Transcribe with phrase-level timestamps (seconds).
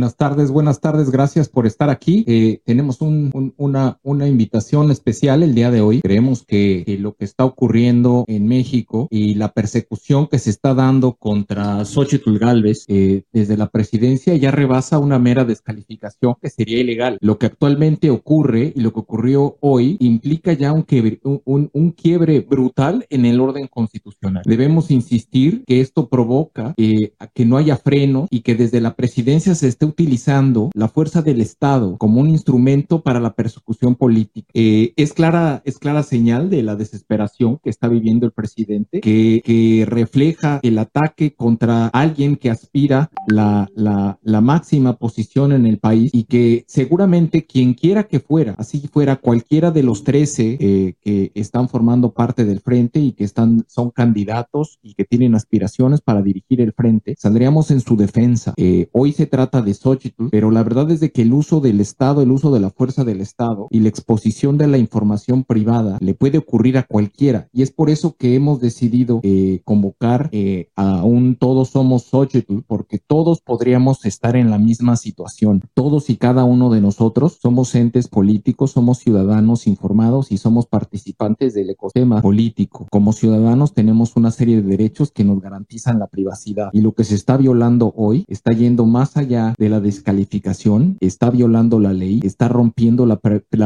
[0.00, 2.24] Buenas tardes, buenas tardes, gracias por estar aquí.
[2.26, 6.00] Eh, tenemos una, una invitación especial el día de hoy.
[6.00, 11.16] Creemos que, lo que está ocurriendo en México y la persecución que se está dando
[11.16, 17.18] contra Xochitl Galvez eh, desde la presidencia ya rebasa una mera descalificación que sería ilegal.
[17.20, 22.40] Lo que actualmente ocurre y lo que ocurrió hoy implica ya un quiebre, un, quiebre
[22.40, 24.44] brutal en el orden constitucional.
[24.46, 29.54] Debemos insistir que esto provoca eh, que no haya freno y que desde la presidencia
[29.54, 34.48] se esté utilizando la fuerza del Estado como un instrumento para la persecución política.
[34.54, 39.42] Eh, es, clara, es clara señal de la desesperación que está viviendo el presidente, que,
[39.44, 45.78] que refleja el ataque contra alguien que aspira la, la, la máxima posición en el
[45.78, 50.94] país y que seguramente quien quiera que fuera, así fuera cualquiera de los 13 eh,
[51.00, 56.00] que están formando parte del frente y que están, son candidatos y que tienen aspiraciones
[56.00, 58.54] para dirigir el frente, saldríamos en su defensa.
[58.56, 61.80] Eh, hoy se trata de Xochitl, pero la verdad es de que el uso del
[61.80, 65.98] Estado, el uso de la fuerza del Estado y la exposición de la información privada
[66.00, 67.48] le puede ocurrir a cualquiera.
[67.52, 72.60] Y es por eso que hemos decidido eh, convocar eh, a un Todos Somos Xochitl,
[72.66, 75.62] porque todos podríamos estar en la misma situación.
[75.74, 81.54] Todos y cada uno de nosotros somos entes políticos, somos ciudadanos informados y somos participantes
[81.54, 82.86] del ecosistema político.
[82.90, 87.04] Como ciudadanos tenemos una serie de derechos que nos garantizan la privacidad y lo que
[87.04, 92.20] se está violando hoy está yendo más allá de la descalificación, está violando la ley,
[92.22, 93.20] está rompiendo la,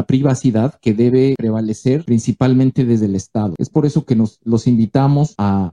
[0.07, 3.55] privacidad que debe prevalecer principalmente desde el Estado.
[3.59, 5.73] Es por eso que nos los invitamos a,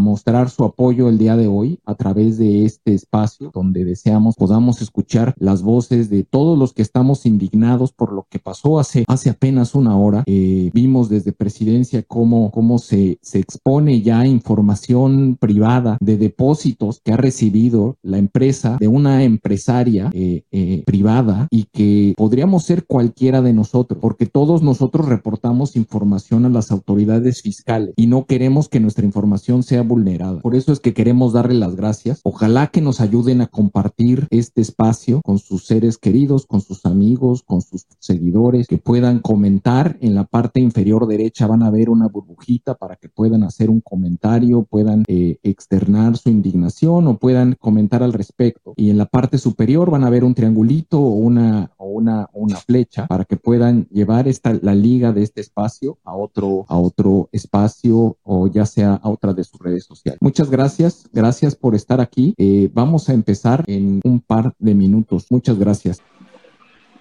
[0.00, 4.80] mostrar su apoyo el día de hoy a través de este espacio donde deseamos podamos
[4.80, 9.30] escuchar las voces de todos los que estamos indignados por lo que pasó hace, hace
[9.30, 10.24] apenas una hora.
[10.26, 17.12] Eh, vimos desde presidencia cómo, cómo se, se expone ya información privada de depósitos que
[17.12, 23.40] ha recibido la empresa de una empresa eh, eh, privada y que podríamos ser cualquiera
[23.40, 28.80] de nosotros, porque todos nosotros reportamos información a las autoridades fiscales y no queremos que
[28.80, 30.40] nuestra información sea vulnerada.
[30.40, 32.20] Por eso es que queremos darle las gracias.
[32.24, 37.44] Ojalá que nos ayuden a compartir este espacio con sus seres queridos, con sus amigos,
[37.44, 42.08] con sus seguidores, que puedan comentar en la parte inferior derecha van a ver una
[42.08, 48.02] burbujita para que puedan hacer un comentario, puedan eh, externar su indignación o puedan comentar
[48.02, 48.74] al respecto.
[48.76, 52.30] Y en la parte superior superior van a ver un triangulito o una, o una,
[52.32, 56.78] una flecha para que puedan llevar esta, la liga de este espacio a otro, a
[56.78, 60.18] otro espacio o ya sea a otra de sus redes sociales.
[60.22, 62.32] Muchas gracias, gracias por estar aquí.
[62.38, 65.26] Eh, vamos a empezar en un par de minutos.
[65.28, 66.00] Muchas gracias.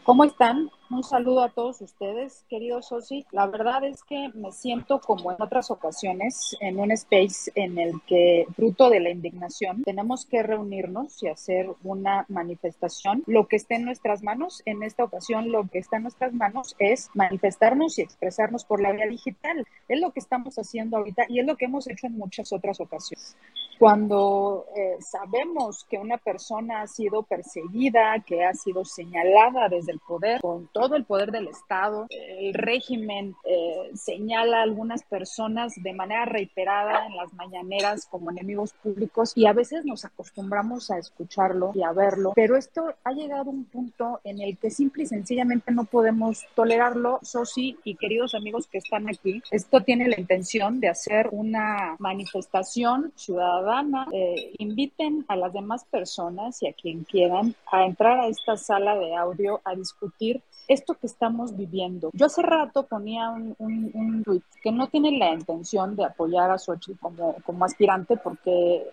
[0.04, 0.70] ¿Cómo están?
[0.92, 3.24] Un saludo a todos ustedes, queridos Sosi.
[3.32, 8.02] La verdad es que me siento como en otras ocasiones en un space en el
[8.08, 13.24] que, fruto de la indignación, tenemos que reunirnos y hacer una manifestación.
[13.28, 16.76] Lo que esté en nuestras manos, en esta ocasión lo que está en nuestras manos
[16.80, 19.68] es manifestarnos y expresarnos por la vía digital.
[19.88, 22.80] Es lo que estamos haciendo ahorita y es lo que hemos hecho en muchas otras
[22.80, 23.38] ocasiones.
[23.80, 30.00] Cuando eh, sabemos que una persona ha sido perseguida, que ha sido señalada desde el
[30.00, 32.08] poder con todo el poder del Estado.
[32.10, 38.74] El régimen eh, señala a algunas personas de manera reiterada en las mañaneras como enemigos
[38.74, 43.50] públicos y a veces nos acostumbramos a escucharlo y a verlo, pero esto ha llegado
[43.50, 47.20] a un punto en el que simple y sencillamente no podemos tolerarlo.
[47.22, 53.14] Sosi y queridos amigos que están aquí, esto tiene la intención de hacer una manifestación
[53.16, 53.69] ciudadana.
[54.12, 58.96] Eh, inviten a las demás personas y a quien quieran a entrar a esta sala
[58.96, 62.10] de audio a discutir esto que estamos viviendo.
[62.14, 66.58] Yo hace rato ponía un, un, tweet que no tiene la intención de apoyar a
[66.58, 68.88] Xochitl como, como aspirante porque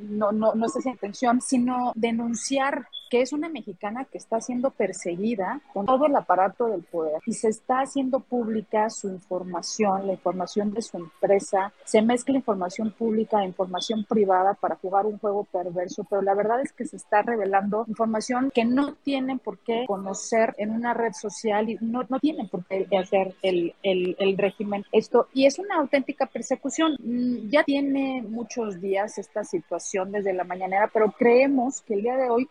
[0.00, 4.70] no, no, no es esa intención, sino denunciar que es una mexicana que está siendo
[4.70, 10.12] perseguida con todo el aparato del poder y se está haciendo pública su información, la
[10.12, 15.44] información de su empresa, se mezcla información pública e información privada para jugar un juego
[15.44, 19.84] perverso, pero la verdad es que se está revelando información que no tienen por qué
[19.86, 24.36] conocer en una red social y no, no tienen por qué hacer el, el, el
[24.36, 26.96] régimen esto y es una auténtica persecución.
[26.98, 32.16] Mm, ya tiene muchos días esta situación desde la mañanera, pero creemos que el día
[32.16, 32.48] de hoy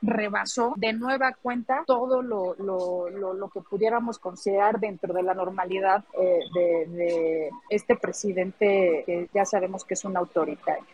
[0.75, 6.39] de nueva cuenta todo lo, lo, lo, que pudiéramos considerar dentro de la normalidad eh,
[6.53, 10.85] de, este presidente que ya sabemos que es un autoritario.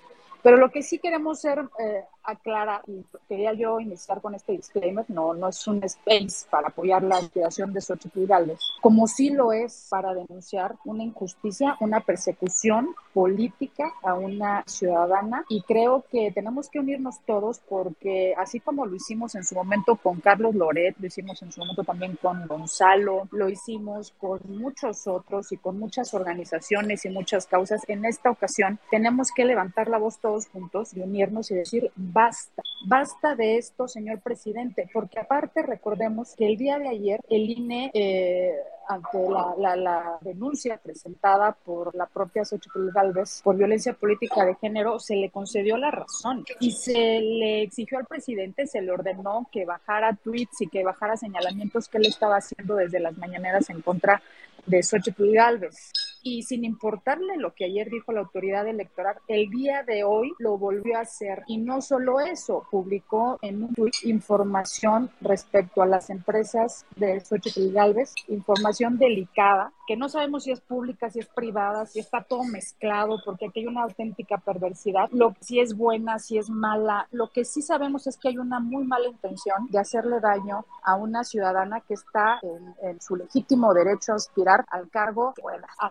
[0.41, 2.81] Pero lo que sí queremos ser eh, aclara,
[3.27, 7.73] quería yo iniciar con este disclaimer, no, no es un space para apoyar la creación
[7.73, 14.15] de Xochitl Galvez, como sí lo es para denunciar una injusticia, una persecución política a
[14.15, 19.43] una ciudadana y creo que tenemos que unirnos todos porque así como lo hicimos en
[19.43, 24.13] su momento con Carlos Loret, lo hicimos en su momento también con Gonzalo, lo hicimos
[24.17, 29.45] con muchos otros y con muchas organizaciones y muchas causas, en esta ocasión tenemos que
[29.45, 34.87] levantar la voz todos juntos y unirnos y decir basta, basta de esto, señor presidente,
[34.93, 38.53] porque aparte recordemos que el día de ayer el INE, eh,
[38.87, 39.17] ante
[39.57, 45.29] la, denuncia presentada por la propia Xochitl Galvez por violencia política de género, se le
[45.31, 50.61] concedió la razón y se le exigió al presidente, se le ordenó que bajara tweets
[50.61, 54.21] y que bajara señalamientos que él estaba haciendo desde las mañaneras en contra
[54.65, 55.91] de Xochitl Galvez
[56.23, 60.57] y sin importarle lo que ayer dijo la autoridad electoral, el día de hoy lo
[60.57, 61.43] volvió a hacer.
[61.47, 67.71] Y no solo eso, publicó en un tweet información respecto a las empresas de Xochitl
[67.71, 72.43] Galvez, información delicada, que no sabemos si es pública, si es privada, si está todo
[72.45, 77.07] mezclado, porque aquí hay una auténtica perversidad, lo si es buena, si es mala.
[77.11, 80.95] Lo que sí sabemos es que hay una muy mala intención de hacerle daño a
[80.95, 82.39] una ciudadana que está
[82.81, 85.33] en, su legítimo derecho a aspirar al cargo.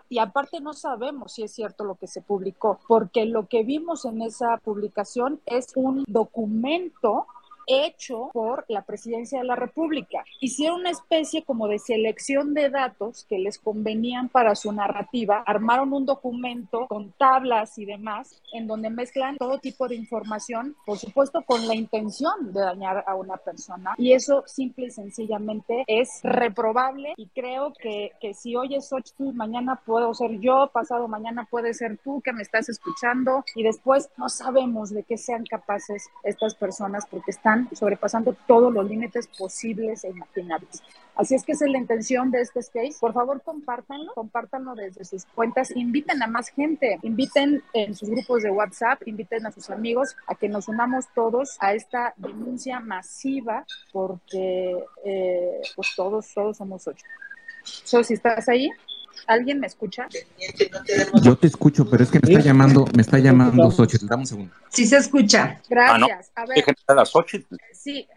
[0.09, 4.05] Y aparte no sabemos si es cierto lo que se publicó, porque lo que vimos
[4.05, 7.27] en esa publicación es un documento
[7.67, 10.23] hecho por la presidencia de la República.
[10.39, 15.93] Hicieron una especie como de selección de datos que les convenían para su narrativa, armaron
[15.93, 21.41] un documento con tablas y demás, en donde mezclan todo tipo de información, por supuesto
[21.43, 23.93] con la intención de dañar a una persona.
[23.97, 29.13] Y eso simple y sencillamente es reprobable y creo que, que si hoy es 8,
[29.33, 34.09] mañana puedo ser yo, pasado mañana puede ser tú que me estás escuchando y después
[34.17, 40.03] no sabemos de qué sean capaces estas personas porque están sobrepasando todos los límites posibles
[40.03, 40.83] e imaginables.
[41.15, 42.95] Así es que esa es la intención de este space.
[42.99, 48.41] Por favor, compártanlo, compártanlo desde sus cuentas, inviten a más gente, inviten en sus grupos
[48.43, 53.65] de WhatsApp, inviten a sus amigos a que nos unamos todos a esta denuncia masiva,
[53.91, 57.05] porque eh, pues todos, todos somos ocho.
[57.63, 58.69] So, si estás ahí,
[59.27, 60.07] ¿Alguien me escucha?
[61.21, 64.07] Yo te escucho, pero es que me está llamando, me está llamando Xochitl.
[64.07, 64.53] Dame un segundo.
[64.69, 65.61] Sí se escucha.
[65.69, 66.31] Gracias.
[66.35, 66.43] Ah, no.
[66.43, 66.65] A ver.
[67.73, 68.07] Sí,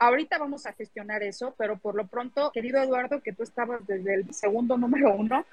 [0.00, 4.14] ahorita vamos a gestionar eso, pero por lo pronto, querido Eduardo, que tú estabas desde
[4.14, 5.44] el segundo número uno,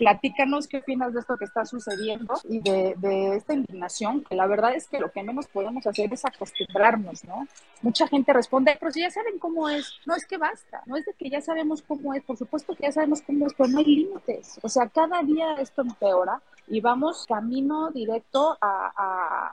[0.00, 4.74] platícanos qué opinas de esto que está sucediendo y de, esta indignación, que la verdad
[4.74, 7.46] es que lo que menos podemos hacer es acostumbrarnos, ¿no?
[7.82, 11.04] Mucha gente responde, pero si ya saben cómo es, no es que basta, no es
[11.04, 13.78] de que ya sabemos cómo es, por supuesto que ya sabemos cómo es, pero no
[13.80, 19.52] hay límites, o sea, cada día esto empeora y vamos camino directo a,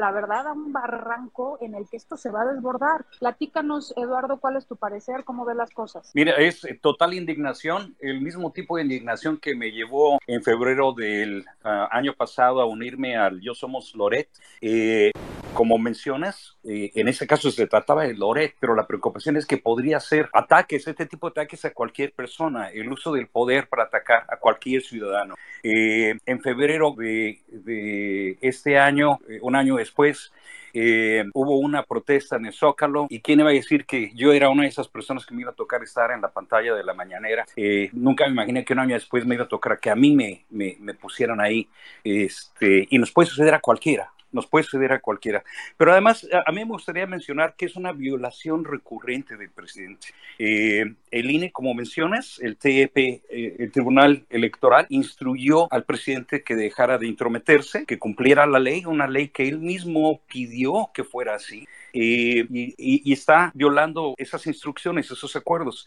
[0.00, 3.04] la verdad, a un barranco en el que esto se va a desbordar.
[3.18, 6.10] Platícanos, Eduardo, cuál es tu parecer, cómo ves las cosas.
[6.14, 11.44] Mira, es total indignación, el mismo tipo de indignación que me llevó en febrero del
[11.62, 14.28] ah, año pasado a unirme al Yo Somos Loret.
[14.62, 15.12] Eh,
[15.52, 19.58] como mencionas, eh, en ese caso se trataba de Loret, pero la preocupación es que
[19.58, 23.84] podría ser ataques, este tipo de ataques a cualquier persona, el uso del poder para
[23.84, 25.34] atacar a cualquier ciudadano.
[25.62, 30.32] Eh, en febrero de, este año, un año después,
[30.72, 34.50] eh, hubo una protesta en el Zócalo y quién iba a decir que yo era
[34.50, 36.94] una de esas personas que me iba a tocar estar en la pantalla de la
[36.94, 37.44] mañanera.
[37.56, 40.14] Eh, nunca me imaginé que un año después me iba a tocar que a mí
[40.14, 41.68] me, me, me pusieran ahí.
[42.04, 45.42] Este, y nos puede suceder a cualquiera nos puede suceder a cualquiera.
[45.76, 50.08] Pero además, a, mí me gustaría mencionar que es una violación recurrente del presidente.
[50.38, 56.56] Eh, el INE, como mencionas, el TEP, eh, el Tribunal Electoral, instruyó al presidente que
[56.56, 61.34] dejara de intrometerse, que cumpliera la ley, una ley que él mismo pidió que fuera
[61.34, 61.66] así.
[61.92, 65.86] Eh, y, está violando esas instrucciones, esos acuerdos.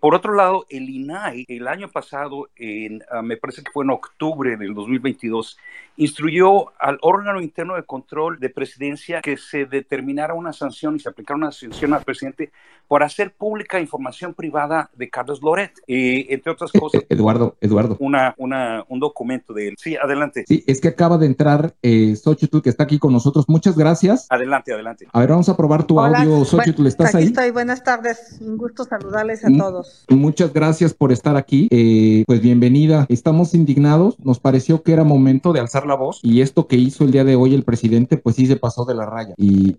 [0.00, 3.90] por otro lado, el INAI, el año pasado, en, ah, me parece que fue en
[3.90, 5.58] octubre del 2022,
[5.96, 11.08] instruyó al órgano interno de control de presidencia que se determinara una sanción y se
[11.08, 12.52] aplicara una sanción al presidente
[12.88, 17.02] por hacer pública información privada de Carlos Loret, entre otras cosas.
[17.08, 17.96] Eduardo, Eduardo.
[18.00, 19.74] Una, una, un documento de él.
[19.78, 20.44] Sí, adelante.
[20.46, 23.44] Sí, es que acaba de entrar eh, Xochitl, que está aquí con nosotros.
[23.48, 24.26] Muchas gracias.
[24.30, 25.06] Adelante, adelante.
[25.12, 26.44] A ver, vamos a probar tu audio.
[26.44, 27.24] Xochitl, ¿estás aquí ahí?
[27.28, 27.50] estoy.
[27.50, 28.38] Buenas tardes.
[28.40, 30.04] Un gusto saludarles a todos.
[30.08, 31.68] Muchas gracias por estar aquí.
[31.70, 33.06] Eh, pues bienvenida.
[33.08, 34.18] Estamos indignados.
[34.20, 37.24] Nos pareció que era momento de alzar la voz y esto que hizo el día
[37.24, 39.34] de hoy el presidente, pues sí se pasó de la raya.
[39.36, 39.76] Y,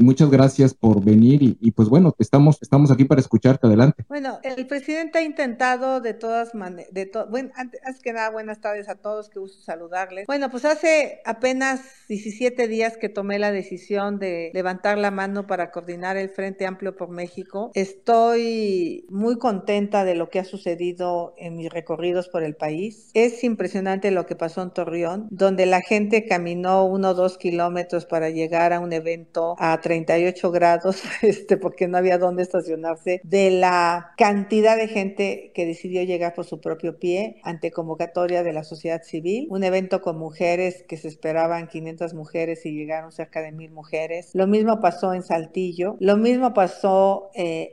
[0.00, 3.66] muchas gracias por venir y, pues bueno, estamos, estamos aquí para escucharte.
[3.66, 4.04] Adelante.
[4.08, 8.88] Bueno, el presidente ha intentado de todas maneras, de bueno, antes, que nada, buenas tardes
[8.88, 10.26] a todos, que gusto saludarles.
[10.26, 15.70] Bueno, pues hace apenas 17 días que tomé la decisión de levantar la mano para
[15.70, 17.70] coordinar el Frente Amplio por México.
[17.74, 23.10] Estoy muy contenta de lo que ha sucedido en mis recorridos por el país.
[23.14, 28.06] Es impresionante lo que pasó en Torreón, donde la gente caminó uno o dos kilómetros
[28.06, 33.50] para llegar a un evento a 38 grados, este, porque no había dónde estacionarse, de
[33.50, 38.64] la cantidad de gente que decidió llegar por su propio pie ante convocatoria de la
[38.64, 43.52] sociedad civil, un evento con mujeres que se esperaban 500 mujeres y llegaron cerca de
[43.52, 44.30] mil mujeres.
[44.34, 47.72] Lo mismo pasó en Saltillo, lo mismo pasó eh,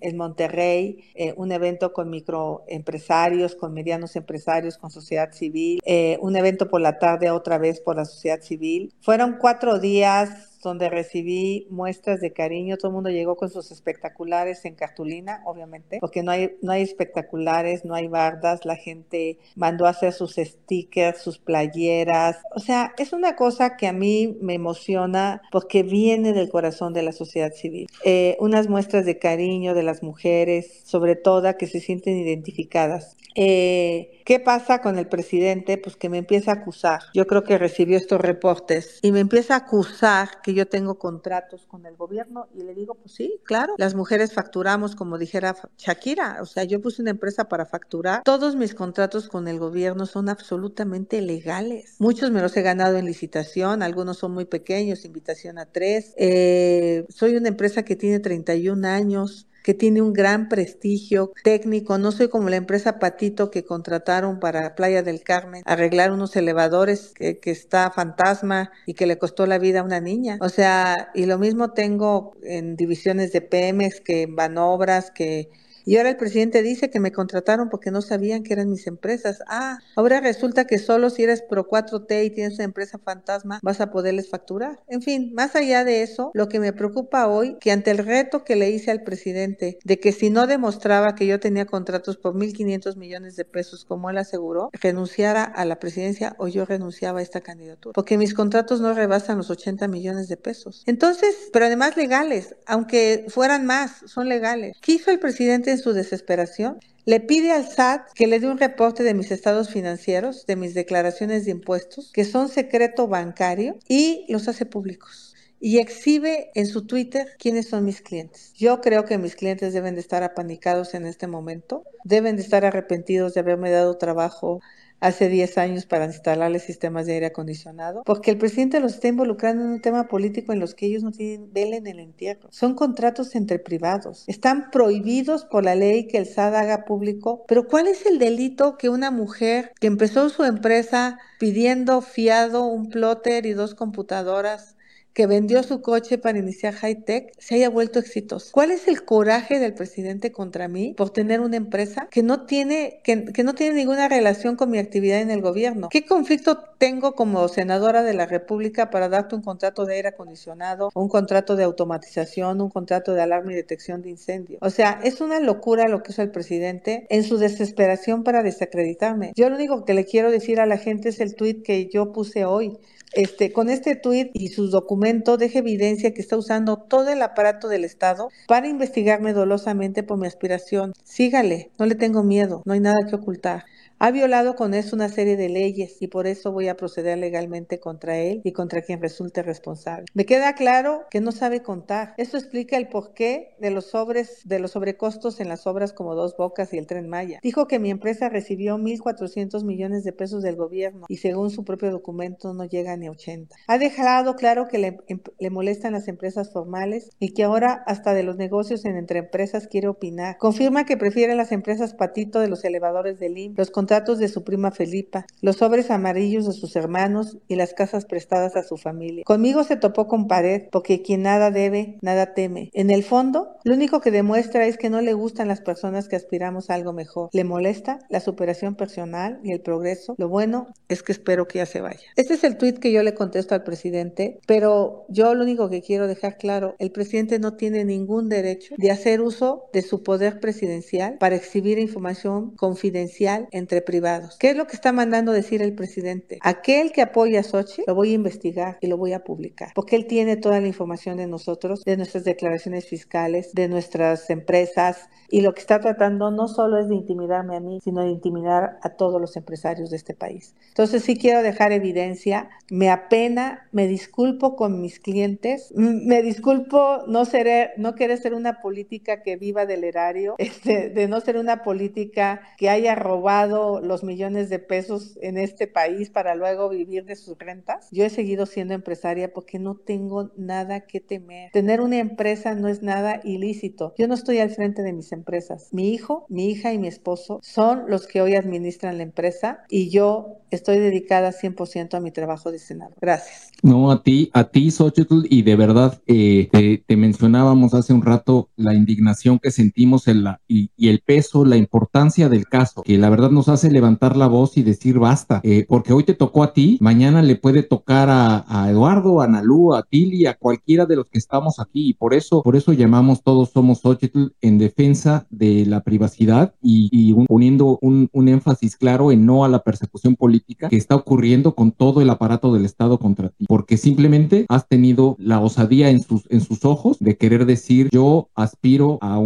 [0.00, 6.34] en, Monterrey, eh, un evento con microempresarios, con medianos empresarios, con sociedad civil, eh, un
[6.34, 8.92] evento por la tarde otra vez por la sociedad civil.
[9.00, 12.76] Fueron cuatro días donde recibí muestras de cariño.
[12.76, 16.82] Todo el mundo llegó con sus espectaculares en cartulina, obviamente, porque no hay, no hay
[16.82, 18.64] espectaculares, no hay bardas.
[18.64, 22.38] La gente mandó a hacer sus stickers, sus playeras.
[22.54, 27.02] O sea, es una cosa que a mí me emociona porque viene del corazón de
[27.02, 27.88] la sociedad civil.
[28.04, 33.16] Eh, unas muestras de cariño de las mujeres, sobre todo que se sienten identificadas.
[33.34, 35.78] Eh, ¿Qué pasa con el presidente?
[35.78, 37.00] Pues que me empieza a acusar.
[37.14, 41.66] Yo creo que recibió estos reportes y me empieza a acusar que yo tengo contratos
[41.66, 46.38] con el gobierno y le digo, pues sí, claro, las mujeres facturamos como dijera Shakira,
[46.40, 48.22] o sea, yo puse una empresa para facturar.
[48.22, 51.96] Todos mis contratos con el gobierno son absolutamente legales.
[51.98, 56.14] Muchos me los he ganado en licitación, algunos son muy pequeños, invitación a tres.
[56.16, 61.98] Eh, soy una empresa que tiene 31 años que tiene un gran prestigio técnico.
[61.98, 67.12] No soy como la empresa Patito que contrataron para Playa del Carmen arreglar unos elevadores
[67.14, 70.38] que, que está fantasma y que le costó la vida a una niña.
[70.40, 75.50] O sea, y lo mismo tengo en divisiones de Pemex que en Banobras, que
[75.88, 79.42] y ahora el presidente dice que me contrataron porque no sabían que eran mis empresas.
[79.48, 83.80] Ah, ahora resulta que solo si eres Pro 4T y tienes una empresa fantasma vas
[83.80, 84.82] a poderles facturar.
[84.88, 88.44] En fin, más allá de eso, lo que me preocupa hoy, que ante el reto
[88.44, 92.34] que le hice al presidente de que si no demostraba que yo tenía contratos por
[92.34, 97.22] 1.500 millones de pesos, como él aseguró, renunciara a la presidencia o yo renunciaba a
[97.22, 97.94] esta candidatura.
[97.94, 100.82] Porque mis contratos no rebasan los 80 millones de pesos.
[100.84, 104.76] Entonces, pero además legales, aunque fueran más, son legales.
[104.82, 109.02] ¿Qué hizo el presidente su desesperación, le pide al SAT que le dé un reporte
[109.02, 114.48] de mis estados financieros, de mis declaraciones de impuestos, que son secreto bancario, y los
[114.48, 115.28] hace públicos
[115.60, 118.52] y exhibe en su Twitter quiénes son mis clientes.
[118.54, 122.64] Yo creo que mis clientes deben de estar apanicados en este momento, deben de estar
[122.64, 124.60] arrepentidos de haberme dado trabajo
[125.00, 129.64] hace 10 años para instalarles sistemas de aire acondicionado, porque el presidente los está involucrando
[129.64, 132.48] en un tema político en los que ellos no tienen vela en el entierro.
[132.50, 134.24] Son contratos entre privados.
[134.26, 137.44] Están prohibidos por la ley que el SAD haga público.
[137.46, 142.88] Pero ¿cuál es el delito que una mujer que empezó su empresa pidiendo fiado, un
[142.88, 144.77] plotter y dos computadoras
[145.18, 148.50] que vendió su coche para iniciar high tech se haya vuelto exitoso.
[148.52, 153.00] ¿Cuál es el coraje del presidente contra mí por tener una empresa que no tiene,
[153.02, 155.88] que, no tiene ninguna relación con mi actividad en el gobierno?
[155.88, 160.90] ¿Qué conflicto tengo como senadora de la República para darte un contrato de aire acondicionado,
[160.94, 164.58] un contrato de automatización, un contrato de alarma y detección de incendio?
[164.60, 169.32] O sea, es una locura lo que hizo el presidente en su desesperación para desacreditarme.
[169.34, 172.12] Yo lo único que le quiero decir a la gente es el tweet que yo
[172.12, 172.78] puse hoy.
[173.14, 177.68] Este, con este tuit y sus documentos deja evidencia que está usando todo el aparato
[177.68, 180.92] del Estado para investigarme dolosamente por mi aspiración.
[181.04, 183.64] Sígale, no le tengo miedo, no hay nada que ocultar.
[184.00, 187.80] Ha violado con eso una serie de leyes y por eso voy a proceder legalmente
[187.80, 190.06] contra él y contra quien resulte responsable.
[190.14, 192.14] Me queda claro que no sabe contar.
[192.16, 196.36] Esto explica el porqué de los sobres, de los sobrecostos en las obras como Dos
[196.36, 197.40] Bocas y el Tren Maya.
[197.42, 201.90] Dijo que mi empresa recibió 1.400 millones de pesos del gobierno y según su propio
[201.90, 203.56] documento no llega ni a 80.
[203.66, 208.14] Ha dejado claro que le, em, le molestan las empresas formales y que ahora hasta
[208.14, 210.36] de los negocios en entre empresas quiere opinar.
[210.38, 214.44] Confirma que prefiere las empresas patito de los elevadores del IM, los contratos de su
[214.44, 219.24] prima Felipa, los sobres amarillos de sus hermanos y las casas prestadas a su familia.
[219.24, 222.68] Conmigo se topó con pared porque quien nada debe, nada teme.
[222.74, 226.16] En el fondo, lo único que demuestra es que no le gustan las personas que
[226.16, 227.30] aspiramos a algo mejor.
[227.32, 230.14] Le molesta la superación personal y el progreso.
[230.18, 232.04] Lo bueno es que espero que ya se vaya.
[232.16, 235.80] Este es el tuit que yo le contesto al presidente, pero yo lo único que
[235.80, 240.40] quiero dejar claro, el presidente no tiene ningún derecho de hacer uso de su poder
[240.40, 244.36] presidencial para exhibir información confidencial entre privados.
[244.38, 246.38] ¿Qué es lo que está mandando decir el presidente?
[246.42, 249.96] Aquel que apoya a Sochi lo voy a investigar y lo voy a publicar, porque
[249.96, 255.42] él tiene toda la información de nosotros, de nuestras declaraciones fiscales, de nuestras empresas, y
[255.42, 258.90] lo que está tratando no solo es de intimidarme a mí, sino de intimidar a
[258.90, 260.54] todos los empresarios de este país.
[260.68, 267.24] Entonces sí quiero dejar evidencia, me apena, me disculpo con mis clientes, me disculpo no,
[267.24, 271.62] seré, no querer ser una política que viva del erario, este, de no ser una
[271.62, 277.16] política que haya robado los millones de pesos en este país para luego vivir de
[277.16, 277.88] sus rentas.
[277.90, 281.50] Yo he seguido siendo empresaria porque no tengo nada que temer.
[281.52, 283.94] Tener una empresa no es nada ilícito.
[283.98, 285.68] Yo no estoy al frente de mis empresas.
[285.72, 289.90] Mi hijo, mi hija y mi esposo son los que hoy administran la empresa y
[289.90, 292.96] yo estoy dedicada 100% a mi trabajo de senador.
[293.00, 293.50] Gracias.
[293.62, 298.48] No, a ti, a ti, Xochitl, y de verdad eh, te, mencionábamos hace un rato
[298.56, 303.10] la indignación que sentimos en la, y, el peso, la importancia del caso, que la
[303.10, 306.52] verdad nos hace levantar la voz y decir basta, eh, porque hoy te tocó a
[306.52, 310.96] ti, mañana le puede tocar a, a Eduardo, a Nalú, a Tili, a cualquiera de
[310.96, 315.26] los que estamos aquí, y por eso, por eso llamamos todos somos Xochitl en defensa
[315.30, 320.68] de la privacidad y, poniendo un, un énfasis claro en no a la persecución política
[320.68, 325.16] que está ocurriendo con todo el aparato del Estado contra ti, porque simplemente has tenido
[325.18, 329.18] la osadía en sus, en sus ojos de querer decir yo aspiro a,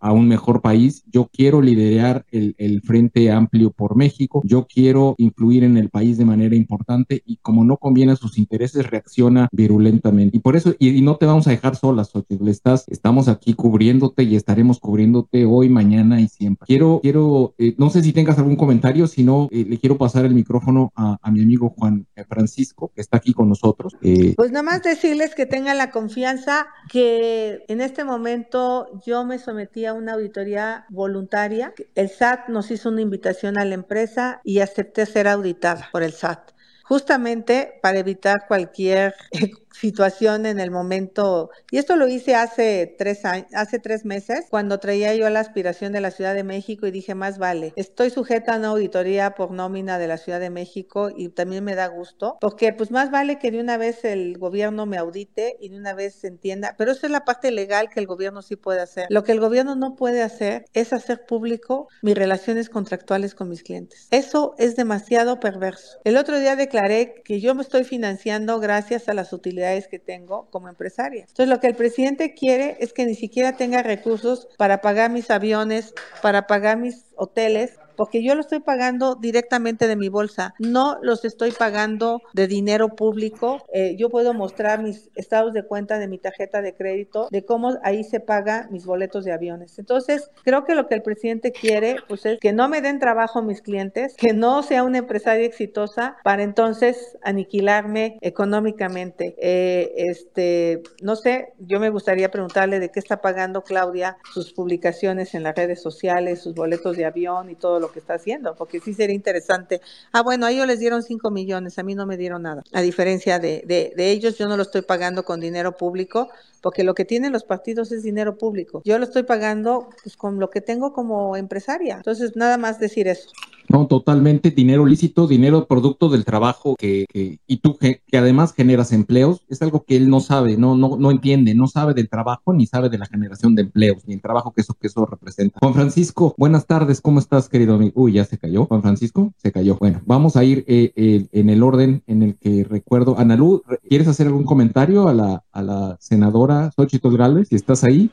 [0.00, 5.14] a, un mejor país, yo quiero liderar el, el, Frente Amplio por México, yo quiero
[5.18, 9.48] influir en el país de manera importante y como no conviene a sus intereses reacciona
[9.52, 10.36] virulentamente.
[10.36, 14.22] Y por eso, y, no te vamos a dejar solas, le Estás, estamos aquí cubriéndote
[14.22, 16.66] y estaremos cubriéndote hoy, mañana y siempre.
[16.66, 20.24] Quiero, quiero, eh, no sé si tengas algún comentario, si no, eh, le quiero pasar
[20.24, 23.94] el micrófono a, a mi amigo Juan Francisco, que está aquí con nosotros.
[24.02, 29.38] Eh, pues nada más decirles que tengan la confianza que en este momento yo me
[29.38, 31.72] sometí a una auditoría voluntaria.
[31.94, 36.12] El SAT nos hizo una invitación a la empresa y acepté ser auditada por el
[36.12, 36.54] SAT
[36.84, 39.14] justamente para evitar cualquier
[39.84, 44.78] situación en el momento, y esto lo hice hace tres, años, hace tres meses, cuando
[44.78, 48.54] traía yo la aspiración de la Ciudad de México y dije, más vale, estoy sujeta
[48.54, 52.38] a una auditoría por nómina de la Ciudad de México y también me da gusto,
[52.40, 55.92] porque pues más vale que de una vez el gobierno me audite y de una
[55.92, 59.04] vez se entienda, pero esa es la parte legal que el gobierno sí puede hacer.
[59.10, 63.62] Lo que el gobierno no puede hacer es hacer público mis relaciones contractuales con mis
[63.62, 64.08] clientes.
[64.10, 65.98] Eso es demasiado perverso.
[66.04, 70.48] El otro día declaré que yo me estoy financiando gracias a las utilidades que tengo
[70.50, 71.22] como empresaria.
[71.22, 75.30] Entonces, lo que el presidente quiere es que ni siquiera tenga recursos para pagar mis
[75.30, 80.98] aviones, para pagar mis hoteles, porque yo lo estoy pagando directamente de mi bolsa, no
[81.02, 83.64] los estoy pagando de dinero público.
[83.72, 87.78] Eh, yo puedo mostrar mis estados de cuenta de mi tarjeta de crédito, de cómo
[87.82, 89.78] ahí se paga mis boletos de aviones.
[89.78, 93.42] Entonces, creo que lo que el presidente quiere, pues es que no me den trabajo
[93.42, 99.34] mis clientes, que no sea una empresaria exitosa para entonces aniquilarme económicamente.
[99.38, 105.34] Eh, este, no sé, yo me gustaría preguntarle de qué está pagando Claudia sus publicaciones
[105.34, 108.80] en las redes sociales, sus boletos de avión y todo lo que está haciendo, porque
[108.80, 109.80] sí sería interesante.
[110.12, 112.62] Ah, bueno, a ellos les dieron 5 millones, a mí no me dieron nada.
[112.72, 116.28] A diferencia de, de, de ellos, yo no lo estoy pagando con dinero público,
[116.64, 118.80] porque lo que tienen los partidos es dinero público.
[118.86, 121.96] Yo lo estoy pagando pues, con lo que tengo como empresaria.
[121.96, 123.28] Entonces, nada más decir eso.
[123.68, 127.06] No, totalmente dinero lícito, dinero producto del trabajo que,
[127.46, 131.10] y tú que, además generas empleos, es algo que él no sabe, no, no, no
[131.10, 134.52] entiende, no sabe del trabajo ni sabe de la generación de empleos, ni el trabajo
[134.52, 135.58] que eso, que eso representa.
[135.60, 137.92] Juan Francisco, buenas tardes, ¿cómo estás, querido amigo?
[137.94, 138.66] Uy, ya se cayó.
[138.66, 139.76] Juan Francisco, se cayó.
[139.76, 143.18] Bueno, vamos a ir eh, eh, en el orden en el que recuerdo.
[143.18, 147.48] Analú, ¿quieres hacer algún comentario a la, a la senadora Xochitl Gálvez?
[147.48, 148.10] Si estás ahí.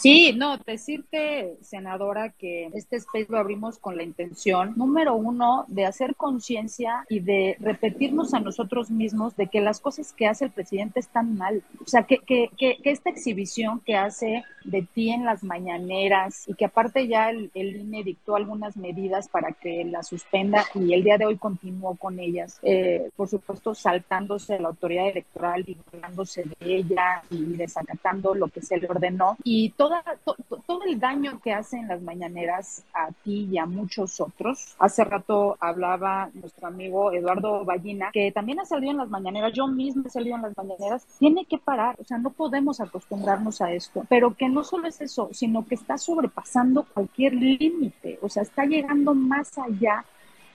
[0.00, 5.84] Sí, no, decirte, senadora, que este space lo abrimos con la intención, número uno, de
[5.84, 10.52] hacer conciencia y de repetirnos a nosotros mismos de que las cosas que hace el
[10.52, 11.62] presidente están mal.
[11.84, 16.54] O sea, que, que, que, esta exhibición que hace de ti en las mañaneras y
[16.54, 21.04] que aparte ya el, el, INE dictó algunas medidas para que la suspenda y el
[21.04, 26.44] día de hoy continuó con ellas, eh, por supuesto saltándose la autoridad electoral y burlándose
[26.44, 29.36] de ella y desacatando lo que se le ordenó.
[29.44, 29.89] Y todo
[30.66, 34.74] todo el daño que hacen las mañaneras a ti y a muchos otros.
[34.78, 39.66] Hace rato hablaba nuestro amigo Eduardo Ballina, que también ha salido en las mañaneras, yo
[39.66, 43.72] mismo he salido en las mañaneras, tiene que parar, o sea, no podemos acostumbrarnos a
[43.72, 48.42] esto, pero que no solo es eso, sino que está sobrepasando cualquier límite, o sea,
[48.42, 50.04] está llegando más allá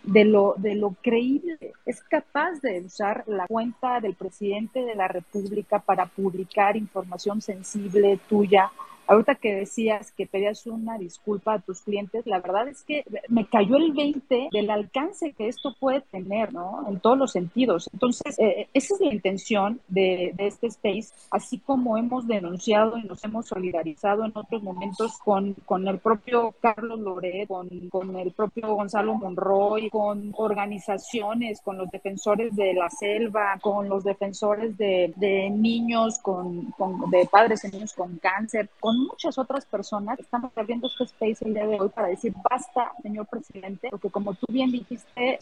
[0.06, 1.74] de lo, de lo creíble.
[1.86, 8.20] Es capaz de usar la cuenta del presidente de la República para publicar información sensible
[8.30, 8.72] tuya
[9.08, 13.46] Ahorita que decías que pedías una disculpa a tus clientes, la verdad es que me
[13.46, 16.86] cayó el 20 del alcance que esto puede tener, ¿no?
[16.88, 17.90] En todos los sentidos.
[17.94, 23.24] Entonces, eh, esa es la intención de, este space, así como hemos denunciado y nos
[23.24, 28.76] hemos solidarizado en otros momentos con, con el propio Carlos Loret, con, con el propio
[28.76, 35.50] Gonzalo Monroy, con organizaciones, con los defensores de la selva, con los defensores de, de
[35.50, 40.88] niños, con, con, de padres y niños con cáncer, con muchas otras personas estamos abriendo
[40.88, 44.72] este space el día de hoy para decir basta, señor presidente, porque como tú bien
[44.72, 45.40] dijiste,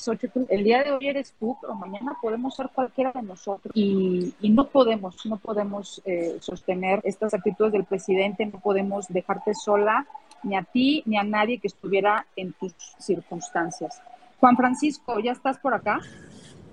[0.49, 4.49] el día de hoy eres tú, pero mañana podemos ser cualquiera de nosotros y, y
[4.49, 10.05] no podemos, no podemos eh, sostener estas actitudes del presidente, no podemos dejarte sola
[10.43, 14.01] ni a ti ni a nadie que estuviera en tus circunstancias.
[14.39, 16.01] Juan Francisco, ¿ya estás por acá?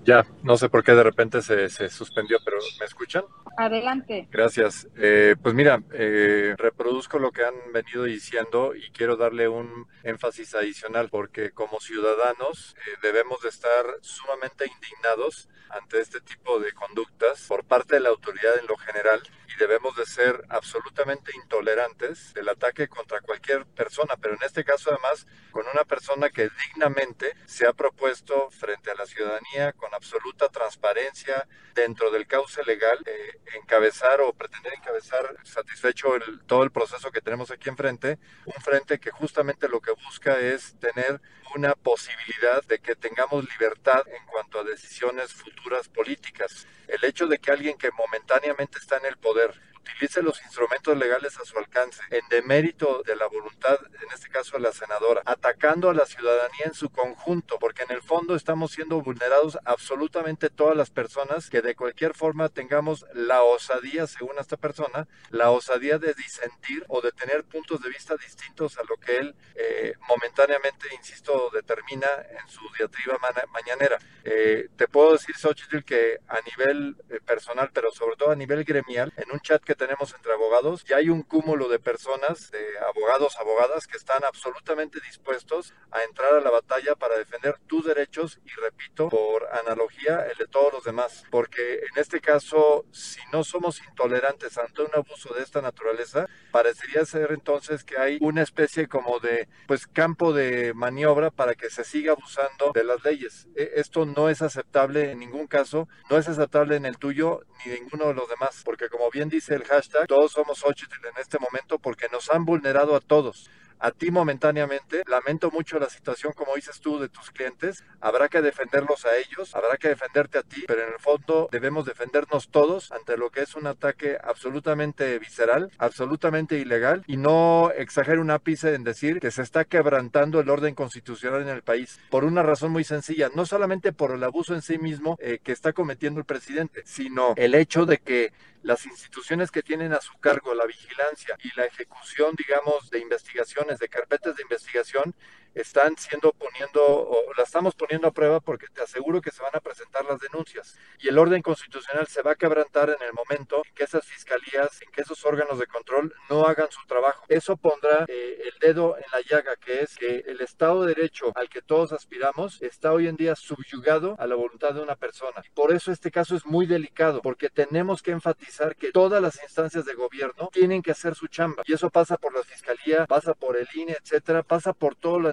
[0.03, 3.23] Ya, no sé por qué de repente se, se suspendió, pero ¿me escuchan?
[3.57, 4.27] Adelante.
[4.31, 4.87] Gracias.
[4.97, 10.55] Eh, pues mira, eh, reproduzco lo que han venido diciendo y quiero darle un énfasis
[10.55, 17.45] adicional porque como ciudadanos eh, debemos de estar sumamente indignados ante este tipo de conductas
[17.47, 22.49] por parte de la autoridad en lo general y debemos de ser absolutamente intolerantes del
[22.49, 27.67] ataque contra cualquier persona, pero en este caso además con una persona que dignamente se
[27.67, 34.21] ha propuesto frente a la ciudadanía con absoluta transparencia dentro del cauce legal eh, encabezar
[34.21, 36.09] o pretender encabezar satisfecho
[36.45, 40.75] todo el proceso que tenemos aquí enfrente, un frente que justamente lo que busca es
[40.79, 41.21] tener
[41.55, 46.67] una posibilidad de que tengamos libertad en cuanto a decisiones futuras políticas.
[46.87, 51.37] El hecho de que alguien que momentáneamente está en el poder utilice los instrumentos legales
[51.37, 55.89] a su alcance en demérito de la voluntad, en este caso de la senadora, atacando
[55.89, 60.75] a la ciudadanía en su conjunto, porque en el fondo estamos siendo vulnerados absolutamente todas
[60.75, 66.13] las personas que de cualquier forma tengamos la osadía, según esta persona, la osadía de
[66.13, 71.49] disentir o de tener puntos de vista distintos a lo que él eh, momentáneamente, insisto,
[71.53, 73.17] determina en su diatriba
[73.51, 73.97] mañanera.
[74.23, 78.63] Eh, te puedo decir, Xochitl, que a nivel eh, personal, pero sobre todo a nivel
[78.63, 82.65] gremial, en un chat que tenemos entre abogados, y hay un cúmulo de personas, de
[82.79, 88.39] abogados, abogadas, que están absolutamente dispuestos a entrar a la batalla para defender tus derechos
[88.45, 91.23] y, repito, por analogía, el de todos los demás.
[91.29, 97.05] Porque en este caso, si no somos intolerantes ante un abuso de esta naturaleza, parecería
[97.05, 101.83] ser entonces que hay una especie como de, pues, campo de maniobra para que se
[101.83, 103.47] siga abusando de las leyes.
[103.55, 107.73] E, esto no es aceptable en ningún caso, no es aceptable en el tuyo ni
[107.73, 111.79] ninguno de los demás, porque como bien dice hashtag, todos somos Xochitl en este momento
[111.79, 113.49] porque nos han vulnerado a todos
[113.81, 115.03] a ti momentáneamente.
[115.07, 117.83] Lamento mucho la situación, como dices tú, de tus clientes.
[117.99, 121.85] Habrá que defenderlos a ellos, habrá que defenderte a ti, pero en el fondo debemos
[121.85, 128.21] defendernos todos ante lo que es un ataque absolutamente visceral, absolutamente ilegal y no exagero
[128.21, 132.23] un ápice en decir que se está quebrantando el orden constitucional en el país por
[132.23, 135.73] una razón muy sencilla, no solamente por el abuso en sí mismo eh, que está
[135.73, 138.31] cometiendo el presidente, sino el hecho de que
[138.63, 143.70] las instituciones que tienen a su cargo la vigilancia y la ejecución, digamos, de investigaciones
[143.79, 145.13] de carpetas de investigación
[145.53, 149.55] están siendo poniendo, o la estamos poniendo a prueba porque te aseguro que se van
[149.55, 150.77] a presentar las denuncias.
[150.99, 154.81] Y el orden constitucional se va a quebrantar en el momento en que esas fiscalías,
[154.81, 157.25] en que esos órganos de control no hagan su trabajo.
[157.27, 161.31] Eso pondrá eh, el dedo en la llaga, que es que el Estado de Derecho
[161.35, 165.41] al que todos aspiramos está hoy en día subyugado a la voluntad de una persona.
[165.53, 169.85] por eso este caso es muy delicado, porque tenemos que enfatizar que todas las instancias
[169.85, 171.63] de gobierno tienen que hacer su chamba.
[171.65, 175.29] Y eso pasa por la fiscalía, pasa por el INE, etcétera, pasa por todo lo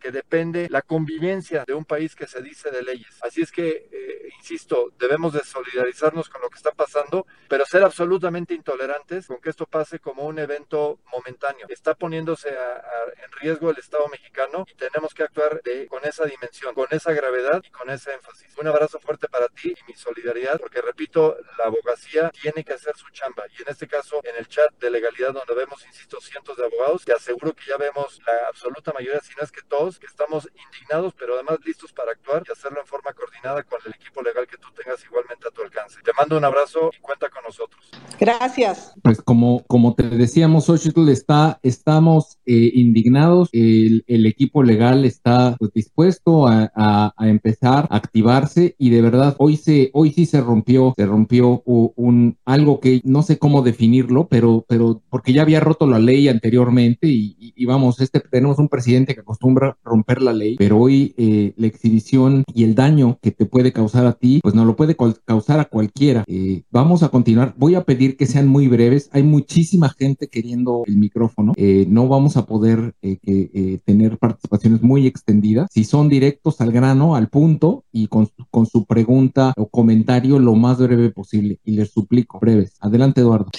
[0.00, 3.18] que depende la convivencia de un país que se dice de leyes.
[3.22, 7.82] Así es que, eh, insisto, debemos de solidarizarnos con lo que está pasando, pero ser
[7.82, 11.66] absolutamente intolerantes con que esto pase como un evento momentáneo.
[11.68, 16.86] Está poniéndose en riesgo el Estado mexicano y tenemos que actuar con esa dimensión, con
[16.90, 18.56] esa gravedad y con ese énfasis.
[18.58, 22.96] Un abrazo fuerte para ti y mi solidaridad, porque repito, la abogacía tiene que hacer
[22.96, 26.56] su chamba y en este caso en el chat de legalidad donde vemos, insisto, cientos
[26.56, 30.06] de abogados, te aseguro que ya vemos la absoluta mayoría sino es que todos que
[30.06, 34.22] estamos indignados, pero además listos para actuar y hacerlo en forma coordinada con el equipo
[34.22, 35.98] legal que tú tengas igualmente a tu alcance.
[36.04, 37.90] Te mando un abrazo y cuenta con nosotros.
[38.18, 38.94] Gracias.
[39.02, 45.56] Pues como, como te decíamos, Xochitl, está, estamos eh, indignados, el, el, equipo legal está
[45.58, 50.26] pues, dispuesto a, a, a, empezar a activarse y de verdad hoy se, hoy sí
[50.26, 55.42] se rompió, se rompió un, algo que no sé cómo definirlo, pero, pero porque ya
[55.42, 60.22] había roto la ley anteriormente y, y, y vamos, este, tenemos un presidente acostumbra romper
[60.22, 64.12] la ley, pero hoy eh, la exhibición y el daño que te puede causar a
[64.12, 66.24] ti, pues no lo puede causar a cualquiera.
[66.26, 67.54] Eh, vamos a continuar.
[67.56, 69.08] Voy a pedir que sean muy breves.
[69.12, 71.52] Hay muchísima gente queriendo el micrófono.
[71.56, 75.68] Eh, no vamos a poder eh, tener participaciones muy extendidas.
[75.72, 80.54] Si son directos al grano, al punto y con, con su pregunta o comentario lo
[80.54, 81.58] más breve posible.
[81.64, 82.76] Y les suplico breves.
[82.80, 83.50] Adelante, Eduardo.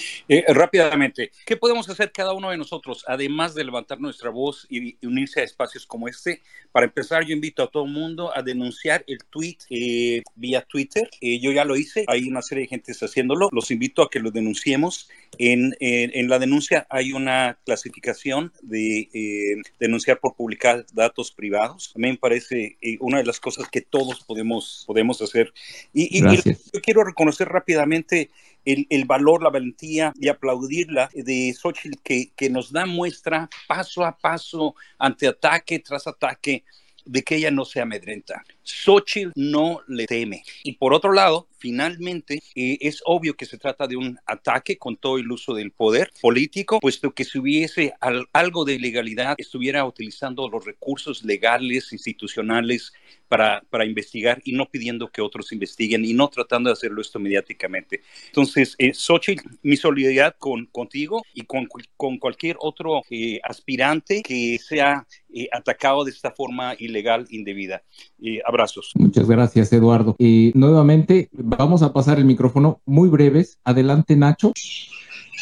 [0.48, 5.40] rápidamente, ¿qué podemos hacer cada uno de nosotros, además de levantar nuestra voz y unirse
[5.40, 6.42] a espacios como este?
[6.72, 11.08] Para empezar, yo invito a todo el mundo a denunciar el tweet eh, vía Twitter.
[11.20, 13.48] Eh, yo ya lo hice, hay una serie de gente haciéndolo.
[13.52, 15.08] Los invito a que lo denunciemos.
[15.38, 21.92] En, en, en la denuncia hay una clasificación de eh, denunciar por publicar datos privados.
[21.94, 25.52] A mí me parece eh, una de las cosas que todos podemos, podemos hacer.
[25.92, 26.36] Y, y, y
[26.72, 28.30] yo quiero reconocer rápidamente
[28.64, 34.04] el, el, valor, la valentía y aplaudirla de Xochitl que, que nos da muestra paso
[34.04, 36.64] a paso ante ataque tras ataque
[37.04, 38.44] de que ella no se amedrenta.
[38.68, 40.42] Xochitl no le teme.
[40.62, 44.96] Y por otro lado, finalmente, eh, es obvio que se trata de un ataque con
[44.96, 49.84] todo el uso del poder político, puesto que si hubiese al, algo de legalidad, estuviera
[49.86, 52.92] utilizando los recursos legales, institucionales,
[53.28, 57.18] para, para, investigar y no pidiendo que otros investiguen y no tratando de hacerlo esto
[57.18, 58.00] mediáticamente.
[58.26, 64.58] Entonces, eh, Xochitl, mi solidaridad con, contigo y con, con cualquier otro eh, aspirante que
[64.58, 67.82] sea eh, atacado de esta forma ilegal, indebida.
[68.22, 68.90] Eh, abrazos.
[68.94, 70.16] Muchas gracias, Eduardo.
[70.18, 73.58] Eh, nuevamente, vamos a pasar el micrófono muy breves.
[73.64, 74.52] Adelante, Nacho.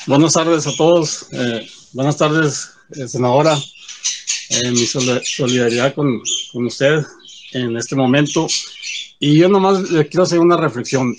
[0.07, 1.29] Buenas tardes a todos.
[1.33, 2.71] Eh, buenas tardes,
[3.07, 3.57] senadora.
[4.71, 4.87] mi
[5.25, 6.21] solidaridad con,
[6.53, 7.03] con, usted
[7.53, 8.47] en este momento.
[9.19, 11.17] Y yo nomás le quiero hacer una reflexión.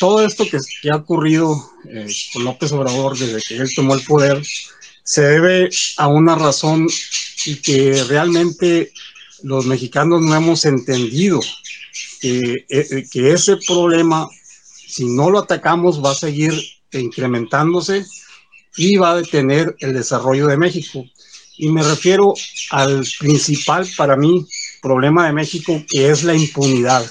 [0.00, 1.56] todo esto que, que ha ocurrido
[2.32, 4.42] con López Obrador desde que él tomó el poder
[5.10, 6.86] se debe a una razón
[7.46, 8.92] y que realmente
[9.42, 11.40] los mexicanos no hemos entendido
[12.20, 12.64] que,
[13.10, 14.28] que ese problema,
[14.86, 16.52] si no lo atacamos, va a seguir
[16.92, 18.04] incrementándose
[18.76, 21.04] y va a detener el desarrollo de México.
[21.56, 22.34] Y me refiero
[22.70, 24.46] al principal para mí
[24.80, 27.10] problema de México, que es la impunidad.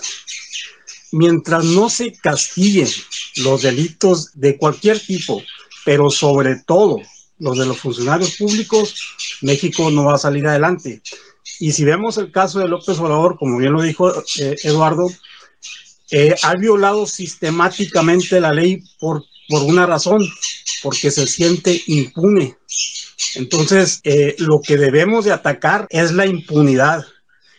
[1.12, 2.90] Mientras no se castiguen
[3.38, 5.44] los delitos de cualquier tipo,
[5.86, 7.02] pero sobre todo
[7.40, 11.02] los de los funcionarios públicos, México no va a salir adelante.
[11.60, 15.08] Y si vemos el caso de López Obrador, como bien lo dijo eh, Eduardo,
[16.12, 20.28] eh, ha violado sistemáticamente la ley por, por una razón,
[20.82, 22.58] porque se siente impune.
[23.36, 27.06] Entonces, eh, lo que debemos de atacar es la impunidad.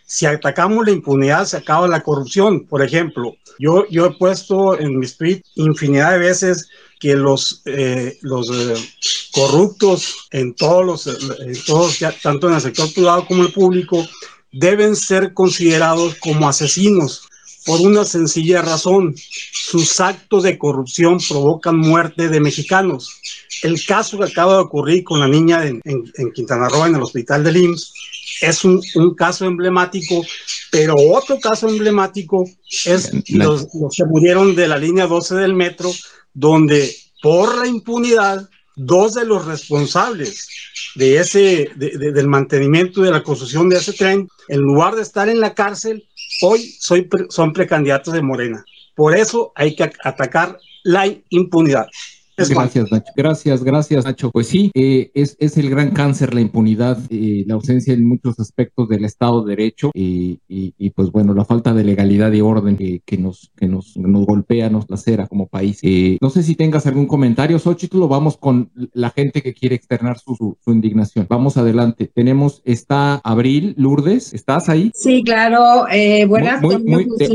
[0.05, 2.67] Si atacamos la impunidad, se acaba la corrupción.
[2.67, 6.69] Por ejemplo, yo, yo he puesto en mi tweet infinidad de veces
[7.01, 8.75] que los, eh, los eh,
[9.33, 11.07] corruptos en todos los,
[11.41, 14.07] en todos, tanto en el sector privado como el público,
[14.53, 17.27] deben ser considerados como asesinos
[17.65, 19.15] por una sencilla razón.
[19.53, 23.21] Sus actos de corrupción provocan muerte de mexicanos.
[23.63, 26.97] El caso que acaba de ocurrir con la niña en, en, en Quintana Roo, en
[26.97, 27.93] el hospital del IMSS,
[28.41, 30.25] es un, un, caso emblemático,
[30.71, 32.49] pero otro caso emblemático
[32.87, 35.93] es los, los que murieron de la línea 12 del metro,
[36.35, 40.49] donde por la impunidad, dos de los responsables
[40.95, 45.03] de ese, de, de, del mantenimiento de la construcción de ese tren, en lugar de
[45.03, 46.09] estar en la cárcel,
[46.43, 48.65] hoy soy, son precandidatos de Morena.
[48.95, 51.87] Por eso hay que atacar la impunidad.
[52.37, 53.13] Gracias, Nacho.
[53.17, 54.31] Gracias, gracias, Nacho.
[54.31, 58.39] Pues sí, eh, es, es, el gran cáncer, la impunidad, eh, la ausencia en muchos
[58.41, 62.41] aspectos del Estado de Derecho y, y, y pues bueno, la falta de legalidad y
[62.41, 65.79] orden que, que nos, que nos, nos golpea, nos lacera como país.
[65.83, 69.75] Eh, no sé si tengas algún comentario, Xochitl, o vamos con la gente que quiere
[69.75, 71.27] externar su, su, su, indignación.
[71.29, 72.11] Vamos adelante.
[72.13, 74.93] Tenemos, está Abril Lourdes, ¿estás ahí?
[74.95, 75.87] Sí, claro.
[75.91, 77.29] Eh, buenas muy, muy, muy te,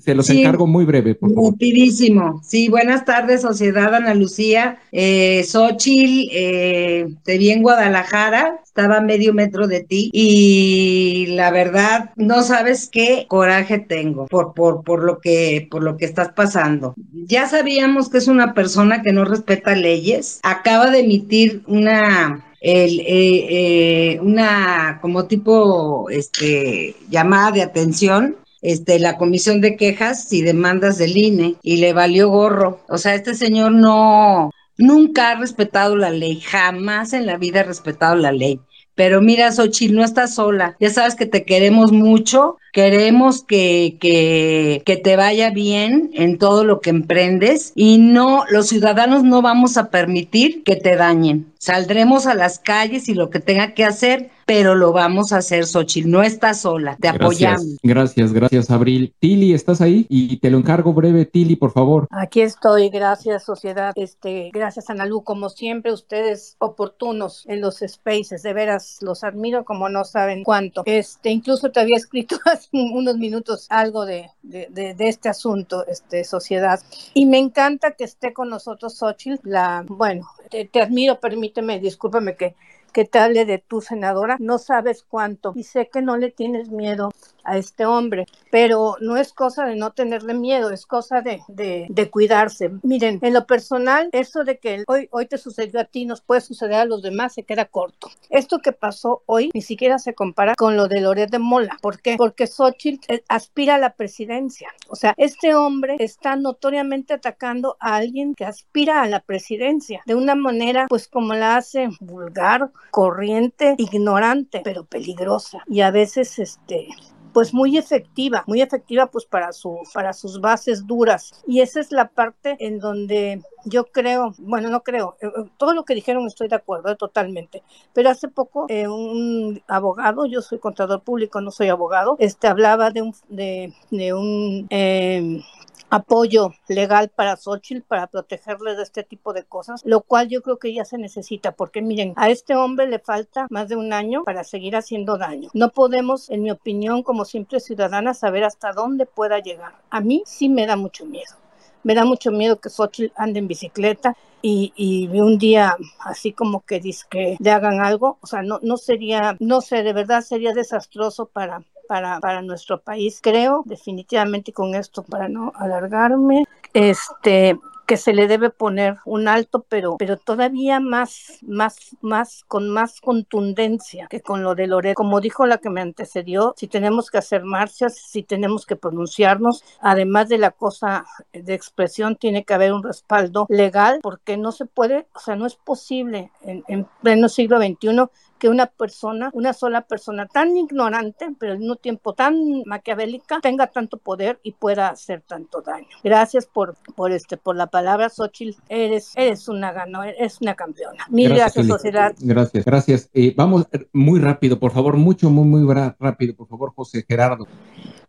[0.00, 1.52] se los sí, encargo muy breve, por favor.
[1.52, 2.40] Rapidísimo.
[2.42, 9.00] Sí, buenas tardes, Sociedad Ana Lucía eh, Xochitl, eh, te vi en Guadalajara, estaba a
[9.00, 15.02] medio metro de ti y la verdad no sabes qué coraje tengo por, por, por,
[15.02, 16.94] lo que, por lo que estás pasando.
[17.12, 22.88] Ya sabíamos que es una persona que no respeta leyes, acaba de emitir una eh,
[23.06, 30.98] eh, una como tipo este, llamada de atención este, la comisión de quejas y demandas
[30.98, 32.80] del INE y le valió gorro.
[32.88, 37.62] O sea, este señor no, nunca ha respetado la ley, jamás en la vida ha
[37.62, 38.58] respetado la ley.
[38.96, 40.74] Pero mira, Xochitl, no estás sola.
[40.80, 46.64] Ya sabes que te queremos mucho, queremos que, que, que, te vaya bien en todo
[46.64, 51.52] lo que emprendes y no, los ciudadanos no vamos a permitir que te dañen.
[51.58, 55.66] Saldremos a las calles y lo que tenga que hacer, pero lo vamos a hacer,
[55.66, 56.08] Xochitl.
[56.08, 57.76] No estás sola, te apoyamos.
[57.82, 59.12] Gracias, gracias, Abril.
[59.18, 60.06] Tili, ¿estás ahí?
[60.08, 62.06] Y te lo encargo breve, Tili, por favor.
[62.10, 63.92] Aquí estoy, gracias, sociedad.
[63.96, 65.24] Este, gracias, Analú.
[65.24, 70.82] Como siempre, ustedes oportunos en los spaces, de veras, los admiro como no saben cuánto.
[70.86, 75.84] Este, incluso te había escrito hace unos minutos algo de, de, de, de este asunto,
[75.88, 76.78] este, sociedad.
[77.14, 82.36] Y me encanta que esté con nosotros Xochitl, la, bueno, te, te admiro, permíteme, discúlpame
[82.36, 82.54] que
[82.96, 85.52] que te hable de tu senadora, no sabes cuánto.
[85.54, 87.10] Y sé que no le tienes miedo
[87.46, 92.10] a este hombre, pero no es cosa de no tenerle miedo, es cosa de, de,
[92.10, 92.70] cuidarse.
[92.82, 96.40] Miren, en lo personal, eso de que hoy, hoy te sucedió a ti, nos puede
[96.40, 98.08] suceder a los demás, se queda corto.
[98.30, 101.78] Esto que pasó hoy ni siquiera se compara con lo de Loret de Mola.
[101.80, 102.16] ¿Por qué?
[102.16, 104.68] Porque Xochitl eh, aspira a la presidencia.
[104.88, 110.14] O sea, este hombre está notoriamente atacando a alguien que aspira a la presidencia de
[110.14, 115.62] una manera, pues como la hace vulgar, corriente, ignorante, pero peligrosa.
[115.66, 116.88] Y a veces, este,
[117.36, 121.42] pues muy efectiva, muy efectiva pues para su para sus bases duras.
[121.46, 125.84] Y esa es la parte en donde yo creo, bueno, no creo, eh, todo lo
[125.84, 130.58] que dijeron estoy de acuerdo eh, totalmente, pero hace poco eh, un abogado, yo soy
[130.58, 135.42] contador público, no soy abogado, este hablaba de un de, de un eh,
[135.90, 140.58] apoyo legal para Xochitl para protegerle de este tipo de cosas, lo cual yo creo
[140.58, 144.24] que ya se necesita, porque miren, a este hombre le falta más de un año
[144.24, 145.50] para seguir haciendo daño.
[145.54, 149.74] No podemos, en mi opinión, como simple ciudadana, saber hasta dónde pueda llegar.
[149.90, 151.34] A mí sí me da mucho miedo.
[151.82, 156.62] Me da mucho miedo que Xochitl ande en bicicleta y, y un día así como
[156.62, 158.18] que dice que le hagan algo.
[158.20, 162.80] O sea, no, no sería, no sé, de verdad sería desastroso para, para, para, nuestro
[162.80, 163.20] país.
[163.22, 169.64] Creo definitivamente con esto, para no alargarme, este que se le debe poner un alto,
[169.68, 174.94] pero, pero todavía más, más, más, con más contundencia que con lo de Loret.
[174.94, 179.64] Como dijo la que me antecedió, si tenemos que hacer marchas, si tenemos que pronunciarnos,
[179.80, 184.66] además de la cosa de expresión, tiene que haber un respaldo legal, porque no se
[184.66, 189.52] puede, o sea, no es posible en, en pleno siglo XXI que una persona, una
[189.52, 194.88] sola persona tan ignorante, pero al mismo tiempo tan maquiavélica, tenga tanto poder y pueda
[194.88, 195.88] hacer tanto daño.
[196.04, 198.58] Gracias por, por este, por la palabra, Xochitl.
[198.68, 201.06] Eres, eres una ganadora, eres una campeona.
[201.08, 202.14] Mil gracias, gracias sociedad.
[202.18, 203.10] Gracias, gracias.
[203.14, 207.46] Eh, vamos muy rápido, por favor, mucho, muy, muy rápido, por favor, José Gerardo.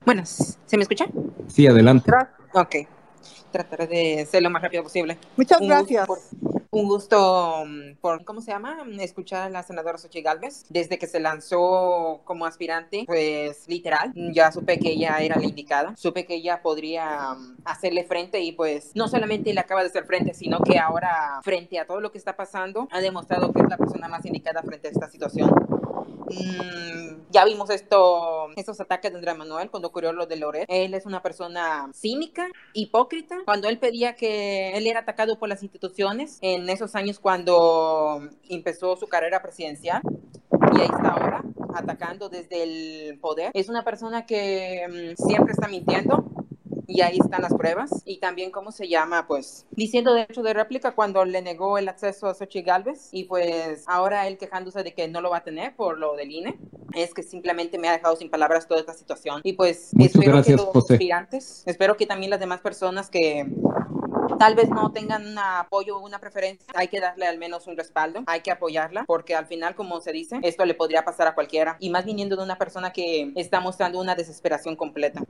[0.05, 1.05] Buenas, ¿se me escucha?
[1.47, 2.11] Sí, adelante.
[2.53, 2.75] Ok
[3.51, 5.17] trataré de ser lo más rápido posible.
[5.35, 6.07] Muchas un gracias.
[6.07, 6.19] Por,
[6.79, 7.65] un gusto
[8.01, 8.77] por, ¿cómo se llama?
[8.99, 10.65] Escuchar a la senadora Xochitl Galvez.
[10.69, 15.95] Desde que se lanzó como aspirante, pues literal, ya supe que ella era la indicada.
[15.95, 17.35] Supe que ella podría
[17.65, 21.79] hacerle frente y pues no solamente le acaba de hacer frente, sino que ahora frente
[21.79, 24.87] a todo lo que está pasando, ha demostrado que es la persona más indicada frente
[24.87, 25.49] a esta situación.
[26.29, 30.65] Mm, ya vimos esto, estos ataques de Andrés Manuel cuando ocurrió lo de Loret.
[30.67, 33.37] Él es una persona cínica, hipócrita.
[33.45, 38.95] Cuando él pedía que él era atacado por las instituciones en esos años cuando empezó
[38.97, 40.01] su carrera presidencial
[40.73, 43.51] y ahí está ahora atacando desde el poder.
[43.53, 46.25] Es una persona que um, siempre está mintiendo,
[46.88, 47.91] y ahí están las pruebas.
[48.06, 49.28] Y también, ¿cómo se llama?
[49.28, 53.84] Pues diciendo derecho de réplica cuando le negó el acceso a Xochitl Galvez y pues
[53.88, 56.58] ahora él quejándose de que no lo va a tener por lo del INE.
[56.93, 59.41] Es que simplemente me ha dejado sin palabras toda esta situación.
[59.43, 63.45] Y pues Muchas espero gracias, que los aspirantes, espero que también las demás personas que
[64.39, 67.78] tal vez no tengan un apoyo o una preferencia, hay que darle al menos un
[67.78, 71.36] respaldo, hay que apoyarla, porque al final, como se dice, esto le podría pasar a
[71.36, 75.23] cualquiera, y más viniendo de una persona que está mostrando una desesperación completa.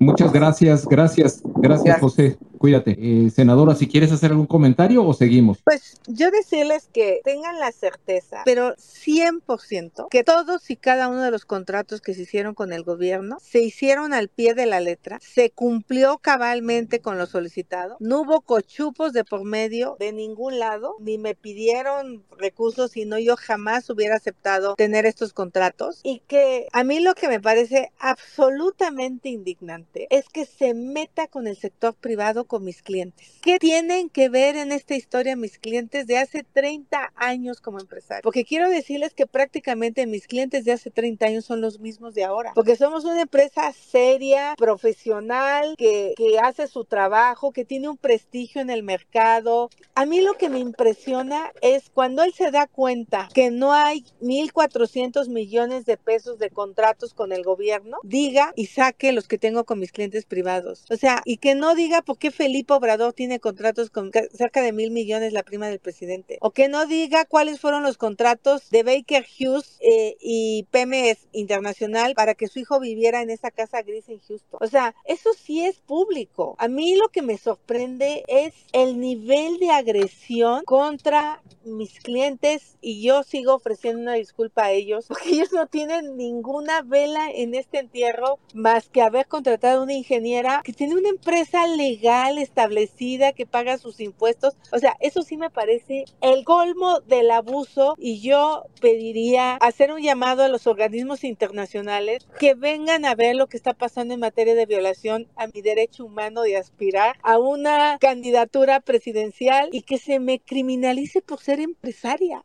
[0.00, 2.00] Muchas gracias, gracias, gracias, Gracias.
[2.00, 2.38] José.
[2.60, 2.94] Cuídate.
[3.00, 5.62] Eh, senadora, si quieres hacer algún comentario o seguimos.
[5.64, 11.30] Pues yo decirles que tengan la certeza, pero 100%, que todos y cada uno de
[11.30, 15.18] los contratos que se hicieron con el gobierno se hicieron al pie de la letra,
[15.22, 20.96] se cumplió cabalmente con lo solicitado, no hubo cochupos de por medio de ningún lado,
[21.00, 26.84] ni me pidieron recursos, sino yo jamás hubiera aceptado tener estos contratos y que a
[26.84, 32.44] mí lo que me parece absolutamente indignante es que se meta con el sector privado
[32.50, 33.38] con mis clientes.
[33.42, 38.22] ¿Qué tienen que ver en esta historia mis clientes de hace 30 años como empresario?
[38.24, 42.24] Porque quiero decirles que prácticamente mis clientes de hace 30 años son los mismos de
[42.24, 42.50] ahora.
[42.56, 48.60] Porque somos una empresa seria, profesional, que, que hace su trabajo, que tiene un prestigio
[48.60, 49.70] en el mercado.
[49.94, 54.04] A mí lo que me impresiona es cuando él se da cuenta que no hay
[54.20, 59.62] 1.400 millones de pesos de contratos con el gobierno, diga y saque los que tengo
[59.62, 60.84] con mis clientes privados.
[60.90, 64.72] O sea, y que no diga por qué Felipe Obrador tiene contratos con cerca de
[64.72, 66.38] mil millones la prima del presidente.
[66.40, 72.14] O que no diga cuáles fueron los contratos de Baker Hughes eh, y PMS Internacional
[72.14, 74.58] para que su hijo viviera en esa casa gris en Houston.
[74.58, 76.56] O sea, eso sí es público.
[76.58, 83.02] A mí lo que me sorprende es el nivel de agresión contra mis clientes y
[83.02, 87.80] yo sigo ofreciendo una disculpa a ellos porque ellos no tienen ninguna vela en este
[87.80, 93.78] entierro más que haber contratado una ingeniera que tiene una empresa legal establecida que paga
[93.78, 94.56] sus impuestos.
[94.72, 100.02] O sea, eso sí me parece el colmo del abuso y yo pediría hacer un
[100.02, 104.54] llamado a los organismos internacionales que vengan a ver lo que está pasando en materia
[104.54, 110.20] de violación a mi derecho humano de aspirar a una candidatura presidencial y que se
[110.20, 112.44] me criminalice por ser empresaria.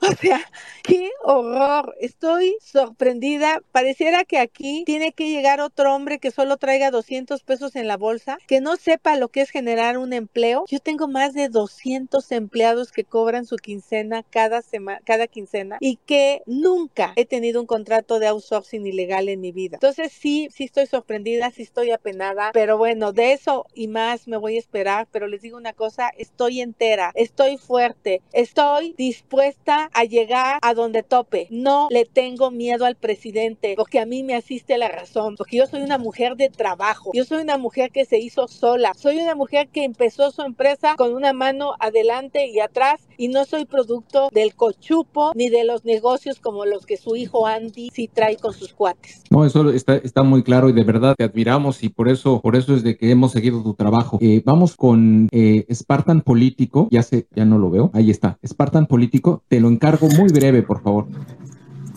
[0.14, 0.40] O sea,
[0.82, 1.94] qué horror.
[2.00, 3.60] Estoy sorprendida.
[3.72, 7.96] Pareciera que aquí tiene que llegar otro hombre que solo traiga 200 pesos en la
[7.96, 10.64] bolsa, que no sepa lo que es generar un empleo.
[10.68, 15.96] Yo tengo más de 200 empleados que cobran su quincena cada semana, cada quincena y
[15.96, 19.76] que nunca he tenido un contrato de outsourcing ilegal en mi vida.
[19.76, 24.36] Entonces sí, sí estoy sorprendida, sí estoy apenada, pero bueno, de eso y más me
[24.36, 30.04] voy a esperar, pero les digo una cosa, estoy entera, estoy fuerte, estoy dispuesta a
[30.04, 31.46] llegar a donde tope.
[31.50, 35.66] No le tengo miedo al presidente porque a mí me asiste la razón, porque yo
[35.66, 39.34] soy una mujer de trabajo, yo soy una mujer que se hizo sola, soy una
[39.34, 44.28] mujer que empezó su empresa con una mano adelante y atrás y no soy producto
[44.32, 48.52] del cochupo ni de los negocios como los que su hijo Andy sí trae con
[48.52, 49.22] sus cuates.
[49.30, 52.74] No, eso está, muy claro y de verdad te admiramos y por eso, por eso
[52.74, 54.18] es de que hemos seguido tu trabajo.
[54.20, 58.86] Eh, vamos con eh, Spartan Político, ya sé, ya no lo veo, ahí está, Spartan
[58.86, 61.06] Político, te lo encargo muy breve, por favor.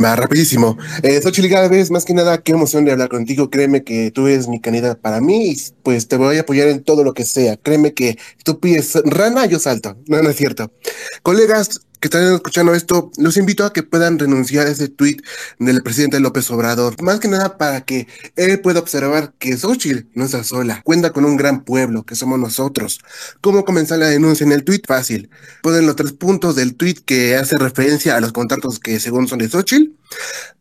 [0.03, 0.77] Va, rapidísimo.
[1.01, 3.49] Eh, Xochitl vez más que nada, qué emoción de hablar contigo.
[3.49, 6.83] Créeme que tú eres mi candidata para mí y pues te voy a apoyar en
[6.83, 7.57] todo lo que sea.
[7.57, 9.97] Créeme que tú pides rana, yo salto.
[10.07, 10.71] No, no es cierto.
[11.23, 15.17] Colegas, que están escuchando esto, los invito a que puedan renunciar a ese tweet
[15.59, 17.01] del presidente López Obrador.
[17.01, 21.25] Más que nada para que él pueda observar que Xochitl no está sola, cuenta con
[21.25, 22.99] un gran pueblo que somos nosotros.
[23.41, 24.81] ¿Cómo comenzar la denuncia en el tweet?
[24.87, 25.29] Fácil.
[25.63, 29.39] Ponen los tres puntos del tweet que hace referencia a los contratos que según son
[29.39, 29.91] de Xochitl.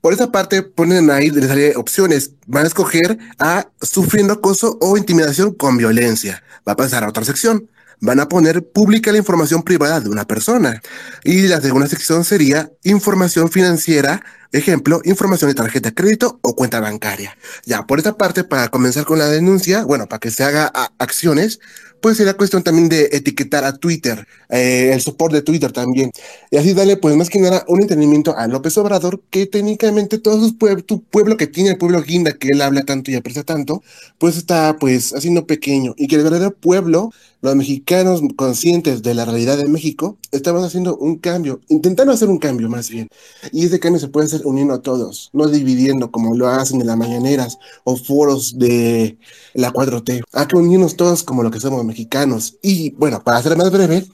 [0.00, 2.32] Por esa parte ponen ahí, les sale opciones.
[2.46, 6.42] Van a escoger a sufriendo acoso o intimidación con violencia.
[6.66, 7.68] Va a pasar a otra sección
[8.00, 10.82] van a poner pública la información privada de una persona.
[11.24, 14.22] Y la segunda sección sería información financiera,
[14.52, 17.36] ejemplo, información de tarjeta de crédito o cuenta bancaria.
[17.64, 20.66] Ya, por esta parte, para comenzar con la denuncia, bueno, para que se haga
[20.98, 21.60] acciones,
[22.00, 26.10] pues será cuestión también de etiquetar a Twitter, eh, el soporte de Twitter también.
[26.50, 30.40] Y así darle, pues más que nada, un entendimiento a López Obrador, que técnicamente todo
[30.46, 33.42] su pueblo, tu pueblo que tiene, el pueblo guinda, que él habla tanto y aprecia
[33.42, 33.82] tanto,
[34.18, 35.94] pues está pues haciendo pequeño.
[35.96, 37.10] Y que el verdadero pueblo,
[37.46, 42.38] los mexicanos conscientes de la realidad de México, estamos haciendo un cambio, intentando hacer un
[42.38, 43.08] cambio más bien.
[43.52, 46.88] Y ese cambio se puede hacer uniendo a todos, no dividiendo como lo hacen en
[46.88, 49.16] las mañaneras o foros de
[49.54, 50.24] la 4T.
[50.32, 52.58] Hay que unirnos todos como lo que somos mexicanos.
[52.62, 54.04] Y bueno, para ser más breve,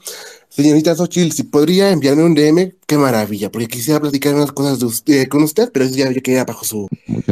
[0.55, 5.27] señorita Xochitl, si podría enviarme un DM, qué maravilla, porque quisiera platicar unas cosas de
[5.27, 6.87] con usted, pero eso ya, queda bajo su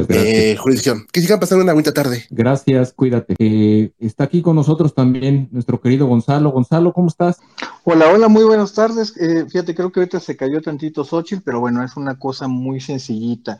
[0.09, 1.05] eh, jurisdicción.
[1.11, 2.25] Que sigan pasando una buena tarde.
[2.31, 3.35] Gracias, cuídate.
[3.37, 6.49] Eh, está aquí con nosotros también nuestro querido Gonzalo.
[6.49, 7.37] Gonzalo, ¿cómo estás?
[7.83, 9.13] Hola, hola, muy buenas tardes.
[9.17, 12.81] Eh, fíjate, creo que ahorita se cayó tantito Xochitl, pero bueno, es una cosa muy
[12.81, 13.59] sencillita.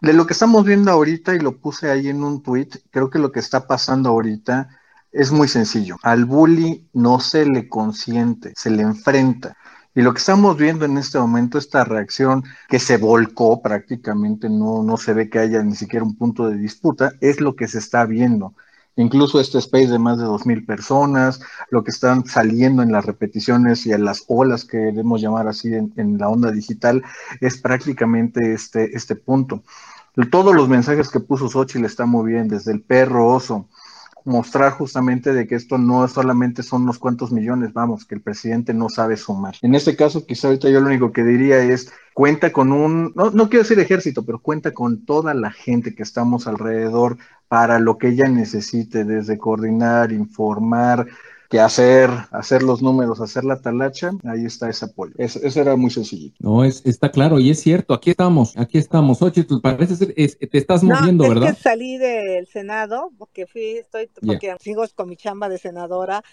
[0.00, 3.18] De lo que estamos viendo ahorita, y lo puse ahí en un tweet, creo que
[3.18, 4.70] lo que está pasando ahorita
[5.12, 5.96] es muy sencillo.
[6.02, 9.56] Al bully no se le consiente, se le enfrenta.
[9.94, 14.82] Y lo que estamos viendo en este momento, esta reacción que se volcó prácticamente, no,
[14.82, 17.78] no se ve que haya ni siquiera un punto de disputa, es lo que se
[17.78, 18.54] está viendo.
[18.96, 21.40] Incluso este space de más de 2.000 personas,
[21.70, 25.74] lo que están saliendo en las repeticiones y en las olas que debemos llamar así
[25.74, 27.02] en, en la onda digital,
[27.40, 29.62] es prácticamente este, este punto.
[30.30, 33.66] Todos los mensajes que puso Xochitl están muy bien, desde el perro oso,
[34.24, 38.74] mostrar justamente de que esto no solamente son unos cuantos millones, vamos, que el presidente
[38.74, 39.54] no sabe sumar.
[39.62, 43.30] En este caso, quizá ahorita yo lo único que diría es cuenta con un, no,
[43.30, 47.18] no quiero decir ejército, pero cuenta con toda la gente que estamos alrededor
[47.48, 51.06] para lo que ella necesite, desde coordinar, informar,
[51.52, 55.12] que hacer, hacer los números, hacer la talacha, ahí está ese apoyo.
[55.18, 56.34] Eso, era muy sencillito.
[56.40, 59.20] No, es, está claro y es cierto, aquí estamos, aquí estamos.
[59.20, 64.56] Oye, tú pareces, te estás moviendo, es Que salí del Senado, porque fui, estoy, porque
[64.60, 66.24] sigo con mi chamba de senadora,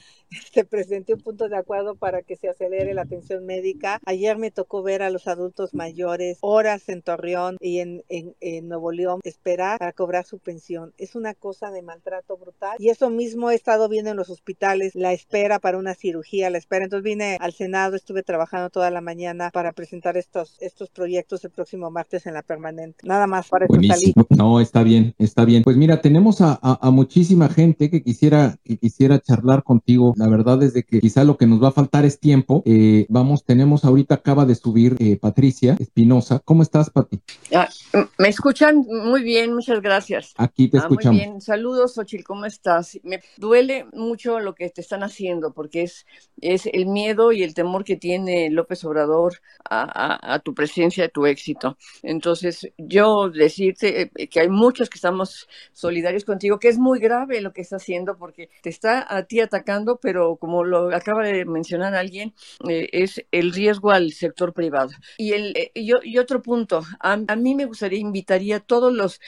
[0.54, 4.00] se presenté un punto de acuerdo para que se acelere la atención médica.
[4.06, 8.70] Ayer me tocó ver a los adultos mayores horas en Torreón y en, en, en
[8.70, 10.94] Nuevo León esperar para cobrar su pensión.
[10.98, 14.96] Es una cosa de maltrato brutal y eso mismo he estado viendo en los hospitales.
[14.96, 16.86] La espera para una cirugía, la espera.
[16.86, 21.52] Entonces vine al Senado, estuve trabajando toda la mañana para presentar estos, estos proyectos el
[21.52, 23.08] próximo martes en la permanente.
[23.08, 24.14] Nada más para eso salí.
[24.30, 25.64] No, está bien, está bien.
[25.64, 30.14] Pues mira, tenemos a, a, muchísima gente que quisiera, que quisiera charlar contigo.
[30.18, 32.64] La verdad es de que quizá lo que nos va a faltar es tiempo.
[32.66, 36.42] Eh, vamos, tenemos ahorita, acaba de subir eh, Patricia Espinosa.
[36.44, 37.20] ¿Cómo estás, Pati?
[37.54, 37.70] Ah,
[38.18, 40.34] me escuchan muy bien, muchas gracias.
[40.38, 41.18] Aquí te escuchamos.
[41.18, 43.00] Muy bien, saludos, Ochil, ¿cómo estás?
[43.04, 46.06] Me duele mucho lo que te están haciendo, porque es,
[46.42, 51.26] es el miedo y el temor que tiene López Obrador a, tu presencia, a tu
[51.26, 51.78] éxito.
[52.04, 57.42] Entonces, yo decirte eh, que hay muchos que estamos solidarios contigo, que es muy grave
[57.42, 61.46] lo que está haciendo, porque te está a ti atacando, pero como lo acaba de
[61.46, 62.34] mencionar alguien,
[62.68, 64.92] eh, es el riesgo al sector privado.
[65.18, 69.20] Y, el, eh, y, otro punto, a, mí me gustaría, invitaría a todos los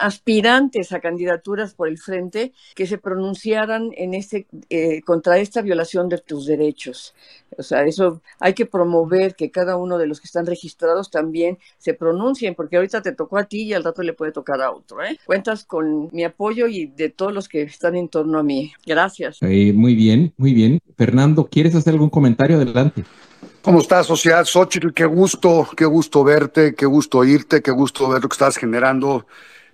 [0.00, 6.08] aspirantes a candidaturas por el frente que se pronunciaran en este eh, contra esta violación
[6.08, 7.14] de tus derechos.
[7.56, 11.58] O sea, eso hay que promover que cada uno de los que están registrados también
[11.78, 14.70] se pronuncien, porque ahorita te tocó a ti y al rato le puede tocar a
[14.70, 15.02] otro.
[15.02, 15.18] ¿eh?
[15.24, 18.72] Cuentas con mi apoyo y de todos los que están en torno a mí.
[18.86, 19.38] Gracias.
[19.40, 20.80] Eh, muy bien, muy bien.
[20.96, 22.56] Fernando, ¿quieres hacer algún comentario?
[22.56, 23.04] Adelante.
[23.62, 24.92] ¿Cómo estás, sociedad Xochitl?
[24.92, 29.26] Qué gusto, qué gusto verte, qué gusto oírte, qué gusto ver lo que estás generando.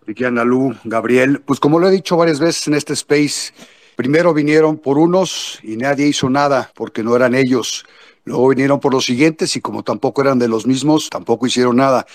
[0.07, 1.41] Vicky Lu, Gabriel.
[1.45, 3.53] Pues como lo he dicho varias veces en este space,
[3.97, 7.85] Primero vinieron por unos y nadie hizo nada porque no eran ellos.
[8.25, 12.07] Luego vinieron por los siguientes y como tampoco eran de los mismos, tampoco hicieron nada.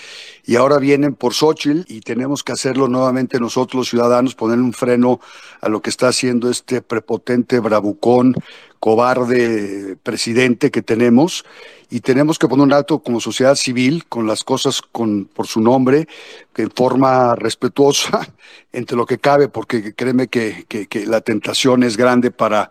[0.44, 4.72] Y ahora vienen por Xochitl y tenemos que hacerlo nuevamente nosotros los ciudadanos, poner un
[4.72, 5.20] freno
[5.60, 8.34] a lo que está haciendo este prepotente bravucón
[8.80, 11.44] cobarde presidente que tenemos
[11.90, 15.60] y tenemos que poner un alto como sociedad civil con las cosas con, por su
[15.60, 16.08] nombre,
[16.54, 18.26] que en forma respetuosa
[18.72, 22.70] entre lo que cabe, porque créeme que, que, que la tentación es grande para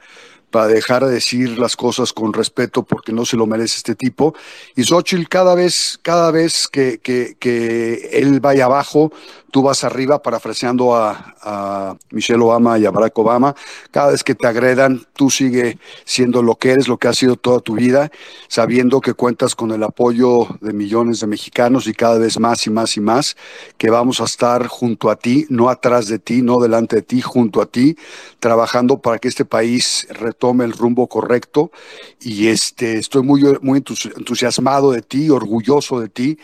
[0.50, 4.34] para dejar de decir las cosas con respeto porque no se lo merece este tipo.
[4.76, 9.12] Y Xochitl, cada vez, cada vez que, que, que él vaya abajo,
[9.52, 13.56] tú vas arriba, parafraseando a, a, Michelle Obama y a Barack Obama,
[13.91, 17.36] cada vez que te agredan, tú sigue siendo lo que eres, lo que has sido
[17.36, 18.12] toda tu vida,
[18.47, 22.70] sabiendo que cuentas con el apoyo de millones de mexicanos y cada vez más y
[22.70, 23.38] más y más,
[23.78, 27.22] que vamos a estar junto a ti, no atrás de ti, no delante de ti,
[27.22, 27.97] junto a ti,
[28.39, 31.72] trabajando para que este país retome el rumbo correcto.
[32.20, 33.78] Y este, estoy muy, muy
[34.16, 36.38] entusiasmado de ti, orgulloso de ti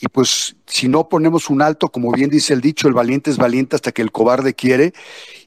[0.00, 3.36] y pues si no ponemos un alto, como bien dice el dicho, el valiente es
[3.36, 4.92] valiente hasta que el cobarde quiere,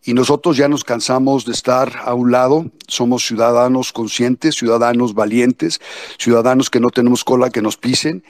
[0.03, 5.81] y nosotros ya nos cansamos de estar a un lado, somos ciudadanos conscientes, ciudadanos valientes,
[6.17, 8.23] ciudadanos que no tenemos cola que nos pisen,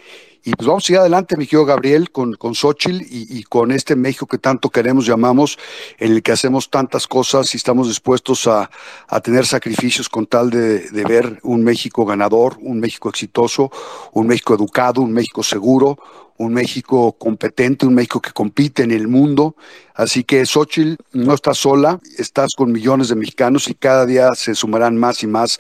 [0.45, 3.95] y pues vamos a ir adelante, mi querido Gabriel, con, con Xochitl y, con este
[3.95, 5.57] México que tanto queremos, llamamos,
[5.97, 8.69] en el que hacemos tantas cosas y estamos dispuestos a,
[9.07, 13.71] a tener sacrificios con tal de, de, ver un México ganador, un México exitoso,
[14.13, 15.97] un México educado, un México seguro,
[16.37, 19.55] un México competente, un México que compite en el mundo.
[19.95, 24.53] Así que Xochitl no estás sola, estás con millones de mexicanos y cada día se
[24.53, 25.57] sumarán más y más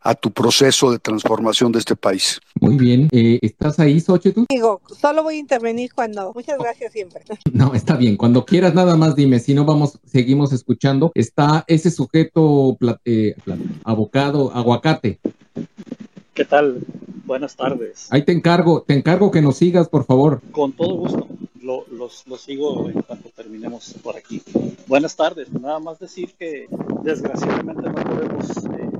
[0.00, 2.40] a tu proceso de transformación de este país.
[2.60, 3.08] Muy bien.
[3.12, 4.44] Eh, ¿Estás ahí, Xochitl?
[4.48, 6.32] Digo, solo voy a intervenir cuando.
[6.34, 7.22] Muchas gracias siempre.
[7.52, 8.16] No, está bien.
[8.16, 9.40] Cuando quieras, nada más dime.
[9.40, 11.10] Si no, vamos, seguimos escuchando.
[11.14, 13.34] Está ese sujeto eh,
[13.84, 15.18] abocado, aguacate.
[16.34, 16.84] ¿Qué tal?
[17.24, 18.06] Buenas tardes.
[18.10, 20.40] Ahí te encargo, te encargo que nos sigas, por favor.
[20.52, 21.26] Con todo gusto.
[21.60, 24.42] Lo, los, sigo en cuanto terminemos por aquí.
[24.86, 25.52] Buenas tardes.
[25.52, 26.66] Nada más decir que
[27.02, 28.90] desgraciadamente no podemos eh,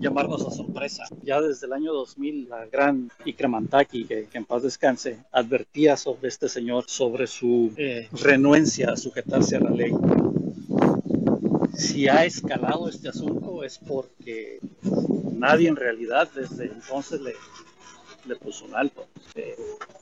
[0.00, 1.04] llamarnos a sorpresa.
[1.22, 6.28] Ya desde el año 2000, la gran Ikramantaki, que, que en paz descanse, advertía sobre
[6.28, 9.92] este señor, sobre su eh, renuencia a sujetarse a la ley.
[11.74, 14.60] Si ha escalado este asunto es porque
[15.32, 17.34] nadie en realidad desde entonces le,
[18.26, 19.06] le puso un alto.
[19.34, 19.56] Eh,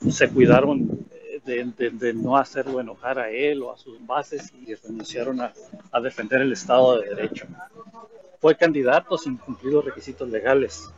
[0.09, 1.07] se cuidaron
[1.45, 5.53] de, de, no hacerlo enojar a él o a sus bases y renunciaron a,
[5.91, 7.47] a defender el Estado de Derecho
[8.43, 10.89] fue candidato sin cumplir los requisitos legales.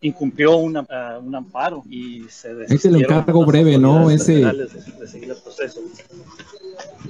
[0.00, 4.08] incumplió una, uh, un amparo y se Ese lo encargo breve, ¿no?
[4.12, 4.36] Ese...
[4.36, 4.68] De,
[5.00, 5.80] de, seguir el proceso.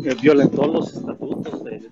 [0.03, 1.83] Eh, violentó los estatutos de,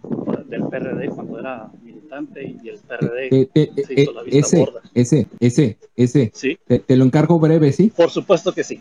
[0.47, 4.59] del PRD cuando era militante y el PRD eh, eh, se hizo la vista ese,
[4.59, 4.81] gorda.
[4.95, 6.31] ese, ese, ese.
[6.33, 6.59] ¿Sí?
[6.67, 7.93] Te, te, lo encargo breve, ¿sí?
[7.95, 8.79] Por supuesto que sí.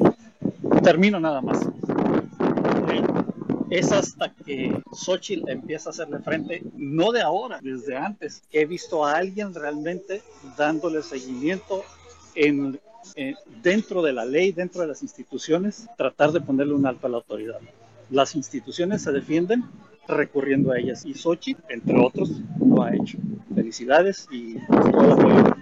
[0.81, 1.59] Termino nada más.
[3.69, 8.43] Es hasta que Xochitl empieza a hacerle frente, no de ahora, desde antes.
[8.51, 10.21] He visto a alguien realmente
[10.57, 11.83] dándole seguimiento
[12.35, 12.79] en,
[13.15, 17.09] en, dentro de la ley, dentro de las instituciones, tratar de ponerle un alto a
[17.09, 17.59] la autoridad.
[18.11, 19.63] Las instituciones se defienden
[20.07, 23.17] recurriendo a ellas y Xochitl, entre otros, lo ha hecho.
[23.53, 25.55] Felicidades y todo el apoyo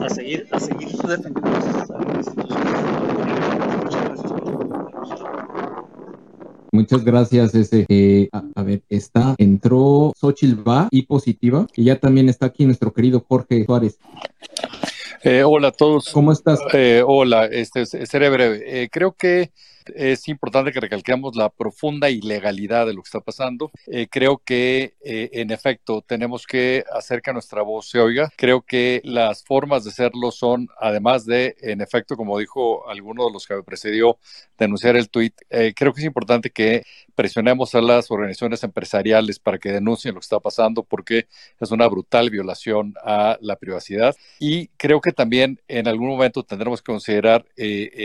[0.00, 2.80] a seguir, a seguir defendiendo las instituciones.
[3.82, 5.67] Muchas gracias por
[6.78, 7.86] Muchas gracias, ese.
[7.88, 12.64] Eh, a, a, ver, está, entró Xochitl va y positiva, y ya también está aquí
[12.64, 13.98] nuestro querido Jorge Suárez.
[15.24, 16.10] Eh, hola a todos.
[16.10, 16.60] ¿Cómo estás?
[16.72, 18.62] Eh, hola, este, seré breve.
[18.64, 19.50] Eh, creo que
[19.94, 23.70] es importante que recalquemos la profunda ilegalidad de lo que está pasando.
[23.86, 28.30] Eh, creo que, eh, en efecto, tenemos que hacer que nuestra voz se oiga.
[28.36, 33.32] Creo que las formas de hacerlo son, además de, en efecto, como dijo alguno de
[33.32, 34.18] los que me precedió,
[34.58, 36.84] denunciar el tuit, eh, creo que es importante que
[37.18, 41.26] presionemos a las organizaciones empresariales para que denuncien lo que está pasando porque
[41.58, 44.14] es una brutal violación a la privacidad.
[44.38, 47.44] Y creo que también en algún momento tendremos que considerar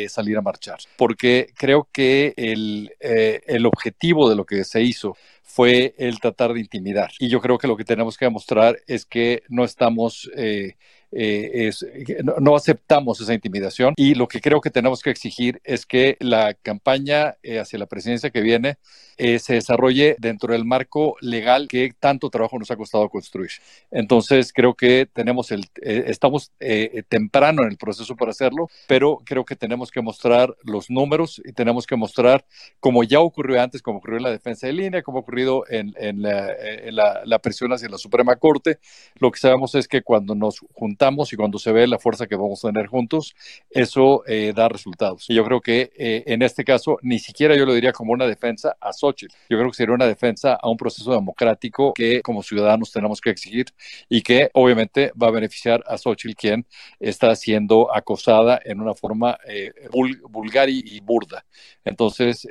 [0.09, 5.15] salir a marchar porque creo que el, eh, el objetivo de lo que se hizo
[5.41, 7.11] fue el tratar de intimidar.
[7.19, 10.29] Y yo creo que lo que tenemos que demostrar es que no estamos...
[10.35, 10.75] Eh,
[11.15, 11.85] eh, es,
[12.23, 16.17] no, no, aceptamos esa intimidación y lo que creo que tenemos que exigir es que
[16.19, 18.77] la campaña eh, hacia la presidencia que viene
[19.17, 23.51] eh, se desarrolle dentro del marco legal que tanto trabajo nos ha costado construir.
[23.91, 26.51] Entonces creo que tenemos el, estamos
[27.09, 31.53] temprano en el proceso para hacerlo, pero creo que tenemos que mostrar los números y
[31.53, 32.43] tenemos que mostrar,
[32.79, 35.93] como ya ocurrió antes, como ocurrió en la defensa de línea, como ha ocurrido en,
[35.97, 38.79] en, la, en la, la presión hacia la Suprema Corte,
[39.19, 42.35] lo que sabemos es que cuando nos juntamos y cuando se ve la fuerza que
[42.35, 43.35] vamos a tener juntos,
[43.69, 45.25] eso eh, da resultados.
[45.29, 48.25] Y yo creo que eh, en este caso ni siquiera yo lo diría como una
[48.25, 49.35] defensa a Xochitl.
[49.49, 53.31] Yo creo que sería una defensa a un proceso democrático que como ciudadanos tenemos que
[53.31, 53.65] exigir
[54.07, 56.65] y que obviamente va a beneficiar a Xochitl, quien
[57.01, 61.43] está siendo acosada en una forma eh, vul vulgar y, burda.
[61.83, 62.47] Entonces,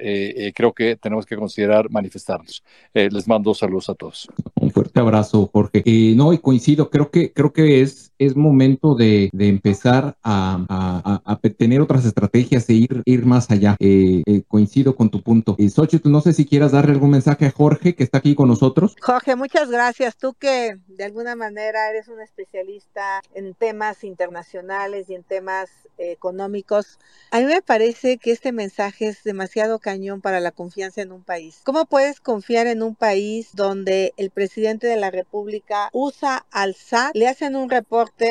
[0.54, 2.62] creo que tenemos que considerar manifestarnos.
[2.92, 4.28] les mando saludos a todos.
[4.56, 5.82] Un fuerte abrazo, Jorge.
[6.14, 11.22] no, y coincido, creo que, creo que es, es momento de, de empezar a, a,
[11.24, 13.76] a, tener otras estrategias e ir, ir más allá.
[13.78, 15.56] Eh, eh, coincido con tu punto.
[15.58, 18.48] Eh, Xochitl, no sé si quieras darle algún mensaje a Jorge, que está aquí con
[18.48, 18.96] nosotros.
[19.00, 20.16] Jorge, muchas gracias.
[20.16, 26.98] Tú que de alguna manera eres un especialista en temas internacionales y en temas económicos,
[27.30, 31.22] a mí me parece que este mensaje es demasiado cañón para la confianza en un
[31.22, 31.60] país.
[31.64, 37.14] ¿Cómo puedes confiar en un país donde el presidente de la República usa al SAT,
[37.14, 38.21] le hacen un reporte,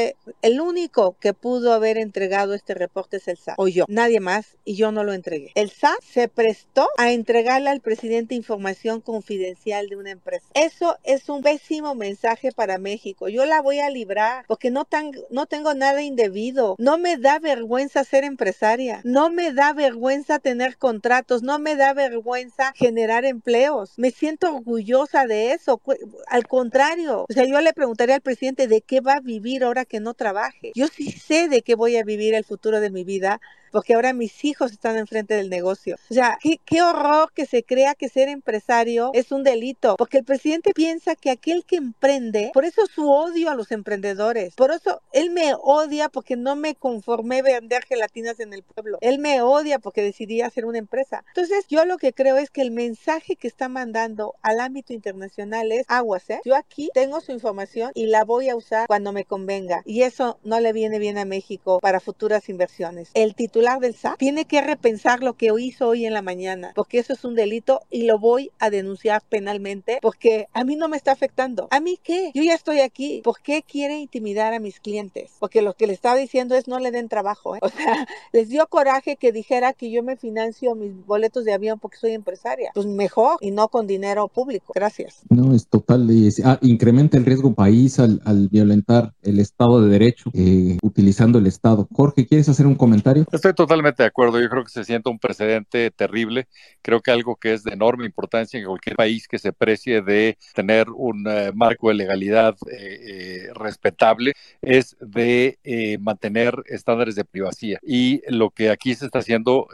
[0.41, 4.57] el único que pudo haber entregado este reporte es el SAT, o yo, nadie más,
[4.65, 5.51] y yo no lo entregué.
[5.55, 10.45] El SAT se prestó a entregarle al presidente información confidencial de una empresa.
[10.53, 13.29] Eso es un pésimo mensaje para México.
[13.29, 16.75] Yo la voy a librar porque no, tan, no tengo nada indebido.
[16.77, 19.01] No me da vergüenza ser empresaria.
[19.03, 21.43] No me da vergüenza tener contratos.
[21.43, 23.93] No me da vergüenza generar empleos.
[23.97, 25.81] Me siento orgullosa de eso.
[26.27, 29.80] Al contrario, o sea, yo le preguntaría al presidente de qué va a vivir ahora
[29.85, 30.71] que no trabaje.
[30.75, 33.41] Yo sí sé de qué voy a vivir el futuro de mi vida
[33.71, 35.95] porque ahora mis hijos están enfrente del negocio.
[36.09, 40.19] O sea, qué, qué, horror que se crea que ser empresario es un delito, porque
[40.19, 44.71] el presidente piensa que aquel que emprende, por eso su odio a los emprendedores, por
[44.71, 49.41] eso él me odia porque no me conformé vender gelatinas en el pueblo, él me
[49.41, 51.23] odia porque decidí hacer una empresa.
[51.27, 55.71] Entonces, yo lo que creo es que el mensaje que está mandando al ámbito internacional
[55.71, 56.41] es aguas, ¿eh?
[56.45, 60.39] Yo aquí tengo su información y la voy a usar cuando me convenga, y eso
[60.43, 63.11] no le viene bien a México para futuras inversiones.
[63.13, 66.97] El titular del SAT tiene que repensar lo que hizo hoy en la mañana, porque
[66.97, 70.97] eso es un delito y lo voy a denunciar penalmente porque a mí no me
[70.97, 71.67] está afectando.
[71.69, 72.31] ¿A mí qué?
[72.33, 73.21] Yo ya estoy aquí.
[73.23, 75.31] ¿Por qué quiere intimidar a mis clientes?
[75.39, 77.55] Porque lo que le estaba diciendo es no le den trabajo.
[77.55, 77.59] ¿eh?
[77.71, 81.79] O sea, les dio coraje que dijera que yo me financio mis boletos de avión
[81.79, 82.71] porque soy empresaria.
[82.73, 84.73] Pues mejor y no con dinero público.
[84.75, 85.21] Gracias.
[85.29, 86.09] No, es total.
[86.43, 91.47] Ah, incrementa el riesgo país al, al violentar el Estado de Derecho eh, utilizando el
[91.47, 91.87] Estado.
[91.93, 93.25] Jorge, ¿quieres hacer un comentario?
[93.31, 94.39] Estoy Totalmente de acuerdo.
[94.39, 96.47] Yo creo que se siente un precedente terrible.
[96.81, 100.37] Creo que algo que es de enorme importancia en cualquier país que se precie de
[100.53, 105.57] tener un eh, marco de legalidad eh, eh, respetable es de
[105.99, 107.79] mantener estándares de privacidad.
[107.83, 109.67] Y lo que aquí se está haciendo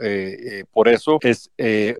[0.72, 1.50] por eso es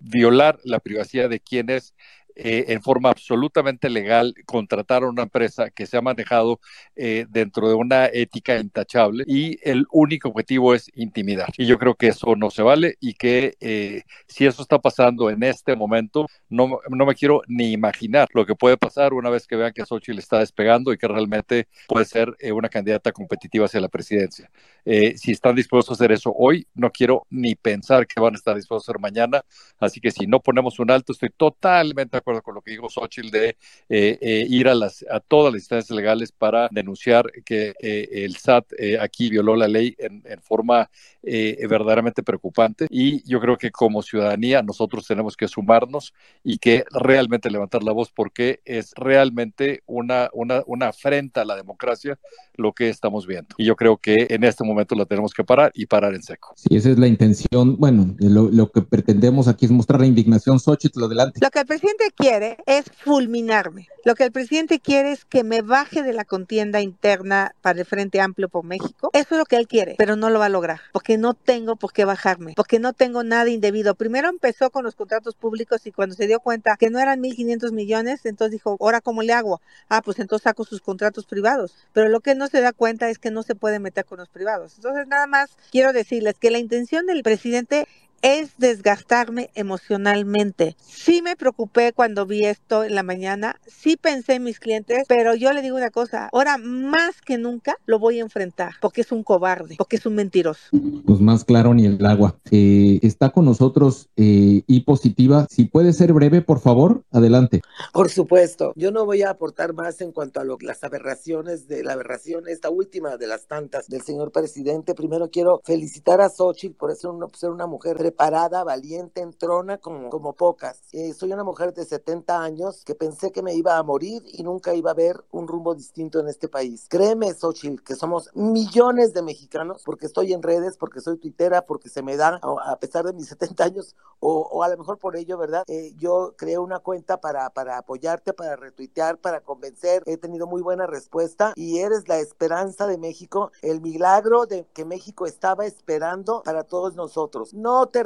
[0.01, 1.93] violar la privacidad de quienes
[2.41, 6.61] eh, en forma absolutamente legal contratar a una empresa que se ha manejado
[6.95, 11.49] eh, dentro de una ética intachable y el único objetivo es intimidar.
[11.57, 15.29] Y yo creo que eso no se vale y que eh, si eso está pasando
[15.29, 19.45] en este momento, no, no, me quiero ni imaginar lo que puede pasar una vez
[19.45, 23.81] que vean que Xochitl está despegando y que realmente puede ser una candidata competitiva hacia
[23.81, 24.49] la presidencia.
[24.85, 28.55] si están dispuestos a hacer eso hoy, no quiero ni pensar que van a estar
[28.55, 29.43] dispuestos a hacer mañana.
[29.77, 32.89] Así que si no ponemos un alto, estoy totalmente de acuerdo con lo que dijo
[32.89, 33.49] Xochitl de
[33.89, 38.35] eh, eh, ir a, las, a todas las instancias legales para denunciar que eh, el
[38.35, 38.67] SAT
[39.01, 40.89] aquí violó la ley en, en forma
[41.21, 42.87] verdaderamente preocupante.
[42.89, 46.13] Y yo creo que como ciudadanía nosotros tenemos que sumarnos
[46.43, 51.55] y que realmente levantar la voz porque es realmente una, una, una afrenta a la
[51.55, 52.17] democracia
[52.55, 53.55] lo que estamos viendo.
[53.57, 56.53] Y yo creo que en este momento la tenemos que parar y parar en seco.
[56.55, 57.77] Sí, esa es la intención.
[57.77, 60.59] Bueno, lo, lo que pretendemos aquí es mostrar la indignación.
[60.59, 61.39] Xochitl, adelante.
[61.41, 63.87] Lo que el presidente quiere es fulminarme.
[64.03, 67.85] Lo que el presidente quiere es que me baje de la contienda interna para el
[67.85, 69.09] Frente Amplio por México.
[69.13, 71.77] Eso es lo que él quiere, pero no lo va a lograr, porque no tengo
[71.77, 73.95] por qué bajarme, porque no tengo nada indebido.
[73.95, 77.71] Primero empezó con los contratos públicos y cuando se dio cuenta que no eran 1.500
[77.71, 79.61] millones, entonces dijo, ¿ahora cómo le hago?
[79.87, 81.73] Ah, pues entonces saco sus contratos privados.
[81.93, 84.27] Pero lo que no se da cuenta es que no se puede meter con los
[84.27, 84.73] privados.
[84.75, 87.87] Entonces, nada más quiero decirles que la intención del presidente
[88.21, 90.75] es desgastarme emocionalmente.
[90.85, 95.35] Sí me preocupé cuando vi esto en la mañana, sí pensé en mis clientes, pero
[95.35, 99.11] yo le digo una cosa, ahora más que nunca lo voy a enfrentar, porque es
[99.11, 100.69] un cobarde, porque es un mentiroso.
[101.05, 102.37] Pues más claro ni el agua.
[102.51, 105.47] Eh, está con nosotros eh, y positiva.
[105.49, 107.61] Si puede ser breve, por favor, adelante.
[107.93, 111.83] Por supuesto, yo no voy a aportar más en cuanto a lo, las aberraciones de
[111.83, 114.93] la aberración, esta última de las tantas del señor presidente.
[114.93, 120.09] Primero quiero felicitar a Xochitl por ser una, ser una mujer preparada, valiente, entrona como,
[120.09, 120.81] como pocas.
[120.93, 124.41] Eh, soy una mujer de 70 años que pensé que me iba a morir y
[124.41, 126.87] nunca iba a ver un rumbo distinto en este país.
[126.89, 131.87] Créeme, Xochitl, que somos millones de mexicanos, porque estoy en redes, porque soy tuitera, porque
[131.89, 135.37] se me da, a pesar de mis 70 años, o, a lo mejor por ello,
[135.37, 135.63] ¿verdad?
[135.67, 140.03] Eh, yo creé una cuenta para, para apoyarte, para retuitear, para convencer.
[140.05, 144.83] He tenido muy buena respuesta y eres la esperanza de México, el milagro de que
[144.83, 147.53] México estaba esperando para todos nosotros.
[147.53, 147.98] No te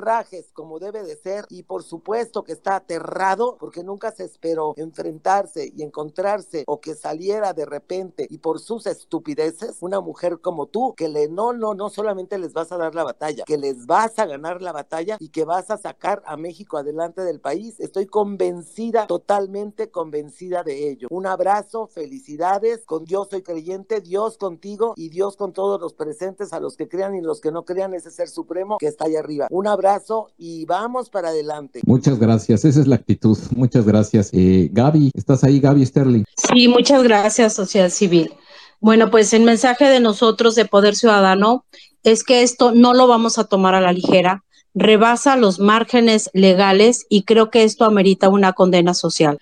[0.54, 5.72] como debe de ser y por supuesto que está aterrado porque nunca se esperó enfrentarse
[5.76, 10.94] y encontrarse o que saliera de repente y por sus estupideces una mujer como tú
[10.96, 14.18] que le no no no solamente les vas a dar la batalla, que les vas
[14.20, 17.80] a ganar la batalla y que vas a sacar a México adelante del país.
[17.80, 21.08] Estoy convencida, totalmente convencida de ello.
[21.12, 26.54] Un abrazo, felicidades, con Dios soy creyente, Dios contigo y Dios con todos los presentes,
[26.54, 29.20] a los que crean y los que no crean, ese ser supremo que está allá
[29.20, 29.48] arriba.
[29.50, 29.83] Un abrazo
[30.38, 31.82] y vamos para adelante.
[31.86, 33.38] Muchas gracias, esa es la actitud.
[33.56, 34.30] Muchas gracias.
[34.34, 36.24] Eh, Gaby, ¿estás ahí, Gaby Sterling?
[36.38, 38.32] Sí, muchas gracias, sociedad civil.
[38.80, 41.66] Bueno, pues el mensaje de nosotros de Poder Ciudadano
[42.04, 47.06] es que esto no lo vamos a tomar a la ligera, rebasa los márgenes legales
[47.10, 49.40] y creo que esto amerita una condena social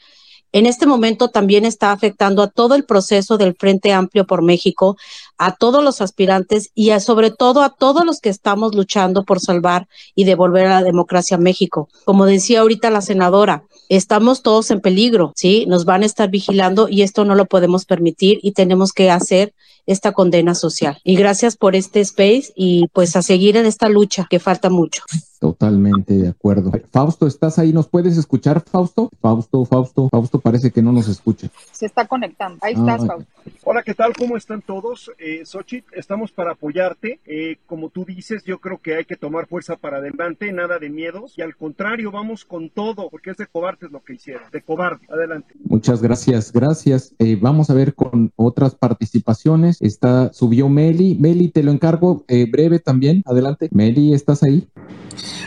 [0.54, 4.98] en este momento también está afectando a todo el proceso del Frente Amplio por México,
[5.42, 9.88] a todos los aspirantes y sobre todo a todos los que estamos luchando por salvar
[10.14, 11.89] y devolver a la democracia a México.
[12.06, 15.66] Como decía ahorita la senadora, estamos todos en peligro, ¿sí?
[15.68, 19.56] Nos van a estar vigilando y esto no lo podemos permitir y tenemos que hacer
[19.86, 20.98] esta condena social.
[21.04, 25.04] Y gracias por este space y pues a seguir en esta lucha que falta mucho.
[25.42, 26.72] Totalmente de acuerdo.
[26.92, 27.74] Fausto, ¿estás ahí?
[27.74, 29.10] ¿Nos puedes escuchar, Fausto?
[29.20, 31.50] Fausto, Fausto, Fausto parece que no nos escucha.
[31.72, 32.60] Se está conectando.
[32.62, 33.32] Ahí estás, ah, Fausto.
[33.64, 34.14] Hola, ¿qué tal?
[34.16, 35.12] ¿Cómo están todos?
[35.18, 37.22] Eh, Xochitl, estamos para apoyarte.
[37.26, 40.92] Eh, como tú dices, yo creo que hay que tomar fuerza para adelante, nada de
[40.92, 41.34] miedos.
[41.36, 44.44] Y al contrario, vamos con todo, porque es de cobardes lo que hicieron.
[44.52, 45.08] De cobarde.
[45.10, 45.56] Adelante.
[45.64, 47.16] Muchas gracias, gracias.
[47.18, 49.81] Eh, vamos a ver con otras participaciones.
[49.82, 51.18] Está, subió Meli.
[51.20, 53.24] Meli, te lo encargo eh, breve también.
[53.26, 53.68] Adelante.
[53.72, 54.68] Meli, ¿estás ahí?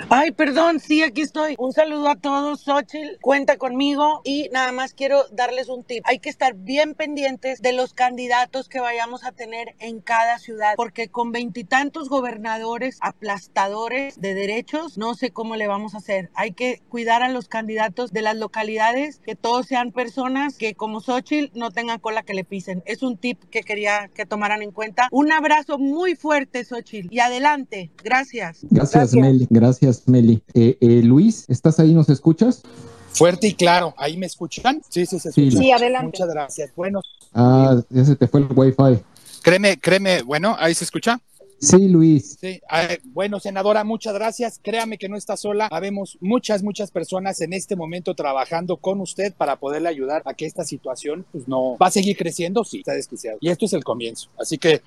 [0.09, 1.55] Ay, perdón, sí, aquí estoy.
[1.59, 6.05] Un saludo a todos, Xochitl, cuenta conmigo y nada más quiero darles un tip.
[6.07, 10.75] Hay que estar bien pendientes de los candidatos que vayamos a tener en cada ciudad,
[10.77, 16.31] porque con veintitantos gobernadores aplastadores de derechos, no sé cómo le vamos a hacer.
[16.35, 21.01] Hay que cuidar a los candidatos de las localidades, que todos sean personas que como
[21.01, 22.83] Xochitl no tengan cola que le pisen.
[22.87, 25.09] Es un tip que quería que tomaran en cuenta.
[25.11, 27.91] Un abrazo muy fuerte, Xochitl, y adelante.
[28.03, 28.59] Gracias.
[28.71, 29.47] Gracias, Meli.
[29.65, 30.43] Gracias, Meli.
[30.53, 31.95] Eh, eh, Luis, ¿estás ahí?
[31.95, 32.63] ¿Nos escuchas?
[33.13, 34.83] Fuerte y claro, ¿ahí me escuchan?
[34.89, 35.63] Sí, sí, se Sí, escucha.
[35.63, 36.07] Sí, adelante.
[36.07, 36.71] Muchas gracias.
[36.75, 37.01] Bueno,
[37.33, 39.01] Ah, ya se te fue el wifi.
[39.43, 41.21] créeme, créeme, bueno, ahí se escucha.
[41.61, 42.37] Sí, Luis.
[42.41, 42.61] Sí,
[43.05, 44.59] bueno, senadora, muchas gracias.
[44.61, 45.69] Créame que no está sola.
[45.71, 50.47] Habemos muchas, muchas personas en este momento trabajando con usted para poderle ayudar a que
[50.47, 53.39] esta situación pues, no va a seguir creciendo, sí, está desquiciado.
[53.41, 54.29] Y esto es el comienzo.
[54.37, 54.83] Así que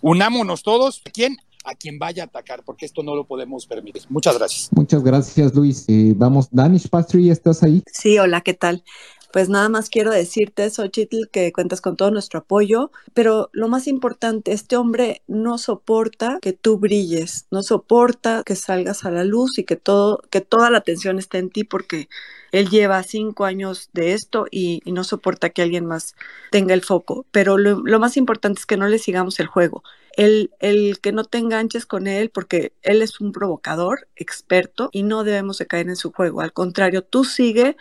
[0.00, 1.02] unámonos todos.
[1.12, 1.36] ¿Quién?
[1.64, 4.02] A quien vaya a atacar, porque esto no lo podemos permitir.
[4.08, 4.68] Muchas gracias.
[4.72, 5.84] Muchas gracias, Luis.
[5.88, 7.82] Eh, vamos, Danish Pastry, ¿estás ahí?
[7.86, 8.84] Sí, hola, ¿qué tal?
[9.32, 13.86] Pues nada más quiero decirte, Xochitl, que cuentas con todo nuestro apoyo, pero lo más
[13.86, 19.58] importante, este hombre no soporta que tú brilles, no soporta que salgas a la luz
[19.58, 22.10] y que todo, que toda la atención esté en ti porque
[22.52, 26.14] él lleva cinco años de esto y, y no soporta que alguien más
[26.50, 27.26] tenga el foco.
[27.32, 29.82] Pero lo, lo más importante es que no le sigamos el juego.
[30.16, 35.02] El, el que no te enganches con él porque él es un provocador experto y
[35.02, 36.42] no debemos de caer en su juego.
[36.42, 37.76] Al contrario, tú sigue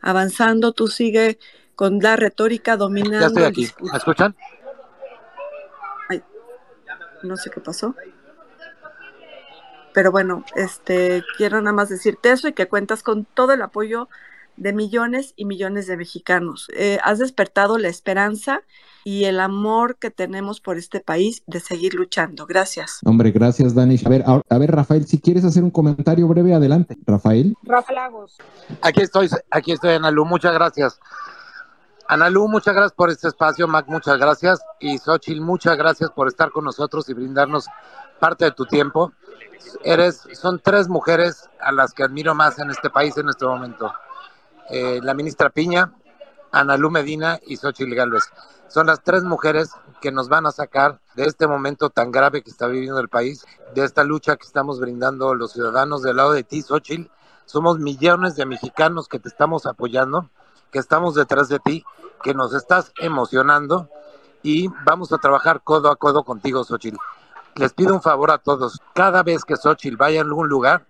[0.00, 1.38] avanzando, tú sigue
[1.76, 3.20] con la retórica dominando.
[3.20, 3.68] Ya estoy aquí.
[3.80, 4.34] ¿Me escuchan?
[6.08, 6.22] Ay,
[7.22, 7.94] no sé qué pasó.
[9.96, 14.10] Pero bueno, este quiero nada más decirte eso y que cuentas con todo el apoyo
[14.58, 16.68] de millones y millones de mexicanos.
[16.76, 18.60] Eh, has despertado la esperanza
[19.04, 22.44] y el amor que tenemos por este país de seguir luchando.
[22.44, 23.00] Gracias.
[23.06, 24.06] Hombre, gracias, Danish.
[24.06, 26.98] A ver, a, a ver, Rafael, si quieres hacer un comentario breve, adelante.
[27.06, 27.56] Rafael.
[27.62, 28.36] Rafa Lagos.
[28.82, 31.00] Aquí estoy, aquí estoy, Analu, muchas gracias.
[32.06, 34.60] Analu, muchas gracias por este espacio, Mac, muchas gracias.
[34.78, 37.66] Y Xochitl, muchas gracias por estar con nosotros y brindarnos
[38.20, 39.14] parte de tu tiempo.
[39.84, 43.92] Eres, son tres mujeres a las que admiro más en este país en este momento.
[44.70, 45.92] Eh, la ministra Piña,
[46.52, 48.24] Analu Medina y Xochitl Gálvez.
[48.68, 52.50] Son las tres mujeres que nos van a sacar de este momento tan grave que
[52.50, 56.42] está viviendo el país, de esta lucha que estamos brindando los ciudadanos del lado de
[56.42, 57.10] ti, Xochitl.
[57.44, 60.28] Somos millones de mexicanos que te estamos apoyando,
[60.72, 61.84] que estamos detrás de ti,
[62.22, 63.88] que nos estás emocionando
[64.42, 66.98] y vamos a trabajar codo a codo contigo, Xochitl.
[67.56, 68.80] Les pido un favor a todos.
[68.94, 70.86] Cada vez que Xochitl vaya a algún lugar,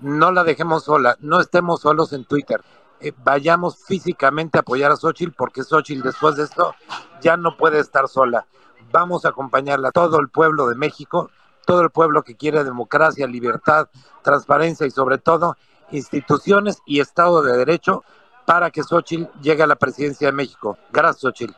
[0.00, 2.60] no la dejemos sola, no estemos solos en Twitter.
[3.00, 6.74] Eh, vayamos físicamente a apoyar a Xochitl porque Xochitl después de esto
[7.22, 8.46] ya no puede estar sola.
[8.92, 11.30] Vamos a acompañarla, todo el pueblo de México,
[11.64, 13.88] todo el pueblo que quiere democracia, libertad,
[14.22, 15.56] transparencia y sobre todo
[15.90, 18.04] instituciones y Estado de Derecho
[18.44, 20.76] para que Xochitl llegue a la presidencia de México.
[20.92, 21.54] Gracias, Xochitl.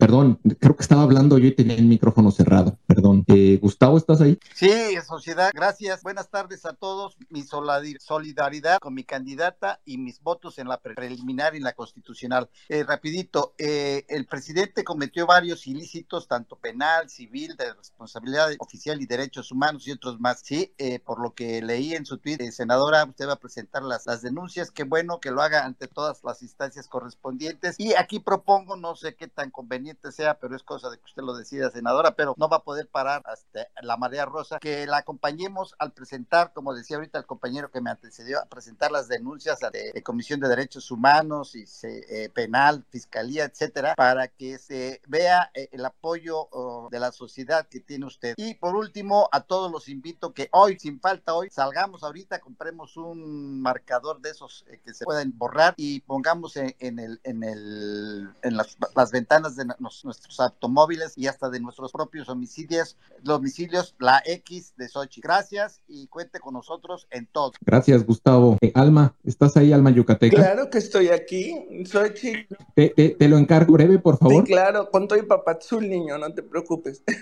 [0.00, 2.78] Perdón, creo que estaba hablando yo y tenía el micrófono cerrado.
[2.86, 3.22] Perdón.
[3.26, 4.38] Eh, Gustavo, ¿estás ahí?
[4.54, 4.72] Sí,
[5.06, 6.02] sociedad, gracias.
[6.02, 7.18] Buenas tardes a todos.
[7.28, 11.74] Mi solidaridad con mi candidata y mis votos en la pre- preliminar y en la
[11.74, 12.48] constitucional.
[12.70, 19.06] Eh, rapidito, eh, el presidente cometió varios ilícitos, tanto penal, civil, de responsabilidad oficial y
[19.06, 20.40] derechos humanos y otros más.
[20.42, 24.06] Sí, eh, por lo que leí en su tweet, senadora, usted va a presentar las,
[24.06, 24.70] las denuncias.
[24.70, 27.76] Qué bueno que lo haga ante todas las instancias correspondientes.
[27.78, 31.22] Y aquí propongo, no sé qué tan conveniente sea, pero es cosa de que usted
[31.22, 34.98] lo decida, senadora, pero no va a poder parar hasta la marea rosa, que la
[34.98, 39.58] acompañemos al presentar, como decía ahorita el compañero que me antecedió, a presentar las denuncias
[39.72, 45.00] de, de Comisión de Derechos Humanos y se- eh, penal, fiscalía, etcétera, para que se
[45.06, 48.34] vea eh, el apoyo oh, de la sociedad que tiene usted.
[48.36, 52.96] Y por último, a todos los invito que hoy, sin falta hoy, salgamos ahorita, compremos
[52.96, 57.42] un marcador de esos eh, que se pueden borrar y pongamos en, en el, en
[57.42, 62.96] el, en las, las ventanas de nos- nuestros automóviles y hasta de nuestros propios homicidios,
[63.22, 65.20] domicilios, la X de Sochi.
[65.20, 67.52] Gracias y cuente con nosotros en todo.
[67.60, 68.56] Gracias, Gustavo.
[68.60, 70.36] Eh, Alma, ¿estás ahí, Alma Yucateca?
[70.36, 71.54] Claro que estoy aquí,
[71.86, 72.54] soy chico.
[72.74, 74.46] Te, te- te lo encargo breve, por favor.
[74.46, 77.02] Sí, claro, con todo y papazul, niño, no te preocupes.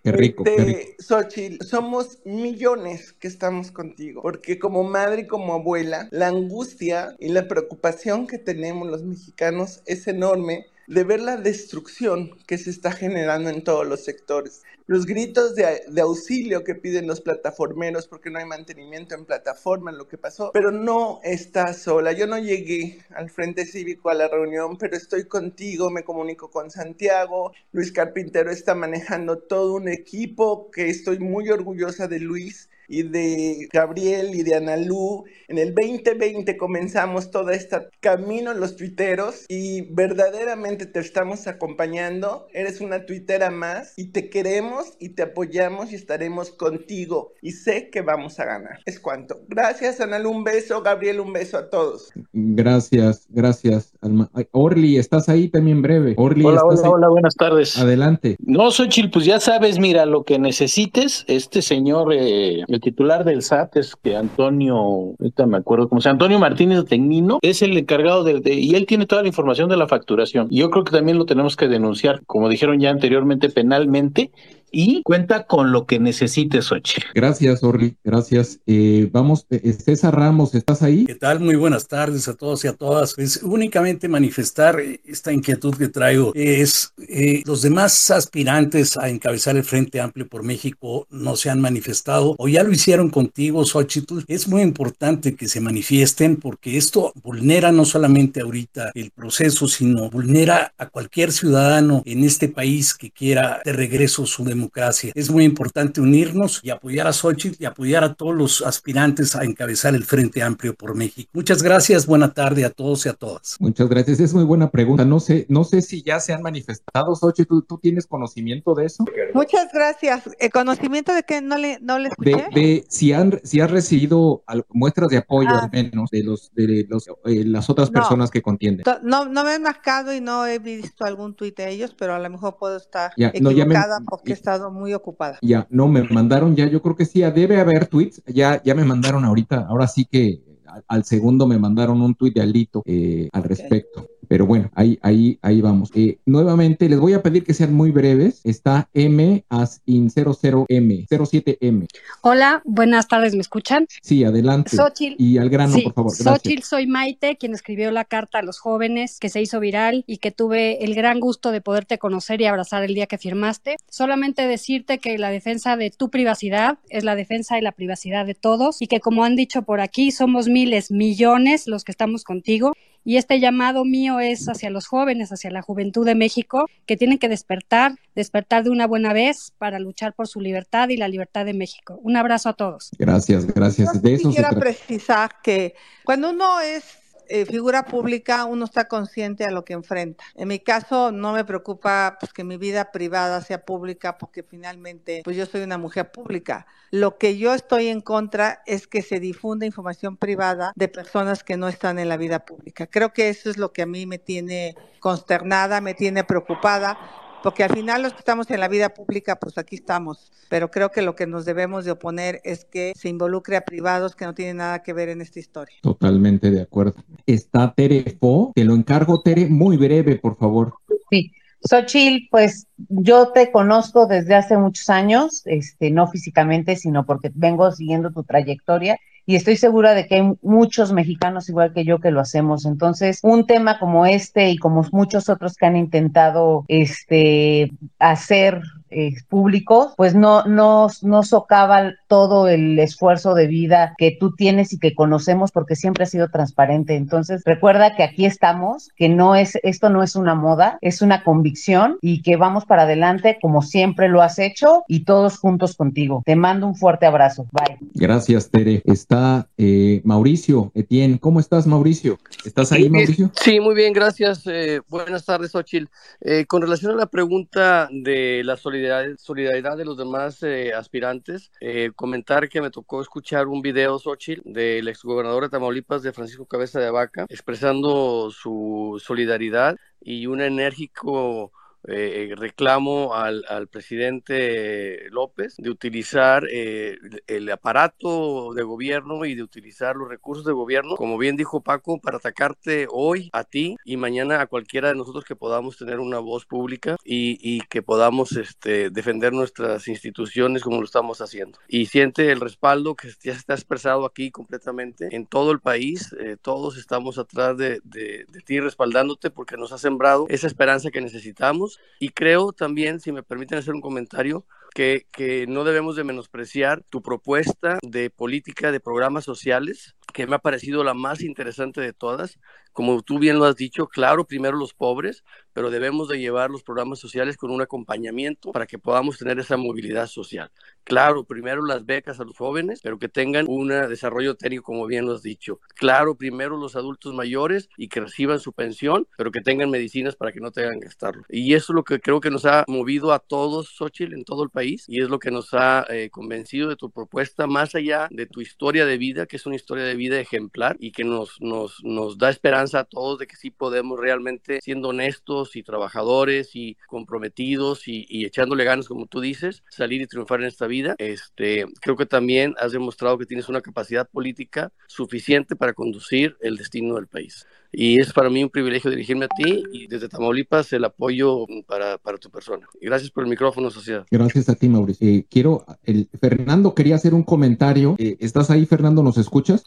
[0.00, 0.78] Qué rico, qué rico.
[0.78, 7.16] Este, Xochitl, somos millones que estamos contigo, porque como madre y como abuela, la angustia
[7.18, 12.70] y la preocupación que tenemos los mexicanos es enorme de ver la destrucción que se
[12.70, 14.62] está generando en todos los sectores.
[14.86, 20.08] Los gritos de, auxilio que piden los plataformeros porque no hay mantenimiento en plataforma, lo
[20.08, 22.12] que pasó, pero no está sola.
[22.12, 26.70] Yo no llegué al Frente Cívico a la reunión, pero estoy contigo, me comunico con
[26.70, 27.52] Santiago.
[27.72, 33.68] Luis Carpintero está manejando todo un equipo que estoy muy orgullosa de Luis y de
[33.72, 35.24] Gabriel y de Analú.
[35.46, 42.48] En el 2020 comenzamos todo este camino en los tuiteros y verdaderamente te estamos acompañando.
[42.52, 47.90] Eres una tuitera más y te queremos y te apoyamos y estaremos contigo y sé
[47.90, 48.80] que vamos a ganar.
[48.86, 49.40] Es cuanto.
[49.48, 50.82] Gracias Analú, un beso.
[50.82, 52.10] Gabriel, un beso a todos.
[52.32, 53.92] Gracias, gracias.
[54.00, 54.30] Alma.
[54.52, 56.14] Orly, estás ahí también breve.
[56.16, 56.92] Orly, hola, ¿estás hola, ahí?
[56.94, 57.76] hola, buenas tardes.
[57.78, 58.36] Adelante.
[58.40, 63.42] No, Xochitl, pues ya sabes, mira, lo que necesites, este señor, eh, el titular del
[63.42, 64.76] SAT es que Antonio,
[65.18, 68.86] ahorita me acuerdo cómo se Antonio Martínez Tecnino, es el encargado del, de, y él
[68.86, 70.48] tiene toda la información de la facturación.
[70.50, 74.30] Yo creo que también lo tenemos que denunciar, como dijeron ya anteriormente, penalmente,
[74.70, 77.06] y cuenta con lo que necesites, Xochitl.
[77.14, 78.60] Gracias, Orly, gracias.
[78.66, 81.06] Eh, vamos, eh, César Ramos, ¿estás ahí?
[81.06, 81.40] ¿Qué tal?
[81.40, 83.14] Muy buenas tardes a todos y a todas.
[83.14, 89.64] Pues únicamente manifestar esta inquietud que traigo es eh, los demás aspirantes a encabezar el
[89.64, 94.20] Frente Amplio por México no se han manifestado o ya lo hicieron contigo, Xochitl.
[94.26, 100.10] Es muy importante que se manifiesten porque esto vulnera no solamente ahorita el proceso, sino
[100.10, 105.12] vulnera a cualquier ciudadano en este país que quiera de regreso su democracia democracia.
[105.14, 109.44] Es muy importante unirnos y apoyar a Xochitl y apoyar a todos los aspirantes a
[109.44, 111.30] encabezar el Frente Amplio por México.
[111.32, 113.56] Muchas gracias, buena tarde a todos y a todas.
[113.60, 115.04] Muchas gracias, es muy buena pregunta.
[115.04, 118.86] No sé, no sé si ya se han manifestado, Xochitl, ¿tú, tú tienes conocimiento de
[118.86, 119.04] eso?
[119.34, 120.28] Muchas gracias.
[120.38, 122.48] ¿El conocimiento de que no le, no le escuché?
[122.52, 125.64] De, de si han si has recibido al, muestras de apoyo ah.
[125.64, 128.84] al menos de los de los eh, las otras no, personas que contienden.
[129.02, 132.18] No, no me he marcado y no he visto algún tuit de ellos, pero a
[132.18, 135.38] lo mejor puedo estar ya, equivocada no, me, porque está estado muy ocupada.
[135.42, 138.84] Ya, no, me mandaron ya, yo creo que sí, debe haber tweets, ya, ya me
[138.84, 143.28] mandaron ahorita, ahora sí que al, al segundo me mandaron un tweet de Alito eh,
[143.32, 143.48] al okay.
[143.48, 144.06] respecto.
[144.28, 145.90] Pero bueno, ahí, ahí, ahí vamos.
[145.94, 148.40] Eh, nuevamente, les voy a pedir que sean muy breves.
[148.44, 151.86] Está M as in 00M, 07M.
[152.20, 153.86] Hola, buenas tardes, ¿me escuchan?
[154.02, 154.76] Sí, adelante.
[154.76, 155.20] Xochitl.
[155.22, 156.12] Y al grano, sí, por favor.
[156.12, 156.34] Gracias.
[156.34, 160.18] Xochitl, soy Maite, quien escribió la carta a los jóvenes que se hizo viral y
[160.18, 163.76] que tuve el gran gusto de poderte conocer y abrazar el día que firmaste.
[163.88, 168.34] Solamente decirte que la defensa de tu privacidad es la defensa de la privacidad de
[168.34, 172.74] todos y que como han dicho por aquí, somos miles, millones los que estamos contigo
[173.08, 177.16] y este llamado mío es hacia los jóvenes, hacia la juventud de México, que tienen
[177.16, 181.46] que despertar, despertar de una buena vez para luchar por su libertad y la libertad
[181.46, 181.98] de México.
[182.02, 182.90] Un abrazo a todos.
[182.98, 183.94] Gracias, gracias.
[183.94, 186.97] Yo de eso quisiera precisar que cuando uno es
[187.28, 190.24] eh, figura pública, uno está consciente a lo que enfrenta.
[190.34, 195.22] En mi caso, no me preocupa pues, que mi vida privada sea pública porque finalmente
[195.24, 196.66] pues, yo soy una mujer pública.
[196.90, 201.56] Lo que yo estoy en contra es que se difunda información privada de personas que
[201.56, 202.86] no están en la vida pública.
[202.86, 206.98] Creo que eso es lo que a mí me tiene consternada, me tiene preocupada,
[207.42, 210.90] porque al final los que estamos en la vida pública, pues aquí estamos, pero creo
[210.90, 214.34] que lo que nos debemos de oponer es que se involucre a privados que no
[214.34, 215.76] tienen nada que ver en esta historia.
[215.82, 216.94] Totalmente de acuerdo.
[217.26, 220.74] Está Tere Fo, te lo encargo Tere, muy breve, por favor.
[221.10, 221.32] Sí.
[221.60, 227.70] Xochitl, pues yo te conozco desde hace muchos años, este, no físicamente, sino porque vengo
[227.72, 228.96] siguiendo tu trayectoria
[229.28, 232.64] y estoy segura de que hay muchos mexicanos igual que yo que lo hacemos.
[232.64, 239.12] Entonces, un tema como este y como muchos otros que han intentado este, hacer eh,
[239.28, 244.78] públicos, pues no, no, no socava todo el esfuerzo de vida que tú tienes y
[244.78, 246.96] que conocemos porque siempre ha sido transparente.
[246.96, 251.22] Entonces, recuerda que aquí estamos, que no es, esto no es una moda, es una
[251.22, 256.22] convicción y que vamos para adelante como siempre lo has hecho y todos juntos contigo.
[256.24, 257.46] Te mando un fuerte abrazo.
[257.52, 257.78] Bye.
[257.94, 258.82] Gracias, Tere.
[258.84, 261.18] Está eh, Mauricio Etienne.
[261.18, 262.18] ¿Cómo estás, Mauricio?
[262.44, 263.30] ¿Estás ahí, Mauricio?
[263.34, 264.46] Sí, muy bien, gracias.
[264.46, 265.88] Eh, buenas tardes, Ochil.
[266.20, 268.77] Eh, con relación a la pregunta de la solidaridad
[269.18, 271.50] solidaridad de los demás eh, aspirantes.
[271.60, 276.46] Eh, comentar que me tocó escuchar un video, Xochitl, del exgobernador de Tamaulipas, de Francisco
[276.46, 281.52] Cabeza de Vaca, expresando su solidaridad y un enérgico
[281.86, 289.42] eh, reclamo al, al, presidente López de utilizar eh, el aparato de gobierno y de
[289.42, 293.96] utilizar los recursos de gobierno, como bien dijo Paco, para atacarte hoy a ti y
[293.96, 298.32] mañana a cualquiera de nosotros que podamos tener una voz pública y, y que podamos
[298.32, 301.58] este, defender nuestras instituciones como lo estamos haciendo.
[301.68, 306.14] Y siente el respaldo que ya está expresado aquí completamente en todo el país.
[306.20, 310.90] Eh, todos estamos atrás de, de, de ti respaldándote porque nos ha sembrado esa esperanza
[310.90, 311.67] que necesitamos
[311.98, 314.46] y creo también, si me permiten hacer un comentario,
[314.78, 320.36] que, que, no debemos de menospreciar tu propuesta de política de programas sociales, que me
[320.36, 322.38] ha parecido la más interesante de todas.
[322.72, 326.62] Como tú bien lo has dicho, claro, primero los pobres, pero debemos de llevar los
[326.62, 330.52] programas sociales con un acompañamiento para que podamos tener esa movilidad social.
[330.84, 335.06] Claro, primero las becas a los jóvenes, pero que tengan un desarrollo técnico, como bien
[335.06, 335.58] lo has dicho.
[335.74, 340.30] Claro, primero los adultos mayores y que reciban su pensión, pero que tengan medicinas para
[340.30, 341.24] que no tengan que gastarlo.
[341.28, 344.44] Y eso es lo que creo que nos ha movido a todos, Xochitl, en todo
[344.44, 348.08] el país, y es lo que nos ha eh, convencido de tu propuesta, más allá
[348.10, 351.40] de tu historia de vida, que es una historia de vida ejemplar y que nos,
[351.40, 356.54] nos, nos da esperanza a todos de que sí podemos realmente, siendo honestos y trabajadores
[356.54, 360.94] y comprometidos y, y, echándole ganas, como tú dices, salir y triunfar en esta vida.
[360.98, 366.56] Este, creo que también has demostrado que tienes una capacidad política suficiente para conducir el
[366.56, 367.46] destino del país.
[367.72, 371.98] Y es para mí un privilegio dirigirme a ti y desde Tamaulipas el apoyo para,
[371.98, 372.66] para tu persona.
[372.80, 374.06] Y gracias por el micrófono, sociedad.
[374.10, 375.06] Gracias a ti, Mauricio.
[375.06, 377.96] Eh, quiero, el, Fernando quería hacer un comentario.
[377.98, 379.02] Eh, ¿Estás ahí, Fernando?
[379.02, 379.64] ¿Nos escuchas?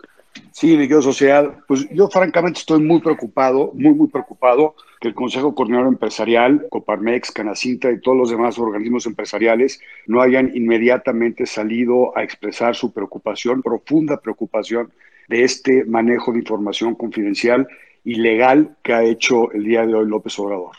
[0.52, 5.14] Sí, mi querido sociedad, pues yo francamente estoy muy preocupado, muy, muy preocupado que el
[5.14, 12.18] Consejo Coordinador Empresarial, Coparmex, Canacinta y todos los demás organismos empresariales no hayan inmediatamente salido
[12.18, 14.91] a expresar su preocupación, profunda preocupación
[15.28, 17.68] de este manejo de información confidencial
[18.04, 20.76] ilegal que ha hecho el día de hoy López Obrador.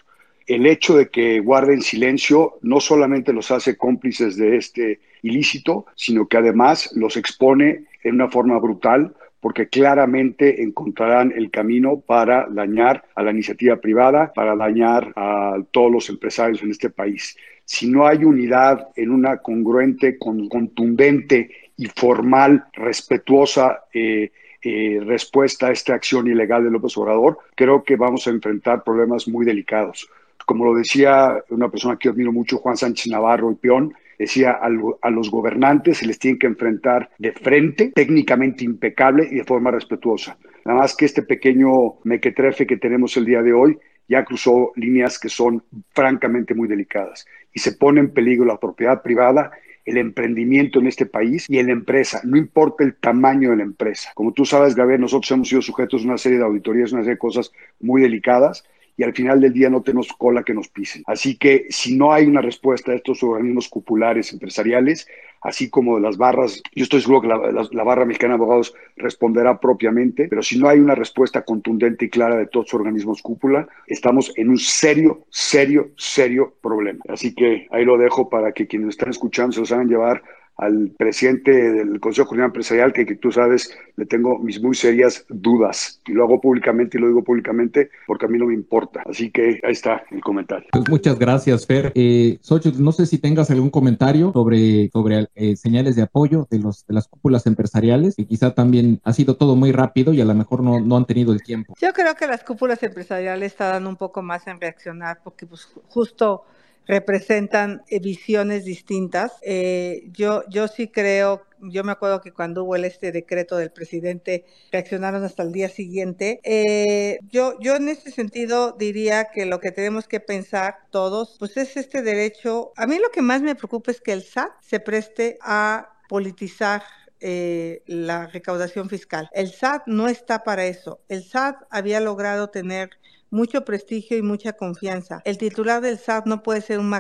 [0.47, 6.27] El hecho de que guarden silencio no solamente los hace cómplices de este ilícito, sino
[6.27, 13.05] que además los expone en una forma brutal porque claramente encontrarán el camino para dañar
[13.17, 17.37] a la iniciativa privada, para dañar a todos los empresarios en este país.
[17.65, 24.31] Si no hay unidad en una congruente, con, contundente y formal, respetuosa eh,
[24.63, 29.27] eh, respuesta a esta acción ilegal de López Obrador, creo que vamos a enfrentar problemas
[29.29, 30.09] muy delicados.
[30.47, 35.11] Como lo decía una persona que admiro mucho, Juan Sánchez Navarro y Peón, decía a,
[35.11, 40.37] los gobernantes se les tiene que enfrentar de frente, técnicamente impecable y de forma respetuosa.
[40.65, 45.19] Nada más que este pequeño mequetrefe que tenemos el día de hoy ya cruzó líneas
[45.19, 49.51] que son francamente muy delicadas y se pone en peligro la propiedad privada
[49.85, 53.63] el emprendimiento en este país y en la empresa, no importa el tamaño de la
[53.65, 54.11] empresa.
[54.15, 57.15] Como tú sabes, Gabriel, nosotros hemos sido sujetos a una serie de auditorías, una serie
[57.15, 58.65] de cosas muy delicadas
[58.97, 61.03] y al final del día no tenemos cola que nos pisen.
[61.07, 65.07] Así que si no hay una respuesta a estos organismos cupulares empresariales,
[65.41, 68.75] así como de las barras, yo estoy seguro que la, la, barra mexicana de abogados
[68.97, 73.23] responderá propiamente, pero si no hay una respuesta contundente y clara de todos los organismos
[73.23, 77.03] cúpula, estamos en un serio, serio, serio problema.
[77.09, 80.23] Así que ahí lo dejo para que quienes están escuchando se los hagan llevar
[80.63, 85.25] al presidente del Consejo Coordinador Empresarial, que, que, tú sabes, le tengo mis muy serias
[85.29, 86.01] dudas.
[86.07, 89.03] Y lo hago públicamente y lo digo públicamente porque a mí no me importa.
[89.05, 90.69] Así que ahí está el comentario.
[90.71, 91.91] Pues muchas gracias, Fer.
[91.97, 96.61] Eh, Xochitl, no sé si tengas algún comentario sobre, sobre eh, señales de apoyo de,
[96.61, 100.25] los, de las cúpulas empresariales, que quizá también ha sido todo muy rápido y a
[100.25, 101.75] lo mejor no, no han tenido el tiempo.
[101.81, 106.45] Yo creo que las cúpulas empresariales tardan un poco más en reaccionar porque pues, justo
[106.87, 109.33] representan visiones distintas.
[109.43, 114.45] Eh, yo, yo sí creo, yo me acuerdo que cuando hubo este decreto del presidente
[114.71, 116.41] reaccionaron hasta el día siguiente.
[116.43, 121.57] Eh, yo, yo en este sentido diría que lo que tenemos que pensar todos, pues
[121.57, 122.73] es este derecho.
[122.77, 126.83] A mí lo que más me preocupa es que el SAT se preste a politizar
[127.25, 129.29] eh, la recaudación fiscal.
[129.33, 131.01] El SAT no está para eso.
[131.09, 132.91] El SAT había logrado tener
[133.33, 135.23] mucho prestigio y mucha confianza.
[135.25, 136.95] El titular del SAT no puede ser un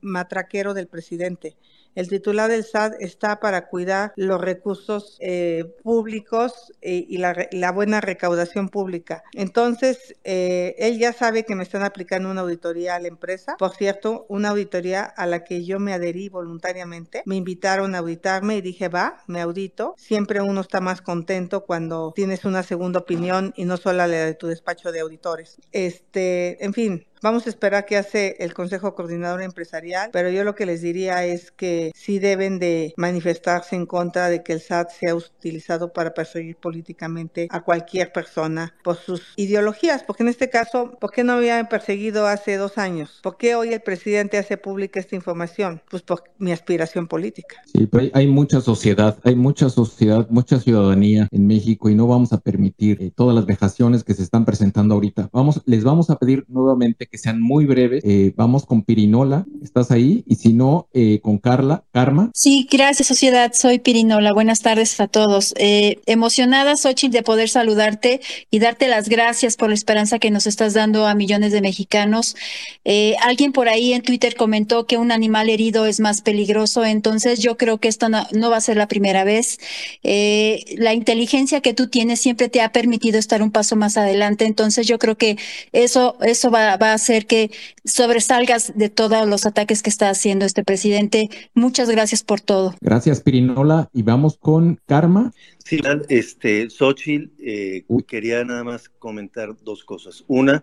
[0.00, 1.56] matraquero del presidente.
[1.94, 7.72] El titular del SAT está para cuidar los recursos eh, públicos eh, y la, la,
[7.72, 9.22] buena recaudación pública.
[9.34, 13.56] Entonces, eh, él ya sabe que me están aplicando una auditoría a la empresa.
[13.58, 17.22] Por cierto, una auditoría a la que yo me adherí voluntariamente.
[17.26, 19.94] Me invitaron a auditarme y dije, va, me audito.
[19.96, 24.34] Siempre uno está más contento cuando tienes una segunda opinión y no solo la de
[24.34, 25.58] tu despacho de auditores.
[25.72, 30.54] Este, en fin, Vamos a esperar qué hace el Consejo Coordinador Empresarial, pero yo lo
[30.54, 34.88] que les diría es que sí deben de manifestarse en contra de que el SAT
[34.90, 40.96] sea utilizado para perseguir políticamente a cualquier persona por sus ideologías, porque en este caso,
[40.98, 43.20] ¿por qué no habían perseguido hace dos años?
[43.22, 45.82] ¿Por qué hoy el presidente hace pública esta información?
[45.90, 47.56] Pues por mi aspiración política.
[47.66, 52.32] Sí, pero hay, mucha sociedad, hay mucha sociedad, mucha ciudadanía en México y no vamos
[52.32, 55.28] a permitir eh, todas las vejaciones que se están presentando ahorita.
[55.34, 58.02] Vamos, les vamos a pedir nuevamente que sean muy breves.
[58.04, 60.24] Eh, vamos con Pirinola, ¿estás ahí?
[60.26, 62.30] Y si no, eh, con Carla, Karma.
[62.34, 64.32] Sí, gracias sociedad, soy Pirinola.
[64.32, 65.52] Buenas tardes a todos.
[65.58, 70.46] Eh, emocionada, Xochitl, de poder saludarte y darte las gracias por la esperanza que nos
[70.46, 72.36] estás dando a millones de mexicanos.
[72.84, 77.40] Eh, alguien por ahí en Twitter comentó que un animal herido es más peligroso, entonces
[77.40, 79.58] yo creo que esto no, no va a ser la primera vez.
[80.04, 84.44] Eh, la inteligencia que tú tienes siempre te ha permitido estar un paso más adelante,
[84.44, 85.36] entonces yo creo que
[85.72, 87.50] eso, eso va, va a hacer que
[87.84, 91.30] sobresalgas de todos los ataques que está haciendo este presidente.
[91.54, 92.74] Muchas gracias por todo.
[92.80, 93.88] Gracias, Pirinola.
[93.92, 95.32] Y vamos con Karma.
[95.64, 100.24] Sí, este, Xochitl, eh, quería nada más comentar dos cosas.
[100.26, 100.62] Una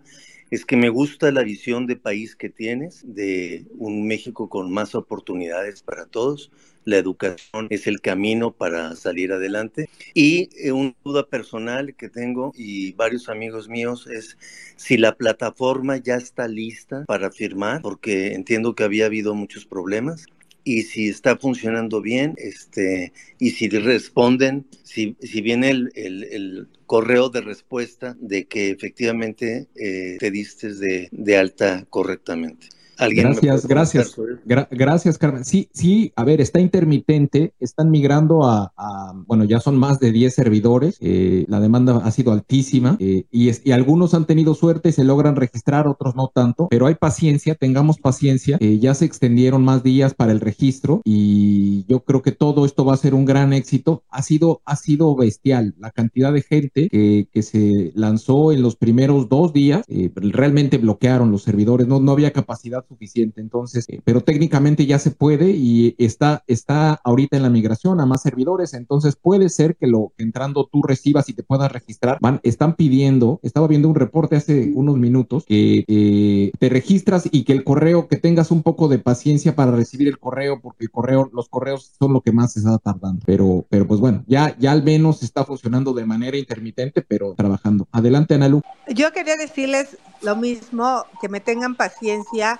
[0.51, 4.95] es que me gusta la visión de país que tienes, de un México con más
[4.95, 6.51] oportunidades para todos.
[6.87, 9.89] La educación es el camino para salir adelante.
[10.13, 14.37] Y eh, una duda personal que tengo y varios amigos míos es
[14.77, 20.27] si la plataforma ya está lista para firmar, porque entiendo que había habido muchos problemas
[20.63, 27.27] y si está funcionando bien, este, y si responden, si, si viene el, el, correo
[27.27, 32.69] de respuesta de que efectivamente eh, te diste de, de alta correctamente.
[32.99, 34.15] ¿Alguien me Gracias, gracias.
[34.45, 35.45] Gra- gracias, Carmen.
[35.45, 40.11] Sí, sí, a ver, está intermitente, están migrando a, a- bueno, ya son más de
[40.11, 44.53] 10 servidores, eh, la demanda ha sido altísima eh, y, es- y algunos han tenido
[44.55, 48.93] suerte y se logran registrar, otros no tanto, pero hay paciencia, tengamos paciencia, eh, ya
[48.93, 52.97] se extendieron más días para el registro y yo creo que todo esto va a
[52.97, 54.03] ser un gran éxito.
[54.09, 58.75] Ha sido, ha sido bestial la cantidad de gente que, que se lanzó en los
[58.75, 59.83] primeros dos días,
[60.15, 63.41] realmente bloquearon los servidores, no, no había capacidad suficiente.
[63.41, 68.05] Entonces, eh, pero técnicamente ya se puede y está, está ahorita en la migración a
[68.05, 68.73] más servidores.
[68.73, 72.17] Entonces puede ser que lo que entrando tú recibas y te puedas registrar.
[72.21, 77.43] Van, están pidiendo, estaba viendo un reporte hace unos minutos que eh, te registras y
[77.43, 80.91] que el correo, que tengas un poco de paciencia para recibir el correo, porque el
[80.91, 83.21] correo, los correos son lo que más se está tardando.
[83.25, 87.87] Pero, pero pues bueno, ya, ya al menos está funcionando de manera intermitente, pero trabajando.
[87.91, 88.61] Adelante, Analu.
[88.93, 92.59] Yo quería decirles lo mismo, que me tengan paciencia,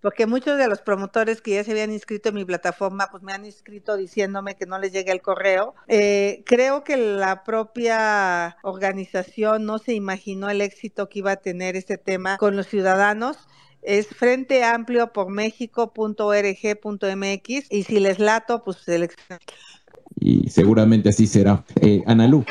[0.00, 3.32] porque muchos de los promotores que ya se habían inscrito en mi plataforma, pues me
[3.32, 5.74] han inscrito diciéndome que no les llega el correo.
[5.88, 11.76] Eh, creo que la propia organización no se imaginó el éxito que iba a tener
[11.76, 13.36] este tema con los ciudadanos.
[13.82, 19.40] Es Frente Amplio por México.org.mx y si les lato, pues seleccionen.
[20.18, 21.64] Y seguramente así será.
[21.80, 22.44] Eh, Analu.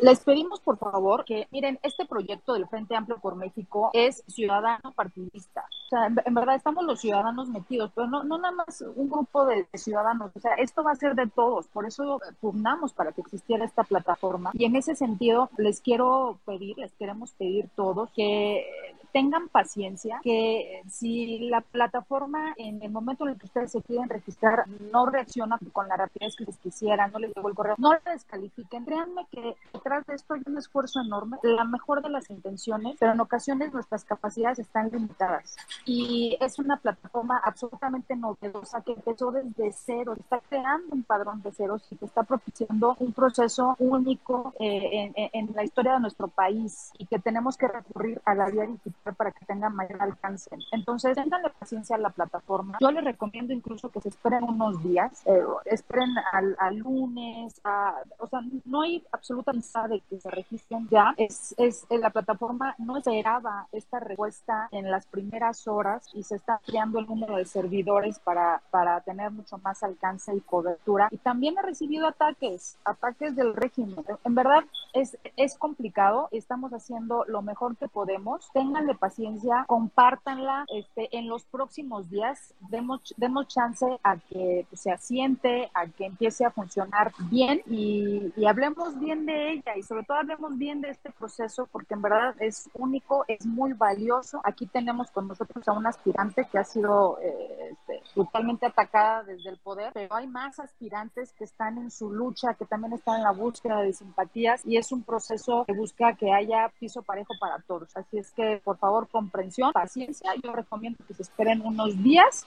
[0.00, 4.92] Les pedimos, por favor, que miren, este proyecto del Frente Amplio por México es ciudadano
[4.92, 5.64] partidista.
[5.86, 9.46] O sea, en, verdad estamos los ciudadanos metidos, pero no, no nada más un grupo
[9.46, 10.32] de, de ciudadanos.
[10.34, 11.68] O sea, esto va a ser de todos.
[11.68, 14.50] Por eso pugnamos para que existiera esta plataforma.
[14.54, 18.66] Y en ese sentido, les quiero pedir, les queremos pedir todos que
[19.14, 24.08] tengan paciencia, que si la plataforma en el momento en el que ustedes se quieren
[24.08, 27.92] registrar no reacciona con la rapidez que les quisieran, no les llegó el correo, no
[27.92, 28.84] la descalifiquen.
[28.84, 33.12] Créanme que detrás de esto hay un esfuerzo enorme, la mejor de las intenciones, pero
[33.12, 35.56] en ocasiones nuestras capacidades están limitadas.
[35.86, 41.52] Y es una plataforma absolutamente novedosa que empezó desde cero, está creando un padrón de
[41.52, 46.26] ceros y que está propiciando un proceso único eh, en- en la historia de nuestro
[46.26, 50.50] país y que tenemos que recurrir a la vía digital para que tenga mayor alcance.
[50.72, 52.78] Entonces, tenganle paciencia a la plataforma.
[52.80, 57.96] Yo les recomiendo incluso que se esperen unos días, eh, esperen al, al lunes, a-
[58.18, 61.14] o sea, no hay absoluta necesidad de que se registren ya.
[61.16, 66.36] Es, es, eh, la plataforma no esperaba esta respuesta en las primeras horas y se
[66.36, 71.08] está ampliando el número de servidores para, para tener mucho más alcance y cobertura.
[71.10, 73.96] Y también ha recibido ataques, ataques del régimen.
[74.24, 78.48] En verdad es, es complicado, estamos haciendo lo mejor que podemos.
[78.52, 80.64] Ténganle paciencia, compártanla.
[80.68, 86.44] Este, en los próximos días demos, demos chance a que se asiente, a que empiece
[86.44, 90.90] a funcionar bien y, y hablemos bien de ella y sobre todo hablemos bien de
[90.90, 94.40] este proceso porque en verdad es único, es muy valioso.
[94.44, 99.50] Aquí tenemos con nosotros a una aspirante que ha sido eh, este, brutalmente atacada desde
[99.50, 103.24] el poder, pero hay más aspirantes que están en su lucha, que también están en
[103.24, 107.58] la búsqueda de simpatías y es un proceso que busca que haya piso parejo para
[107.62, 107.96] todos.
[107.96, 110.32] Así es que, por favor, favor comprensión, paciencia.
[110.42, 112.44] Yo recomiendo que se esperen unos días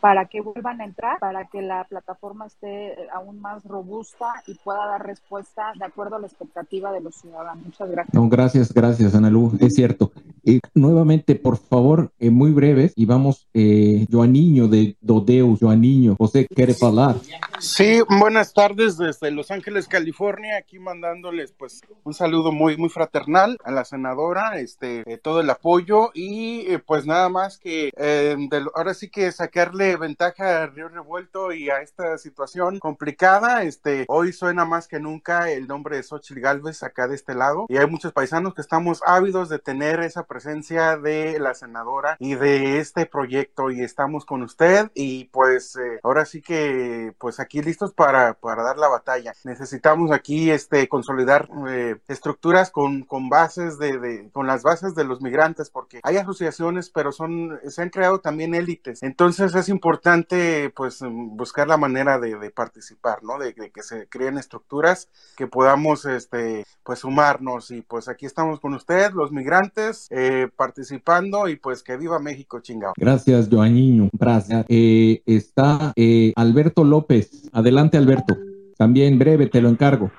[0.00, 4.86] para que vuelvan a entrar, para que la plataforma esté aún más robusta y pueda
[4.86, 7.64] dar respuesta de acuerdo a la expectativa de los ciudadanos.
[7.64, 8.14] Muchas gracias.
[8.14, 9.56] No, gracias, gracias, Ana Lu.
[9.60, 10.12] Es cierto.
[10.44, 16.46] Eh, nuevamente, por favor, eh, muy breves, y vamos, eh, Joaniño de Dodeus, Joaniño, José,
[16.52, 17.16] ¿quiere hablar?
[17.62, 23.56] Sí, buenas tardes desde Los Ángeles, California, aquí mandándoles pues un saludo muy, muy fraternal
[23.62, 28.36] a la senadora, este, eh, todo el apoyo y eh, pues nada más que eh,
[28.36, 34.06] de ahora sí que sacarle ventaja a Río Revuelto y a esta situación complicada, este,
[34.08, 37.76] hoy suena más que nunca el nombre de Xochitl Galvez acá de este lado y
[37.76, 42.78] hay muchos paisanos que estamos ávidos de tener esa presencia de la senadora y de
[42.78, 47.92] este proyecto y estamos con usted y pues eh, ahora sí que pues aquí listos
[47.92, 49.34] para, para dar la batalla.
[49.44, 55.04] Necesitamos aquí este consolidar eh, estructuras con, con bases de, de- con las bases de
[55.04, 59.02] los migrantes porque hay asociaciones pero son se han creado también élites.
[59.02, 63.38] Entonces es importante pues mm, buscar la manera de, de participar, ¿no?
[63.38, 68.60] De, de que se creen estructuras que podamos este pues sumarnos y pues aquí estamos
[68.60, 70.21] con usted los migrantes eh,
[70.56, 72.94] participando y pues que viva México chingado.
[72.96, 74.08] Gracias, Joaniño.
[74.12, 74.64] Gracias.
[74.68, 77.50] Eh, está eh, Alberto López.
[77.52, 78.36] Adelante, Alberto.
[78.76, 80.10] También breve, te lo encargo.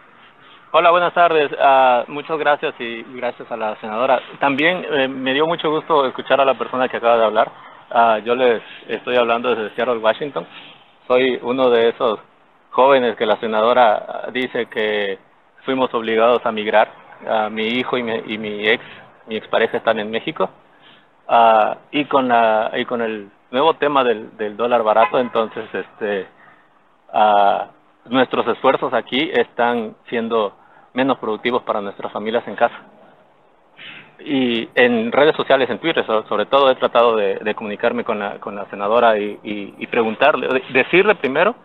[0.71, 1.51] Hola, buenas tardes.
[1.59, 4.19] Ah, muchas gracias y gracias a la senadora.
[4.39, 7.51] También eh, me dio mucho gusto escuchar a la persona que acaba de hablar.
[7.91, 10.47] Ah, yo les estoy hablando desde Seattle, Washington.
[11.07, 12.19] Soy uno de esos
[12.71, 15.19] jóvenes que la senadora dice que
[15.63, 16.91] fuimos obligados a migrar.
[17.27, 18.83] Ah, mi hijo y mi, y mi ex,
[19.27, 20.49] mi expareja están en México.
[21.27, 26.27] Ah, y con la y con el nuevo tema del, del dólar barato, entonces este
[27.13, 27.67] ah,
[28.05, 30.53] nuestros esfuerzos aquí están siendo
[30.93, 32.75] menos productivos para nuestras familias en casa.
[34.25, 38.19] Y en redes sociales, en Twitter, so- sobre todo, he tratado de, de comunicarme con
[38.19, 41.55] la, con la senadora y, y- y preguntarle, de- decirle primero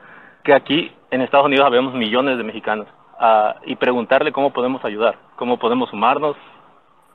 [0.43, 2.87] que aquí en Estados Unidos habemos millones de mexicanos
[3.21, 6.37] ah, y preguntarle cómo podemos ayudar, cómo podemos sumarnos,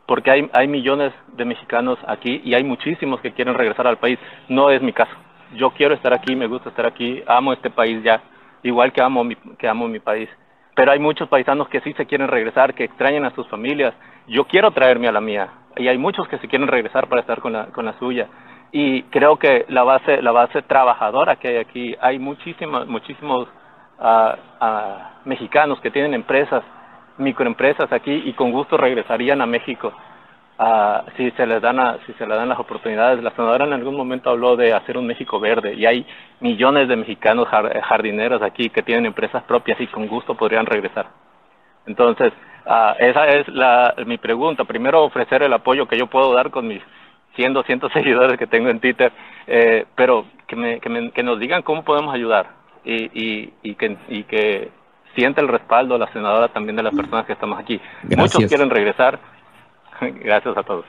[0.05, 4.19] porque hay, hay millones de mexicanos aquí y hay muchísimos que quieren regresar al país.
[4.49, 5.13] No es mi caso.
[5.55, 8.21] Yo quiero estar aquí, me gusta estar aquí, amo este país ya,
[8.63, 10.30] igual que amo mi, que amo mi país.
[10.75, 13.93] Pero hay muchos paisanos que sí se quieren regresar, que extrañan a sus familias.
[14.27, 15.49] Yo quiero traerme a la mía.
[15.77, 18.27] Y hay muchos que se quieren regresar para estar con la, con la suya.
[18.71, 23.47] Y creo que la base, la base trabajadora que hay aquí, hay muchísimos, muchísimos
[23.99, 26.63] ah, ah, mexicanos que tienen empresas,
[27.18, 29.94] microempresas aquí y con gusto regresarían a México
[30.60, 33.23] ah, si se les dan a- si se les dan las oportunidades.
[33.23, 36.06] La senadora en algún momento habló de hacer un México verde y hay
[36.40, 41.07] millones de mexicanos jar- jardineros aquí que tienen empresas propias y con gusto podrían regresar.
[41.85, 42.31] Entonces,
[42.65, 44.64] ah, esa es la, mi pregunta.
[44.64, 46.81] Primero, ofrecer el apoyo que yo puedo dar con mis
[47.35, 49.11] 100, 200 seguidores que tengo en Twitter,
[49.48, 52.48] eh, pero que, me, que, me- que nos digan cómo podemos ayudar
[52.85, 54.69] y, y, y, que, y que
[55.15, 57.80] sienta el respaldo la senadora también de las personas que estamos aquí.
[58.03, 58.35] Gracias.
[58.35, 59.19] Muchos quieren regresar.
[60.02, 60.85] Gracias a todos.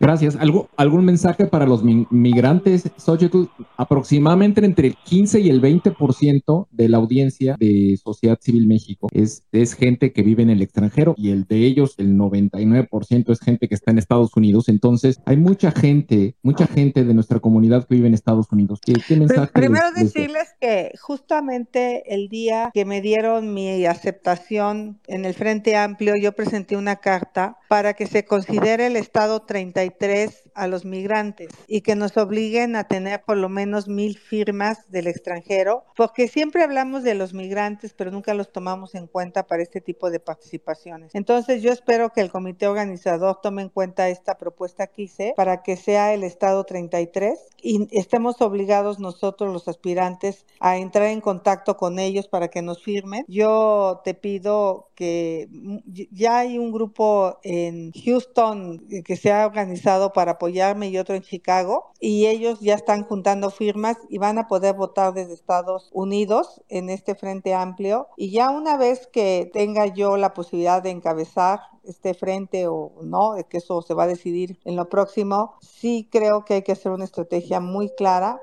[0.00, 0.36] Gracias.
[0.36, 2.90] ¿Algo, ¿Algún mensaje para los mi- migrantes?
[2.96, 3.44] Xochitl,
[3.76, 9.44] aproximadamente entre el 15 y el 20% de la audiencia de Sociedad Civil México es,
[9.52, 13.68] es gente que vive en el extranjero y el de ellos, el 99% es gente
[13.68, 14.68] que está en Estados Unidos.
[14.68, 18.80] Entonces, hay mucha gente, mucha gente de nuestra comunidad que vive en Estados Unidos.
[18.84, 23.54] ¿Qué, qué mensaje Prim- Primero les- les- decirles que justamente el día que me dieron
[23.54, 28.96] mi aceptación en el Frente Amplio, yo presenté una carta para que se considere el
[28.96, 29.42] Estado
[29.90, 34.90] 33 a los migrantes y que nos obliguen a tener por lo menos mil firmas
[34.90, 39.62] del extranjero, porque siempre hablamos de los migrantes, pero nunca los tomamos en cuenta para
[39.62, 41.14] este tipo de participaciones.
[41.14, 45.62] Entonces yo espero que el comité organizador tome en cuenta esta propuesta que hice para
[45.62, 51.76] que sea el Estado 33 y estemos obligados nosotros los aspirantes a entrar en contacto
[51.76, 53.24] con ellos para que nos firmen.
[53.28, 55.48] Yo te pido que
[56.12, 59.73] ya hay un grupo en Houston que se ha organizado
[60.14, 64.46] para apoyarme y otro en Chicago y ellos ya están juntando firmas y van a
[64.46, 68.08] poder votar desde Estados Unidos en este frente amplio.
[68.16, 73.34] Y ya una vez que tenga yo la posibilidad de encabezar este frente o no,
[73.48, 76.92] que eso se va a decidir en lo próximo, sí creo que hay que hacer
[76.92, 78.40] una estrategia muy clara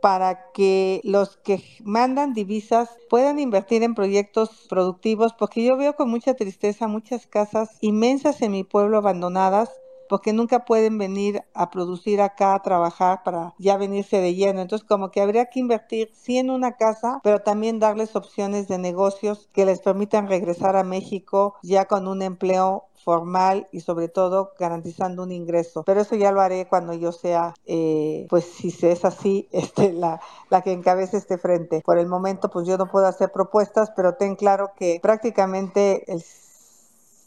[0.00, 6.08] para que los que mandan divisas puedan invertir en proyectos productivos, porque yo veo con
[6.08, 9.70] mucha tristeza muchas casas inmensas en mi pueblo abandonadas
[10.10, 14.60] porque nunca pueden venir a producir acá, a trabajar para ya venirse de lleno.
[14.60, 18.78] Entonces, como que habría que invertir sí en una casa, pero también darles opciones de
[18.78, 24.52] negocios que les permitan regresar a México ya con un empleo formal y sobre todo
[24.58, 25.84] garantizando un ingreso.
[25.84, 30.20] Pero eso ya lo haré cuando yo sea, eh, pues si es así, este, la,
[30.50, 31.82] la que encabece este frente.
[31.84, 36.20] Por el momento, pues yo no puedo hacer propuestas, pero ten claro que prácticamente el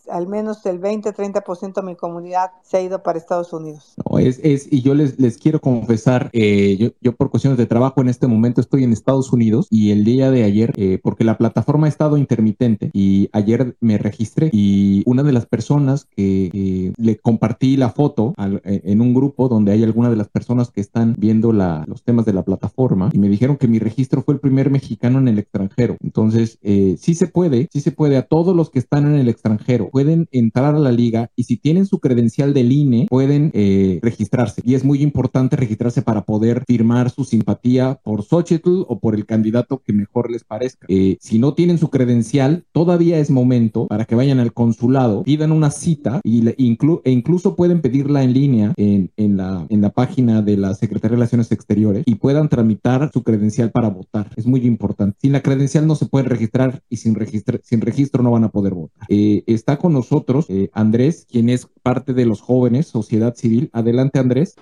[0.09, 3.95] al menos el 20-30% de mi comunidad se ha ido para Estados Unidos.
[4.09, 7.65] No, es, es, y yo les, les quiero confesar, eh, yo, yo, por cuestiones de
[7.65, 11.23] trabajo en este momento estoy en Estados Unidos y el día de ayer, eh, porque
[11.23, 16.49] la plataforma ha estado intermitente y ayer me registré y una de las personas que
[16.53, 20.71] eh, le compartí la foto eh, en un grupo donde hay algunas de las personas
[20.71, 24.21] que están viendo la, los temas de la plataforma y me dijeron que mi registro
[24.21, 25.97] fue el primer mexicano en el extranjero.
[26.01, 29.30] Entonces, eh, sí se puede, sí se puede a todos los que están en el
[29.30, 33.99] extranjero pueden entrar a la liga y si tienen su credencial del INE pueden eh,
[34.01, 34.63] registrarse.
[34.65, 39.27] Y es muy importante registrarse para poder firmar su simpatía por Xochitl o por el
[39.27, 40.87] candidato que mejor les parezca.
[40.89, 45.51] Eh, si no tienen su credencial, todavía es momento para que vayan al consulado, pidan
[45.51, 50.41] una cita y e incluso pueden pedirla en línea en, en, la, en la página
[50.41, 54.31] de la Secretaría de Relaciones Exteriores y puedan tramitar su credencial para votar.
[54.37, 55.17] Es muy importante.
[55.21, 58.49] Sin la credencial no se pueden registrar y sin, registro, sin registro no van a
[58.49, 59.05] poder votar.
[59.09, 63.69] Eh, está con nosotros eh, Andrés, quien es parte de los jóvenes, sociedad civil.
[63.73, 64.55] Adelante, Andrés.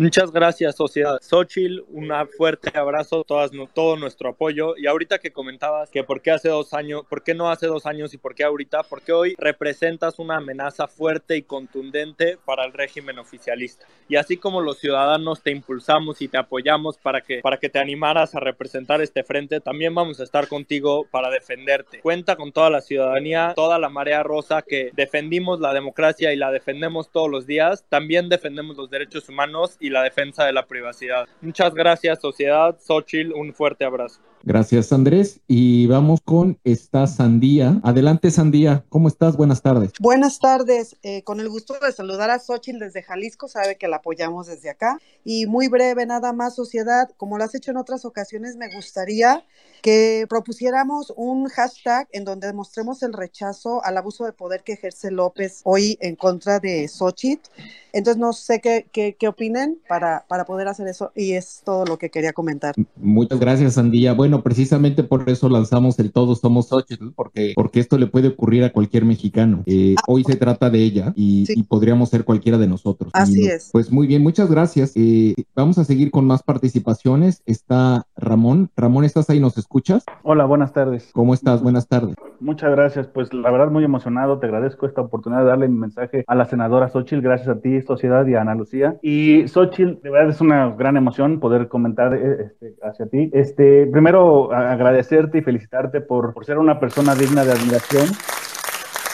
[0.00, 1.18] Muchas gracias, sociedad.
[1.20, 4.74] Xochitl, un fuerte abrazo, todas, todo nuestro apoyo.
[4.78, 7.84] Y ahorita que comentabas que por qué hace dos años, por qué no hace dos
[7.84, 12.72] años y por qué ahorita, porque hoy representas una amenaza fuerte y contundente para el
[12.72, 13.84] régimen oficialista.
[14.08, 17.78] Y así como los ciudadanos te impulsamos y te apoyamos para que, para que te
[17.78, 22.00] animaras a representar este frente, también vamos a estar contigo para defenderte.
[22.00, 26.50] Cuenta con toda la ciudadanía, toda la marea rosa que defendimos la democracia y la
[26.50, 27.84] defendemos todos los días.
[27.90, 31.26] También defendemos los derechos humanos y la defensa de la privacidad.
[31.40, 32.78] Muchas gracias, sociedad.
[32.80, 34.20] Xochitl, un fuerte abrazo.
[34.42, 35.40] Gracias, Andrés.
[35.48, 37.78] Y vamos con esta Sandía.
[37.84, 38.84] Adelante, Sandía.
[38.88, 39.36] ¿Cómo estás?
[39.36, 39.92] Buenas tardes.
[40.00, 40.96] Buenas tardes.
[41.02, 43.48] Eh, con el gusto de saludar a Xochitl desde Jalisco.
[43.48, 44.98] Sabe que la apoyamos desde acá.
[45.24, 47.10] Y muy breve, nada más, sociedad.
[47.18, 49.44] Como lo has hecho en otras ocasiones, me gustaría
[49.82, 55.10] que propusiéramos un hashtag en donde demostremos el rechazo al abuso de poder que ejerce
[55.10, 57.50] López hoy en contra de Xochitl.
[57.92, 61.12] Entonces, no sé qué, qué, qué opinen para, para poder hacer eso.
[61.14, 62.74] Y es todo lo que quería comentar.
[62.96, 64.12] Muchas gracias, Sandía.
[64.12, 68.64] Bueno, precisamente por eso lanzamos el Todos Somos Xochitl, porque, porque esto le puede ocurrir
[68.64, 69.62] a cualquier mexicano.
[69.66, 71.54] Eh, ah, hoy se trata de ella y, sí.
[71.56, 73.10] y, podríamos ser cualquiera de nosotros.
[73.14, 73.70] Así y, es.
[73.72, 74.92] Pues muy bien, muchas gracias.
[74.94, 77.42] Eh, vamos a seguir con más participaciones.
[77.46, 78.70] Está Ramón.
[78.76, 79.40] Ramón, ¿estás ahí?
[79.40, 80.04] ¿Nos escuchas?
[80.22, 81.10] Hola, buenas tardes.
[81.12, 81.62] ¿Cómo estás?
[81.62, 82.14] Buenas tardes.
[82.40, 83.06] Muchas gracias.
[83.06, 84.38] Pues la verdad, muy emocionado.
[84.38, 87.20] Te agradezco esta oportunidad de darle mi mensaje a la senadora Xochitl.
[87.20, 88.96] Gracias a ti, Sociedad y a Ana Lucía.
[89.02, 93.30] Y Xochitl, de verdad es una gran emoción poder comentar este, hacia ti.
[93.32, 98.06] Este, primero, agradecerte y felicitarte por, por ser una persona digna de admiración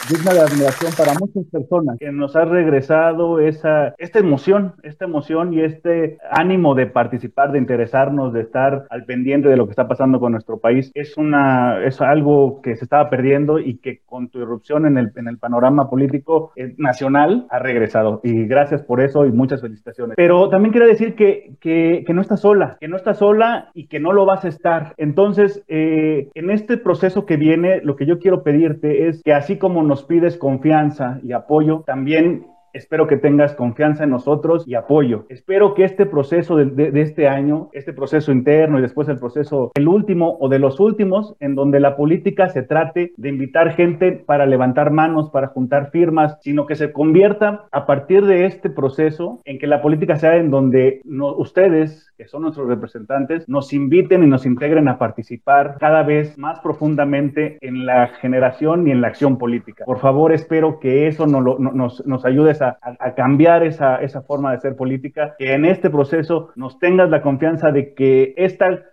[0.09, 5.53] digna de admiración para muchas personas, que nos ha regresado esa, esta emoción, esta emoción
[5.53, 9.87] y este ánimo de participar, de interesarnos, de estar al pendiente de lo que está
[9.87, 10.91] pasando con nuestro país.
[10.93, 15.11] Es, una, es algo que se estaba perdiendo y que con tu irrupción en el,
[15.15, 18.21] en el panorama político eh, nacional ha regresado.
[18.23, 20.15] Y gracias por eso y muchas felicitaciones.
[20.15, 23.87] Pero también quiero decir que, que, que no estás sola, que no estás sola y
[23.87, 24.93] que no lo vas a estar.
[24.97, 29.57] Entonces, eh, en este proceso que viene, lo que yo quiero pedirte es que así
[29.57, 35.25] como nos pides confianza y apoyo, también espero que tengas confianza en nosotros y apoyo.
[35.29, 39.19] Espero que este proceso de, de, de, este año, este proceso interno y después el
[39.19, 43.71] proceso, el último o de los últimos, en donde la política se trate de invitar
[43.71, 48.69] gente para levantar manos, para juntar firmas, sino que se convierta a partir de este
[48.69, 53.73] proceso en que la política sea en donde no, ustedes que son nuestros representantes, nos
[53.73, 59.01] inviten y nos integren a participar cada vez más profundamente en la generación y en
[59.01, 59.85] la acción política.
[59.85, 62.25] Por favor, espero que eso nos, lo, nos, nos
[62.61, 66.79] ayudes a, a, cambiar esa, esa forma de ser política, que en este proceso nos
[66.79, 68.83] tengas la confianza de que esta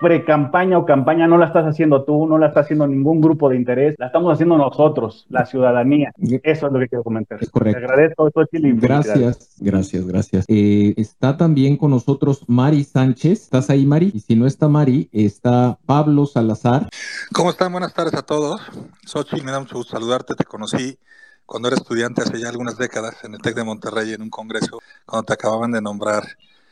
[0.00, 3.56] pre-campaña o campaña no la estás haciendo tú, no la está haciendo ningún grupo de
[3.56, 6.12] interés, la estamos haciendo nosotros, la ciudadanía.
[6.42, 7.38] Eso es lo que quiero comentar.
[7.40, 7.78] Es correcto.
[7.78, 10.44] Te agradezco, Xochitl, y Gracias, gracias, gracias.
[10.48, 13.44] Eh, está también con nosotros Mari Sánchez.
[13.44, 14.10] ¿Estás ahí, Mari?
[14.12, 16.88] Y si no está Mari, está Pablo Salazar.
[17.32, 17.72] ¿Cómo están?
[17.72, 18.60] Buenas tardes a todos.
[19.06, 20.34] Xochitl, me da mucho gusto saludarte.
[20.34, 20.98] Te conocí
[21.46, 24.80] cuando era estudiante hace ya algunas décadas en el TEC de Monterrey en un congreso,
[25.06, 26.24] cuando te acababan de nombrar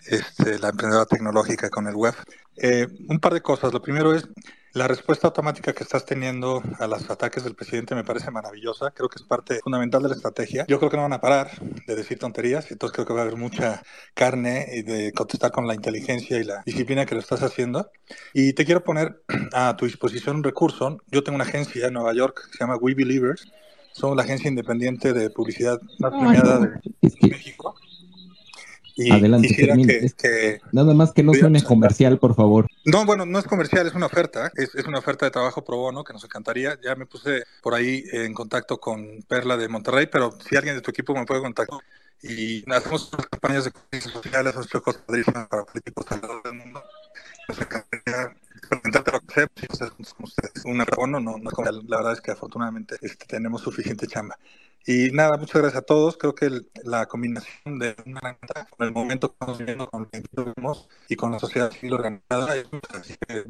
[0.07, 2.15] este, la emprendedora tecnológica con el web.
[2.57, 3.73] Eh, un par de cosas.
[3.73, 4.29] Lo primero es,
[4.75, 8.91] La respuesta automática que estás teniendo a los ataques del presidente me parece maravillosa.
[8.91, 10.65] Creo que es parte fundamental de la estrategia.
[10.67, 11.51] Yo creo que no van a parar
[11.87, 13.83] de decir tonterías, entonces creo que va a haber mucha
[14.15, 17.91] carne y de contestar con la inteligencia y la disciplina que lo estás haciendo.
[18.33, 19.23] Y te quiero poner
[19.53, 20.97] a tu disposición un recurso.
[21.09, 23.53] Yo tengo una agencia en Nueva York que se llama We Believers.
[23.93, 27.75] Somos la agencia independiente de publicidad más premiada de México.
[28.95, 30.11] Y Adelante, termine.
[30.19, 32.67] Que, Nada más que no suene comercial, por favor.
[32.85, 34.53] No, bueno, no es comercial, es una oferta.
[34.55, 36.79] Es, es, una oferta de trabajo pro bono que nos encantaría.
[36.83, 40.83] Ya me puse por ahí en contacto con Perla de Monterrey, pero si alguien de
[40.83, 41.79] tu equipo me puede contactar.
[42.23, 45.03] Y hacemos campañas de cosas sociales, hacemos cosas
[45.49, 46.83] para políticos alrededor del mundo.
[47.49, 48.37] Nos encantaría
[49.35, 49.47] sea,
[49.97, 50.65] pues, con ustedes.
[50.65, 51.51] Un bono, no, no,
[51.87, 54.37] la verdad es que afortunadamente este, tenemos suficiente chamba.
[54.85, 56.17] Y nada, muchas gracias a todos.
[56.17, 56.51] Creo que
[56.85, 58.37] la combinación de una
[58.71, 61.95] con el momento que estamos viviendo, con el que vivimos y con la sociedad civil
[61.95, 63.45] organizada, es así que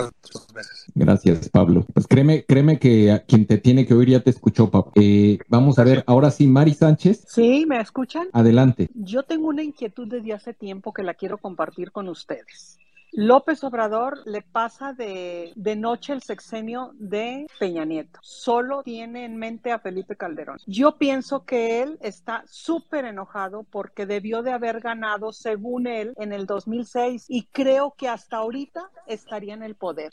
[0.54, 0.84] meses.
[0.94, 1.86] Gracias, Pablo.
[1.94, 4.92] Pues créeme, créeme que quien te tiene que oír ya te escuchó, Pablo.
[4.96, 7.24] Eh, vamos a ver, ahora sí, Mari Sánchez.
[7.26, 8.28] Sí, ¿me escuchan?
[8.34, 8.90] Adelante.
[8.92, 12.78] Yo tengo una inquietud desde hace tiempo que la quiero compartir con ustedes.
[13.14, 18.18] López Obrador le pasa de, de, noche el sexenio de Peña Nieto.
[18.22, 20.56] Solo tiene en mente a Felipe Calderón.
[20.66, 26.32] Yo pienso que él está súper enojado porque debió de haber ganado, según él, en
[26.32, 30.10] el 2006 y creo que hasta ahorita estaría en el poder.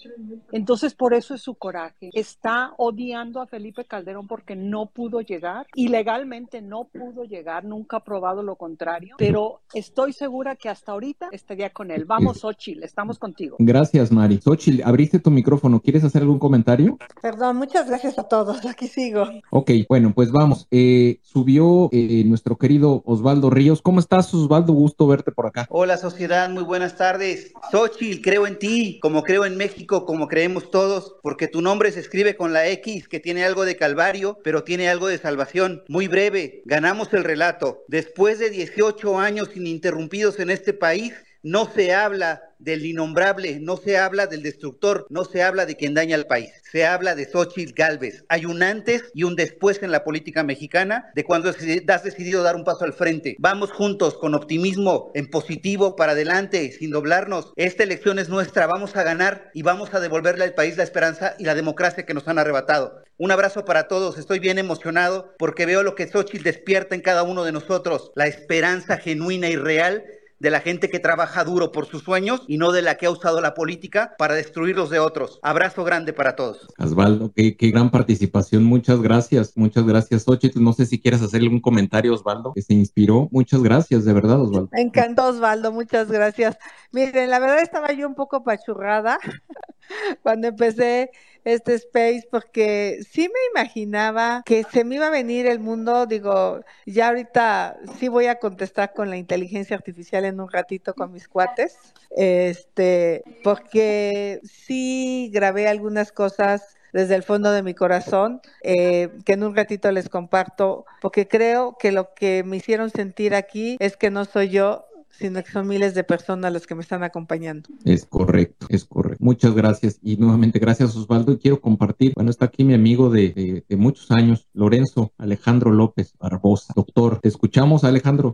[0.51, 2.09] Entonces, por eso es su coraje.
[2.11, 7.97] Está odiando a Felipe Calderón porque no pudo llegar y legalmente no pudo llegar, nunca
[7.97, 12.03] ha probado lo contrario, pero estoy segura que hasta ahorita estaría con él.
[12.03, 13.56] Vamos, Ochil estamos contigo.
[13.60, 14.40] Gracias, Mari.
[14.44, 15.80] Xochitl, abriste tu micrófono.
[15.80, 16.98] ¿Quieres hacer algún comentario?
[17.22, 18.66] Perdón, muchas gracias a todos.
[18.66, 19.26] Aquí sigo.
[19.52, 20.68] Ok, bueno, pues vamos.
[20.72, 23.82] Eh, subió eh, nuestro querido Osvaldo Ríos.
[23.82, 24.74] ¿Cómo estás, Osvaldo?
[24.74, 25.68] Gusto verte por acá.
[25.70, 26.49] Hola, sociedad.
[26.49, 27.53] Muy buenas tardes.
[27.72, 31.99] Xochitl, creo en ti, como creo en México, como creemos todos, porque tu nombre se
[31.99, 35.84] escribe con la X, que tiene algo de calvario, pero tiene algo de salvación.
[35.88, 37.84] Muy breve, ganamos el relato.
[37.88, 41.14] Después de 18 años ininterrumpidos en este país,
[41.44, 45.94] no se habla del innombrable, no se habla del destructor, no se habla de quien
[45.94, 46.52] daña al país.
[46.70, 48.26] Se habla de Xochitl Galvez.
[48.28, 52.56] Hay un antes y un después en la política mexicana de cuando has decidido dar
[52.56, 53.38] un paso al frente.
[53.40, 57.53] Vamos juntos con optimismo, en positivo, para adelante, sin doblarnos.
[57.56, 61.36] Esta elección es nuestra, vamos a ganar y vamos a devolverle al país la esperanza
[61.40, 63.02] y la democracia que nos han arrebatado.
[63.18, 67.24] Un abrazo para todos, estoy bien emocionado porque veo lo que Xochitl despierta en cada
[67.24, 70.03] uno de nosotros, la esperanza genuina y real
[70.40, 73.11] de la gente que trabaja duro por sus sueños y no de la que ha
[73.11, 75.40] usado la política para destruir los de otros.
[75.44, 76.68] Abrazo grande para todos.
[76.78, 78.64] Osvaldo, qué, gran participación.
[78.64, 79.56] Muchas gracias.
[79.56, 80.64] Muchas gracias, Xochitl.
[80.64, 83.28] No sé si quieres hacerle un comentario, Osvaldo, que se inspiró.
[83.32, 84.70] Muchas gracias, de verdad, Osvaldo.
[84.72, 85.72] Me encantó, Osvaldo.
[85.72, 86.57] Muchas gracias.
[86.91, 89.20] Miren, la verdad estaba yo un poco pachurrada
[90.24, 91.11] cuando empecé
[91.44, 96.61] este space porque sí me imaginaba que se me iba a venir el mundo, digo,
[96.86, 101.28] ya ahorita sí voy a contestar con la inteligencia artificial en un ratito con mis
[101.28, 101.78] cuates,
[102.11, 109.44] este, porque sí grabé algunas cosas desde el fondo de mi corazón, eh, que en
[109.44, 114.10] un ratito les comparto, porque creo que lo que me hicieron sentir aquí es que
[114.10, 114.86] no soy yo,
[115.20, 117.70] sino que son miles de personas las que me están acompañando.
[117.84, 119.24] Es correcto, es correcto.
[119.24, 123.66] Muchas gracias y nuevamente gracias Osvaldo y quiero compartir, bueno, está aquí mi amigo de,
[123.72, 126.74] muchos años, Lorenzo Alejandro López Barbosa.
[126.74, 128.34] Doctor, te escuchamos Alejandro.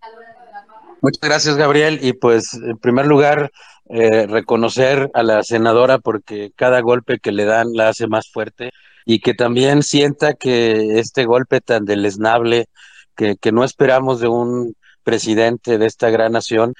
[1.02, 3.52] Muchas gracias Gabriel y pues en primer lugar
[3.90, 8.72] eh, reconocer a la senadora porque cada golpe que le dan la hace más fuerte
[9.06, 12.68] y que también sienta que este golpe tan deleznable
[13.16, 14.76] que, que no esperamos de un
[15.06, 16.74] presidente de esta gran nación,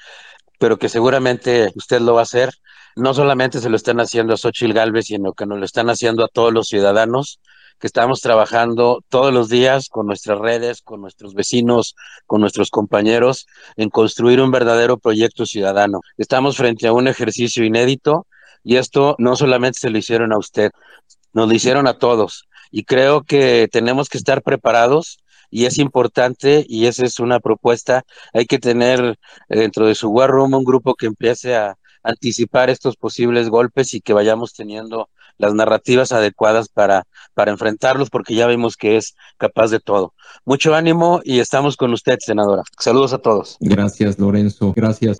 [0.58, 2.50] pero que seguramente usted lo va a hacer.
[2.96, 6.24] No solamente se lo están haciendo a Xochitl Galvez, sino que nos lo están haciendo
[6.24, 7.40] a todos los ciudadanos
[7.78, 11.94] que estamos trabajando todos los días con nuestras redes, con nuestros vecinos,
[12.26, 13.46] con nuestros compañeros,
[13.76, 16.00] en construir un verdadero proyecto ciudadano.
[16.16, 18.26] Estamos frente a un ejercicio inédito
[18.64, 20.70] y esto no solamente se lo hicieron a usted,
[21.32, 22.48] nos lo hicieron a todos.
[22.70, 25.18] Y creo que tenemos que estar preparados
[25.50, 28.04] y es importante y esa es una propuesta.
[28.32, 29.18] Hay que tener
[29.48, 34.00] dentro de su War Room un grupo que empiece a anticipar estos posibles golpes y
[34.00, 35.08] que vayamos teniendo
[35.38, 40.14] las narrativas adecuadas para, para enfrentarlos porque ya vimos que es capaz de todo.
[40.44, 42.62] Mucho ánimo y estamos con usted, senadora.
[42.78, 43.56] Saludos a todos.
[43.60, 44.72] Gracias, Lorenzo.
[44.74, 45.18] Gracias.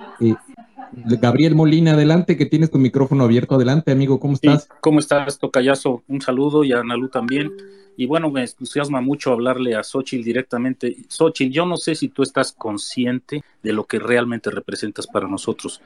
[0.92, 3.54] Gabriel Molina, adelante, que tienes tu micrófono abierto.
[3.54, 4.68] Adelante, amigo, ¿cómo estás?
[4.80, 6.02] ¿Cómo estás, Tocayazo?
[6.08, 7.52] Un saludo y a Analu también.
[7.96, 10.96] Y bueno, me entusiasma mucho hablarle a Xochitl directamente.
[11.08, 15.80] Xochitl, yo no sé si tú estás consciente de lo que realmente representas para nosotros.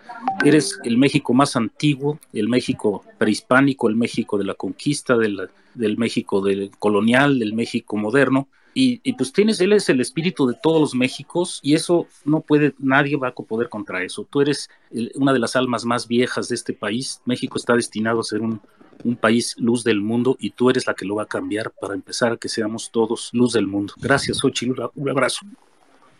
[0.44, 5.98] Eres el México más antiguo, el México prehispánico, el México de la conquista, del, del
[5.98, 8.48] México del colonial, del México moderno.
[8.72, 12.40] Y, y, pues tienes, él es el espíritu de todos los Méxicos y eso no
[12.40, 14.26] puede, nadie va a poder contra eso.
[14.30, 14.70] Tú eres
[15.16, 17.20] una de las almas más viejas de este país.
[17.24, 18.60] México está destinado a ser un,
[19.04, 21.94] un país luz del mundo y tú eres la que lo va a cambiar para
[21.94, 23.94] empezar a que seamos todos luz del mundo.
[23.98, 25.40] Gracias, Ochi, un abrazo.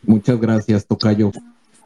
[0.02, 1.30] Muchas gracias, Tocayo.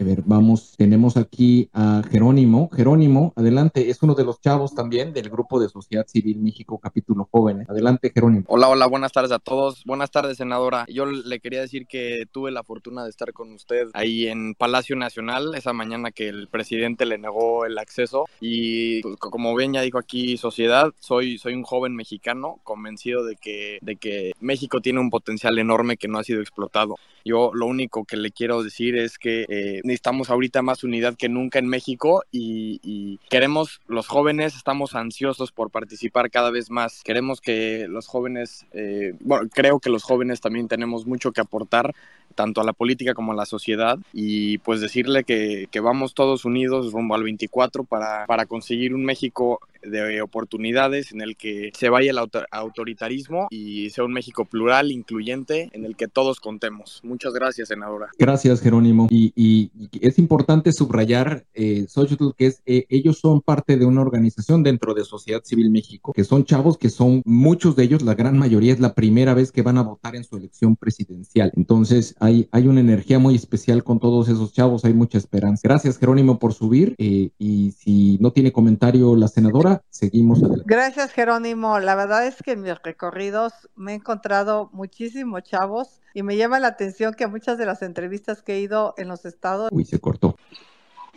[0.01, 2.69] A ver, vamos, tenemos aquí a Jerónimo.
[2.73, 7.29] Jerónimo, adelante, es uno de los chavos también del grupo de Sociedad Civil México, capítulo
[7.31, 7.71] jóvenes.
[7.71, 8.45] Adelante, Jerónimo.
[8.49, 9.85] Hola, hola, buenas tardes a todos.
[9.85, 10.85] Buenas tardes, senadora.
[10.89, 14.97] Yo le quería decir que tuve la fortuna de estar con usted ahí en Palacio
[14.97, 18.27] Nacional esa mañana que el presidente le negó el acceso.
[18.41, 23.37] Y pues, como ven, ya dijo aquí Sociedad, soy, soy un joven mexicano convencido de
[23.37, 26.97] que, de que México tiene un potencial enorme que no ha sido explotado.
[27.25, 31.29] Yo lo único que le quiero decir es que eh, necesitamos ahorita más unidad que
[31.29, 37.03] nunca en México y, y, queremos, los jóvenes estamos ansiosos por participar cada vez más.
[37.05, 41.95] Queremos que los jóvenes, eh, bueno, creo que los jóvenes también tenemos mucho que aportar
[42.35, 46.45] tanto a la política como a la sociedad y pues decirle que, que vamos todos
[46.45, 51.89] unidos rumbo al 24 para, para conseguir un México de oportunidades en el que se
[51.89, 57.01] vaya el autor autoritarismo y sea un México plural, incluyente, en el que todos contemos.
[57.05, 58.09] Muchas gracias, senadora.
[58.19, 59.09] Gracias, Jerónimo.
[59.11, 63.85] Y, y, y es importante subrayar, eh, Xochitl, que es, eh, ellos son parte de
[63.85, 68.03] una organización dentro de Sociedad Civil México, que son chavos que son, muchos de ellos,
[68.03, 71.53] la gran mayoría es la primera vez que van a votar en su elección presidencial.
[71.57, 75.61] Entonces, hay, hay una energía muy especial con todos esos chavos, hay mucha esperanza.
[75.63, 76.95] Gracias, Jerónimo, por subir.
[76.97, 80.65] Eh, y si no tiene comentario la senadora, seguimos adelante.
[80.67, 81.79] Gracias, Jerónimo.
[81.81, 86.61] La verdad es que en mis recorridos me he encontrado muchísimos chavos y me llama
[86.61, 89.69] la atención que muchas de las entrevistas que he ido en los estados.
[89.71, 90.37] Uy, se cortó.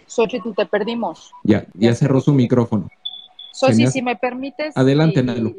[0.08, 1.32] Xochitl, te perdimos.
[1.44, 2.90] Ya, ya, cerró su micrófono.
[3.54, 4.76] Sosi, si me permites.
[4.76, 5.56] Adelante, Nalu.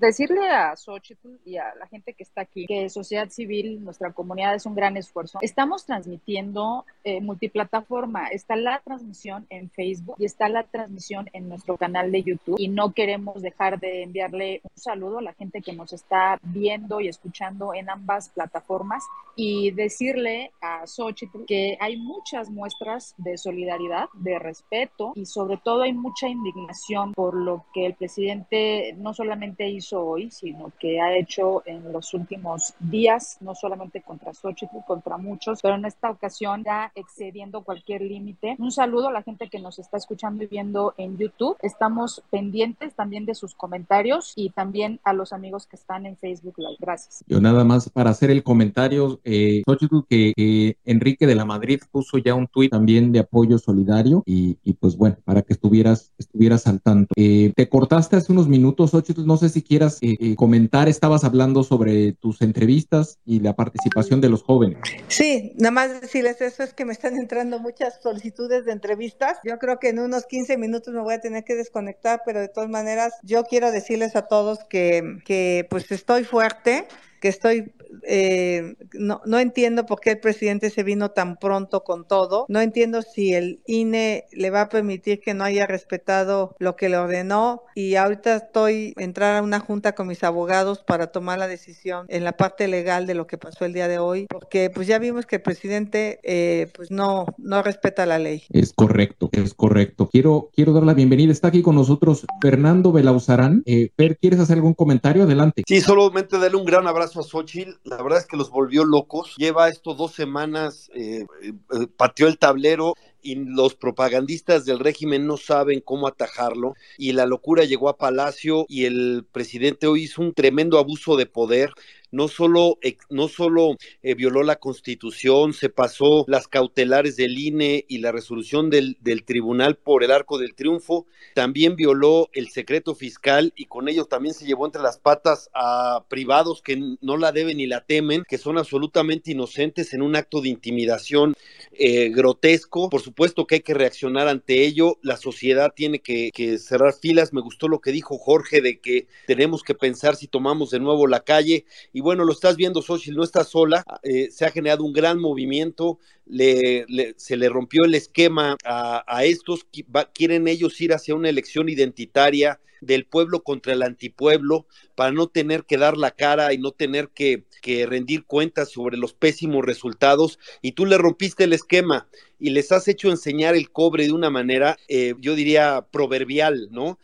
[0.00, 4.54] Decirle a Xochitl y a la gente que está aquí que sociedad civil, nuestra comunidad
[4.54, 5.38] es un gran esfuerzo.
[5.42, 8.28] Estamos transmitiendo eh, multiplataforma.
[8.28, 12.56] Está la transmisión en Facebook y está la transmisión en nuestro canal de YouTube.
[12.58, 17.00] Y no queremos dejar de enviarle un saludo a la gente que nos está viendo
[17.00, 19.04] y escuchando en ambas plataformas
[19.36, 25.82] y decirle a Xochitl que hay muchas muestras de solidaridad, de respeto y sobre todo
[25.82, 31.16] hay mucha indignación por lo que el presidente no solamente hizo hoy, sino que ha
[31.16, 36.62] hecho en los últimos días, no solamente contra Xochitl, contra muchos, pero en esta ocasión
[36.64, 38.56] ya excediendo cualquier límite.
[38.58, 41.56] Un saludo a la gente que nos está escuchando y viendo en YouTube.
[41.62, 46.54] Estamos pendientes también de sus comentarios y también a los amigos que están en Facebook
[46.58, 46.76] Live.
[46.80, 47.24] Gracias.
[47.26, 52.18] Yo nada más para hacer el comentario, eh, Xochitl, que Enrique de la Madrid puso
[52.18, 56.66] ya un tuit también de apoyo solidario y, y pues bueno, para que estuvieras, estuvieras
[56.66, 57.12] al tanto.
[57.16, 61.24] Eh, te cortaste hace unos minutos, Xochitl, no sé si quieras eh, eh, comentar, estabas
[61.24, 64.78] hablando sobre tus entrevistas y la participación de los jóvenes.
[65.08, 69.38] Sí, nada más decirles eso, es que me están entrando muchas solicitudes de entrevistas.
[69.44, 72.48] Yo creo que en unos 15 minutos me voy a tener que desconectar, pero de
[72.48, 76.86] todas maneras, yo quiero decirles a todos que, que pues estoy fuerte
[77.22, 77.72] que estoy,
[78.02, 82.60] eh, no, no entiendo por qué el presidente se vino tan pronto con todo, no
[82.60, 86.96] entiendo si el INE le va a permitir que no haya respetado lo que le
[86.96, 92.06] ordenó y ahorita estoy entrar a una junta con mis abogados para tomar la decisión
[92.08, 94.98] en la parte legal de lo que pasó el día de hoy, porque pues ya
[94.98, 98.42] vimos que el presidente eh, pues no, no respeta la ley.
[98.50, 100.08] Es correcto, es correcto.
[100.10, 103.62] Quiero, quiero dar la bienvenida, está aquí con nosotros Fernando Belauzarán.
[103.64, 105.22] Eh, Fer, ¿quieres hacer algún comentario?
[105.22, 105.62] Adelante.
[105.68, 109.34] Sí, solamente darle un gran abrazo a Xochitl, la verdad es que los volvió locos.
[109.36, 115.36] Lleva esto dos semanas, eh, eh, pateó el tablero y los propagandistas del régimen no
[115.36, 120.34] saben cómo atajarlo y la locura llegó a Palacio y el presidente hoy hizo un
[120.34, 121.72] tremendo abuso de poder
[122.12, 122.78] no solo,
[123.10, 128.70] no solo eh, violó la constitución, se pasó las cautelares del INE y la resolución
[128.70, 133.88] del, del, tribunal por el arco del triunfo, también violó el secreto fiscal y con
[133.88, 137.84] ello también se llevó entre las patas a privados que no la deben ni la
[137.84, 141.34] temen, que son absolutamente inocentes en un acto de intimidación
[141.72, 142.90] eh, grotesco.
[142.90, 147.32] Por supuesto que hay que reaccionar ante ello, la sociedad tiene que, que cerrar filas.
[147.32, 151.06] Me gustó lo que dijo Jorge de que tenemos que pensar si tomamos de nuevo
[151.06, 151.64] la calle
[152.02, 155.98] bueno, lo estás viendo, Xochitl, no está sola, eh, se ha generado un gran movimiento,
[156.26, 156.84] le,
[157.16, 159.66] se le rompió el esquema a, estos,
[160.12, 164.66] quieren ellos ir hacia una elección identitaria del pueblo contra el antipueblo
[164.96, 168.96] para no tener que dar la cara y no tener que, que rendir cuentas sobre
[168.96, 172.08] los pésimos resultados y tú le rompiste el esquema
[172.40, 176.98] y les has hecho enseñar el cobre de una manera, eh, yo diría, proverbial, ¿no?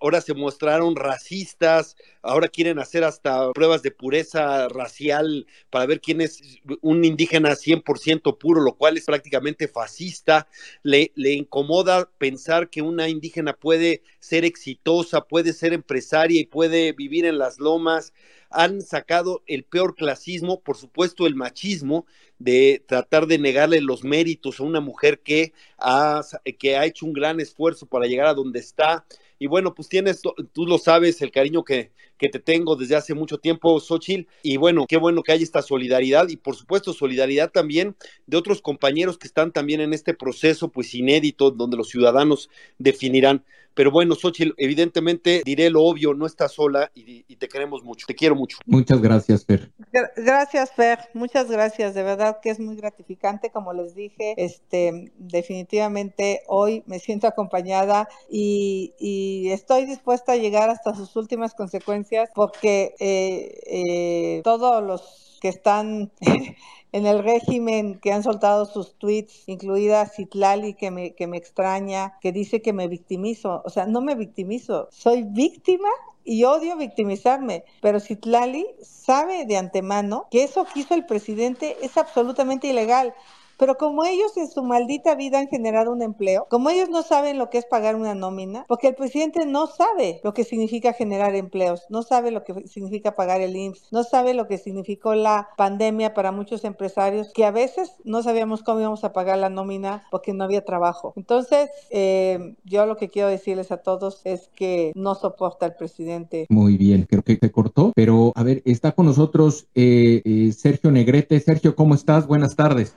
[0.00, 6.20] Ahora se mostraron racistas, ahora quieren hacer hasta pruebas de pureza racial para ver quién
[6.20, 6.42] es
[6.80, 10.48] un indígena 100% puro, lo cual es prácticamente fascista.
[10.82, 16.92] Le, le incomoda pensar que una indígena puede ser exitosa, puede ser empresaria y puede
[16.92, 18.12] vivir en las lomas.
[18.50, 22.06] Han sacado el peor clasismo, por supuesto el machismo,
[22.38, 26.22] de tratar de negarle los méritos a una mujer que ha,
[26.58, 29.04] que ha hecho un gran esfuerzo para llegar a donde está.
[29.38, 30.20] Y bueno, pues tienes,
[30.52, 34.28] tú lo sabes, el cariño que, que te tengo desde hace mucho tiempo, Xochitl.
[34.42, 37.96] Y bueno, qué bueno que hay esta solidaridad y por supuesto solidaridad también
[38.26, 43.44] de otros compañeros que están también en este proceso, pues inédito, donde los ciudadanos definirán.
[43.78, 48.14] Pero bueno, Xochitl, evidentemente diré lo obvio, no estás sola y, te queremos mucho, te
[48.16, 48.58] quiero mucho.
[48.66, 49.70] Muchas gracias, Fer.
[50.16, 56.42] Gracias, Fer, muchas gracias, de verdad que es muy gratificante, como les dije, este, definitivamente
[56.48, 62.96] hoy me siento acompañada y, y estoy dispuesta a llegar hasta sus últimas consecuencias porque
[62.98, 66.10] eh, eh, todos los que están
[66.92, 72.18] en el régimen que han soltado sus tweets, incluida Citlali, que me, que me extraña,
[72.20, 73.62] que dice que me victimizo.
[73.64, 75.88] O sea, no me victimizo, soy víctima
[76.24, 81.96] y odio victimizarme, pero Citlali sabe de antemano que eso que hizo el presidente es
[81.96, 83.14] absolutamente ilegal.
[83.58, 87.38] Pero como ellos en su maldita vida han generado un empleo, como ellos no saben
[87.38, 91.34] lo que es pagar una nómina, porque el presidente no sabe lo que significa generar
[91.34, 95.48] empleos, no sabe lo que significa pagar el IMSS, no sabe lo que significó la
[95.56, 100.04] pandemia para muchos empresarios, que a veces no sabíamos cómo íbamos a pagar la nómina
[100.10, 101.12] porque no había trabajo.
[101.16, 106.46] Entonces, eh, yo lo que quiero decirles a todos es que no soporta al presidente.
[106.48, 110.90] Muy bien, creo que se cortó, pero a ver, está con nosotros eh, eh, Sergio
[110.90, 111.40] Negrete.
[111.40, 112.26] Sergio, ¿cómo estás?
[112.26, 112.94] Buenas tardes.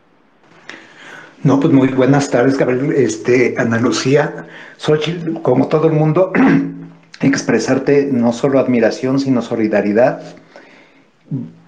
[1.44, 4.46] No, pues muy buenas tardes, Gabriel, este, Ana Lucía,
[4.78, 6.32] Xochitl, como todo el mundo,
[7.22, 10.22] expresarte no solo admiración, sino solidaridad.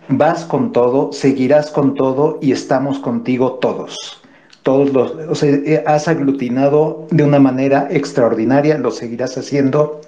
[0.10, 4.22] Vas con todo, seguirás con todo y estamos contigo todos.
[4.62, 10.02] Todos los, o sea, eh, has aglutinado de una manera extraordinaria, lo seguirás haciendo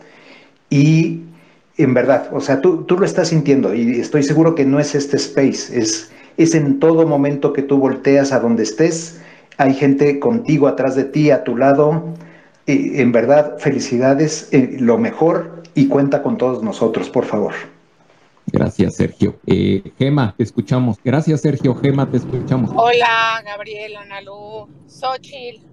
[0.69, 1.21] y
[1.77, 4.93] en verdad, o sea, tú, tú lo estás sintiendo y estoy seguro que no es
[4.93, 9.19] este space, es, es en todo momento que tú volteas a donde estés
[9.57, 12.13] hay gente contigo, atrás de ti, a tu lado.
[12.67, 17.53] en verdad, felicidades, eh, lo mejor y cuenta con todos nosotros, por favor.
[18.47, 19.35] Gracias, Sergio.
[19.45, 20.97] Eh, Gema, te escuchamos.
[21.03, 21.75] Gracias, Sergio.
[21.75, 22.71] Gema, te escuchamos.
[22.75, 25.63] Hola, Gabriel, Analú, Xochitl.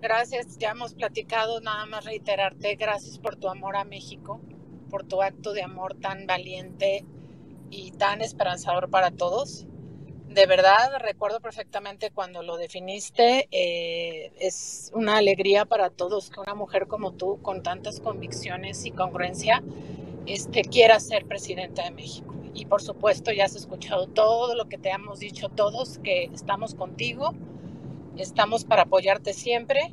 [0.00, 4.40] Gracias, ya hemos platicado, nada más reiterarte, gracias por tu amor a México,
[4.88, 7.04] por tu acto de amor tan valiente
[7.70, 9.66] y tan esperanzador para todos
[10.30, 13.48] de verdad recuerdo perfectamente cuando lo definiste.
[13.50, 18.92] Eh, es una alegría para todos que una mujer como tú, con tantas convicciones y
[18.92, 19.62] congruencia,
[20.26, 22.34] este, quiera ser presidenta de México.
[22.54, 26.74] Y por supuesto ya has escuchado todo lo que te hemos dicho todos, que estamos
[26.74, 27.34] contigo,
[28.16, 29.92] estamos para apoyarte siempre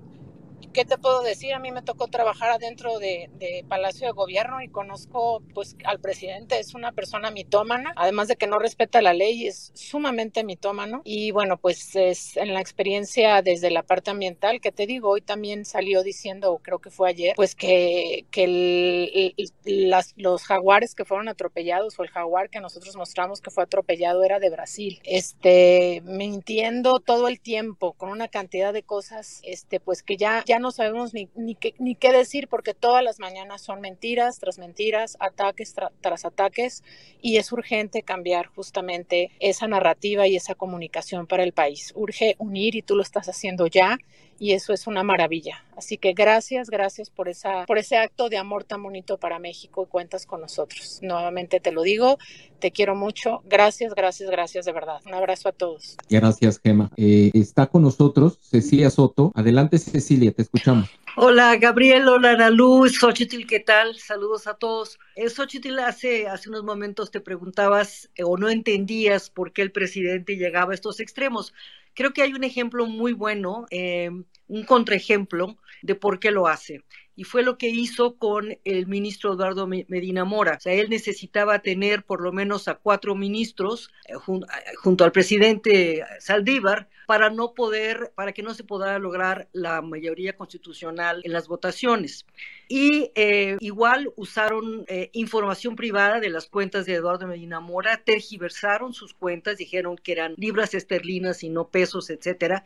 [0.73, 1.53] ¿qué te puedo decir?
[1.53, 3.29] A mí me tocó trabajar adentro de,
[3.67, 8.47] Palacio de Gobierno y conozco pues al presidente, es una persona mitómana, además de que
[8.47, 11.01] no respeta la ley, es sumamente mitómano.
[11.03, 15.21] Y bueno, pues es en la experiencia desde la parte ambiental, que te digo, hoy
[15.21, 19.33] también salió diciendo, creo que fue ayer, pues que, que
[19.65, 24.23] las, los jaguares que fueron atropellados o el jaguar que nosotros mostramos que fue atropellado
[24.23, 30.03] era de Brasil, este, mintiendo todo el tiempo con una cantidad de cosas, este, pues
[30.03, 34.57] que ya ya no sabemos ni, qué decir porque todas las mañanas son mentiras tras
[34.57, 36.83] mentiras, ataques tras ataques
[37.21, 41.91] y es urgente cambiar justamente esa narrativa y esa comunicación para el país.
[41.95, 43.97] Urge unir y tú lo estás haciendo ya
[44.39, 45.63] y eso es una maravilla.
[45.75, 49.83] Así que gracias, gracias por, esa, por ese acto de amor tan bonito para México
[49.83, 50.99] y cuentas con nosotros.
[51.01, 52.17] Nuevamente te lo digo,
[52.59, 53.41] te quiero mucho.
[53.45, 55.01] Gracias, gracias, gracias de verdad.
[55.05, 55.97] Un abrazo a todos.
[56.09, 56.89] Gracias, Gema.
[56.97, 59.31] Eh, está con nosotros Cecilia Soto.
[59.35, 60.89] Adelante, Cecilia, te escuchamos.
[61.19, 63.95] Hola Gabriel, hola Ana Luz, Xochitl, ¿qué tal?
[63.97, 64.99] Saludos a todos.
[65.15, 69.71] Eh, Xochitl, hace, hace unos momentos te preguntabas eh, o no entendías por qué el
[69.71, 71.55] presidente llegaba a estos extremos.
[71.97, 74.11] Creo que hay un ejemplo muy bueno, eh,
[74.47, 76.83] un contraejemplo de por qué lo hace.
[77.15, 80.57] Y fue lo que hizo con el ministro Eduardo Medina Mora.
[80.57, 86.03] O sea, él necesitaba tener por lo menos a cuatro ministros eh, junto al presidente
[86.19, 91.47] Saldívar para no poder, para que no se pueda lograr la mayoría constitucional en las
[91.47, 92.25] votaciones.
[92.67, 98.93] Y eh, igual usaron eh, información privada de las cuentas de Eduardo Medina Mora, tergiversaron
[98.93, 102.65] sus cuentas, dijeron que eran libras esterlinas y no pesos, etcétera,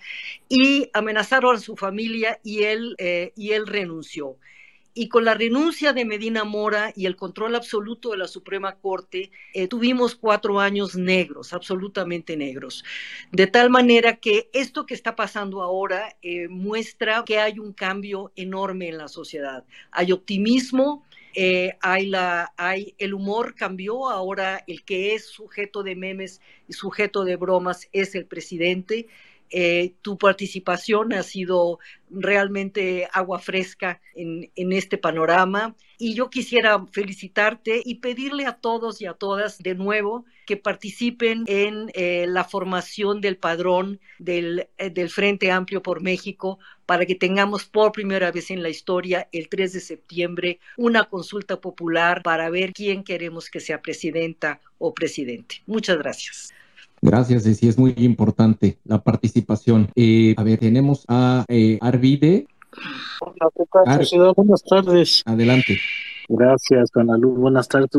[0.49, 4.37] y amenazaron a su familia y él, eh, y él renunció
[4.93, 9.31] y con la renuncia de Medina Mora y el control absoluto de la Suprema Corte,
[9.53, 12.83] eh, tuvimos cuatro años negros, absolutamente negros.
[13.31, 18.31] De tal manera que esto que está pasando ahora eh, muestra que hay un cambio
[18.35, 19.63] enorme en la sociedad.
[19.91, 25.95] Hay optimismo, eh, hay, la, hay el humor cambió, ahora el que es sujeto de
[25.95, 29.07] memes y sujeto de bromas es el presidente.
[29.51, 31.79] Eh, tu participación ha sido
[32.09, 39.05] realmente agua fresca en, este panorama y yo quisiera felicitarte y pedirle a todos y
[39.05, 45.51] a todas de nuevo que participen en eh, la formación del padrón eh, del Frente
[45.51, 49.79] Amplio por México para que tengamos por primera vez en la historia el 3 de
[49.81, 55.61] septiembre una consulta popular para ver quién queremos que sea presidenta o presidente.
[55.65, 56.53] Muchas gracias.
[57.01, 59.89] Gracias, sí, es muy importante la participación.
[59.95, 62.47] Eh, a ver, tenemos a eh, Arvide.
[63.21, 65.23] Hola, Buenas tardes.
[65.25, 65.77] Adelante.
[66.29, 67.37] Gracias, Ana Luz.
[67.37, 67.89] Buenas tardes,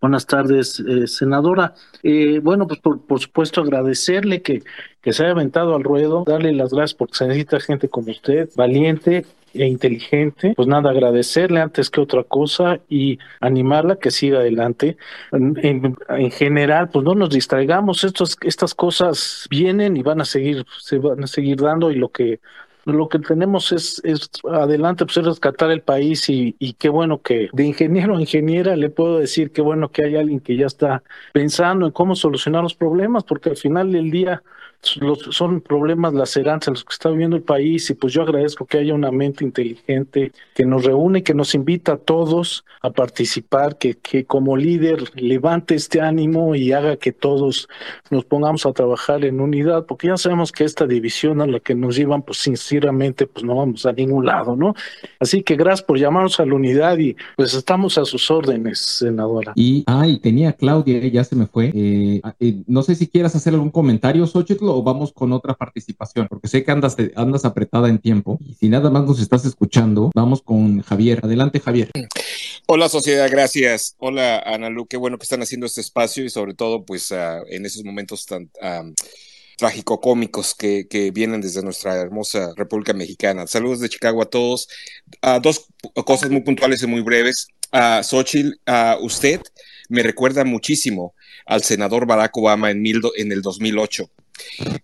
[0.00, 1.74] buenas tardes, eh, senadora.
[2.02, 4.62] Eh, bueno, pues por, por, supuesto agradecerle que,
[5.00, 8.48] que se haya aventado al ruedo, darle las gracias porque se necesita gente como usted,
[8.54, 9.24] valiente
[9.54, 14.96] e inteligente, pues nada, agradecerle antes que otra cosa y animarla que siga adelante.
[15.32, 20.98] En, general, pues no nos distraigamos, estos, estas cosas vienen y van a seguir, se
[20.98, 22.40] van a seguir dando y lo que
[22.86, 27.20] lo que tenemos es, es adelante, pues es rescatar el país y, y, qué bueno
[27.20, 30.66] que de ingeniero a ingeniera le puedo decir qué bueno que hay alguien que ya
[30.66, 31.02] está
[31.32, 34.42] pensando en cómo solucionar los problemas, porque al final del día
[34.82, 38.94] son problemas lacerantes los que está viviendo el país y pues yo agradezco que haya
[38.94, 44.24] una mente inteligente que nos reúne, que nos invita a todos a participar, que, que
[44.24, 47.68] como líder levante este ánimo y haga que todos
[48.10, 51.74] nos pongamos a trabajar en unidad, porque ya sabemos que esta división a la que
[51.74, 54.74] nos llevan, pues sinceramente, pues no vamos a ningún lado, ¿no?
[55.18, 59.52] Así que gracias por llamarnos a la unidad y pues estamos a sus órdenes, senadora.
[59.56, 61.70] Y, ay, tenía Claudia, ya se me fue.
[61.74, 66.26] Eh, eh, no sé si quieras hacer algún comentario, Xochitl, o vamos con otra participación?
[66.28, 70.10] Porque sé que andas, andas apretada en tiempo y si nada más nos estás escuchando,
[70.14, 71.20] vamos con Javier.
[71.22, 71.90] Adelante, Javier.
[72.66, 73.96] Hola, sociedad, gracias.
[73.98, 77.44] Hola, Ana Lu, qué bueno que están haciendo este espacio y sobre todo, pues, uh,
[77.48, 78.50] en esos momentos tan...
[78.62, 78.94] Um,
[79.60, 83.46] trágico-cómicos que, vienen desde nuestra hermosa República Mexicana.
[83.46, 84.68] Saludos de Chicago a todos.
[85.22, 85.66] Uh, dos
[86.06, 87.48] cosas muy puntuales y muy breves.
[87.70, 89.40] Uh, Xochitl, uh, usted
[89.90, 91.14] me recuerda muchísimo
[91.44, 94.10] al senador Barack Obama en, mil, en el 2008.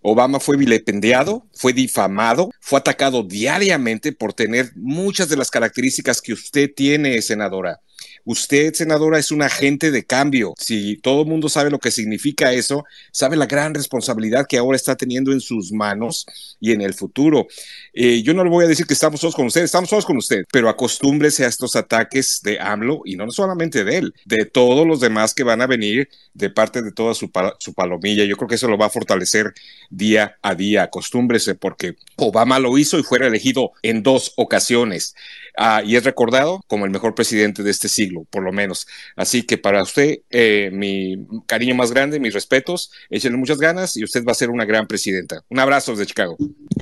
[0.03, 6.33] Obama fue vilipendiado, fue difamado, fue atacado diariamente por tener muchas de las características que
[6.33, 7.81] usted tiene, senadora.
[8.27, 10.53] Usted, senadora, es un agente de cambio.
[10.59, 14.75] Si todo el mundo sabe lo que significa eso, sabe la gran responsabilidad que ahora
[14.75, 16.27] está teniendo en sus manos
[16.59, 17.47] y en el futuro.
[17.93, 20.17] Eh, yo no le voy a decir que estamos todos con usted, estamos todos con
[20.17, 24.85] usted, pero acostúmbrese a estos ataques de AMLO y no solamente de él, de todos
[24.85, 27.31] los demás que van a venir de parte de toda su,
[27.61, 28.25] su palomilla.
[28.25, 29.55] Yo creo que eso lo va a fortalecer
[29.89, 30.83] día a día.
[30.83, 35.15] Acostúmbrese porque Obama lo hizo y fue elegido en dos ocasiones.
[35.57, 38.87] Ah, y es recordado como el mejor presidente de este siglo, por lo menos.
[39.17, 44.05] Así que para usted, eh, mi cariño más grande, mis respetos, échenle muchas ganas y
[44.05, 45.43] usted va a ser una gran presidenta.
[45.49, 46.37] Un abrazo desde Chicago.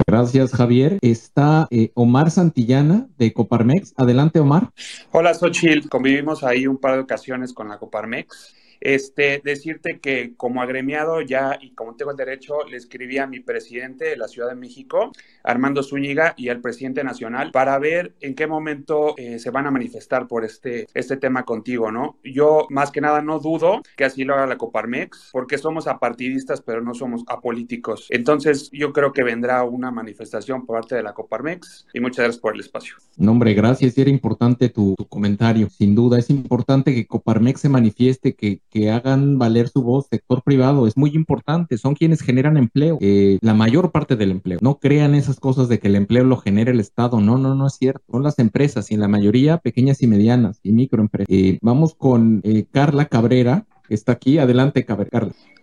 [0.06, 0.98] Gracias, Javier.
[1.02, 3.94] Está eh, Omar Santillana de Coparmex.
[3.96, 4.70] Adelante, Omar.
[5.12, 5.88] Hola, Xochil.
[5.88, 8.55] Convivimos ahí un par de ocasiones con la Coparmex.
[8.80, 13.40] Este, decirte que como agremiado ya y como tengo el derecho, le escribí a mi
[13.40, 18.34] presidente de la Ciudad de México, Armando Zúñiga, y al presidente nacional para ver en
[18.34, 22.18] qué momento eh, se van a manifestar por este, este tema contigo, ¿no?
[22.24, 26.60] Yo más que nada no dudo que así lo haga la Coparmex, porque somos apartidistas,
[26.60, 28.06] pero no somos apolíticos.
[28.10, 32.40] Entonces yo creo que vendrá una manifestación por parte de la Coparmex y muchas gracias
[32.40, 32.96] por el espacio.
[33.16, 33.96] No, gracias.
[33.98, 35.68] Era importante tu comentario.
[35.70, 40.42] Sin duda, es importante que Coparmex se manifieste, que que hagan valer su voz, sector
[40.42, 44.59] privado, es muy importante, son quienes generan empleo, eh, la mayor parte del empleo.
[44.62, 47.68] No crean esas cosas de que el empleo lo genera el Estado, no, no, no
[47.68, 51.28] es cierto, son las empresas y en la mayoría pequeñas y medianas y microempresas.
[51.30, 55.06] Eh, vamos con eh, Carla Cabrera, que está aquí, adelante Carla.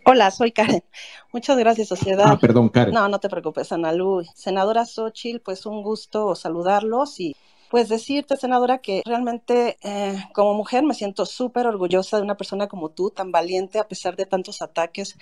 [0.05, 0.81] Hola, soy Karen.
[1.33, 2.25] Muchas gracias, sociedad.
[2.27, 2.93] Ah, perdón, Karen.
[2.93, 4.23] No, no te preocupes, Ana Lu.
[4.35, 7.35] Senadora Xochitl, pues un gusto saludarlos y
[7.71, 12.67] pues decirte, senadora, que realmente eh, como mujer me siento súper orgullosa de una persona
[12.67, 15.15] como tú, tan valiente a pesar de tantos ataques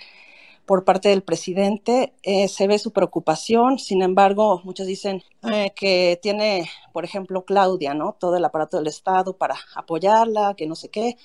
[0.66, 2.12] por parte del presidente.
[2.24, 7.94] Eh, se ve su preocupación, sin embargo, muchos dicen eh, que tiene, por ejemplo, Claudia,
[7.94, 8.16] ¿no?
[8.18, 11.16] Todo el aparato del Estado para apoyarla, que no sé qué.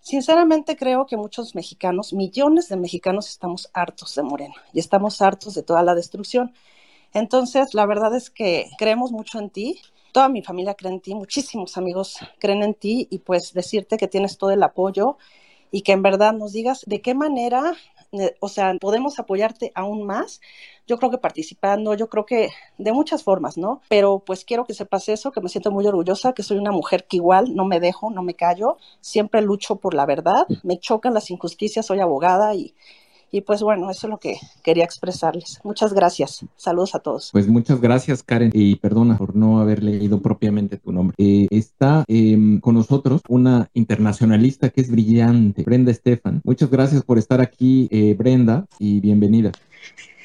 [0.00, 5.54] Sinceramente creo que muchos mexicanos, millones de mexicanos, estamos hartos de Moreno y estamos hartos
[5.54, 6.54] de toda la destrucción.
[7.12, 9.80] Entonces, la verdad es que creemos mucho en ti.
[10.12, 14.08] Toda mi familia cree en ti, muchísimos amigos creen en ti y pues decirte que
[14.08, 15.16] tienes todo el apoyo
[15.70, 17.74] y que en verdad nos digas de qué manera,
[18.12, 20.40] eh, o sea, podemos apoyarte aún más.
[20.86, 23.80] Yo creo que participando, yo creo que de muchas formas, ¿no?
[23.88, 27.06] Pero pues quiero que sepas eso, que me siento muy orgullosa, que soy una mujer
[27.06, 31.14] que igual no me dejo, no me callo, siempre lucho por la verdad, me chocan
[31.14, 32.74] las injusticias, soy abogada y,
[33.32, 35.60] y pues bueno, eso es lo que quería expresarles.
[35.64, 36.44] Muchas gracias.
[36.56, 37.30] Saludos a todos.
[37.32, 38.50] Pues muchas gracias, Karen.
[38.52, 41.14] Y perdona por no haber leído propiamente tu nombre.
[41.18, 46.40] Eh, está em, con nosotros una internacionalista que es brillante, Brenda Estefan.
[46.44, 49.52] Muchas gracias por estar aquí, eh, Brenda, y bienvenida.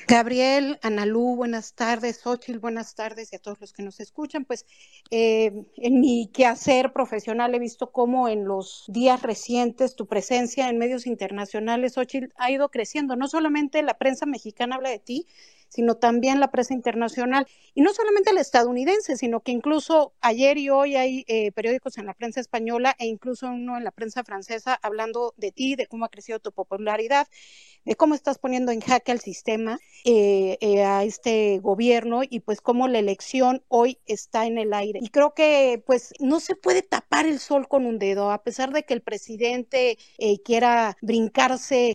[0.07, 2.19] Gabriel, Analú, buenas tardes.
[2.21, 4.45] Xochitl, buenas tardes y a todos los que nos escuchan.
[4.45, 4.67] Pues
[5.09, 10.77] eh, en mi quehacer profesional he visto cómo en los días recientes tu presencia en
[10.77, 13.15] medios internacionales, Xochitl, ha ido creciendo.
[13.15, 15.25] No solamente la prensa mexicana habla de ti,
[15.69, 17.47] sino también la prensa internacional.
[17.73, 22.05] Y no solamente la estadounidense, sino que incluso ayer y hoy hay eh, periódicos en
[22.05, 26.05] la prensa española e incluso uno en la prensa francesa hablando de ti, de cómo
[26.05, 27.27] ha crecido tu popularidad,
[27.85, 32.61] de cómo estás poniendo en jaque al sistema, eh, eh, a este gobierno y pues
[32.61, 34.99] cómo la elección hoy está en el aire.
[35.01, 38.73] Y creo que pues no se puede tapar el sol con un dedo, a pesar
[38.73, 39.97] de que el presidente
[40.43, 41.93] quiera brincarse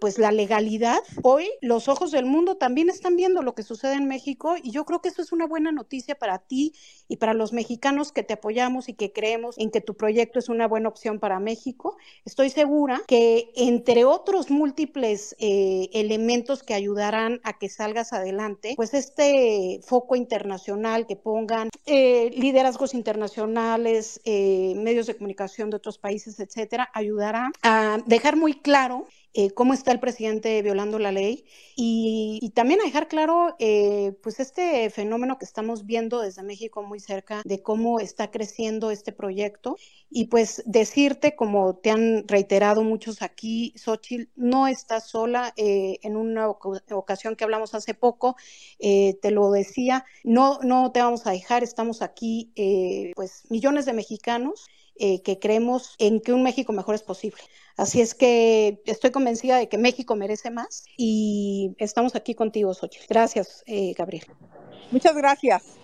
[0.00, 4.06] pues la legalidad, hoy los ojos del mundo también están viendo lo que sucede en
[4.06, 6.74] México y yo creo que eso es una buena noticia para ti
[7.08, 10.48] y para los mexicanos que te apoyamos y que creemos en que tu proyecto es
[10.48, 11.96] una buena opción para México.
[12.24, 15.07] Estoy segura que entre otros múltiples
[15.38, 22.30] eh, elementos que ayudarán a que salgas adelante, pues este foco internacional que pongan eh,
[22.36, 29.06] liderazgos internacionales, eh, medios de comunicación de otros países, etcétera, ayudará a dejar muy claro
[29.34, 31.44] eh, cómo está el presidente violando la ley
[31.76, 36.98] y, también a dejar claro eh, pues este fenómeno que estamos viendo desde México muy
[36.98, 39.76] cerca de cómo está creciendo este proyecto.
[40.10, 46.16] Y pues decirte como te han reiterado muchos aquí, Xochitl, no estás sola eh, en
[46.16, 48.36] una ocasión que hablamos hace poco,
[48.78, 52.52] te lo decía, no, no te vamos a dejar, estamos aquí
[53.14, 54.66] pues millones de mexicanos
[54.98, 57.40] que creemos en que un México mejor es posible.
[57.78, 63.06] Así es que estoy convencida de que México merece más y estamos aquí contigo, Xochitl.
[63.08, 64.24] Gracias, eh, Gabriel.
[64.90, 65.78] Muchas gracias.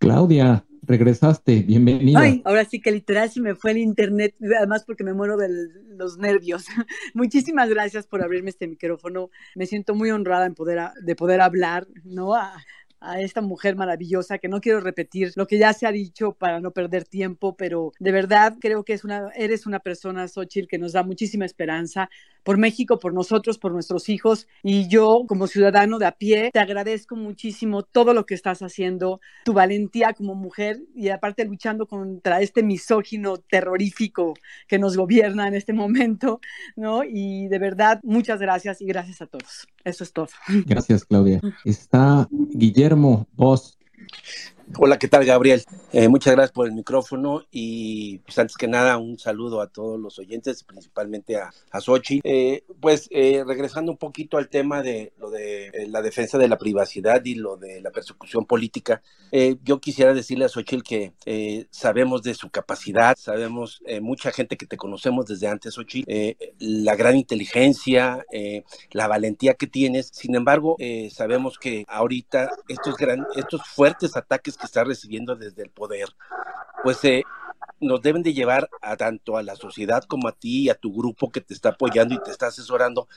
[0.00, 2.18] Claudia, regresaste, bienvenida.
[2.18, 5.48] Ay, ahora sí que literal se me fue el internet, además porque me muero de
[5.86, 6.66] los nervios.
[7.14, 9.30] Muchísimas gracias por abrirme este micrófono.
[9.54, 12.34] Me siento muy honrada en poder, de poder hablar, ¿no?
[12.34, 12.56] a
[13.14, 16.72] esta mujer maravillosa, que no quiero repetir lo que ya se ha dicho para no
[16.72, 18.98] perder tiempo, pero de verdad creo que
[19.34, 22.10] eres una persona, Xochitl, que nos da muchísima esperanza
[22.42, 24.46] por México, por nosotros, por nuestros hijos.
[24.62, 29.20] Y yo, como ciudadano de a pie, te agradezco muchísimo todo lo que estás haciendo,
[29.44, 34.34] tu valentía como mujer y aparte luchando contra este misógino terrorífico
[34.68, 36.40] que nos gobierna en este momento,
[36.76, 37.02] ¿no?
[37.04, 39.66] Y de verdad, muchas gracias y gracias a todos.
[39.86, 40.26] Eso es todo.
[40.66, 41.40] Gracias, Claudia.
[41.64, 43.78] Está Guillermo Vos.
[44.74, 45.62] Hola, ¿qué tal, Gabriel?
[45.92, 49.98] Eh, muchas gracias por el micrófono y pues antes que nada un saludo a todos
[49.98, 52.20] los oyentes, principalmente a, a Sochi.
[52.24, 56.58] Eh, pues eh, regresando un poquito al tema de lo de la defensa de la
[56.58, 59.02] privacidad y lo de la persecución política,
[59.62, 64.76] yo quisiera decirle a Xochitl que sabemos de su capacidad, sabemos mucha gente que te
[64.76, 66.10] conocemos desde antes, Xochitl,
[66.58, 68.24] la gran inteligencia,
[68.92, 70.10] la valentía que tienes.
[70.12, 70.76] Sin embargo,
[71.10, 76.08] sabemos que ahorita estos, gran, estos fuertes ataques que está recibiendo desde el poder,
[76.82, 77.22] pues eh,
[77.80, 80.94] nos deben de llevar a tanto a la sociedad como a ti y a tu
[80.94, 83.08] grupo que te está apoyando y te está asesorando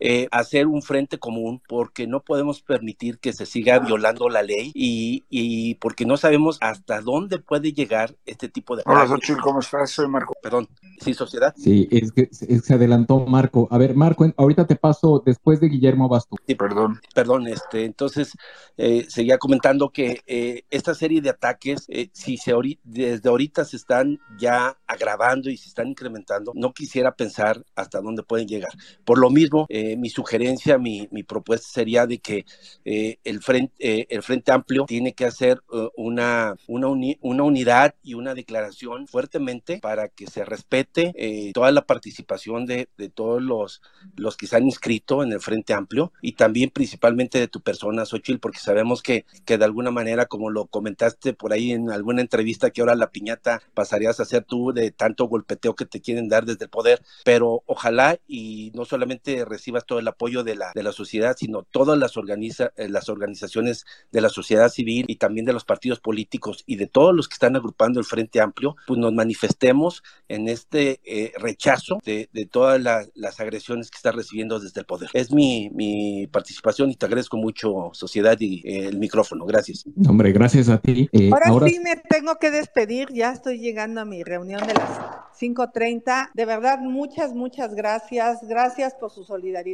[0.00, 4.70] eh, hacer un frente común porque no podemos permitir que se siga violando la ley
[4.74, 8.82] y, y porque no sabemos hasta dónde puede llegar este tipo de...
[8.86, 9.90] Hola, Xochitl, ¿cómo estás?
[9.90, 10.34] Soy Marco.
[10.42, 10.68] Perdón,
[11.00, 11.54] ¿sí, sociedad?
[11.56, 13.68] Sí, es que, se adelantó Marco.
[13.70, 16.36] A ver, Marco, ahorita te paso, después de Guillermo Basto.
[16.46, 17.00] Sí, perdón.
[17.14, 18.32] Perdón, este, entonces,
[18.76, 22.52] eh, seguía comentando que eh, esta serie de ataques, eh, si se
[22.84, 28.22] desde ahorita se están ya agravando y se están incrementando, no quisiera pensar hasta dónde
[28.22, 28.70] pueden llegar.
[29.04, 32.44] Por lo mismo, eh, eh, mi sugerencia, mi, mi, propuesta sería de que
[32.84, 35.62] eh, el, frente, eh, el Frente Amplio tiene que hacer
[35.96, 36.88] una, una,
[37.20, 41.12] una, unidad y una declaración fuertemente para que se respete
[41.54, 43.82] toda la participación de, de, todos los,
[44.16, 48.04] los que se han inscrito en el Frente Amplio y también principalmente de tu persona,
[48.04, 52.20] Xochitl, porque sabemos que, que de alguna manera, como lo comentaste por ahí en alguna
[52.20, 56.28] entrevista, que ahora la piñata pasarías a ser tú de tanto golpeteo que te quieren
[56.28, 59.44] dar desde el poder, pero ojalá y no solamente
[59.78, 63.08] recibas todo el apoyo de la, de la sociedad, sino todas las, organiza, eh, las
[63.08, 67.28] organizaciones de la sociedad civil y también de los partidos políticos y de todos los
[67.28, 72.46] que están agrupando el Frente Amplio, pues nos manifestemos en este eh, rechazo de, de
[72.46, 75.10] todas las agresiones que está recibiendo desde el poder.
[75.12, 79.46] Es mi, mi participación y te agradezco mucho, sociedad, y eh, el micrófono.
[79.46, 79.84] Gracias.
[80.08, 81.08] Hombre, gracias a ti.
[81.32, 84.98] ahora, ahora sí me tengo que despedir, ya estoy llegando a mi reunión de las
[85.38, 86.30] 5.30.
[86.34, 88.40] De verdad, muchas, muchas gracias.
[88.42, 89.67] Gracias por su solidaridad.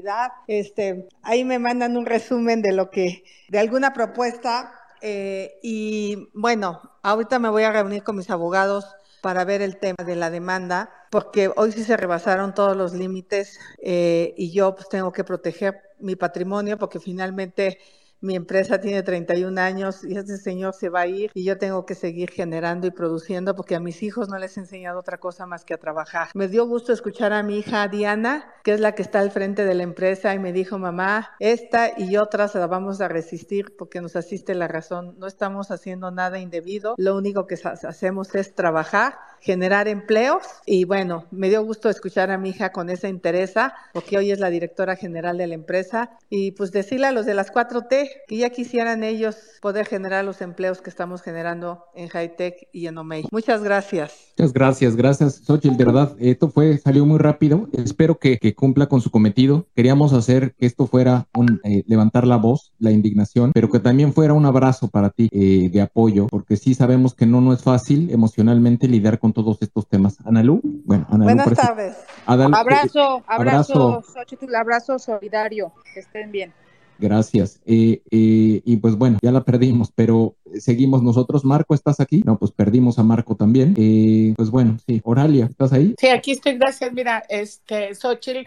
[0.47, 4.73] Este, ahí me mandan un resumen de lo que, de alguna propuesta.
[5.01, 8.87] Eh, y bueno, ahorita me voy a reunir con mis abogados
[9.21, 13.59] para ver el tema de la demanda, porque hoy sí se rebasaron todos los límites
[13.83, 17.79] eh, y yo pues tengo que proteger mi patrimonio porque finalmente
[18.25, 21.85] mi empresa tiene 31 años y ese señor se va a ir y yo tengo
[21.85, 25.47] que seguir generando y produciendo porque a mis hijos no les he enseñado otra cosa
[25.47, 26.29] más que a trabajar.
[26.35, 29.65] Me dio gusto escuchar a mi hija Diana, que es la que está al frente
[29.65, 34.01] de la empresa y me dijo, mamá, esta y otras la vamos a resistir porque
[34.01, 35.17] nos asiste la razón.
[35.19, 41.27] No estamos haciendo nada indebido, lo único que hacemos es trabajar, generar empleos y bueno,
[41.31, 43.45] me dio gusto escuchar a mi hija con esa interés
[43.93, 47.35] porque hoy es la directora general de la empresa y pues decirle a los de
[47.35, 52.69] las 4T que ya quisieran ellos poder generar los empleos que estamos generando en Hightech
[52.73, 53.25] y en Omei.
[53.31, 54.13] Muchas gracias.
[54.37, 55.77] Muchas gracias, gracias, Xochitl.
[55.77, 57.69] De verdad, esto fue, salió muy rápido.
[57.73, 59.67] Espero que, cumpla con su cometido.
[59.75, 64.13] Queríamos hacer que esto fuera un eh, levantar la voz, la indignación, pero que también
[64.13, 67.63] fuera un abrazo para ti eh, de apoyo, porque sí sabemos que no, no es
[67.63, 70.19] fácil emocionalmente lidiar con todos estos temas.
[70.25, 71.97] Analú, bueno, Analú, Buenas tardes.
[72.27, 75.73] abrazo, abrazo, abrazo, Xochitl, abrazo solidario.
[75.93, 76.53] Que estén bien.
[76.99, 77.61] Gracias.
[77.67, 81.45] Eh, eh, y pues bueno, ya la perdimos, pero seguimos nosotros.
[81.45, 82.23] Marco, ¿estás aquí?
[82.25, 83.75] No, pues perdimos a Marco también.
[83.77, 85.01] Eh, pues bueno, sí.
[85.05, 85.95] Oralia, ¿estás ahí?
[85.99, 86.55] Sí, aquí estoy.
[86.55, 86.93] Gracias.
[86.93, 88.47] Mira, este, Xochitl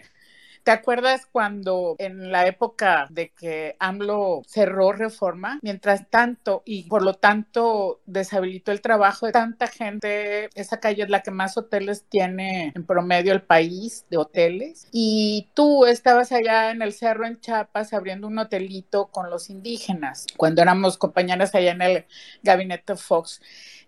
[0.68, 5.58] ¿Te acuerdas cuando en la época de que AMLO cerró reforma?
[5.62, 11.08] Mientras tanto, y por lo tanto deshabilitó el trabajo de tanta gente, esa calle es
[11.08, 14.88] la que más hoteles tiene en promedio el país de hoteles.
[14.92, 20.26] Y tú estabas allá en el cerro en Chiapas abriendo un hotelito con los indígenas,
[20.36, 22.04] cuando éramos compañeras allá en el
[22.42, 23.40] gabinete Fox.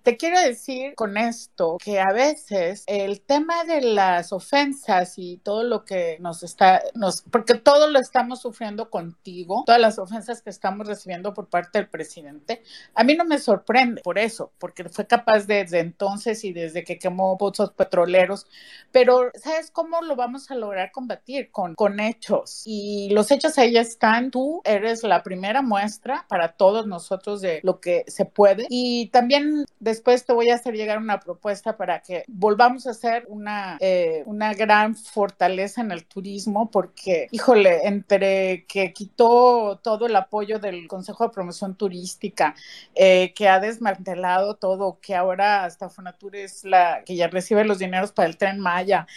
[0.02, 5.62] Te quiero decir con esto que a veces el tema de las ofensas y todo
[5.62, 10.50] lo que nos está, nos, porque todo lo estamos sufriendo contigo, todas las ofensas que
[10.50, 12.62] estamos recibiendo por parte del presidente,
[12.94, 16.98] a mí no me sorprende por eso, porque fue capaz desde entonces y desde que
[16.98, 18.46] quemó pozos petroleros,
[18.92, 21.50] pero ¿sabes cómo lo vamos a lograr combatir?
[21.50, 22.62] Con, con hechos.
[22.64, 27.80] Y los hechos ahí están, tú eres la primera muestra para todos nosotros de lo
[27.80, 28.66] que se puede.
[28.68, 33.24] Y también Después te voy a hacer llegar una propuesta para que volvamos a hacer
[33.26, 40.14] una, eh, una gran fortaleza en el turismo, porque, híjole, entre que quitó todo el
[40.14, 42.54] apoyo del Consejo de Promoción Turística,
[42.94, 47.80] eh, que ha desmantelado todo, que ahora hasta Fonatur es la que ya recibe los
[47.80, 49.08] dineros para el tren Maya,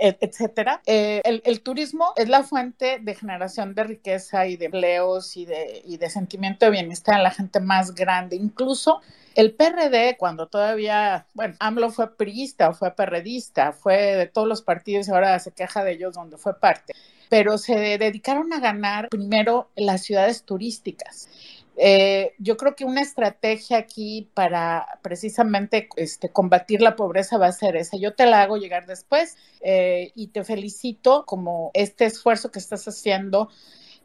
[0.00, 0.80] etcétera.
[0.86, 5.82] Eh, el, turismo es la fuente de generación de riqueza y de empleos y de,
[5.84, 8.36] y de sentimiento de bienestar en la gente más grande.
[8.36, 9.00] Incluso
[9.34, 15.08] el PRD, cuando todavía, bueno, AMLO fue priista, fue perredista, fue de todos los partidos
[15.08, 16.94] y ahora se queja de ellos donde fue parte,
[17.28, 21.28] pero se dedicaron a ganar primero las ciudades turísticas.
[21.76, 27.52] Eh, yo creo que una estrategia aquí para precisamente este, combatir la pobreza va a
[27.52, 27.96] ser esa.
[27.96, 32.86] Yo te la hago llegar después eh, y te felicito como este esfuerzo que estás
[32.86, 33.48] haciendo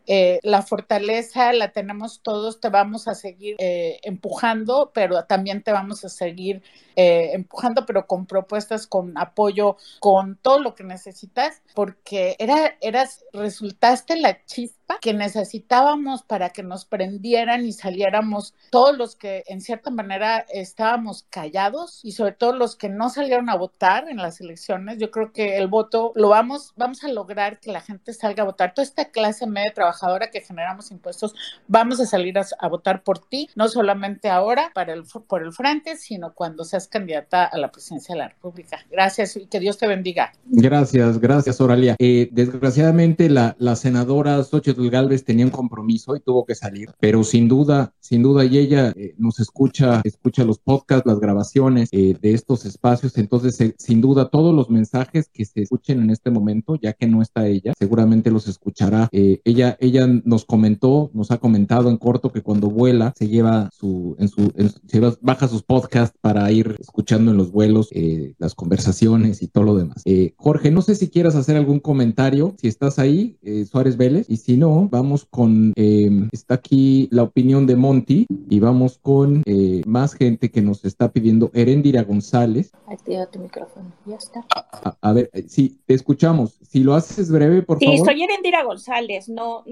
[0.08, 6.06] eh, la fortaleza la tenemos todos, te vamos a seguir empujando, pero también te vamos
[6.06, 6.62] a seguir
[6.96, 14.16] empujando, pero con propuestas, con apoyo, con todo lo que necesitas, porque era, eras, resultaste
[14.18, 19.92] la chispa que necesitábamos para que nos prendieran y saliéramos todos los que en cierta
[19.92, 24.98] manera estábamos callados y sobre todo los que no salieron a votar en las elecciones.
[24.98, 28.46] Yo creo que el voto lo vamos, vamos a lograr que la gente salga a
[28.46, 28.74] votar.
[28.74, 31.34] Toda esta clase media trabajadora que generamos impuestos,
[31.68, 35.52] vamos a salir a, a votar por ti, no solamente ahora para el, por el
[35.54, 38.80] frente, sino cuando seas candidata a la presidencia de la República.
[38.90, 40.34] Gracias y que Dios te bendiga.
[40.46, 41.96] Gracias, gracias, Oralia.
[42.00, 47.24] Eh, desgraciadamente, la, la senadora Xochitl Galvez tenía un compromiso y tuvo que salir, pero
[47.24, 52.16] sin duda, sin duda, y ella eh, nos escucha, escucha los podcasts, las grabaciones eh,
[52.22, 56.32] de estos espacios, entonces, eh, sin duda, todos los mensajes que se escuchen en este
[56.32, 59.10] momento, ya que no está ella, seguramente los escuchará.
[59.12, 63.70] Eh, ella, ella nos comentó, nos ha comentado en corto que cuando vuela se lleva
[63.72, 68.34] su, en su, en, se baja sus podcasts para ir escuchando en los vuelos eh,
[68.38, 70.02] las conversaciones y todo lo demás.
[70.06, 73.38] Eh, Jorge, no sé si quieras hacer algún comentario, si estás ahí,
[73.70, 78.60] Suárez Vélez, y si no, vamos con, eh, está aquí la opinión de Monty y
[78.60, 82.72] vamos con eh, más gente que nos está pidiendo, Erendira González.
[82.88, 84.46] Activa tu micrófono, ya está.
[84.56, 86.60] A, a ver, eh, sí, te escuchamos.
[86.62, 88.06] Si lo haces breve, por Sí, favor.
[88.08, 89.64] soy Erendira González, no.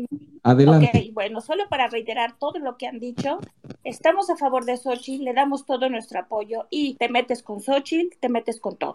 [0.45, 1.11] Adelante.
[1.13, 3.39] Bueno, solo para reiterar todo lo que han dicho,
[3.85, 8.17] estamos a favor de Xochitl, le damos todo nuestro apoyo y te metes con Xochitl,
[8.19, 8.93] te metes con todo.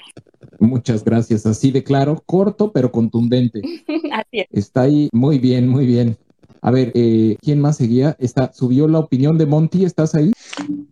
[0.61, 1.47] Muchas gracias.
[1.47, 3.63] Así de claro, corto pero contundente.
[4.13, 4.47] Así es.
[4.51, 6.17] Está ahí muy bien, muy bien.
[6.61, 8.17] A ver, eh, ¿quién más seguía?
[8.19, 10.33] Está, subió la opinión de Monty, ¿estás ahí?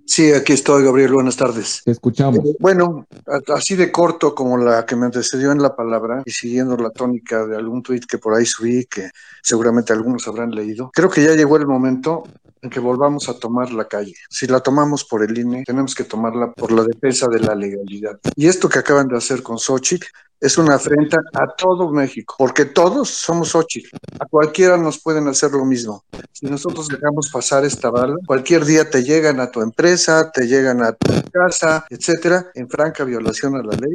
[0.05, 1.12] Sí, aquí estoy, Gabriel.
[1.12, 1.82] Buenas tardes.
[1.85, 2.39] Te escuchamos.
[2.60, 6.77] Bueno, a- así de corto como la que me antecedió en la palabra y siguiendo
[6.77, 9.10] la tónica de algún tuit que por ahí subí, que
[9.43, 12.23] seguramente algunos habrán leído, creo que ya llegó el momento
[12.62, 14.14] en que volvamos a tomar la calle.
[14.31, 18.18] Si la tomamos por el INE, tenemos que tomarla por la defensa de la legalidad.
[18.36, 20.06] Y esto que acaban de hacer con Xochitl
[20.47, 23.97] es una afrenta a todo México, porque todos somos Xochitl.
[24.20, 26.05] A cualquiera nos pueden hacer lo mismo.
[26.32, 30.85] Si nosotros dejamos pasar esta bala, cualquier día te llegan a tu empresa, te llegan
[30.85, 33.93] a tu casa, etcétera, en franca violación a la ley,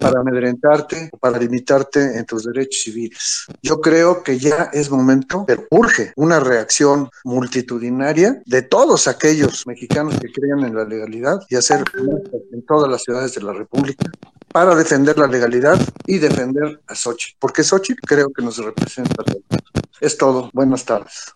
[0.00, 3.46] para amedrentarte o para limitarte en tus derechos civiles.
[3.62, 10.18] Yo creo que ya es momento, pero urge una reacción multitudinaria de todos aquellos mexicanos
[10.18, 11.84] que crean en la legalidad y hacer
[12.50, 14.10] en todas las ciudades de la República
[14.52, 19.24] para defender la legalidad y defender a Xochitl, porque Xochitl creo que nos representa.
[20.00, 20.50] Es todo.
[20.52, 21.32] Buenas tardes.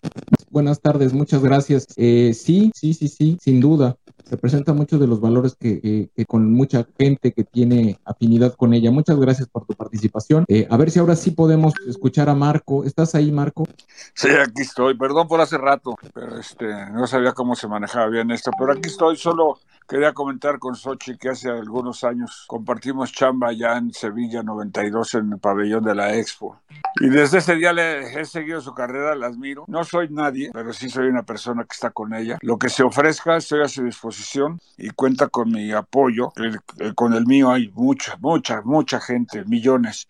[0.49, 1.87] Buenas tardes, muchas gracias.
[1.95, 3.95] Eh, sí, sí, sí, sí, sin duda.
[4.29, 8.73] Representa muchos de los valores que, que- que con mucha gente que tiene afinidad con
[8.73, 8.91] ella.
[8.91, 10.43] Muchas gracias por tu participación.
[10.49, 12.83] Eh, a ver si ahora sí podemos escuchar a Marco.
[12.83, 13.65] ¿Estás ahí, Marco?
[14.13, 14.97] Sí, aquí estoy.
[14.97, 18.51] Perdón por hace rato, pero este, no sabía cómo se manejaba bien esto.
[18.59, 19.15] Pero aquí estoy.
[19.15, 25.15] Solo quería comentar con Sochi que hace algunos años compartimos chamba ya en Sevilla 92
[25.15, 26.59] en el pabellón de la Expo.
[26.99, 29.63] Y desde ese día le he seguido su carrera, la admiro.
[29.67, 32.37] No soy nadie, pero sí soy una persona que está con ella.
[32.41, 36.31] Lo que se ofrezca, estoy a su disposición y cuenta con mi apoyo.
[36.35, 40.07] El- el- con el mío hay mucha, mucha, mucha gente, millones.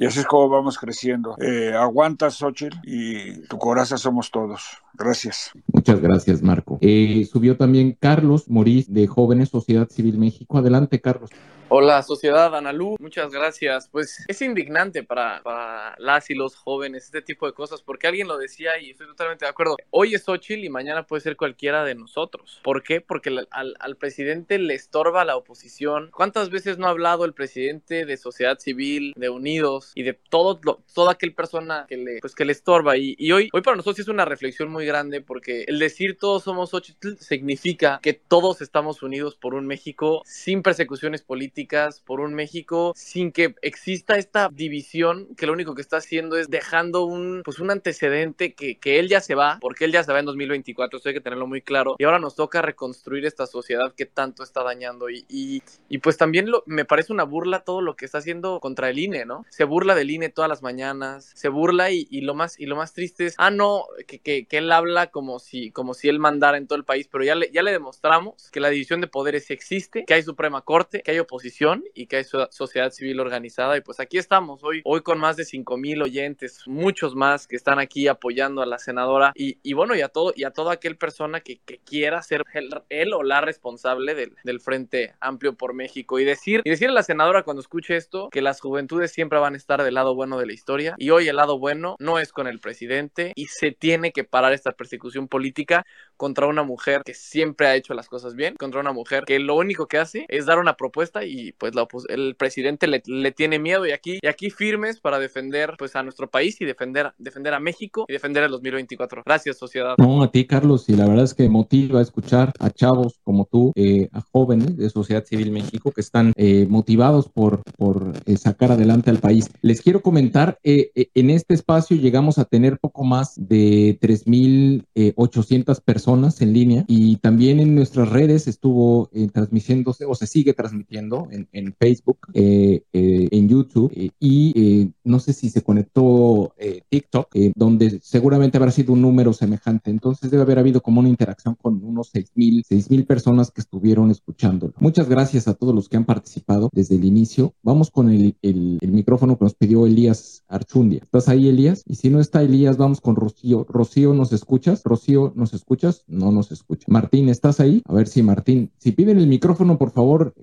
[0.00, 1.36] Y así es como vamos creciendo.
[1.40, 4.62] Eh, aguanta, Xochitl, y tu coraza somos todos.
[4.94, 5.50] Gracias.
[5.72, 6.78] Muchas gracias, Marco.
[6.80, 10.56] Eh, subió también Carlos Morís de Jóvenes Sociedad Civil México.
[10.56, 11.30] Adelante, Carlos.
[11.70, 13.88] Hola, sociedad Analú, muchas gracias.
[13.90, 18.26] Pues es indignante para, para las y los jóvenes este tipo de cosas, porque alguien
[18.26, 19.76] lo decía y estoy totalmente de acuerdo.
[19.90, 22.58] Hoy es Xochitl y mañana puede ser cualquiera de nosotros.
[22.64, 23.02] ¿Por qué?
[23.02, 26.10] Porque al, al- presidente le estorba la oposición.
[26.14, 30.58] ¿Cuántas veces no ha hablado el presidente de sociedad civil, de Unidos y de todo,
[30.62, 32.96] lo- toda aquel persona que le, pues, que le estorba?
[32.96, 36.44] Y, y hoy, hoy para nosotros es una reflexión muy grande, porque el decir todos
[36.44, 41.57] somos Xochitl significa que todos estamos unidos por un México sin persecuciones políticas
[42.04, 46.48] por un México sin que exista esta división que lo único que está haciendo es
[46.48, 50.12] dejando un, pues un antecedente que, que él ya se va, porque él ya se
[50.12, 53.46] va en 2024, esto hay que tenerlo muy claro, y ahora nos toca reconstruir esta
[53.46, 57.60] sociedad que tanto está dañando y, y, y pues también lo, me parece una burla
[57.60, 59.44] todo lo que está haciendo contra el INE, ¿no?
[59.48, 62.76] Se burla del INE todas las mañanas, se burla y, y lo, más, y lo
[62.76, 66.18] más triste es, ah, no, que, que, que él habla como si, como si él
[66.18, 69.08] mandara en todo el país, pero ya le, ya le demostramos que la división de
[69.08, 71.47] poderes existe, que hay Suprema Corte, que hay oposición
[71.94, 75.36] y que hay so- sociedad civil organizada y pues aquí estamos hoy, hoy con más
[75.36, 79.72] de 5 mil oyentes, muchos más que están aquí apoyando a la senadora y, y
[79.72, 83.12] bueno, y a todo, y a toda aquel persona que, que quiera ser él, él
[83.12, 87.02] o la responsable del, del Frente Amplio por México y decir, y decir a la
[87.02, 90.46] senadora cuando escuche esto que las juventudes siempre van a estar del lado bueno de
[90.46, 94.12] la historia y hoy el lado bueno no es con el presidente y se tiene
[94.12, 95.84] que parar esta persecución política
[96.16, 99.54] contra una mujer que siempre ha hecho las cosas bien, contra una mujer que lo
[99.54, 103.58] único que hace es dar una propuesta y y pues la el presidente le, tiene
[103.58, 104.18] miedo y aquí,
[104.50, 108.50] firmes para defender pues a nuestro país y defender, defender a México y defender el
[108.50, 109.22] 2024.
[109.24, 109.94] Gracias, sociedad.
[109.98, 113.72] No, a ti, Carlos, y la verdad es que motiva escuchar a chavos como tú,
[113.76, 118.72] eh, a jóvenes de Sociedad Civil México que están eh, motivados por, por eh, sacar
[118.72, 119.50] adelante al país.
[119.62, 126.52] Les quiero comentar, en este espacio llegamos a tener poco más de 3.800 personas en
[126.52, 133.48] línea y también en nuestras redes estuvo transmitiéndose o se sigue transmitiendo en, Facebook, en
[133.48, 136.54] YouTube y no sé si se conectó
[136.88, 139.90] TikTok, donde seguramente habrá sido un número semejante.
[139.90, 144.74] Entonces debe haber habido como una interacción con unos 6.000 mil personas que estuvieron escuchándolo.
[144.78, 147.54] Muchas gracias a todos los que han participado desde el inicio.
[147.62, 151.00] Vamos con el, el, micrófono que nos pidió Elías Archundia.
[151.02, 151.84] ¿Estás ahí, Elías?
[151.86, 153.66] Y si no está Elías, vamos con Rocío.
[153.68, 154.82] Rocío, ¿nos escuchas?
[154.84, 156.04] Rocío, ¿nos escuchas?
[156.06, 156.86] No nos escucha.
[156.88, 157.82] Martín, ¿estás ahí?
[157.86, 160.34] A ver si Martín, si piden el micrófono, por favor,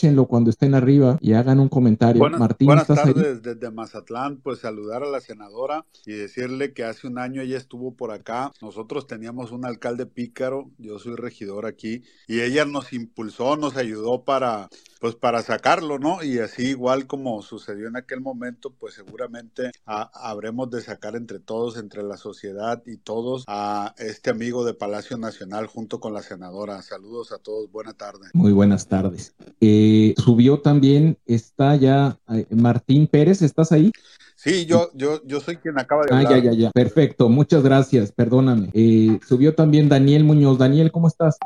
[0.00, 2.20] aprovechenlo cuando estén arriba y hagan un comentario.
[2.20, 6.84] Buenas, Martín, buenas ¿estás tardes desde Mazatlán, pues saludar a la senadora y decirle que
[6.84, 8.52] hace un año ella estuvo por acá.
[8.62, 14.24] Nosotros teníamos un alcalde pícaro, yo soy regidor aquí, y ella nos impulsó, nos ayudó
[14.24, 14.68] para,
[15.00, 16.22] pues para sacarlo, ¿no?
[16.22, 21.78] Y así igual como sucedió en aquel momento, pues seguramente habremos de sacar entre todos,
[21.78, 26.82] entre la sociedad y todos, a este amigo de Palacio Nacional junto con la senadora.
[26.82, 28.28] Saludos a todos, buena tarde.
[28.34, 29.34] Muy buenas tardes.
[29.60, 33.90] Eh, subió también, está ya eh, Martín Pérez, ¿estás ahí?
[34.36, 36.70] Sí, yo, yo, yo soy quien acaba de ah, ya, ya, ya.
[36.70, 38.70] Perfecto, muchas gracias, perdóname.
[38.74, 40.58] Eh, subió también Daniel Muñoz.
[40.58, 41.36] Daniel, ¿cómo estás?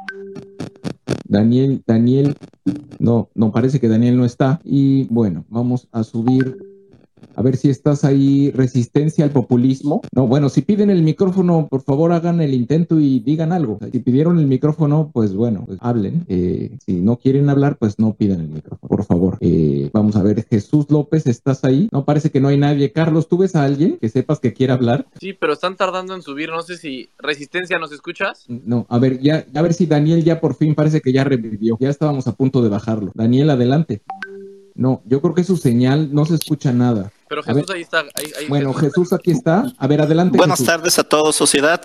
[1.26, 2.36] Daniel, Daniel,
[2.98, 4.60] no, no parece que Daniel no está.
[4.64, 6.59] Y bueno, vamos a subir
[7.34, 10.02] a ver si estás ahí, resistencia al populismo.
[10.14, 13.78] No, bueno, si piden el micrófono, por favor hagan el intento y digan algo.
[13.90, 16.24] Si pidieron el micrófono, pues bueno, pues hablen.
[16.28, 19.38] Eh, si no quieren hablar, pues no pidan el micrófono, por favor.
[19.40, 21.88] Eh, vamos a ver, Jesús López, ¿estás ahí?
[21.92, 22.92] No parece que no hay nadie.
[22.92, 25.06] Carlos, ¿tú ves a alguien que sepas que quiera hablar?
[25.20, 26.51] Sí, pero están tardando en subir.
[26.51, 28.44] No sé si Resistencia nos escuchas.
[28.48, 31.76] No, a ver, ya, a ver si Daniel ya por fin parece que ya revivió.
[31.80, 33.12] Ya estábamos a punto de bajarlo.
[33.14, 34.02] Daniel, adelante.
[34.74, 37.12] No, yo creo que su señal no se escucha nada.
[37.28, 38.05] Pero Jesús ahí está.
[38.48, 39.12] bueno, Jesús.
[39.12, 39.72] aquí está.
[39.78, 40.36] A ver, adelante.
[40.36, 41.80] Buenas tardes a todos, sociedad.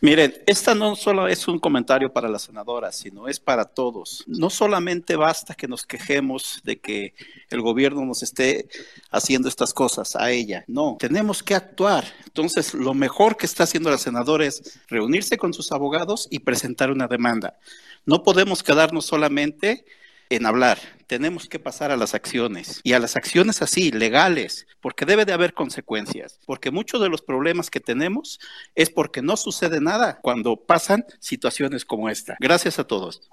[0.00, 4.24] Miren, esta no solo es un comentario para la senadora, sino es para todos.
[4.26, 7.14] No solamente basta que nos quejemos de que
[7.50, 8.68] el gobierno nos esté
[9.10, 10.64] haciendo estas cosas a ella.
[10.68, 12.04] No, tenemos que actuar.
[12.26, 16.90] Entonces, lo mejor que está haciendo la senadora es reunirse con sus abogados y presentar
[16.90, 17.58] una demanda.
[18.06, 19.84] No podemos quedarnos solamente
[20.30, 20.78] en hablar,
[21.08, 25.32] tenemos que pasar a las acciones y a las acciones así, legales, porque debe de
[25.32, 28.38] haber consecuencias, porque muchos de los problemas que tenemos
[28.76, 32.36] es porque no sucede nada cuando pasan situaciones como esta.
[32.38, 33.28] Gracias a todos.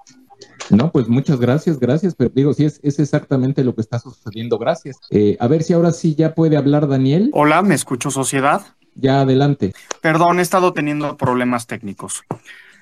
[0.72, 4.57] No, pues muchas gracias, gracias, pero digo, sí, es, es exactamente lo que está sucediendo,
[4.57, 4.98] gracias.
[5.11, 7.30] Eh, a ver si ahora sí ya puede hablar Daniel.
[7.34, 8.61] Hola, ¿me escucho sociedad?
[8.95, 9.74] Ya adelante.
[10.02, 12.24] Perdón, he estado teniendo problemas técnicos.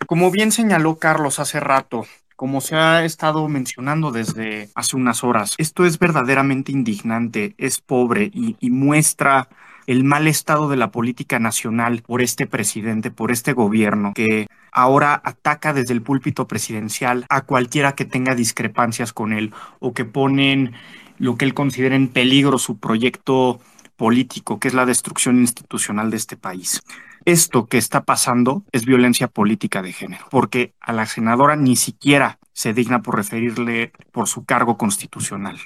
[0.08, 2.06] Como bien señaló Carlos hace rato,
[2.36, 8.30] como se ha estado mencionando desde hace unas horas, esto es verdaderamente indignante, es pobre
[8.34, 9.48] y, muestra
[9.88, 15.22] el mal estado de la política nacional por este presidente, por este gobierno, que ahora
[15.24, 20.74] ataca desde el púlpito presidencial a cualquiera que tenga discrepancias con él o que ponen
[21.18, 23.60] lo que él considera en peligro su proyecto
[23.96, 26.82] político, que es la destrucción institucional de este país.
[27.26, 32.38] Esto que está pasando es violencia política de género, porque a la senadora ni siquiera
[32.54, 35.60] se digna por referirle por su cargo constitucional.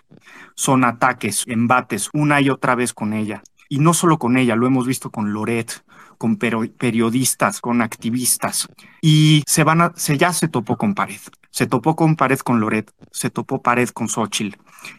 [0.56, 3.44] Son ataques, embates una y otra vez con ella.
[3.68, 5.84] Y no solo con ella, lo hemos visto con Loret,
[6.18, 8.68] con periodistas, con activistas.
[9.02, 11.20] Y se van se ya se topó con pared.
[11.52, 14.58] Se topó con pared con Loret, se topó pared con Xochitl.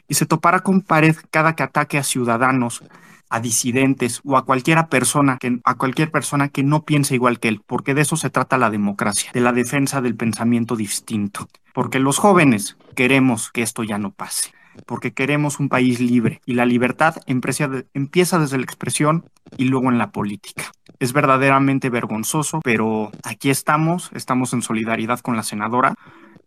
[0.08, 2.82] Y se topará con pared cada que ataque a ciudadanos
[3.30, 7.48] a disidentes o a cualquiera persona que a cualquier persona que no piense igual que
[7.48, 12.00] él, porque de eso se trata la democracia, de la defensa del pensamiento distinto, porque
[12.00, 14.52] los jóvenes queremos que esto ya no pase,
[14.84, 19.24] porque queremos un país libre y la libertad empieza desde la expresión
[19.56, 20.72] y luego en la política.
[20.98, 25.94] Es verdaderamente vergonzoso, pero aquí estamos, estamos en solidaridad con la senadora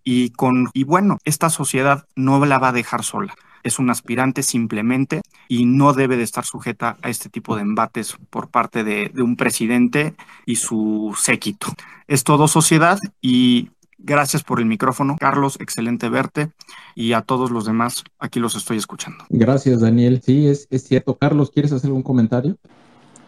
[0.03, 4.43] y con y bueno, esta sociedad no la va a dejar sola es un aspirante
[4.43, 9.11] simplemente y no debe de estar sujeta a este tipo de embates por parte de,
[9.21, 10.13] un presidente
[10.45, 11.67] y su séquito.
[12.07, 13.69] Es todo sociedad y
[14.05, 16.51] Gracias por el micrófono, Carlos, excelente verte
[16.93, 19.23] y a todos los demás, aquí los estoy escuchando.
[19.29, 20.21] Gracias, Daniel.
[20.21, 21.17] Sí, es, es cierto.
[21.17, 22.57] Carlos, ¿quieres hacer un comentario?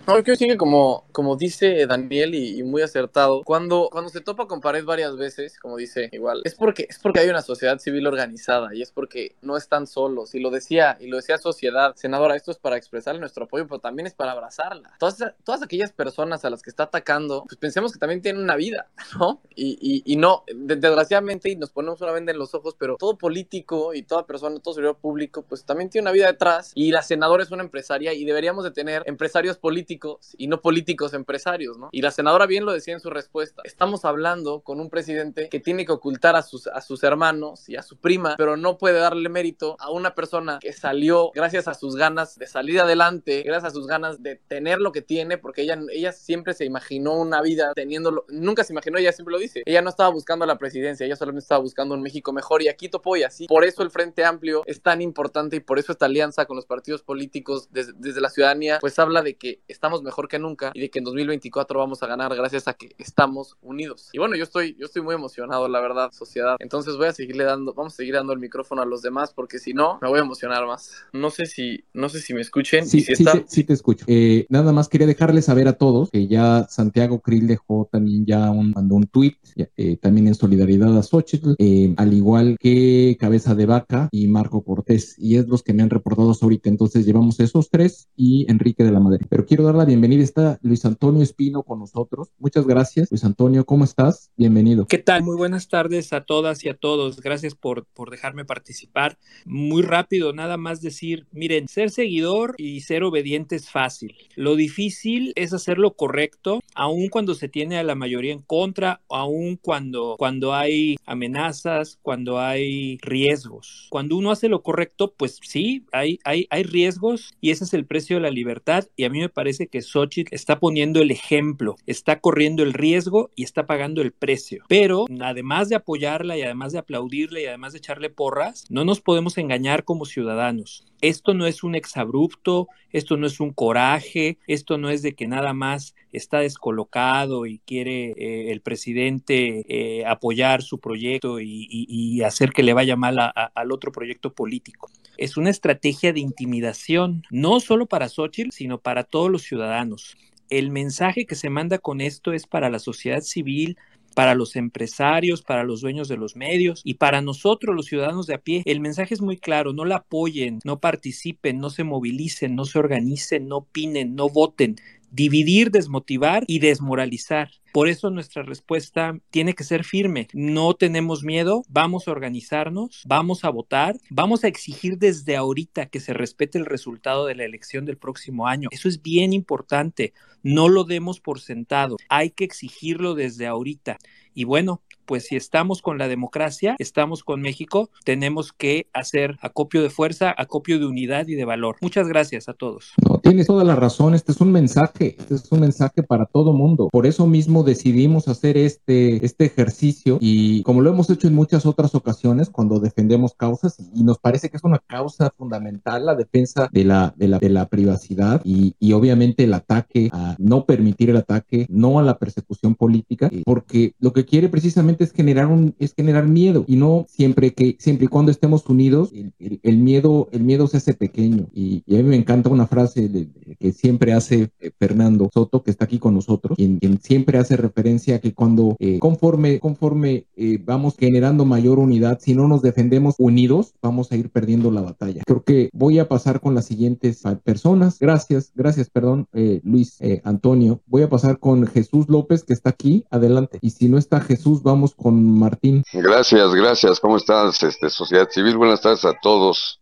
[0.07, 3.41] No, creo que como, como dice Daniel y, y, muy acertado.
[3.44, 7.22] Cuando, cuando se topa con pared varias veces, como dice igual, es porque, es porque
[7.22, 10.36] hay una sociedad civil organizada y es porque no están solos.
[10.36, 13.80] Y lo decía, y lo decía sociedad, senadora, esto es para expresarle nuestro apoyo, pero
[13.80, 14.94] también es para abrazarla.
[14.99, 18.56] Todas, todas aquellas personas a las que está atacando, pues pensemos que también tienen una
[18.56, 18.88] vida,
[19.19, 19.41] ¿no?
[19.56, 23.18] Y, y, y no, desgraciadamente, y nos ponemos una venda en los ojos, pero todo
[23.18, 26.73] político y toda persona, todo servidor público, pues también tiene una vida detrás.
[26.76, 29.94] Y la senadora es una empresaria y deberíamos de tener empresarios políticos
[30.38, 31.89] y no políticos empresarios, ¿no?
[31.91, 33.61] Y la senadora bien lo decía en su respuesta.
[33.63, 37.76] Estamos hablando con un presidente que tiene que ocultar a sus, a sus hermanos y
[37.76, 41.73] a su prima, pero no puede darle mérito a una persona que salió gracias a
[41.73, 45.61] sus ganas de salir adelante, gracias a sus ganas de tener lo que tiene, porque
[45.61, 49.63] ella, ella siempre se imaginó una vida teniéndolo, nunca se imaginó, ella siempre lo dice,
[49.65, 52.89] ella no estaba buscando la presidencia, ella solamente estaba buscando un México mejor y aquí
[52.89, 53.47] topó y así.
[53.47, 56.65] Por eso el Frente Amplio es tan importante y por eso esta alianza con los
[56.65, 60.72] partidos políticos desde, desde la ciudadanía, pues habla de que está estamos mejor que nunca
[60.74, 64.10] y de que en 2024 vamos a ganar gracias a que estamos unidos.
[64.14, 66.56] Y bueno, yo estoy, yo estoy muy emocionado, la verdad, sociedad.
[66.57, 69.60] Entonces voy a seguirle dando, vamos a seguir dando el micrófono a los demás porque
[69.60, 70.90] si no, me voy a emocionar más.
[71.14, 72.88] No sé si, no sé si me escuchen.
[72.88, 74.06] Sí, si sí, te, sí te escucho.
[74.07, 78.49] Eh, nada más quería dejarles saber a todos que ya Santiago Krill dejó también ya
[78.49, 79.36] un, mandó un tweet,
[79.78, 84.64] eh, también en solidaridad a Xochitl, eh, al igual que Cabeza de Vaca y Marco
[84.64, 85.14] Cortés.
[85.20, 86.70] Y es los que me han reportado ahorita.
[86.70, 89.28] Entonces llevamos esos tres y Enrique de la Madre.
[89.30, 90.23] Pero quiero dar la bienvenida.
[90.23, 92.30] Está Luis Antonio Espino con nosotros.
[92.39, 93.11] Muchas gracias.
[93.11, 94.31] Luis Antonio, ¿cómo estás?
[94.38, 94.88] Bienvenido.
[94.88, 95.23] ¿Qué tal?
[95.23, 97.19] Muy buenas tardes a todas y a todos.
[97.22, 99.18] Gracias por, por dejarme participar.
[99.45, 104.15] Muy rápido, nada más decir, miren, ser seguidor y ser obediente es fácil.
[104.35, 109.02] Lo difícil es hacer lo correcto, aun cuando se tiene a la mayoría en contra,
[109.10, 113.88] aun cuando, cuando hay amenazas, cuando hay riesgos.
[113.89, 117.85] Cuando uno hace lo correcto, pues sí, hay, hay, hay riesgos y ese es el
[117.85, 121.76] precio de la libertad y a mí me parece que Xochitl está poniendo el ejemplo,
[121.86, 124.64] está corriendo el riesgo y está pagando el precio.
[124.68, 129.02] Pero además de apoyarla y además de aplaudirla y además de echarle porras, no nos
[129.02, 130.86] podemos engañar como ciudadanos.
[131.02, 135.28] Esto no es un exabrupto, esto no es un coraje, esto no es de que
[135.28, 142.52] nada más está descolocado y quiere eh, el presidente eh, apoyar su proyecto y, hacer
[142.52, 144.90] que le vaya mal al otro proyecto político.
[145.18, 150.18] Es una estrategia de intimidación, no solo para Xochitl, sino para todos los ciudadanos.
[150.50, 153.78] El mensaje que se manda con esto es para la sociedad civil,
[154.16, 158.36] para los empresarios, para los dueños de los medios y para nosotros, los ciudadanos de
[158.36, 158.64] a pie.
[158.66, 162.80] El mensaje es muy claro, no la apoyen, no participen, no se movilicen, no se
[162.80, 164.78] organicen, no opinen, no voten.
[165.12, 167.52] Dividir, desmotivar y desmoralizar.
[167.76, 170.30] Por eso nuestra respuesta tiene que ser firme.
[170.31, 175.99] No tenemos miedo, vamos a organizarnos, vamos a votar, vamos a exigir desde ahorita que
[175.99, 178.69] se respete el resultado de la elección del próximo año.
[178.72, 180.14] Eso es bien importante.
[180.41, 181.97] No lo demos por sentado.
[182.07, 183.97] Hay que exigirlo desde ahorita.
[184.34, 189.81] Y bueno, pues si estamos con la democracia, estamos con México, tenemos que hacer acopio
[189.81, 191.77] de fuerza, acopio de unidad y de valor.
[191.81, 192.93] Muchas gracias a todos.
[193.07, 196.53] No, tienes toda la razón, este es un mensaje, este es un mensaje para todo
[196.53, 196.89] mundo.
[196.91, 201.66] Por eso mismo decidimos hacer este, este ejercicio y como lo hemos hecho en muchas
[201.66, 206.70] otras ocasiones cuando defendemos causas y nos parece que es una causa fundamental la defensa
[206.72, 211.10] de la, de la, de la privacidad y, y obviamente el ataque a no permitir
[211.10, 215.76] el ataque, no a la persecución política, porque lo que quiere precisamente es generar un,
[215.80, 219.78] es generar miedo y no siempre que, siempre y cuando estemos unidos, el, el, el
[219.78, 221.48] miedo, el miedo se hace pequeño.
[221.54, 225.30] Y, y, a mí me encanta una frase de, de, que siempre hace eh, Fernando
[225.34, 229.60] Soto, que está aquí con nosotros, quien, quien siempre hace referencia que cuando eh, conforme,
[229.60, 234.72] conforme eh, vamos generando mayor unidad, si no nos defendemos unidos, vamos a ir perdiendo
[234.72, 235.22] la batalla.
[235.26, 237.99] Creo que voy a pasar con las siguientes personas.
[237.99, 240.82] Gracias, gracias, perdón, eh, Luis Antonio.
[240.86, 243.06] Voy a pasar con Jesús López, que está aquí.
[243.10, 243.60] Adelante.
[243.61, 245.84] Y si no está Jesús, vamos con Martín.
[245.94, 246.99] Gracias, gracias.
[246.99, 248.57] ¿Cómo estás, este, sociedad civil?
[248.57, 249.80] Buenas tardes a todos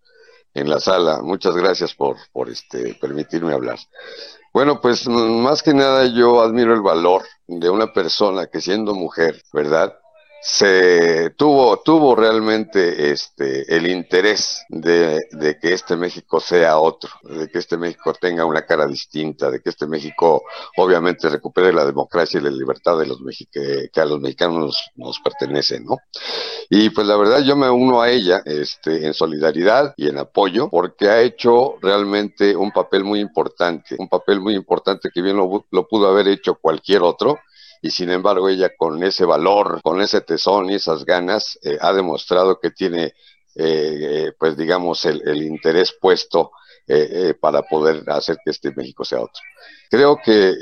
[0.54, 1.22] en la sala.
[1.22, 3.80] Muchas gracias por, por este, permitirme hablar.
[4.54, 9.42] Bueno, pues más que nada yo admiro el valor de una persona que siendo mujer,
[9.54, 9.94] ¿verdad?
[10.46, 17.48] Se tuvo, tuvo realmente este, el interés de, de, que este México sea otro, de
[17.48, 20.44] que este México tenga una cara distinta, de que este México
[20.76, 23.20] obviamente recupere la democracia y la libertad de los
[23.54, 26.00] que, que a los mexicanos nos, pertenece, ¿no?
[26.70, 30.70] Y pues la verdad yo me uno a ella este, en solidaridad y en apoyo
[30.70, 35.88] porque ha hecho realmente un papel muy importante, un papel muy importante que bien lo
[35.88, 37.40] pudo haber hecho cualquier otro
[37.84, 41.92] y sin embargo ella con ese valor, con ese tesón y esas ganas eh, ha
[41.92, 43.14] demostrado que tiene,
[43.56, 46.52] eh, pues digamos, el, el, interés puesto
[47.40, 49.42] para poder hacer que este México sea otro.
[49.90, 50.54] Creo que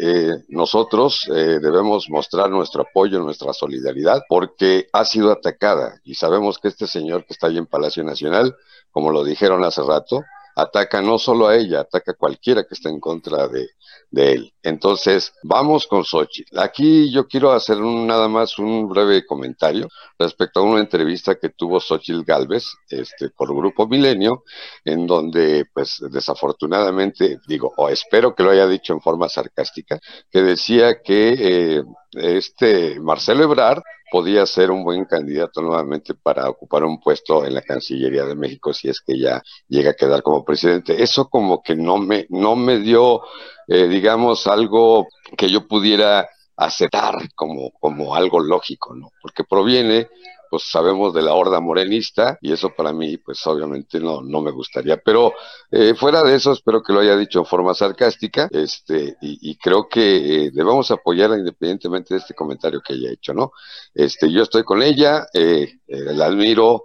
[0.49, 6.85] nosotros debemos mostrar nuestro apoyo, nuestra solidaridad, porque ha sido atacada y sabemos que este
[6.85, 8.56] señor que está ahí en Palacio Nacional,
[8.91, 10.23] como lo dijeron hace rato,
[10.55, 13.69] ataca no solo a ella, ataca a cualquiera que esté en contra de,
[14.13, 14.53] él.
[14.61, 16.59] Entonces, vamos con Xochitl.
[16.59, 19.87] Aquí yo quiero hacer nada más un breve comentario
[20.19, 24.43] respecto a una entrevista que tuvo Xochitl Galvez este, por Grupo Milenio,
[24.83, 29.97] en donde, pues, desafortunadamente, digo, o espero que lo haya dicho en forma sarcástica,
[30.29, 33.81] que decía que eh, este Marcelo Ebrard
[34.11, 38.73] podía ser un buen candidato nuevamente para ocupar un puesto en la Cancillería de México
[38.73, 41.01] si es que ya llega a quedar como presidente.
[41.01, 43.21] Eso como que no me, no me dio,
[43.69, 45.07] eh, digamos, algo
[45.38, 49.11] que yo pudiera aceptar como, como algo lógico, ¿no?
[49.21, 50.09] Porque proviene
[50.51, 54.51] pues sabemos de la horda morenista y eso para mí pues obviamente no, no me
[54.51, 54.97] gustaría.
[54.97, 55.31] Pero
[55.71, 59.87] eh, fuera de eso espero que lo haya dicho en forma sarcástica este, y, creo
[59.87, 63.53] que eh, debemos apoyarla independientemente de este comentario que haya hecho, ¿no?
[63.93, 66.83] Este, yo estoy con ella, eh, la admiro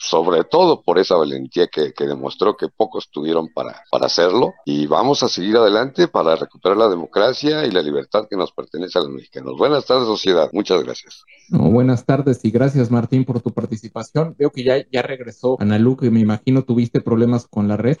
[0.00, 4.86] sobre todo por esa valentía que, que, demostró que pocos tuvieron para, para hacerlo y
[4.86, 9.02] vamos a seguir adelante para recuperar la democracia y la libertad que nos pertenece a
[9.02, 9.56] los mexicanos.
[9.58, 10.48] Buenas tardes, sociedad.
[10.52, 11.22] Muchas gracias.
[11.50, 14.34] buenas tardes y gracias, Martín Martín, por tu participación.
[14.36, 17.98] Veo que ya, ya regresó Ana Lu, que me imagino tuviste problemas con la red.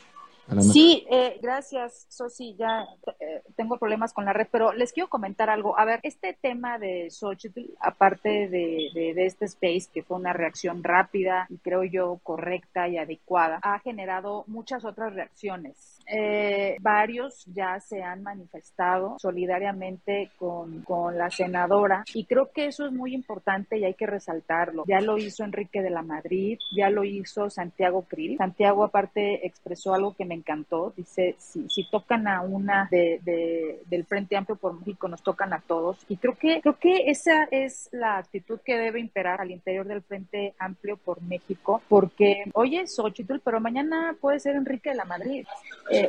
[0.60, 2.56] Sí, eh, gracias, Sosi.
[2.58, 2.86] Ya
[3.20, 5.78] eh, tengo problemas con la red, pero les quiero comentar algo.
[5.78, 10.82] A ver, este tema de Xochitl, aparte de, de, este space, que fue una reacción
[10.82, 15.95] rápida y creo yo correcta y adecuada, ha generado muchas otras reacciones.
[16.06, 22.86] Eh, varios ya se han manifestado solidariamente con, con la senadora y creo que eso
[22.86, 24.84] es muy importante y hay que resaltarlo.
[24.86, 28.36] Ya lo hizo Enrique de la Madrid, ya lo hizo Santiago Krill.
[28.38, 30.92] Santiago aparte expresó algo que me encantó.
[30.96, 35.60] Dice, si, si tocan a una de, del Frente Amplio por México, nos tocan a
[35.60, 35.98] todos.
[36.08, 40.02] Y creo que, creo que esa es la actitud que debe imperar al interior del
[40.02, 45.04] Frente Amplio por México, porque hoy es Xochitl, pero mañana puede ser Enrique de la
[45.04, 45.46] Madrid.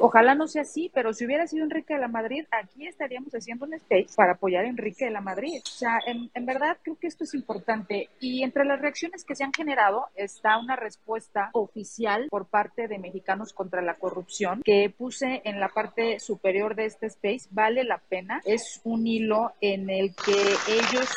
[0.01, 3.65] Ojalá no sea así, pero si hubiera sido Enrique de la Madrid, aquí estaríamos haciendo
[3.65, 5.61] un space para apoyar a Enrique de la Madrid.
[5.65, 8.09] O sea, en, en verdad creo que esto es importante.
[8.19, 12.99] Y entre las reacciones que se han generado está una respuesta oficial por parte de
[12.99, 17.97] Mexicanos contra la Corrupción que puse en la parte superior de este space, vale la
[17.97, 18.41] pena.
[18.45, 21.09] Es un hilo en el que ellos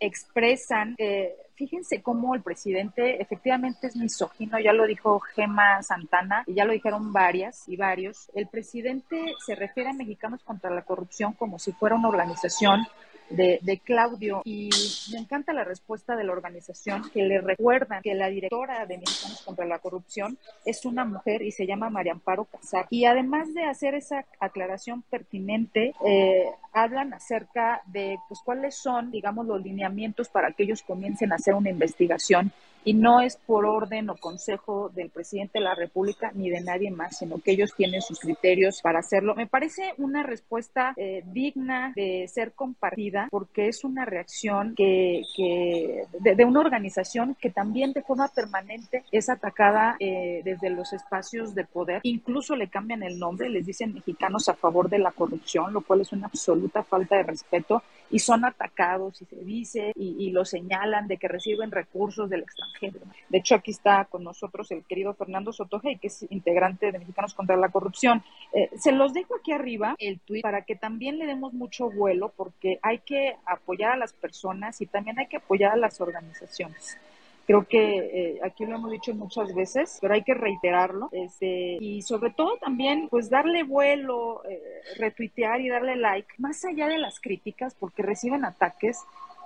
[0.00, 6.54] expresan eh, fíjense cómo el presidente efectivamente es misógino, ya lo dijo Gema Santana y
[6.54, 8.30] ya lo dijeron varias y varios.
[8.34, 12.86] El presidente se refiere a Mexicanos contra la Corrupción como si fuera una organización
[13.30, 14.70] de, Claudio y
[15.12, 19.42] me encanta la respuesta de la organización que le recuerdan que la directora de Mexicanos
[19.44, 22.86] contra la Corrupción es una mujer y se llama María Amparo Casar.
[22.90, 29.46] Y además de hacer esa aclaración pertinente, eh, hablan acerca de pues cuáles son, digamos,
[29.46, 32.52] los lineamientos para que ellos comiencen a hacer una investigación
[32.84, 36.90] y no es por orden o consejo del presidente de la República ni de nadie
[36.90, 39.34] más, sino que ellos tienen sus criterios para hacerlo.
[39.34, 46.04] Me parece una respuesta eh, digna de ser compartida porque es una reacción que, que
[46.20, 51.64] de, una organización que también de forma permanente es atacada eh, desde los espacios de
[51.64, 52.00] poder.
[52.02, 56.02] Incluso le cambian el nombre, les dicen mexicanos a favor de la corrupción, lo cual
[56.02, 57.82] es una absoluta falta de respeto
[58.14, 63.00] y son atacados y se dice y, lo señalan de que reciben recursos del extranjero.
[63.28, 67.34] De hecho, aquí está con nosotros el querido Fernando Sotoje, que es integrante de Mexicanos
[67.34, 68.22] contra la Corrupción.
[68.52, 72.32] Eh, se los dejo aquí arriba el tweet para que también le demos mucho vuelo
[72.36, 76.96] porque hay que apoyar a las personas y también hay que apoyar a las organizaciones.
[77.46, 81.08] Creo que eh, aquí lo hemos dicho muchas veces, pero hay que reiterarlo.
[81.12, 84.60] Este, y sobre todo también, pues darle vuelo, eh,
[84.96, 88.98] retuitear y darle like, más allá de las críticas, porque reciben ataques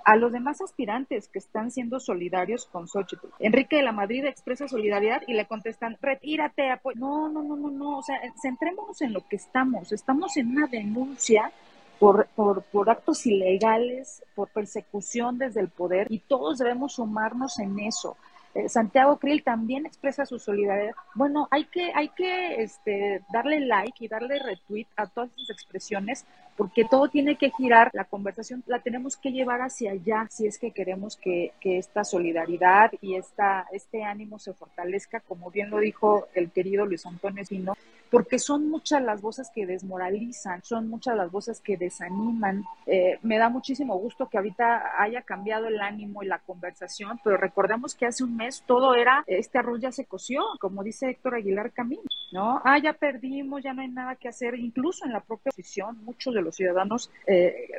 [0.05, 3.27] a los demás aspirantes que están siendo solidarios con Xochitl.
[3.39, 7.97] Enrique de la Madrid expresa solidaridad y le contestan, retírate, No, no, no, no, no,
[7.97, 9.91] o sea, centrémonos en lo que estamos.
[9.91, 11.51] Estamos en una denuncia
[11.99, 17.79] por, por, por, actos ilegales, por persecución desde el poder, y todos debemos sumarnos en
[17.79, 18.15] eso.
[18.55, 20.93] Eh, Santiago Krill también expresa su solidaridad.
[21.13, 26.25] Bueno, hay que, hay que este, darle like y darle retweet a todas esas expresiones
[26.59, 30.59] porque todo tiene que girar, la conversación la tenemos que llevar hacia allá si es
[30.59, 35.77] que queremos que, que esta solidaridad y esta, este ánimo se fortalezca, como bien lo
[35.77, 37.75] dijo el querido Luis Antonio Espino,
[38.11, 42.63] porque son muchas las voces que desmoralizan, son muchas las voces que desaniman.
[42.87, 47.37] Eh, me da muchísimo gusto que ahorita haya cambiado el ánimo y la conversación, pero
[47.37, 51.35] recordemos que hace un mes todo era, este arroz ya se coció, como dice Héctor
[51.35, 52.61] Aguilar Camín, ¿no?
[52.65, 56.33] Ah, ya perdimos, ya no hay nada que hacer, incluso en la propia oposición, muchos
[56.33, 57.69] de los ciudadanos eh,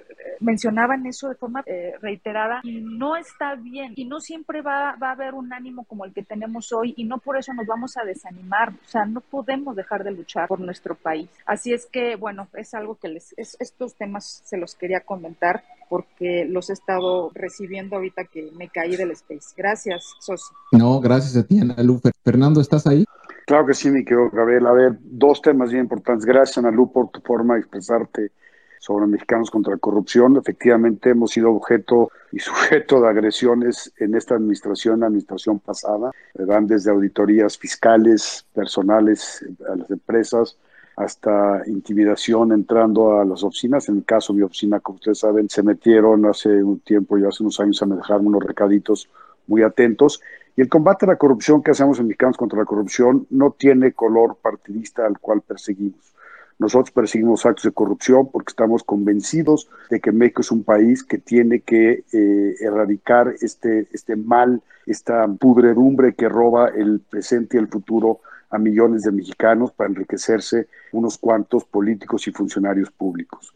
[0.40, 5.09] mencionaban eso de forma eh, reiterada y no está bien y no siempre va, va
[5.09, 7.97] a haber un ánimo como el que tenemos hoy y no por eso nos vamos
[7.97, 11.28] a desanimar, o sea, no podemos dejar de luchar por nuestro país.
[11.47, 16.44] Así es que, bueno, es algo que les, estos temas se los quería comentar porque
[16.48, 19.55] los he estado recibiendo ahorita que me caí del space.
[19.56, 20.55] Gracias, Sosi.
[20.72, 22.01] No, gracias a ti, Ana Lu.
[22.24, 23.05] Fernando, ¿estás ahí?
[23.47, 24.66] Claro que sí, mi querido Gabriel.
[24.66, 26.24] A ver, dos temas bien importantes.
[26.24, 28.30] Gracias, Ana Lu, por tu forma de expresarte
[28.81, 30.39] sobre mexicanos contra la corrupción.
[30.39, 36.11] Efectivamente, hemos sido objeto y sujeto de agresiones en esta administración, la administración pasada.
[36.35, 40.57] Van desde auditorías fiscales, personales a las empresas,
[40.97, 43.89] hasta intimidación entrando a las oficinas.
[43.90, 47.24] En el caso de mi oficina, como ustedes saben, se metieron hace un tiempo, y
[47.24, 49.11] hace unos años, a dejarme unos recaditos
[49.47, 50.23] muy atentos.
[50.57, 53.93] Y el combate a la corrupción que hacemos en Mexicanos contra la Corrupción no tiene
[53.93, 56.15] color partidista al cual perseguimos.
[56.61, 61.16] Nosotros perseguimos actos de corrupción porque estamos convencidos de que México es un país que
[61.16, 67.69] tiene que eh, erradicar este, este mal, esta pudredumbre que roba el presente y el
[67.69, 68.20] futuro
[68.51, 73.55] a millones de mexicanos para enriquecerse unos cuantos políticos y funcionarios públicos.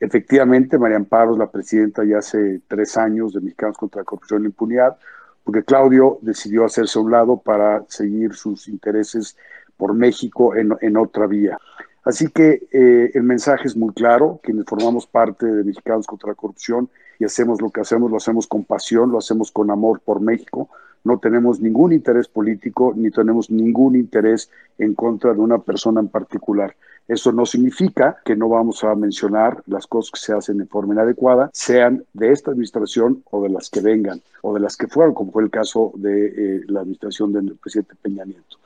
[0.00, 4.40] Efectivamente, María Amparo es la presidenta ya hace tres años de Mexicanos contra la Corrupción
[4.40, 4.96] y la Impunidad,
[5.44, 9.36] porque Claudio decidió hacerse a un lado para seguir sus intereses
[9.76, 11.58] por México en, en otra vía.
[12.06, 16.36] Así que eh, el mensaje es muy claro, quienes formamos parte de Mexicanos contra la
[16.36, 16.88] Corrupción
[17.18, 20.68] y hacemos lo que hacemos, lo hacemos con pasión, lo hacemos con amor por México,
[21.02, 26.06] no tenemos ningún interés político ni tenemos ningún interés en contra de una persona en
[26.06, 26.76] particular.
[27.08, 30.94] Eso no significa que no vamos a mencionar las cosas que se hacen de forma
[30.94, 35.12] inadecuada, sean de esta administración o de las que vengan, o de las que fueron,
[35.12, 38.58] como fue el caso de eh, la administración del presidente Peña Nieto.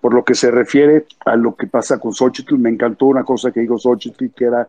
[0.00, 3.52] Por lo que se refiere a lo que pasa con Xochitl, me encantó una cosa
[3.52, 4.68] que dijo Xochitl, que era,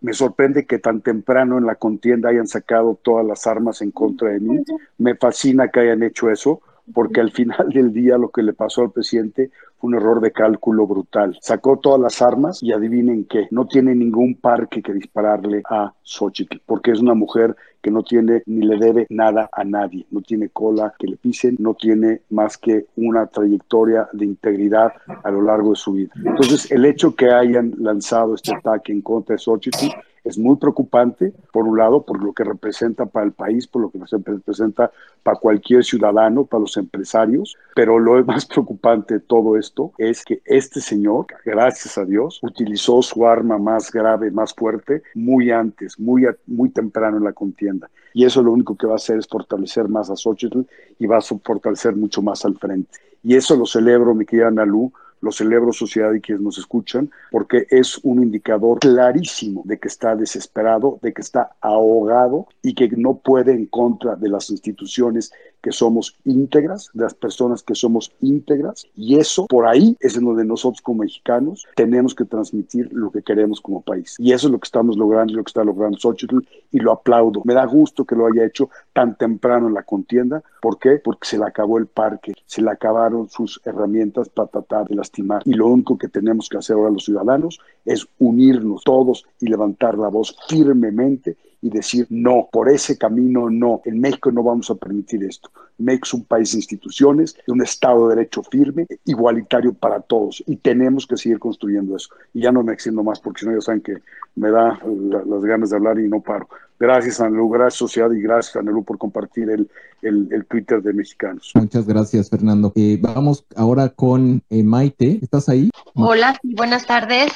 [0.00, 4.30] me sorprende que tan temprano en la contienda hayan sacado todas las armas en contra
[4.30, 4.62] de mí.
[4.98, 6.60] Me fascina que hayan hecho eso,
[6.94, 9.50] porque al final del día lo que le pasó al presidente
[9.82, 11.36] un error de cálculo brutal.
[11.40, 16.58] Sacó todas las armas y adivinen qué, no tiene ningún parque que dispararle a Xochitl,
[16.64, 20.48] porque es una mujer que no tiene ni le debe nada a nadie, no tiene
[20.48, 24.92] cola que le pisen, no tiene más que una trayectoria de integridad
[25.24, 26.12] a lo largo de su vida.
[26.16, 29.88] Entonces, el hecho que hayan lanzado este ataque en contra de Xochitl
[30.24, 33.90] es muy preocupante, por un lado, por lo que representa para el país, por lo
[33.90, 34.92] que representa
[35.22, 40.40] para cualquier ciudadano, para los empresarios, pero lo más preocupante de todo esto es que
[40.44, 46.26] este señor, gracias a Dios, utilizó su arma más grave, más fuerte, muy antes, muy,
[46.46, 47.71] muy temprano en la contienda.
[48.14, 50.60] Y eso lo único que va a hacer es fortalecer más a Xochitl
[50.98, 52.98] y va a fortalecer mucho más al frente.
[53.22, 54.92] Y eso lo celebro, mi querida Nalu,
[55.22, 60.16] lo celebro sociedad y quienes nos escuchan, porque es un indicador clarísimo de que está
[60.16, 65.32] desesperado, de que está ahogado y que no puede en contra de las instituciones
[65.62, 70.24] que somos íntegras, de las personas que somos íntegras, y eso por ahí es en
[70.24, 74.16] donde nosotros como mexicanos tenemos que transmitir lo que queremos como país.
[74.18, 76.38] Y eso es lo que estamos logrando y lo que está logrando Xochitl,
[76.72, 77.42] y lo aplaudo.
[77.44, 80.42] Me da gusto que lo haya hecho tan temprano en la contienda.
[80.60, 81.00] ¿Por qué?
[81.02, 85.42] Porque se le acabó el parque, se le acabaron sus herramientas para tratar de lastimar.
[85.44, 89.98] Y lo único que tenemos que hacer ahora los ciudadanos es unirnos todos y levantar
[89.98, 93.80] la voz firmemente y decir no, por ese camino no.
[93.84, 95.50] En México no vamos a permitir esto.
[95.78, 100.42] México es un país de instituciones, de un Estado de Derecho firme, igualitario para todos
[100.46, 102.08] y tenemos que seguir construyendo eso.
[102.34, 103.98] Y ya no me extiendo más porque si no ya saben que
[104.34, 104.78] me da
[105.24, 106.48] las ganas de hablar y no paro.
[106.80, 109.70] Gracias, Anelu, gracias, Sociedad, y gracias, Anelu, por compartir el,
[110.02, 111.52] el, Twitter de Mexicanos.
[111.54, 112.72] Muchas gracias, Fernando.
[112.74, 115.20] Eh, vamos ahora con eh, Maite.
[115.22, 115.70] ¿Estás ahí?
[115.94, 117.30] Hola, buenas tardes.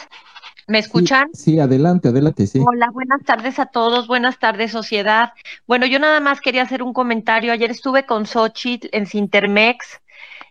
[0.68, 1.28] ¿Me escuchan?
[1.32, 2.60] Sí, adelante, adelante, sí.
[2.66, 5.32] Hola, buenas tardes a todos, buenas tardes, sociedad.
[5.66, 7.52] Bueno, yo nada más quería hacer un comentario.
[7.52, 10.00] Ayer estuve con Xochitl en Sintermex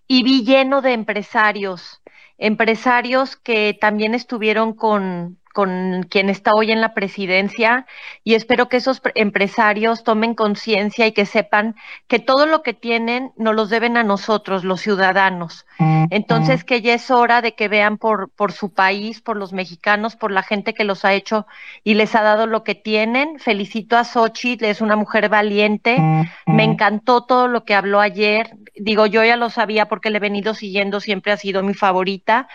[0.08, 2.02] y vi lleno de empresarios,
[2.38, 7.86] empresarios que también estuvieron con, con quien está hoy en la presidencia
[8.26, 11.76] y espero que esos empresarios tomen conciencia y que sepan
[12.07, 15.66] que todo lo que tienen nos los deben a nosotros, los ciudadanos.
[16.10, 20.18] Entonces, que ya es hora de que vean por, por su país, por los mexicanos,
[20.18, 21.48] por la gente que los ha hecho
[21.86, 23.40] y les ha dado lo que tienen.
[23.40, 25.98] Felicito a Xochitl, es una mujer valiente.
[26.45, 28.57] Me encantó todo lo que habló ayer.
[28.76, 32.47] Digo, yo ya lo sabía porque le he venido siguiendo, siempre ha sido mi favorita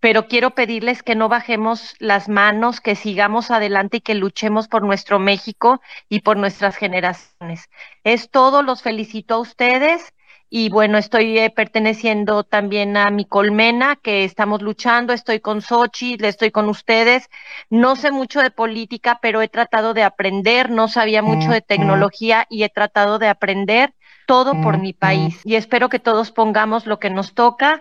[0.00, 4.82] pero quiero pedirles que no bajemos las manos, que sigamos adelante y que luchemos por
[4.82, 7.68] nuestro México y por nuestras generaciones.
[8.04, 10.14] Es todo, los felicito a ustedes
[10.50, 16.16] y bueno, estoy eh, perteneciendo también a mi colmena, que estamos luchando, estoy con Sochi,
[16.20, 17.28] estoy con ustedes.
[17.68, 22.46] No sé mucho de política, pero he tratado de aprender, no sabía mucho de tecnología
[22.48, 23.92] y he tratado de aprender
[24.28, 25.40] todo por mi país.
[25.42, 27.80] Y espero que todos pongamos lo que nos toca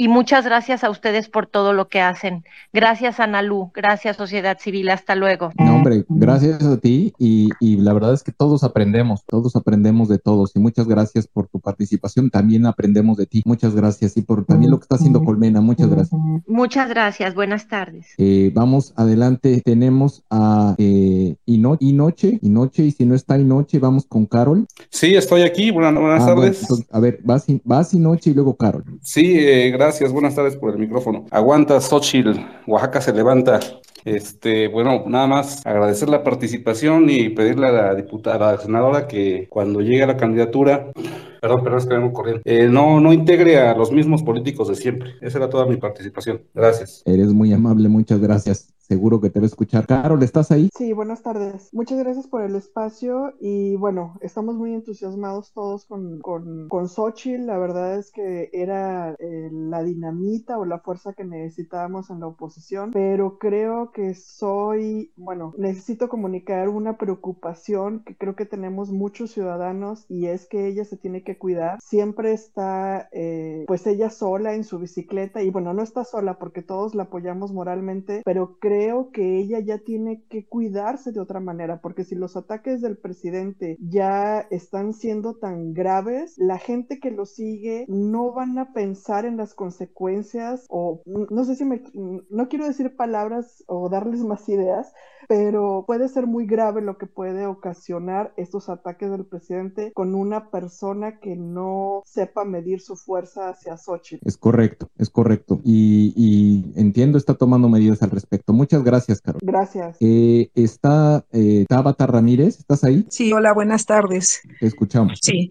[0.00, 2.44] y muchas gracias a ustedes por todo lo que hacen.
[2.72, 3.72] Gracias, Analú.
[3.74, 4.90] Gracias, Sociedad Civil.
[4.90, 5.50] Hasta luego.
[5.58, 10.08] No, hombre, gracias a ti y, y, la verdad es que todos aprendemos, todos aprendemos
[10.08, 12.30] de todos y muchas gracias por tu participación.
[12.30, 13.42] También aprendemos de ti.
[13.44, 15.60] Muchas gracias y por también lo que está haciendo Colmena.
[15.60, 16.20] Muchas gracias.
[16.46, 17.34] Muchas gracias.
[17.34, 18.06] Buenas tardes.
[18.18, 19.62] Eh, vamos adelante.
[19.64, 24.64] Tenemos a eh, Ino Inoche, Inoche y si no está Inoche, vamos con Carol.
[24.90, 25.72] Sí, estoy aquí.
[25.72, 26.68] Buenas, buenas ah, tardes.
[26.68, 28.84] Bueno, a ver, vas, vas Inoche y luego Carol.
[29.02, 31.24] Sí, eh, gracias Gracias, buenas tardes por el micrófono.
[31.30, 32.32] Aguanta Xochitl,
[32.66, 33.58] Oaxaca se levanta.
[34.04, 39.08] Este, bueno, nada más agradecer la participación y pedirle a la diputada, a la senadora
[39.08, 40.92] que cuando llegue la candidatura,
[41.40, 44.74] perdón, perdón, es que vengo corriendo, eh, no, no integre a los mismos políticos de
[44.74, 45.14] siempre.
[45.22, 46.42] Esa era toda mi participación.
[46.52, 47.02] Gracias.
[47.06, 49.86] Eres muy amable, muchas gracias seguro que te va a escuchar.
[49.86, 50.70] Carol, ¿estás ahí?
[50.74, 51.68] Sí, buenas tardes.
[51.72, 57.46] Muchas gracias por el espacio y bueno, estamos muy entusiasmados todos con, con, con Xochitl.
[57.46, 62.28] La verdad es que era eh, la dinamita o la fuerza que necesitábamos en la
[62.28, 69.32] oposición, pero creo que soy, bueno, necesito comunicar una preocupación que creo que tenemos muchos
[69.32, 71.78] ciudadanos y es que ella se tiene que cuidar.
[71.82, 76.62] Siempre está, eh, pues ella sola en su bicicleta y bueno, no está sola porque
[76.62, 81.40] todos la apoyamos moralmente, pero creo creo que ella ya tiene que cuidarse de otra
[81.40, 87.10] manera, porque si los ataques del presidente ya están siendo tan graves, la gente que
[87.10, 91.82] lo sigue no van a pensar en las consecuencias o no sé si me,
[92.30, 94.92] no quiero decir palabras o darles más ideas,
[95.26, 100.50] pero puede ser muy grave lo que puede ocasionar estos ataques del presidente con una
[100.50, 104.26] persona que no sepa medir su fuerza hacia Xochitl.
[104.26, 105.60] Es correcto, es correcto.
[105.64, 108.52] Y, y entiendo, está tomando medidas al respecto.
[108.68, 109.40] Muchas gracias, Carol.
[109.42, 109.96] Gracias.
[109.98, 113.06] Eh, está eh, Tabata Ramírez, ¿estás ahí?
[113.08, 114.42] Sí, hola, buenas tardes.
[114.60, 115.20] Te escuchamos.
[115.22, 115.50] Sí,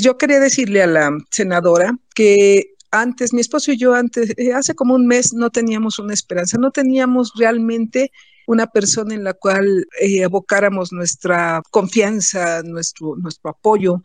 [0.00, 4.76] yo quería decirle a la senadora que antes, mi esposo y yo antes, eh, hace
[4.76, 8.12] como un mes no teníamos una esperanza, no teníamos realmente
[8.46, 14.00] una persona en la cual eh, abocáramos nuestra confianza, nuestro, nuestro apoyo.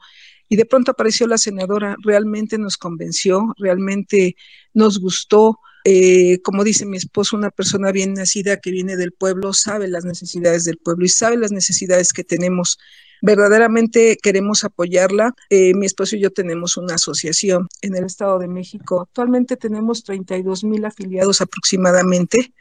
[0.48, 4.36] Y de pronto apareció la senadora, realmente nos convenció, realmente
[4.74, 5.60] nos gustó.
[5.84, 10.06] Eh, como dice mi esposo, una persona bien nacida que viene del pueblo, sabe las
[10.06, 12.78] necesidades del pueblo y sabe las necesidades que tenemos.
[13.22, 15.34] Verdaderamente queremos apoyarla.
[15.50, 19.02] Eh, mi esposo y yo tenemos una asociación en el Estado de México.
[19.02, 22.54] Actualmente tenemos 32 mil afiliados aproximadamente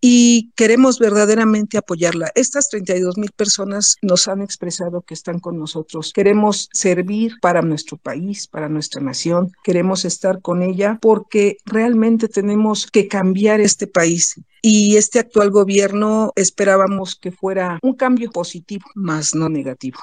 [0.00, 2.30] y queremos verdaderamente apoyarla.
[2.34, 6.12] Estas 32 mil personas nos han expresado que están con nosotros.
[6.12, 9.52] Queremos servir para nuestro país, para nuestra nación.
[9.64, 14.40] Queremos estar con ella porque realmente tenemos que cambiar este país.
[14.62, 19.98] Y este actual gobierno esperábamos que fuera un cambio positivo, más no negativo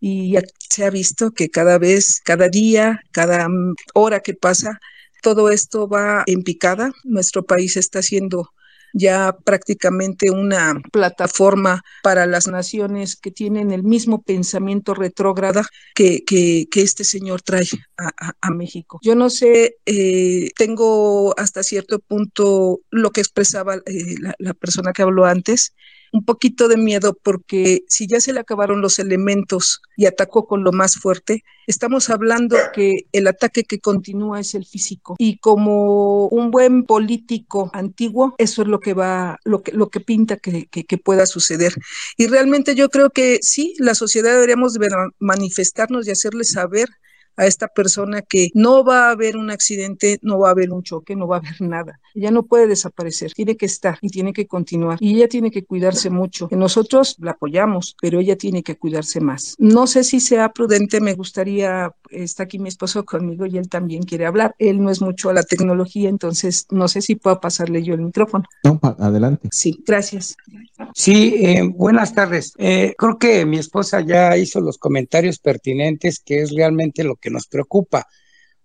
[0.00, 0.36] y
[0.70, 3.48] se ha visto que cada vez, cada día, cada
[3.94, 4.80] hora que pasa,
[5.22, 6.92] todo esto va en picada.
[7.04, 8.52] Nuestro país está siendo
[8.92, 16.66] ya prácticamente una plataforma para las naciones que tienen el mismo pensamiento retrógrada que, que,
[16.74, 18.98] este señor trae a, México.
[19.02, 25.02] Yo no sé, eh, tengo hasta cierto punto lo que expresaba eh, la persona que
[25.02, 25.74] habló antes,
[26.12, 30.64] un poquito de miedo porque si ya se le acabaron los elementos y atacó con
[30.64, 36.28] lo más fuerte, estamos hablando que el ataque que continúa es el físico y como
[36.28, 40.66] un buen político antiguo, eso es lo que va, lo que, lo que pinta que,
[40.66, 41.74] que, pueda suceder.
[42.16, 44.76] Y realmente yo creo que sí, la sociedad deberíamos
[45.18, 46.88] manifestarnos y hacerle saber
[47.38, 50.82] a esta persona que no va a haber un accidente, no va a haber un
[50.82, 52.00] choque, no va a haber nada.
[52.14, 54.98] Ella no puede desaparecer, tiene que estar y tiene que continuar.
[55.00, 56.48] Y ella tiene que cuidarse mucho.
[56.50, 59.54] Nosotros la apoyamos, pero ella tiene que cuidarse más.
[59.58, 64.02] No sé si sea prudente, me gustaría está aquí mi esposo conmigo y él también
[64.02, 64.54] quiere hablar.
[64.58, 68.02] Él no es mucho a la tecnología, entonces no sé si puedo pasarle yo el
[68.02, 68.44] micrófono.
[68.64, 69.48] No, adelante.
[69.52, 70.36] Sí, gracias.
[70.94, 72.52] Sí, eh, buenas tardes.
[72.58, 77.30] Eh, creo que mi esposa ya hizo los comentarios pertinentes, que es realmente lo que
[77.30, 78.06] nos preocupa.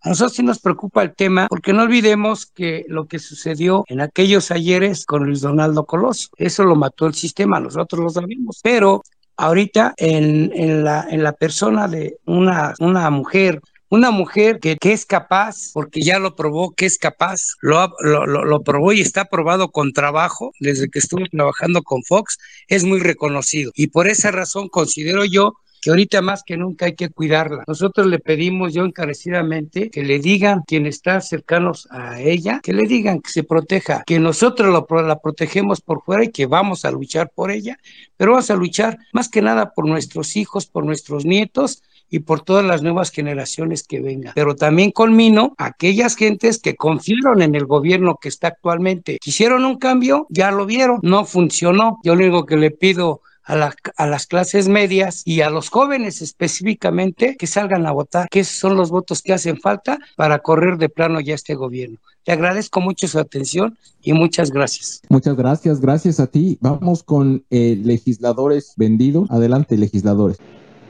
[0.01, 4.01] A nosotros sí nos preocupa el tema porque no olvidemos que lo que sucedió en
[4.01, 9.01] aquellos ayeres con Luis Donaldo Coloso, eso lo mató el sistema, nosotros lo sabemos, pero
[9.37, 13.61] ahorita en, en, la, en la persona de una, una mujer
[13.93, 18.25] una mujer que, que, es capaz, porque ya lo probó, que es capaz, lo, lo,
[18.25, 22.99] lo, probó y está probado con trabajo desde que estuvo trabajando con Fox, es muy
[22.99, 23.71] reconocido.
[23.75, 25.53] Y por esa razón considero yo
[25.83, 27.63] que ahorita más que nunca hay que cuidarla.
[27.67, 32.83] Nosotros le pedimos yo encarecidamente que le digan quienes están cercanos a ella, que le
[32.83, 37.31] digan que se proteja, que nosotros la protegemos por fuera y que vamos a luchar
[37.35, 37.77] por ella,
[38.15, 42.41] pero vamos a luchar más que nada por nuestros hijos, por nuestros nietos y por
[42.41, 44.33] todas las nuevas generaciones que vengan.
[44.35, 49.17] Pero también culmino aquellas gentes que confiaron en el gobierno que está actualmente.
[49.19, 51.97] Quisieron un cambio, ya lo vieron, no funcionó.
[52.03, 56.21] Yo lo único que le pido a, a, las clases medias y a los jóvenes
[56.21, 60.77] específicamente que salgan a votar, que esos son los votos que hacen falta para correr
[60.77, 61.97] de plano ya este gobierno.
[62.25, 65.01] Le agradezco mucho su atención y muchas gracias.
[65.09, 66.57] Muchas gracias, gracias a ti.
[66.61, 69.29] Vamos con eh, legisladores vendidos.
[69.29, 70.37] Adelante, legisladores.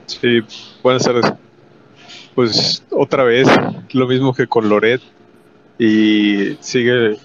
[0.05, 0.41] Sí,
[0.83, 1.33] buenas tardes.
[2.35, 3.47] Pues otra vez,
[3.93, 5.01] lo mismo que con Loret,
[5.79, 7.17] y sigue uh,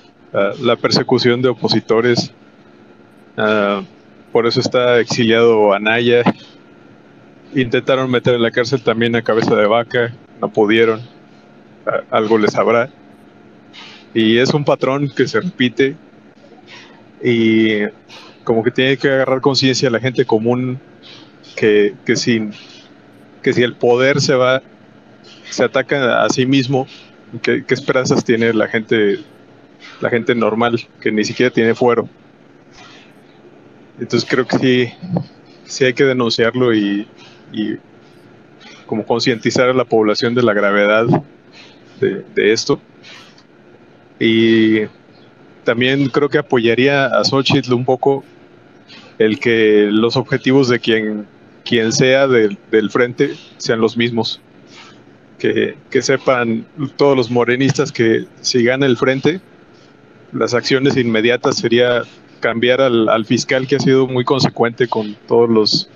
[0.63, 2.33] la persecución de opositores.
[3.37, 3.85] Uh,
[4.33, 6.23] por eso está exiliado Anaya.
[7.55, 11.01] Intentaron meter en la cárcel también a Cabeza de Vaca, no pudieron,
[12.11, 12.91] algo les habrá.
[14.15, 15.97] Y es un patrón que se repite
[17.23, 17.83] y
[18.45, 20.79] como que tiene que agarrar conciencia la gente común
[21.57, 22.53] que, que, sin,
[23.43, 24.63] que si el poder se va,
[25.51, 26.87] se ataca a sí mismo,
[27.43, 29.19] ¿qué, esperanzas tiene la gente,
[30.01, 32.09] la gente normal que ni siquiera tiene fuero?
[34.01, 34.93] Entonces creo que sí,
[35.65, 37.07] sí hay que denunciarlo y,
[38.87, 41.07] como concientizar a la población de la gravedad
[42.01, 42.81] de, esto.
[44.19, 44.83] Y
[45.65, 48.25] también creo que apoyaría a Xochitl un poco
[49.19, 51.27] el que los objetivos de quien,
[51.65, 52.57] quien sea del,
[52.91, 54.41] frente sean los mismos.
[55.39, 59.41] Que, que, sepan todos los morenistas que si gana el frente,
[60.33, 62.03] las acciones inmediatas sería
[62.41, 65.91] cambiar al, fiscal que ha sido muy consecuente con todos los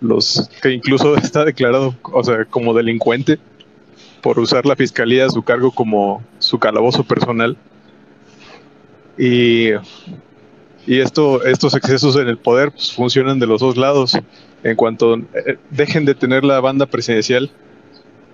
[0.00, 3.38] los que incluso está declarado, o sea, como delincuente
[4.22, 7.56] por usar la fiscalía a su cargo como su calabozo personal.
[9.16, 9.70] Y,
[10.86, 14.18] y esto, estos excesos en el poder pues, funcionan de los dos lados.
[14.62, 17.50] En cuanto eh, dejen de tener la banda presidencial,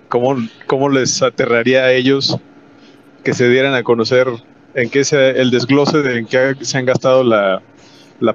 [0.09, 0.35] ¿cómo,
[0.65, 2.39] ¿cómo les aterraría a ellos
[3.23, 4.27] que se dieran a conocer
[4.73, 7.61] en qué sea el desglose de en qué se han gastado la,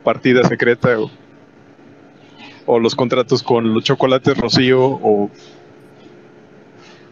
[0.02, 0.96] partida secreta
[2.66, 5.30] o, los contratos con los chocolates Rocío o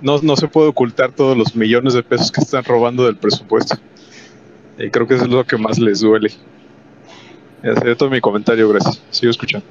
[0.03, 3.77] no, no se puede ocultar todos los millones de pesos que están robando del presupuesto.
[4.79, 6.31] Y creo que eso es lo que más les duele.
[7.63, 9.03] Ese es todo mi comentario, gracias.
[9.11, 9.67] Sigo escuchando.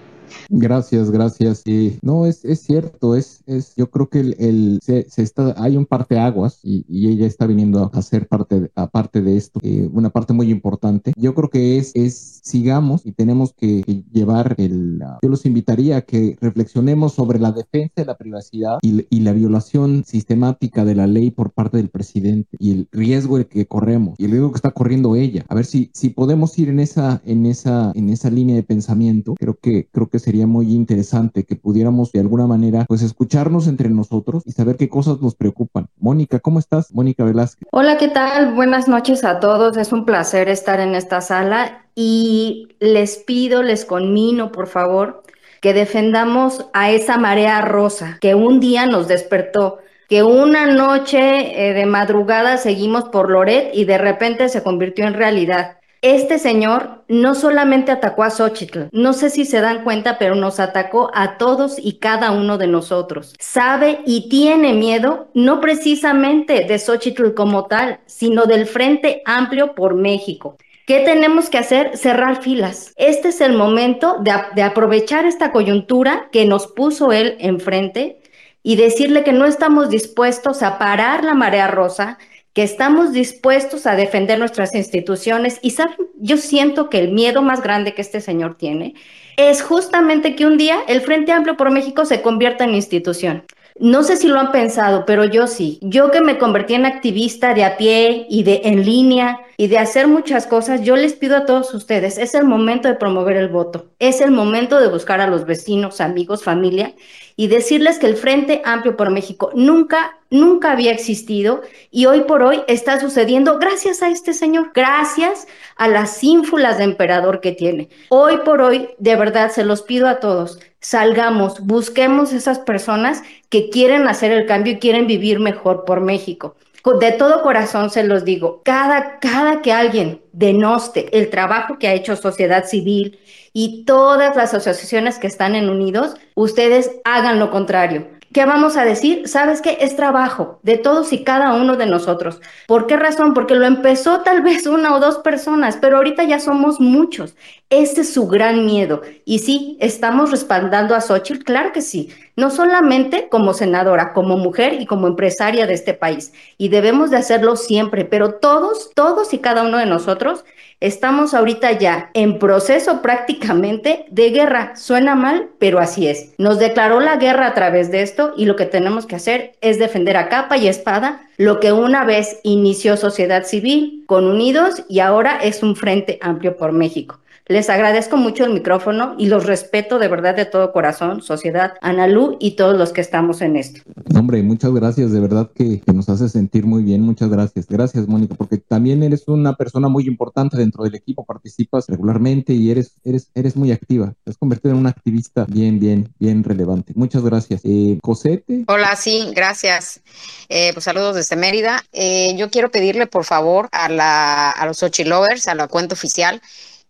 [0.50, 1.64] Gracias, gracias.
[2.02, 5.86] no, es, es cierto, es, es, yo creo que el, se, se, está, hay un
[5.86, 10.34] parteaguas y, y ella está viniendo a hacer parte, aparte de esto, eh, una parte
[10.34, 11.14] muy importante.
[11.18, 16.02] Yo creo que es, es sigamos y tenemos que, llevar el, yo los invitaría a
[16.02, 21.08] que reflexionemos sobre la defensa de la privacidad y, y, la violación sistemática de la
[21.08, 24.72] ley por parte del presidente y el riesgo que corremos y el riesgo que está
[24.72, 25.46] corriendo ella.
[25.48, 29.36] A ver si, si podemos ir en esa, en esa, en esa línea de pensamiento.
[29.36, 33.90] Creo que, creo que sería muy interesante que pudiéramos de alguna manera pues escucharnos entre
[33.90, 35.88] nosotros y saber qué cosas nos preocupan.
[35.98, 36.94] Mónica, ¿cómo estás?
[36.94, 37.68] Mónica Velázquez.
[37.72, 38.54] Hola, ¿qué tal?
[38.54, 39.78] Buenas noches a todos.
[39.78, 45.24] Es un placer estar en esta sala y les pido, les conmino, por favor,
[45.62, 51.74] que defendamos a esa marea rosa que un día nos despertó que una noche eh,
[51.74, 55.78] de madrugada seguimos por Loret y de repente se convirtió en realidad.
[56.06, 60.60] Este señor no solamente atacó a Xochitl, no sé si se dan cuenta, pero nos
[60.60, 63.34] atacó a todos y cada uno de nosotros.
[63.40, 69.96] Sabe y tiene miedo no precisamente de Xochitl como tal, sino del Frente Amplio por
[69.96, 70.60] México.
[70.86, 71.98] ¿Qué tenemos que hacer?
[71.98, 72.94] Cerrar filas.
[72.98, 78.20] Este es el momento de, de, aprovechar esta coyuntura que nos puso él enfrente
[78.62, 82.20] y decirle que no estamos dispuestos a parar la marea rosa,
[82.56, 87.62] que estamos dispuestos a defender nuestras instituciones y saben, yo siento que el miedo más
[87.62, 88.96] grande que este señor tiene
[89.36, 93.44] es justamente que un día el Frente Amplio por México se convierta en institución.
[93.78, 95.80] No sé si lo han pensado, pero yo sí.
[95.82, 99.78] Yo que me convertí en activista de a pie y de en línea y de
[99.78, 103.50] hacer muchas cosas, yo les pido a todos ustedes, es el momento de promover el
[103.50, 106.94] voto, es el momento de buscar a los vecinos, amigos, familia
[107.36, 112.44] y decirles que el Frente Amplio por México nunca, nunca había existido y hoy por
[112.44, 117.90] hoy está sucediendo gracias a este señor, gracias a las ínfulas de emperador que tiene.
[118.10, 123.70] Hoy por hoy, de verdad, se los pido a todos, salgamos, busquemos esas personas que
[123.70, 126.56] quieren hacer el cambio y quieren vivir mejor por México.
[126.86, 131.94] De todo corazón se los digo, cada, cada que alguien denoste el trabajo que ha
[131.94, 133.18] hecho sociedad civil
[133.54, 138.08] y todas las asociaciones que están en Unidos, ustedes hagan lo contrario.
[138.36, 139.30] ¿Qué vamos a decir?
[139.30, 139.78] ¿Sabes qué?
[139.80, 142.42] Es trabajo de todos y cada uno de nosotros.
[142.68, 143.34] ¿Por qué razón?
[143.34, 147.38] Porque lo empezó tal vez una o dos personas, pero ahorita ya somos muchos.
[147.70, 149.04] Ese es su gran miedo.
[149.24, 152.10] Y sí, estamos respaldando a Xochitl, claro que sí.
[152.36, 156.34] No solamente como senadora, como mujer y como empresaria de este país.
[156.58, 160.44] Y debemos de hacerlo siempre, pero todos, todos y cada uno de nosotros
[160.86, 164.76] Estamos ahorita ya en proceso prácticamente de guerra.
[164.76, 166.36] Suena mal, pero así es.
[166.38, 169.80] Nos declaró la guerra a través de esto y lo que tenemos que hacer es
[169.80, 175.00] defender a capa y espada lo que una vez inició sociedad civil con Unidos y
[175.00, 177.20] ahora es un frente amplio por México.
[177.48, 182.38] Les agradezco mucho el micrófono y los respeto de verdad de todo corazón, sociedad, Analú
[182.40, 183.82] y todos los que estamos en esto.
[184.18, 187.68] Hombre, muchas gracias, de verdad que, nos hace sentir muy bien, muchas gracias.
[187.68, 192.72] Gracias, Mónica, porque también eres una persona muy importante dentro del equipo, participas regularmente y
[192.72, 194.16] eres, eres, eres muy activa.
[194.24, 196.94] Te has convertido en una activista bien, bien, bien relevante.
[196.96, 197.62] Muchas gracias.
[197.64, 198.66] Eh, Cosete.
[198.68, 200.02] Hola, sí, gracias.
[200.50, 201.84] Eh, pues saludos desde Mérida.
[201.94, 205.94] Eh, yo quiero pedirle, por favor, a, la, a los Ochi Lovers, a la cuenta
[205.94, 206.42] oficial,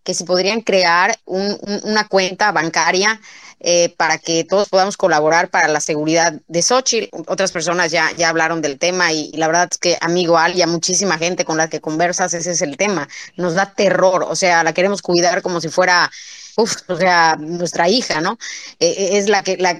[0.06, 3.20] que se podrían crear una cuenta bancaria
[3.60, 7.10] eh, para que todos podamos colaborar para la seguridad de Xochitl.
[7.28, 10.66] Otras personas ya, ya hablaron del tema y, la verdad es que, amigo Al, y
[10.68, 13.10] muchísima gente con la que conversas, ese es el tema.
[13.36, 16.12] Nos da terror, o sea, la queremos cuidar como si fuera
[16.58, 18.38] uf, o sea, nuestra hija, ¿no?
[18.80, 19.78] Eh, eh, es la que, la,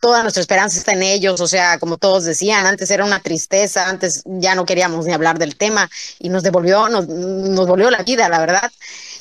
[0.00, 3.88] toda nuestra esperanza está en ellos, o sea, como todos decían, antes era una tristeza,
[3.88, 8.02] antes ya no queríamos ni hablar del tema y nos devolvió, nos, nos volvió la
[8.02, 8.72] vida, la verdad.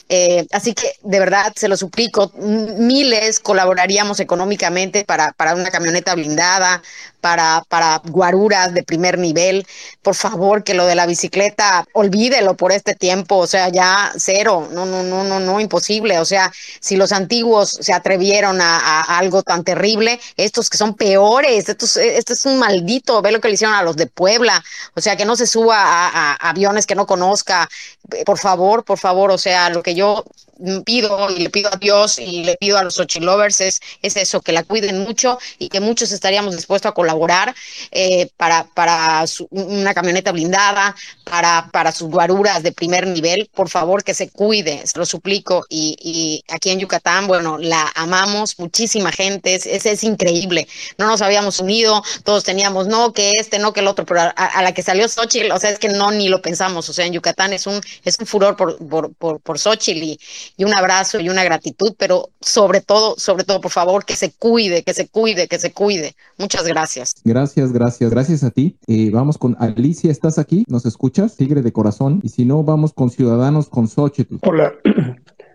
[0.09, 6.13] Eh, así que de verdad se lo suplico, miles colaboraríamos económicamente para, para una camioneta
[6.13, 6.81] blindada,
[7.23, 9.65] para, para guaruras de primer nivel.
[10.01, 14.67] Por favor, que lo de la bicicleta, olvídelo por este tiempo, o sea, ya cero,
[14.71, 16.19] no, no, no, no, no, imposible.
[16.19, 16.51] O sea,
[16.81, 22.33] si los antiguos se atrevieron a, algo tan terrible, estos que son peores, estos, este
[22.33, 24.61] es un maldito, ve lo que le hicieron a los de Puebla,
[24.93, 27.69] o sea, que no se suba a aviones que no conozca,
[28.25, 30.23] por favor, por favor, o sea, lo que yo
[30.85, 34.41] pido y le pido a Dios y le pido a los Ochilovers es, es eso,
[34.41, 37.53] que la cuiden mucho y que muchos estaríamos dispuestos a colaborar
[37.91, 43.49] eh, para, para una camioneta blindada, para, para sus guaruras de primer nivel.
[43.53, 45.65] Por favor, que se cuide, se lo suplico.
[45.69, 50.67] Y, y aquí en Yucatán, bueno, la amamos, muchísima gente, es, es, increíble.
[50.97, 54.61] No nos habíamos unido, todos teníamos, no, que este, no, que el otro, pero a,
[54.61, 56.89] la que salió Xochitl, o sea, es que no, ni lo pensamos.
[56.89, 59.57] O sea, en Yucatán es un, es un furor por, por, por, por
[59.87, 60.19] y,
[60.57, 64.31] y un abrazo y una gratitud, pero sobre todo, sobre todo, por favor, que se
[64.31, 66.15] cuide, que se cuide, que se cuide.
[66.37, 67.15] Muchas gracias.
[67.23, 68.77] Gracias, gracias, gracias a ti.
[68.87, 70.63] Eh, vamos con Alicia, ¿estás aquí?
[70.67, 71.35] ¿Nos escuchas?
[71.35, 72.19] Tigre de corazón.
[72.23, 74.37] Y si no, vamos con Ciudadanos con Xochitl.
[74.43, 74.73] Hola.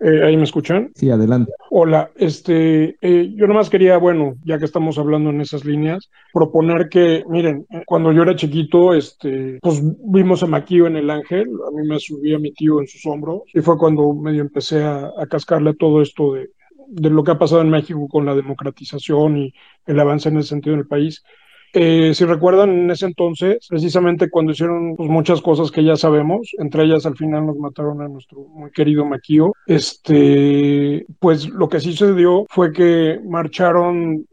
[0.01, 0.91] Eh, ¿Ahí me escuchan?
[0.95, 1.53] Sí, adelante.
[1.71, 6.89] Hola, este, eh, yo nomás quería, bueno, ya que estamos hablando en esas líneas, proponer
[6.89, 11.49] que, miren, eh, cuando yo era chiquito, este, pues vimos a Maquillo en El Ángel,
[11.67, 15.11] a mí me subía mi tío en sus hombros, y fue cuando medio empecé a,
[15.19, 16.51] a cascarle todo esto de,
[16.89, 19.53] de lo que ha pasado en México con la democratización y
[19.87, 21.23] el avance en ese sentido en el país.
[21.73, 26.51] Eh, si recuerdan, en ese entonces, precisamente cuando hicieron pues, muchas cosas que ya sabemos,
[26.59, 31.81] entre ellas al final nos mataron a nuestro muy querido Maquío, este, pues lo que
[31.81, 34.27] sí sucedió fue que marcharon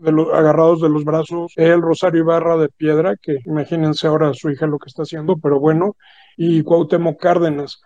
[0.00, 4.66] de, agarrados de los brazos el Rosario Ibarra de Piedra, que imagínense ahora su hija
[4.66, 5.96] lo que está haciendo, pero bueno,
[6.36, 7.80] y Cuauhtémoc Cárdenas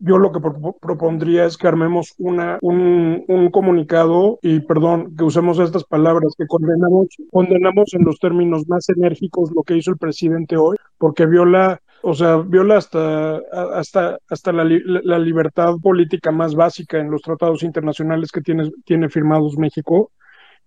[0.00, 0.40] yo lo que
[0.80, 6.46] propondría es que armemos una, un, un, comunicado y, perdón, que usemos estas palabras, que
[6.46, 11.80] condenamos, condenamos en los términos más enérgicos lo que hizo el presidente hoy, porque viola,
[12.02, 13.38] o sea, viola hasta,
[13.74, 19.08] hasta, hasta la, la libertad política más básica en los tratados internacionales que tiene, tiene
[19.08, 20.12] firmados México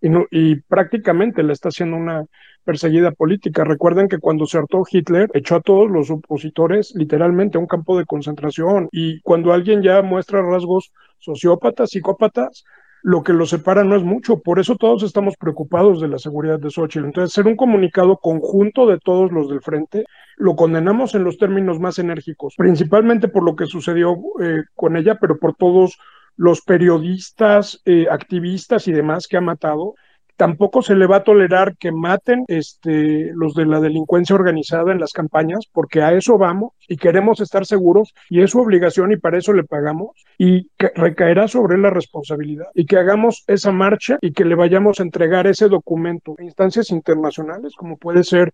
[0.01, 2.25] y, no, y prácticamente le está haciendo una
[2.63, 3.63] perseguida política.
[3.63, 7.97] Recuerden que cuando se hartó Hitler, echó a todos los opositores literalmente a un campo
[7.97, 12.63] de concentración y cuando alguien ya muestra rasgos sociópatas, psicópatas,
[13.03, 16.59] lo que los separa no es mucho, por eso todos estamos preocupados de la seguridad
[16.59, 17.05] de Xochitl.
[17.05, 20.05] Entonces, ser un comunicado conjunto de todos los del frente,
[20.37, 25.17] lo condenamos en los términos más enérgicos, principalmente por lo que sucedió eh, con ella,
[25.19, 25.97] pero por todos
[26.37, 29.95] los periodistas, eh, activistas y demás que ha matado
[30.41, 34.99] Tampoco se le va a tolerar que maten este, los de la delincuencia organizada en
[34.99, 39.17] las campañas, porque a eso vamos y queremos estar seguros y es su obligación y
[39.17, 44.17] para eso le pagamos y que recaerá sobre la responsabilidad y que hagamos esa marcha
[44.19, 48.51] y que le vayamos a entregar ese documento a instancias internacionales como puede ser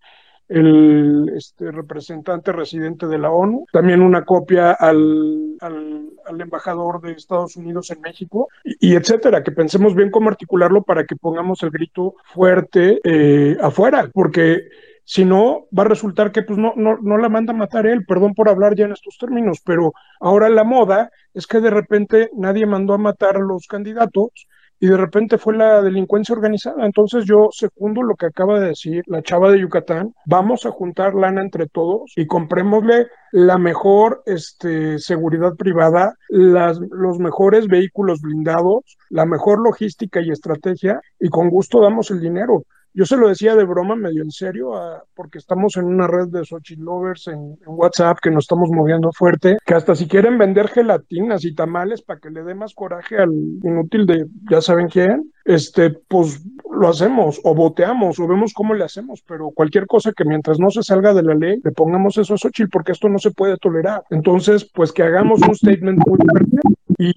[0.49, 7.55] el este, representante residente de la ONU, también una copia al, al, embajador de Estados
[7.57, 12.15] Unidos en México, y, etcétera, que pensemos bien cómo articularlo para que pongamos el grito
[12.23, 14.69] fuerte eh, afuera, porque
[15.03, 18.05] si no, va a resultar que pues no, no, no la manda a matar él,
[18.05, 22.29] perdón por hablar ya en estos términos, pero ahora la moda es que de repente
[22.35, 24.47] nadie mandó a matar a los candidatos
[24.79, 26.85] y de repente fue la delincuencia organizada.
[26.85, 31.15] Entonces yo secundo lo que acaba de decir la chava de Yucatán, vamos a juntar
[31.15, 38.97] lana entre todos y comprémosle la mejor este, seguridad privada, las, los mejores vehículos blindados,
[39.09, 42.63] la mejor logística y estrategia y con gusto damos el dinero.
[42.97, 44.71] Yo se lo decía de broma, medio en serio,
[45.13, 49.57] porque estamos en una red de Sochi Lovers en, WhatsApp que nos estamos moviendo fuerte,
[49.63, 53.31] que hasta si quieren vender gelatinas y tamales para que le dé más coraje al
[53.31, 58.85] inútil de ya saben quién, este, pues lo hacemos o boteamos o vemos cómo le
[58.85, 62.33] hacemos, pero cualquier cosa que mientras no se salga de la ley, le pongamos eso
[62.33, 64.05] a Xochitl porque esto no se puede tolerar.
[64.09, 67.13] Entonces, pues que hagamos un statement muy fuerte y,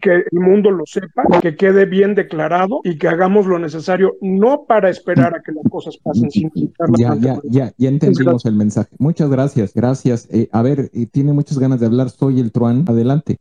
[0.00, 4.64] que el mundo lo sepa, que quede bien declarado y que hagamos lo necesario, no
[4.66, 6.50] para esperar a que las cosas pasen, sino
[6.98, 8.94] ya, ya, ya, ya entendimos el mensaje.
[8.98, 10.28] Muchas gracias, gracias.
[10.30, 13.36] Eh, a ver, eh, tiene muchas ganas de hablar, soy el Truán, adelante.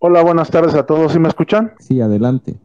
[0.00, 1.72] Hola, buenas tardes a todos, ¿sí me escuchan?
[1.78, 2.56] Sí, adelante.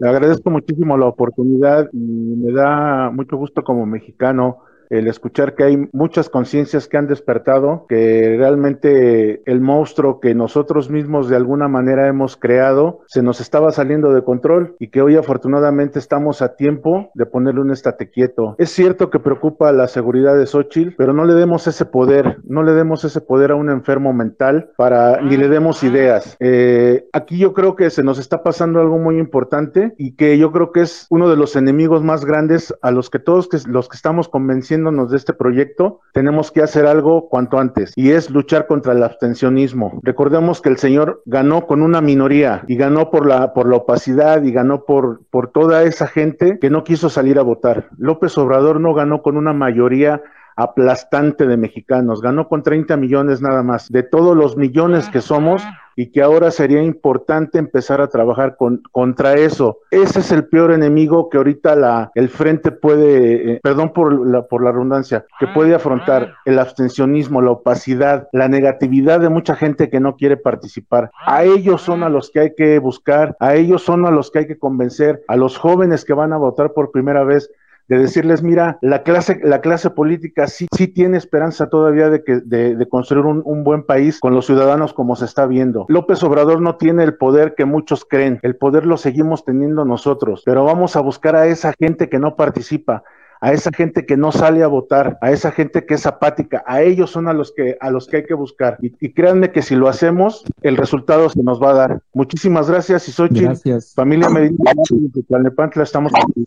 [0.00, 4.58] Le agradezco muchísimo la oportunidad y me da mucho gusto como mexicano
[4.90, 10.90] el escuchar que hay muchas conciencias que han despertado, que realmente el monstruo que nosotros
[10.90, 15.16] mismos de alguna manera hemos creado se nos estaba saliendo de control y que hoy
[15.16, 18.54] afortunadamente estamos a tiempo de ponerle un estate quieto.
[18.58, 22.62] Es cierto que preocupa la seguridad de Xochitl, pero no le demos ese poder, no
[22.62, 26.36] le demos ese poder a un enfermo mental para ni le demos ideas.
[26.40, 30.52] Eh, aquí yo creo que se nos está pasando algo muy importante y que yo
[30.52, 33.96] creo que es uno de los enemigos más grandes a los que todos los que
[33.96, 38.92] estamos convenciendo de este proyecto, tenemos que hacer algo cuanto antes y es luchar contra
[38.92, 40.00] el abstencionismo.
[40.02, 44.42] Recordemos que el señor ganó con una minoría y ganó por la, por la opacidad
[44.42, 47.88] y ganó por, por toda esa gente que no quiso salir a votar.
[47.96, 50.22] López Obrador no ganó con una mayoría
[50.56, 53.90] aplastante de mexicanos, ganó con 30 millones nada más.
[53.90, 55.62] De todos los millones que somos,
[55.96, 59.78] y que ahora sería importante empezar a trabajar con, contra eso.
[59.90, 64.42] Ese es el peor enemigo que ahorita la, el frente puede, eh, perdón por la,
[64.46, 69.88] por la redundancia, que puede afrontar el abstencionismo, la opacidad, la negatividad de mucha gente
[69.88, 71.10] que no quiere participar.
[71.26, 74.40] A ellos son a los que hay que buscar, a ellos son a los que
[74.40, 77.50] hay que convencer, a los jóvenes que van a votar por primera vez
[77.88, 82.40] de decirles, mira, la clase, la clase política sí, sí tiene esperanza todavía de, que,
[82.44, 85.86] de, construir un, un, buen país con los ciudadanos como se está viendo.
[85.88, 90.42] López Obrador no tiene el poder que muchos creen, el poder lo seguimos teniendo nosotros,
[90.44, 93.04] pero vamos a buscar a esa gente que no participa,
[93.46, 96.82] a esa gente que no sale a votar, a esa gente que es apática, a
[96.82, 98.76] ellos son a los que, a los que hay que buscar.
[98.82, 102.02] Y, créanme que si lo hacemos, el resultado se nos va a dar.
[102.12, 103.94] Muchísimas gracias y soy gracias.
[103.94, 106.44] familia Medina de Tlalnepantla, estamos aquí.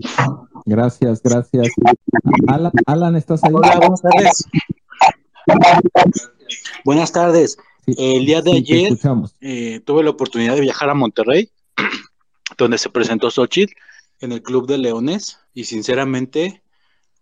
[0.66, 1.70] Gracias, gracias.
[2.48, 3.54] Alan, Alan, ¿estás ahí?
[3.54, 4.46] Hola, buenas tardes.
[6.84, 7.58] Buenas tardes.
[7.88, 8.92] el día de ayer
[9.40, 11.50] eh, tuve la oportunidad de viajar a Monterrey,
[12.58, 13.72] donde se presentó Xochitl
[14.20, 16.62] en el Club de Leones, y sinceramente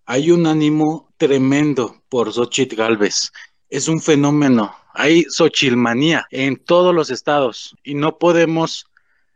[0.08, 3.34] hay un ánimo tremendo por Xochitl Galvez.
[3.70, 4.74] Es un fenómeno.
[4.94, 8.88] Hay Xochilmanía en todos los estados y no podemos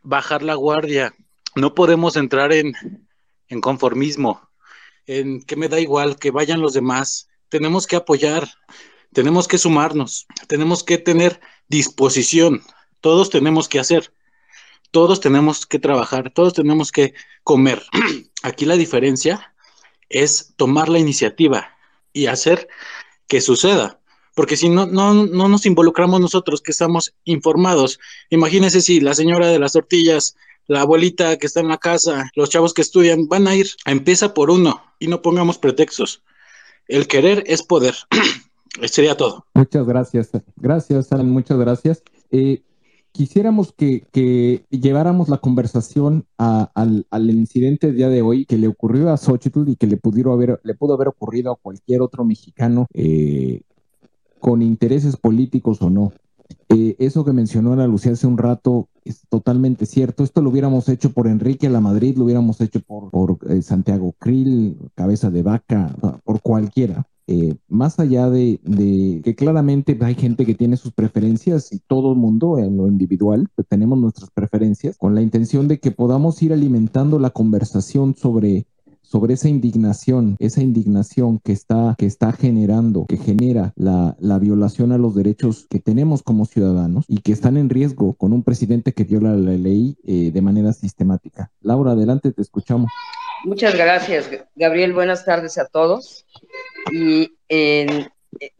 [0.02, 1.14] bajar la guardia.
[1.54, 2.72] No podemos entrar en,
[3.48, 4.48] en conformismo,
[5.06, 7.28] en que me da igual que vayan los demás.
[7.50, 8.48] Tenemos que apoyar,
[9.12, 12.62] tenemos que sumarnos, tenemos que tener disposición.
[13.02, 14.10] Todos tenemos que hacer,
[14.90, 17.12] todos tenemos que trabajar, todos tenemos que
[17.44, 17.82] comer.
[18.42, 19.51] Aquí la diferencia
[20.12, 21.76] es tomar la iniciativa
[22.12, 22.68] y hacer
[23.26, 24.00] que suceda.
[24.34, 27.98] Porque si no, no, no nos involucramos nosotros que estamos informados,
[28.30, 32.48] imagínense si la señora de las tortillas, la abuelita que está en la casa, los
[32.48, 36.22] chavos que estudian, van a ir, empieza por uno y no pongamos pretextos.
[36.88, 37.94] El querer es poder.
[38.84, 39.46] Sería todo.
[39.54, 40.30] Muchas gracias.
[40.56, 42.02] Gracias, Alan, muchas gracias.
[42.30, 42.62] Eh,
[43.12, 49.16] quisiéramos que, lleváramos la conversación al, incidente del día de hoy que le ocurrió a
[49.16, 53.62] Xochitl y que le, pudieron haber, le pudo haber ocurrido a cualquier otro mexicano eh,
[54.40, 56.12] con intereses políticos o no.
[56.68, 60.24] Eh, eso que mencionó Ana Lucía hace un rato es totalmente cierto.
[60.24, 64.14] Esto lo hubiéramos hecho por Enrique La Madrid, lo hubiéramos hecho por, por eh, Santiago
[64.18, 67.06] Krill, Cabeza de Vaca, por cualquiera.
[67.28, 68.60] Eh, más allá de,
[69.22, 73.48] que claramente hay gente que tiene sus preferencias y todo el mundo en lo individual
[73.54, 78.66] pues, tenemos nuestras preferencias con la intención de que podamos ir alimentando la conversación sobre
[79.12, 84.90] sobre esa indignación, esa indignación que está, que está generando, que genera la, la, violación
[84.90, 88.94] a los derechos que tenemos como ciudadanos y que están en riesgo con un presidente
[88.94, 91.50] que viola la ley eh, de manera sistemática.
[91.60, 92.90] Laura, adelante, te escuchamos.
[93.44, 94.94] Muchas gracias, Gabriel.
[94.94, 96.24] Buenas tardes a todos.
[96.90, 98.08] Y eh,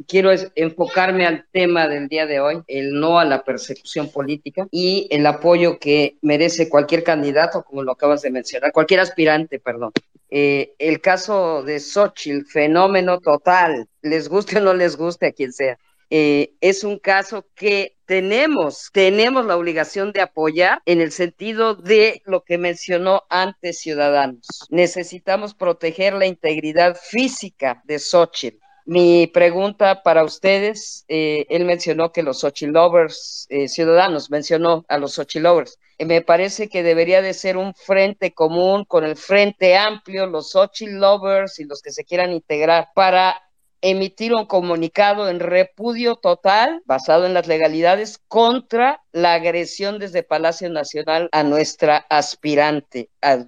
[0.06, 5.08] quiero enfocarme al tema del día de hoy, el no a la persecución política y
[5.10, 9.92] el apoyo que merece cualquier candidato, como lo acabas de mencionar, cualquier aspirante, perdón.
[10.30, 15.52] Eh, el caso de Xochitl, fenómeno total, les guste o no les guste a quien
[15.52, 15.78] sea.
[16.14, 22.20] Eh, es un caso que tenemos, tenemos la obligación de apoyar en el sentido de
[22.26, 24.46] lo que mencionó antes Ciudadanos.
[24.68, 28.58] Necesitamos proteger la integridad física de Xochitl.
[28.84, 34.98] Mi pregunta para ustedes, eh, él mencionó que los Xochitl lovers, eh, Ciudadanos mencionó a
[34.98, 35.78] los Xochitl lovers.
[35.98, 40.98] me parece que debería de ser un frente común con el frente amplio, los Xochitl
[40.98, 43.40] lovers y los que se quieran integrar para
[43.82, 50.70] emitir un comunicado en repudio total, basado en las legalidades, contra la agresión desde Palacio
[50.70, 53.44] Nacional a nuestra aspirante, a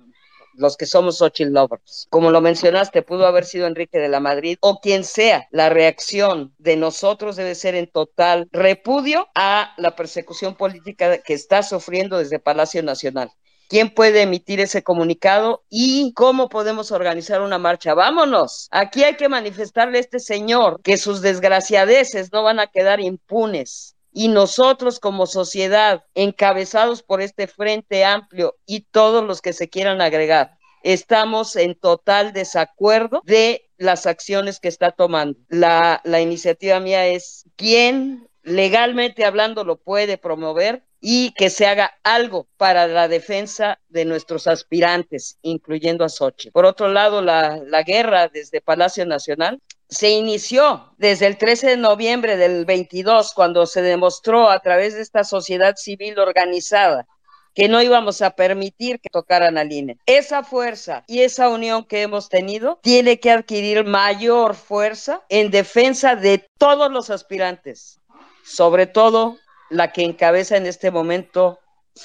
[0.57, 2.07] los que somos Xochitl lovers.
[2.11, 5.47] Como lo mencionaste, pudo haber sido Enrique de la Madrid o quien sea.
[5.51, 11.63] La reacción de nosotros debe ser en total repudio a la persecución política que está
[11.63, 13.31] sufriendo desde Palacio Nacional
[13.69, 17.95] quién puede emitir ese comunicado y cómo podemos organizar una marcha.
[17.95, 18.69] Vámonos.
[18.71, 23.94] Aquí hay que manifestarle a este señor que sus desgraciadeces no van a quedar impunes.
[24.15, 30.01] Y nosotros como sociedad, encabezados por este frente amplio y todos los que se quieran
[30.01, 35.39] agregar, estamos en total desacuerdo de las acciones que está tomando.
[35.49, 41.93] La, la iniciativa mía es quién legalmente hablando lo puede promover y que se haga
[42.03, 46.51] algo para la defensa de nuestros aspirantes, incluyendo a Sochi.
[46.51, 49.61] Por otro lado, la, la guerra desde Palacio Nacional
[49.95, 55.03] se inició desde el 13 de noviembre del 22, cuando se demostró a través de
[55.03, 57.07] esta sociedad civil organizada
[57.55, 59.97] que no íbamos a permitir que tocaran al INE.
[60.07, 66.17] Esa fuerza y esa unión que hemos tenido tiene que adquirir mayor fuerza en defensa
[66.17, 68.01] de todos los aspirantes,
[68.45, 69.39] sobre todo
[69.71, 71.61] la que encabeza en este momento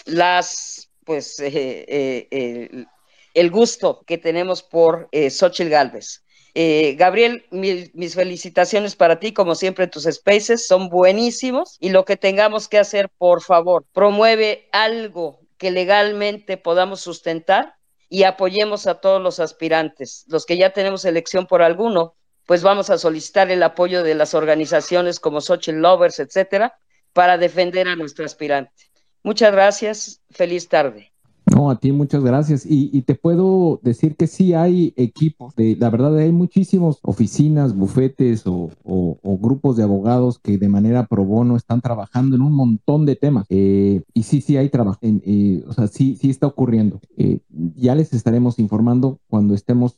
[0.05, 1.49] las, pues, eh,
[1.87, 2.85] eh, eh,
[3.33, 5.73] el gusto que tenemos por Xochitl
[6.59, 6.97] Galvez.
[6.97, 12.67] Gabriel, mis felicitaciones para ti, como siempre, tus spaces son buenísimos y lo que tengamos
[12.67, 17.75] que hacer, por favor, promueve algo que legalmente podamos sustentar
[18.09, 20.25] y apoyemos a todos los aspirantes.
[20.27, 22.15] Los que ya tenemos elección por alguno,
[22.45, 26.77] pues vamos a solicitar el apoyo de las organizaciones como Xochitl Lovers, etcétera,
[27.13, 28.91] para defender a nuestro aspirante.
[29.23, 31.11] Muchas gracias, feliz tarde.
[31.55, 32.65] No, a ti muchas gracias.
[32.67, 38.43] Y, te puedo decir que sí hay equipos, de, la verdad hay muchísimas oficinas, bufetes
[38.45, 38.69] o,
[39.41, 43.45] grupos de abogados que de manera pro bono están trabajando en un montón de temas.
[43.49, 46.99] Eh, y sí, sí hay trabajo, eh, o sea, sí, sí está ocurriendo.
[47.17, 47.39] Eh,
[47.75, 49.97] ya les estaremos informando cuando estemos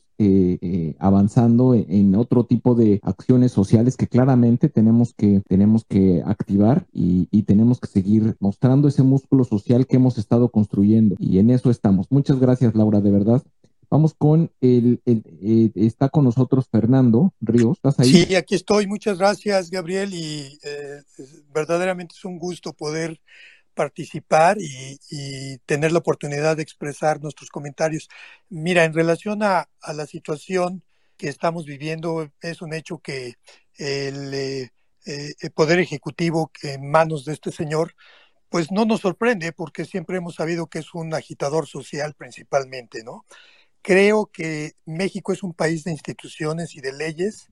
[0.98, 7.28] avanzando en, otro tipo de acciones sociales que claramente tenemos que, tenemos que activar y,
[7.30, 11.16] y tenemos que seguir mostrando ese músculo social que hemos estado construyendo.
[11.18, 12.06] Y en eso estamos.
[12.10, 13.42] Muchas gracias, Laura, de verdad.
[13.92, 17.76] Vamos con el, eh, está con nosotros Fernando Ríos.
[17.76, 18.10] ¿Estás ahí?
[18.10, 18.86] Sí, aquí estoy.
[18.86, 20.14] Muchas gracias, Gabriel.
[20.14, 21.02] Y eh,
[21.52, 23.20] verdaderamente es un gusto poder
[23.74, 28.08] participar y, tener la oportunidad de expresar nuestros comentarios.
[28.48, 30.82] Mira, en relación a, la situación
[31.16, 33.34] que estamos viviendo, es un hecho que
[33.76, 34.70] el, eh,
[35.06, 37.94] el Poder Ejecutivo en manos de este señor
[38.52, 43.24] pues no nos sorprende porque siempre hemos sabido que es un agitador social principalmente, ¿no?
[43.80, 47.48] Creo que México es un país de instituciones y de leyes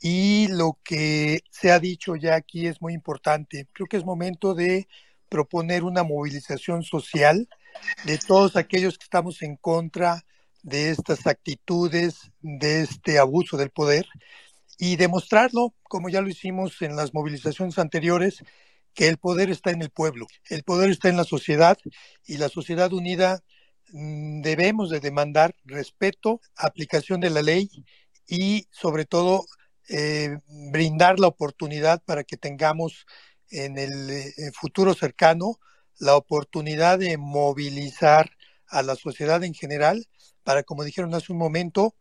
[0.00, 3.66] y lo que se ha dicho ya aquí es muy importante.
[3.72, 4.88] Creo que es momento de
[5.28, 7.48] proponer una movilización social
[8.04, 10.24] de todos aquellos que estamos en contra
[10.62, 14.06] de estas actitudes, de este abuso del poder
[14.78, 18.42] y demostrarlo, como ya lo hicimos en las movilizaciones anteriores,
[18.94, 21.78] que el poder está en el pueblo, el poder está en la sociedad
[22.26, 23.42] y la sociedad unida
[23.92, 27.70] mm, debemos de demandar respeto, aplicación de la ley
[28.26, 29.44] y sobre todo
[29.88, 33.06] eh, brindar la oportunidad para que tengamos
[33.50, 35.58] en el eh, futuro cercano
[35.98, 38.30] la oportunidad de movilizar
[38.68, 40.06] a la sociedad en general
[40.42, 41.94] para, como dijeron hace un momento,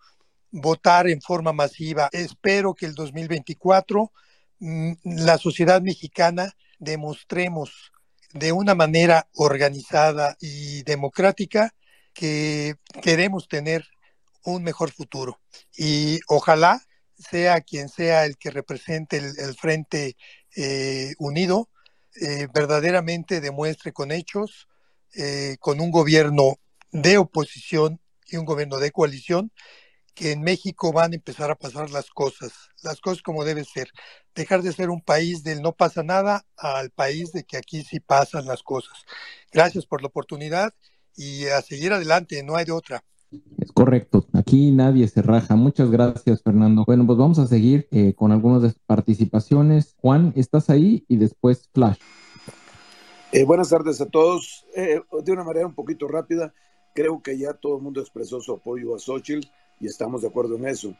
[0.51, 2.09] votar en forma masiva.
[2.11, 4.11] Espero que el 2024
[4.59, 7.91] mm, la sociedad mexicana demostremos
[8.33, 11.73] de una manera organizada y democrática
[12.13, 13.85] que queremos tener
[14.43, 15.39] un mejor futuro.
[15.77, 16.81] Y ojalá
[17.17, 20.17] sea quien sea el que represente el, Frente
[20.55, 21.69] eh, Unido,
[22.21, 24.67] eh, verdaderamente demuestre con hechos,
[25.15, 26.57] eh, con un gobierno
[26.91, 29.51] de oposición y un gobierno de coalición,
[30.13, 33.89] que en México van a empezar a pasar las cosas, las cosas como debe ser.
[34.33, 37.99] Dejar de ser un país del no pasa nada al país de que aquí sí
[37.99, 38.93] pasan las cosas.
[39.51, 40.73] Gracias por la oportunidad
[41.17, 43.03] y a seguir adelante, no hay de otra.
[43.57, 45.55] Es correcto, aquí nadie se raja.
[45.55, 46.83] Muchas gracias, Fernando.
[46.85, 49.95] Bueno, pues vamos a seguir eh, con algunas de participaciones.
[50.01, 51.03] Juan, ¿estás ahí?
[51.07, 51.97] Y después Flash.
[53.31, 54.67] Eh, buenas tardes a todos.
[54.75, 56.53] Eh, de una manera un poquito rápida,
[56.93, 59.47] creo que ya todo el mundo expresó su apoyo a Xochitl
[59.79, 60.93] y estamos de acuerdo en eso.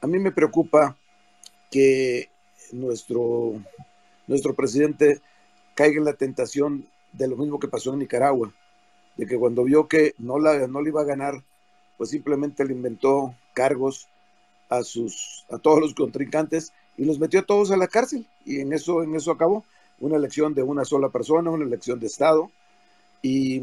[0.00, 0.96] A mí me preocupa
[1.72, 2.28] que
[2.70, 3.54] nuestro,
[4.28, 5.20] nuestro presidente
[5.74, 8.54] caiga en la tentación de lo mismo que pasó en Nicaragua,
[9.16, 11.42] de que cuando vio que no, la, no le iba a ganar,
[11.96, 14.08] pues simplemente le inventó cargos
[14.68, 18.26] a sus a todos los contrincantes y los metió a todos a la cárcel.
[18.44, 19.64] Y en eso en eso acabó.
[20.00, 22.50] Una elección de una sola persona una elección de estado.
[23.22, 23.62] Y,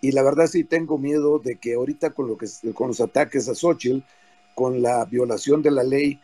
[0.00, 3.48] y la verdad sí tengo miedo de que ahorita con lo que con los ataques
[3.48, 4.02] a Xochitl
[4.54, 6.20] con la violación de la ley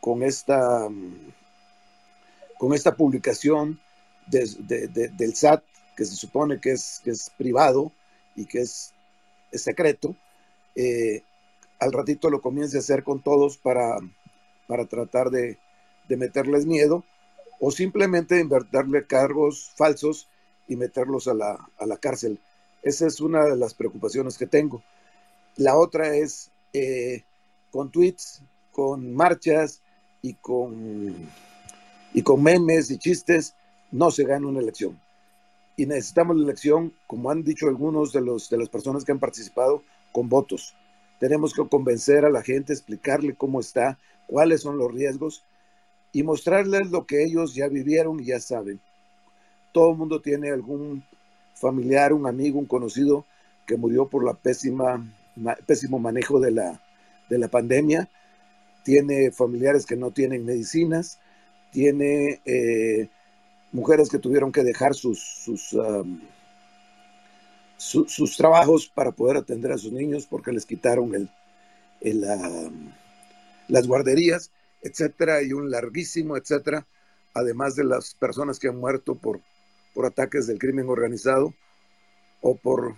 [0.00, 0.88] con esta
[2.58, 3.80] con esta publicación
[4.26, 5.62] del SAT
[5.96, 7.92] que se supone que es, que es privado
[8.36, 8.92] y que es,
[9.50, 10.14] es secreto
[10.78, 11.24] eh,
[11.80, 13.98] al ratito lo comience a hacer con todos para,
[14.68, 15.58] para tratar de,
[16.08, 17.04] meterles miedo
[17.58, 20.28] o simplemente invertirle cargos falsos
[20.68, 22.38] y meterlos a la, a la, cárcel.
[22.84, 24.84] Esa es una de las preocupaciones que tengo.
[25.56, 27.24] La otra es eh,
[27.72, 28.40] con tweets,
[28.70, 29.82] con marchas
[30.22, 31.28] y con,
[32.14, 33.54] y con memes y chistes,
[33.90, 35.00] no se gana una elección.
[35.76, 39.18] Y necesitamos la elección, como han dicho algunos de, los, de las personas que han
[39.18, 39.82] participado,
[40.18, 40.74] con votos.
[41.20, 45.44] Tenemos que convencer a la gente, explicarle cómo está, cuáles son los riesgos
[46.12, 48.80] y mostrarles lo que ellos ya vivieron y ya saben.
[49.70, 51.04] Todo el mundo tiene algún
[51.54, 53.26] familiar, un amigo, un conocido
[53.64, 55.06] que murió por la pésima,
[55.66, 56.82] pésimo manejo de la,
[57.30, 58.08] de la pandemia.
[58.82, 61.20] Tiene familiares que no tienen medicinas.
[61.70, 63.08] Tiene eh,
[63.70, 65.76] mujeres que tuvieron que dejar sus, sus
[67.78, 71.30] sus trabajos para poder atender a sus niños porque les quitaron el,
[73.68, 74.50] las guarderías,
[74.82, 76.86] etcétera, y un larguísimo, etcétera,
[77.34, 79.40] además de las personas que han muerto por,
[79.94, 81.54] por ataques del crimen organizado
[82.40, 82.96] o por,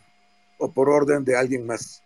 [0.58, 2.02] o por orden de alguien más.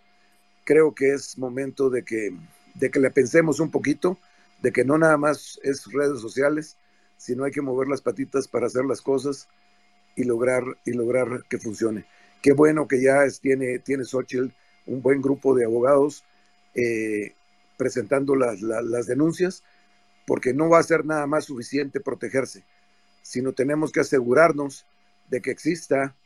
[0.64, 2.36] Creo que es momento de que,
[2.74, 4.18] de que le pensemos un poquito,
[4.62, 6.76] de que no nada más es redes sociales,
[7.18, 9.48] sino hay que mover las patitas para hacer las cosas
[10.16, 12.06] y lograr, y lograr que funcione.
[12.44, 14.52] Qué bueno que ya tiene, tiene Xochitl
[14.84, 16.24] un buen grupo de abogados
[16.74, 17.32] eh,
[17.78, 19.62] presentando las, las, denuncias,
[20.26, 22.62] porque no va a ser nada más suficiente protegerse,
[23.22, 24.84] sino tenemos que asegurarnos
[25.30, 26.16] de que exista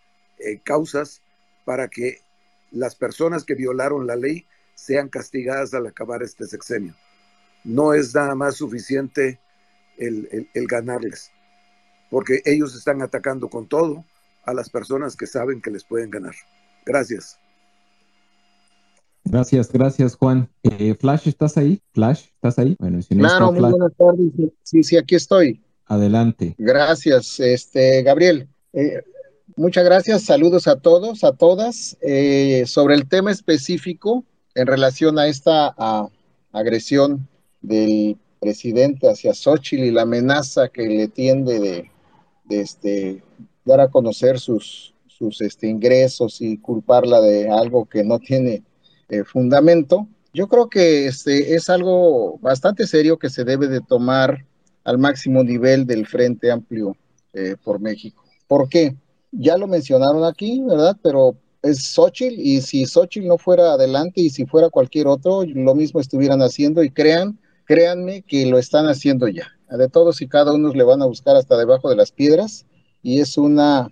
[0.41, 1.23] eh, causas
[1.65, 2.21] para que
[2.73, 6.97] las personas que violaron la ley sean castigadas al acabar este sexenio.
[7.63, 9.39] No es nada más suficiente
[9.97, 11.31] el, el ganarles,
[12.11, 14.05] porque ellos están atacando con todo,
[14.49, 16.35] a las personas que saben que les pueden ganar.
[16.87, 17.39] Gracias.
[19.25, 20.49] Gracias, gracias Juan.
[20.63, 21.83] Eh, Flash, ¿estás ahí?
[21.93, 22.75] Flash, ¿estás ahí?
[22.79, 24.33] Bueno, si no claro, muy buenas tardes.
[24.63, 25.63] Sí, sí, aquí estoy.
[25.85, 26.55] Adelante.
[26.57, 28.49] Gracias, este, Gabriel.
[28.73, 29.03] Eh,
[29.57, 31.99] muchas gracias, saludos a todos, a todas.
[32.01, 35.75] Eh, sobre el tema específico en relación a esta
[36.53, 37.29] agresión
[37.61, 41.91] del presidente hacia Xochitl y la amenaza que le tiende de,
[42.45, 43.23] de este,
[43.69, 48.63] dar a conocer sus, sus este, ingresos y culparla de algo que no tiene
[49.09, 50.09] eh, fundamento.
[50.33, 54.45] Yo creo que este es algo bastante serio que se debe de tomar
[54.85, 56.97] al máximo nivel del Frente Amplio
[57.33, 58.23] eh, por México.
[58.47, 58.97] ¿Por qué?
[59.33, 60.97] Ya lo mencionaron aquí, ¿verdad?
[61.03, 65.75] Pero es Xochitl y si Xochitl no fuera adelante y si fuera cualquier otro, lo
[65.75, 69.49] mismo estuvieran haciendo y crean, créanme que lo están haciendo ya.
[69.71, 72.65] De todos y cada uno le van a buscar hasta debajo de las piedras
[73.03, 73.91] y es una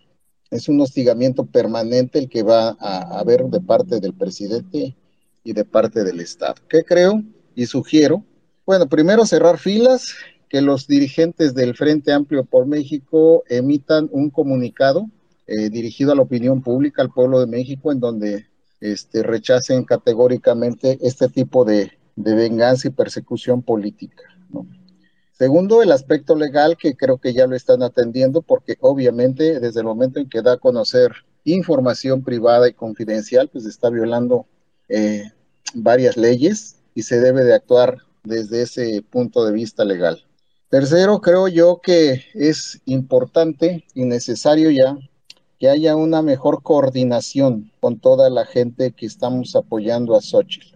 [0.50, 4.96] es un hostigamiento permanente el que va a haber de parte del presidente
[5.42, 6.54] y de parte del Estado.
[6.68, 7.22] ¿Qué creo
[7.54, 8.24] y sugiero?
[8.64, 10.14] Bueno, primero cerrar filas,
[10.48, 15.06] que los dirigentes del Frente Amplio por México emitan un comunicado
[15.46, 18.46] eh, dirigido a la opinión pública, al pueblo de México, en donde
[18.80, 24.22] este, rechacen categóricamente este tipo de, de venganza y persecución política.
[24.50, 24.66] ¿no?
[25.38, 29.86] Segundo, el aspecto legal, que creo que ya lo están atendiendo, porque obviamente desde el
[29.86, 31.12] momento en que da a conocer
[31.44, 34.46] información privada y confidencial, pues está violando
[34.88, 35.30] eh,
[35.74, 40.24] varias leyes y se debe de actuar desde ese punto de vista legal.
[40.70, 44.96] Tercero, creo yo que es importante y necesario ya
[45.58, 50.74] que haya una mejor coordinación con toda la gente que estamos apoyando a Xochitl.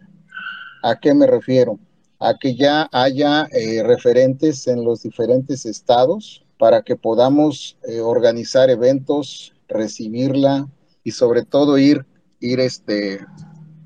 [0.82, 1.78] ¿A qué me refiero?
[2.20, 8.68] A que ya haya eh, referentes en los diferentes estados para que podamos eh, organizar
[8.68, 10.68] eventos, recibirla
[11.02, 12.05] y sobre todo ir,
[12.39, 13.20] ir este,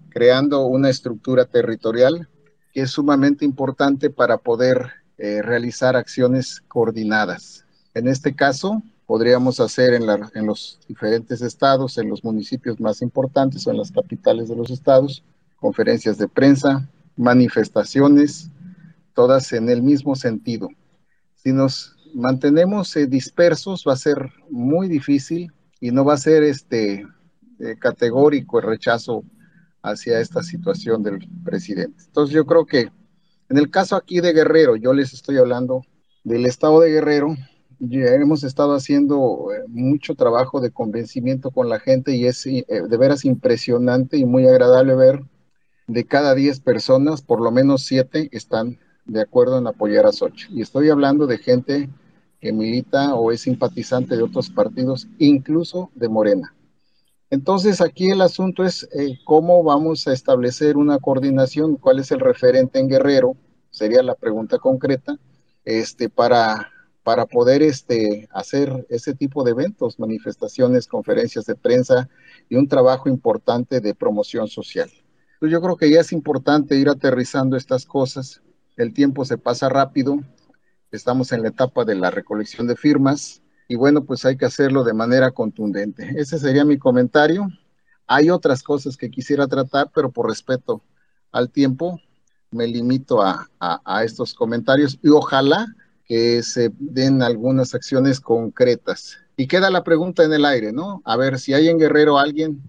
[0.09, 2.29] creando una estructura territorial
[2.73, 7.65] que es sumamente importante para poder eh, realizar acciones coordinadas.
[7.95, 10.03] En este caso, podríamos hacer en,
[10.35, 14.71] en los diferentes estados, en los municipios más importantes o en las capitales de los
[14.71, 15.23] estados,
[15.61, 18.51] conferencias de prensa, manifestaciones,
[19.15, 20.69] todas en el mismo sentido.
[21.35, 26.43] Si nos mantenemos eh, dispersos va a ser muy difícil y no va a ser
[26.43, 27.07] este
[27.61, 29.25] eh, categórico el rechazo
[29.83, 32.05] hacia esta situación del presidente.
[32.07, 32.91] Entonces yo creo que
[33.51, 35.83] en el caso aquí de Guerrero, yo les estoy hablando
[36.23, 37.37] del estado de Guerrero,
[37.79, 42.97] ya hemos estado haciendo eh, mucho trabajo de convencimiento con la gente y es de
[42.97, 45.21] veras impresionante y muy agradable ver
[45.87, 50.57] de cada 10 personas, por lo menos 7 están de acuerdo en apoyar a Xochitl.
[50.59, 51.91] Y estoy hablando de gente
[52.41, 56.55] que milita o es simpatizante de otros partidos, incluso de Morena.
[57.31, 62.21] Entonces aquí el asunto es eh, cómo vamos a establecer una coordinación, cuál es el
[62.21, 63.37] referente en Guerrero,
[63.71, 65.19] sería la pregunta concreta,
[65.65, 66.71] este, para,
[67.03, 72.09] para poder este, hacer ese tipo de eventos, manifestaciones, conferencias de prensa
[72.49, 74.91] y un trabajo importante de promoción social.
[75.35, 78.41] Entonces yo creo que ya es importante ir aterrizando estas cosas.
[78.77, 80.19] El tiempo se pasa rápido.
[80.91, 84.85] Estamos en la etapa de la recolección de firmas y bueno, pues hay que hacerlo
[84.85, 86.15] de manera contundente.
[86.17, 87.49] Ese sería mi comentario.
[88.07, 90.83] Hay otras cosas que quisiera tratar, pero por respeto
[91.33, 92.01] al tiempo
[92.51, 95.67] me limito a, a estos comentarios y ojalá
[96.05, 99.19] que se den algunas acciones concretas.
[99.37, 101.03] Y queda la pregunta en el aire, ¿no?
[101.05, 102.63] A ver si hay en Guerrero alguien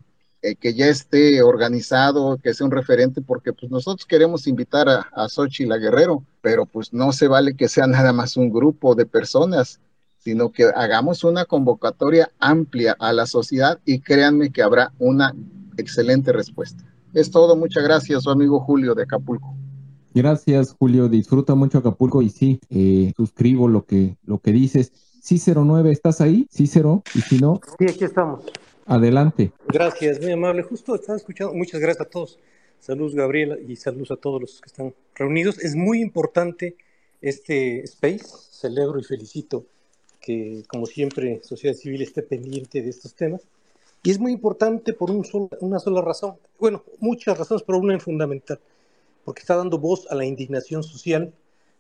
[0.45, 5.07] eh, que ya esté organizado, que sea un referente, porque pues nosotros queremos invitar a,
[5.14, 8.93] a Xochitl a Guerrero, pero pues no se vale que sea nada más un grupo
[8.93, 9.80] de personas,
[10.19, 15.33] sino que hagamos una convocatoria amplia a la sociedad y créanme que habrá una
[15.77, 16.83] excelente respuesta.
[17.14, 19.56] Es todo, muchas gracias, su amigo Julio de Acapulco.
[20.14, 21.09] Gracias, Julio.
[21.09, 24.91] Disfruta mucho Acapulco y sí, eh, suscribo lo que, lo que dices.
[25.22, 26.48] Cícero 9, ¿estás ahí?
[26.51, 27.59] Cícero, y si no.
[27.80, 28.45] Sí, aquí estamos.
[28.85, 29.51] Adelante.
[29.67, 30.61] Gracias, muy amable.
[30.61, 31.53] Justo estaba escuchando.
[31.53, 32.39] Muchas gracias a todos.
[32.80, 35.57] Saludos, Gabriela, y saludos a todos los que están reunidos.
[35.57, 36.75] Es muy importante
[37.19, 38.25] este space.
[38.51, 39.65] Celebro y felicito
[40.22, 43.41] que, como siempre, sociedad civil esté pendiente de estos temas.
[44.03, 45.25] Y es muy importante por un
[45.61, 46.35] una sola razón.
[46.59, 48.59] Bueno, muchas razones, pero una en fundamental.
[49.23, 51.33] Porque está dando voz a la indignación social,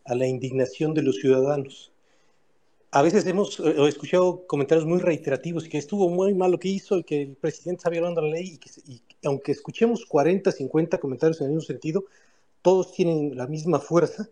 [0.05, 1.91] a la indignación de los ciudadanos
[2.95, 6.69] a veces hemos eh, escuchado comentarios muy reiterativos y que estuvo muy mal lo que
[6.69, 8.57] hizo y que el presidente está violando la ley
[8.87, 12.05] y que aunque escuchemos 40, 50 comentarios en el mismo sentido,
[12.61, 14.29] todos tienen la misma fuerza,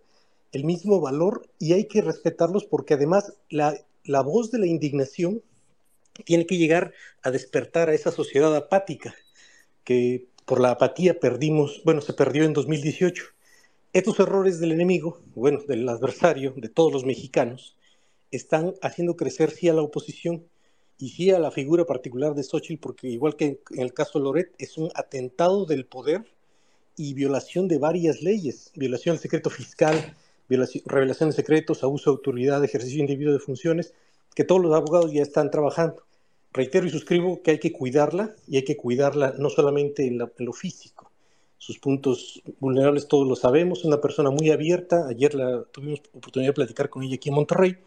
[0.53, 3.75] el mismo valor y hay que respetarlos porque además la,
[4.05, 5.41] la voz de la indignación
[6.23, 9.13] tiene que llegar a despertar a esa sociedad apática
[9.83, 13.25] que por la apatía perdimos, bueno, se perdió en 2018.
[13.91, 17.75] Estos errores del enemigo, bueno, del adversario, de todos los mexicanos,
[18.37, 20.45] están haciendo crecer sí a la oposición
[20.97, 24.53] y sí a la figura particular de Xochitl, porque igual que en el caso Loret,
[24.57, 26.23] es un atentado del poder
[26.95, 30.15] y violación de varias leyes, violación del secreto fiscal,
[30.85, 33.93] revelación de secretos, abuso de autoridad, ejercicio indebido de funciones,
[34.35, 36.03] que todos los abogados ya están trabajando.
[36.51, 40.45] Reitero y suscribo que hay que cuidarla y hay que cuidarla no solamente en, en
[40.45, 41.11] lo físico,
[41.57, 46.55] sus puntos vulnerables todos lo sabemos, una persona muy abierta, ayer la, tuvimos oportunidad de
[46.55, 47.77] platicar con ella aquí en Monterrey,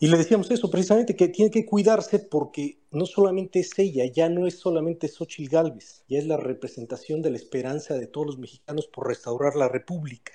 [0.00, 4.28] y le decíamos eso, precisamente, que tiene que cuidarse porque no solamente es ella, ya
[4.28, 8.38] no es solamente Xochitl Galvez, ya es la representación de la esperanza de todos los
[8.38, 10.32] mexicanos por restaurar la República,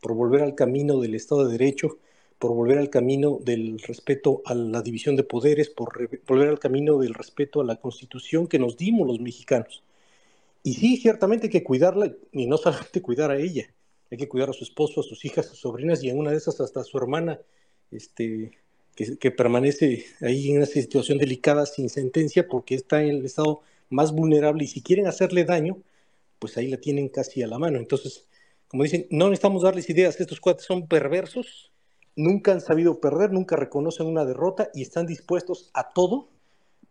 [0.00, 1.98] por volver al camino del Estado de Derecho,
[2.38, 6.98] por volver al camino del respeto a la división de poderes, por volver al camino
[6.98, 9.82] del respeto a la constitución que nos dimos los mexicanos.
[10.62, 13.66] Y sí, ciertamente hay que cuidarla, y no solamente cuidar a ella,
[14.10, 16.30] hay que cuidar a su esposo, a sus hijas, a sus sobrinas, y en una
[16.30, 17.40] de esas hasta a su hermana,
[17.90, 18.52] este,
[19.18, 24.12] que, permanece ahí en una situación delicada sin sentencia porque está en el estado más
[24.12, 25.78] vulnerable y si quieren hacerle daño,
[26.38, 27.78] pues ahí la tienen casi a la mano.
[27.78, 28.26] Entonces,
[28.68, 31.72] como dicen, no necesitamos darles ideas, estos cuates son perversos,
[32.14, 36.28] nunca han sabido perder, nunca reconocen una derrota y están dispuestos a todo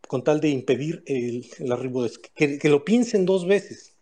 [0.07, 2.11] con tal de impedir el, arribo de...
[2.33, 3.95] Que, que, lo piensen dos veces,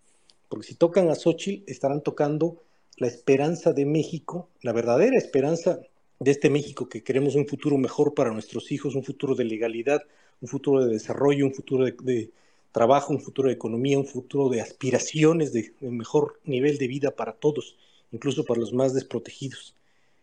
[0.48, 2.64] porque si tocan a Xochitl estarán tocando
[2.96, 5.82] la esperanza de México, la verdadera esperanza
[6.20, 10.04] de este México que queremos un futuro mejor para nuestros hijos, un futuro de legalidad,
[10.42, 12.32] un futuro de desarrollo, un futuro de,
[12.72, 17.34] trabajo, un futuro de economía, un futuro de aspiraciones de mejor nivel de vida para
[17.34, 17.76] todos,
[18.12, 19.76] incluso para los más desprotegidos.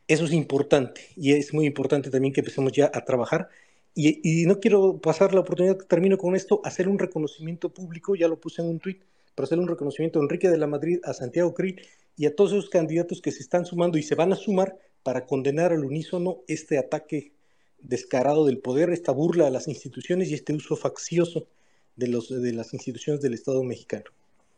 [0.06, 3.48] Eso es importante y es muy importante también que empecemos ya a trabajar.
[3.96, 8.40] Y, no quiero pasar la oportunidad, termino con esto, hacer un reconocimiento público, ya lo
[8.40, 9.00] puse en un tuit,
[9.34, 11.80] pero hacer un reconocimiento a Enrique de la Madrid, a Santiago Krill
[12.16, 15.26] y a todos esos candidatos que se están sumando y se van a sumar para
[15.26, 17.32] condenar al unísono este ataque
[17.78, 21.46] descarado del poder, esta burla a las instituciones y este uso faccioso
[21.94, 24.06] de, los, de las instituciones del Estado mexicano.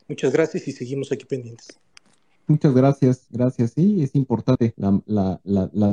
[0.09, 1.79] Muchas gracias y seguimos aquí pendientes.
[2.47, 3.73] Muchas gracias, gracias.
[3.73, 5.41] Sí, es importante la,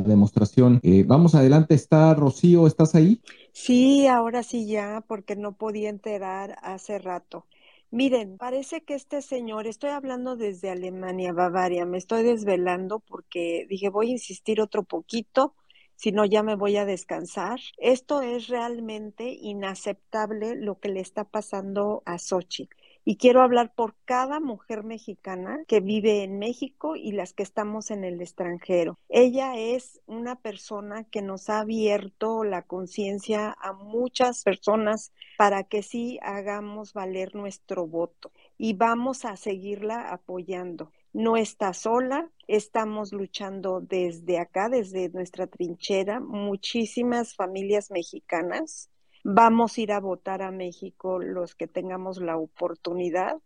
[0.05, 0.79] demostración.
[0.83, 3.19] Eh, vamos adelante, está Rocío, ¿estás ahí?
[3.51, 7.47] Sí, ahora sí ya, porque no podía enterar hace rato.
[7.93, 13.89] Miren, parece que este señor, estoy hablando desde Alemania, Bavaria, me estoy desvelando porque dije
[13.89, 15.53] voy a insistir otro poquito,
[15.95, 17.59] si no ya me voy a descansar.
[17.77, 22.67] Esto es realmente inaceptable lo que le está pasando a Sochi
[23.05, 27.91] y quiero hablar por cada mujer mexicana que vive en México y las que estamos
[27.91, 28.97] en el extranjero.
[29.09, 35.83] Ella es una persona que nos ha abierto la conciencia a muchas personas para que
[35.83, 40.91] sí hagamos valer nuestro voto y vamos a seguirla apoyando.
[41.11, 48.89] No está sola, estamos luchando desde acá, desde nuestra trinchera, muchísimas familias mexicanas
[49.23, 53.37] Vamos a ir a votar a México los que tengamos la oportunidad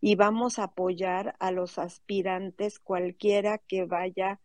[0.00, 4.40] y vamos a apoyar a los aspirantes, cualquiera que vaya,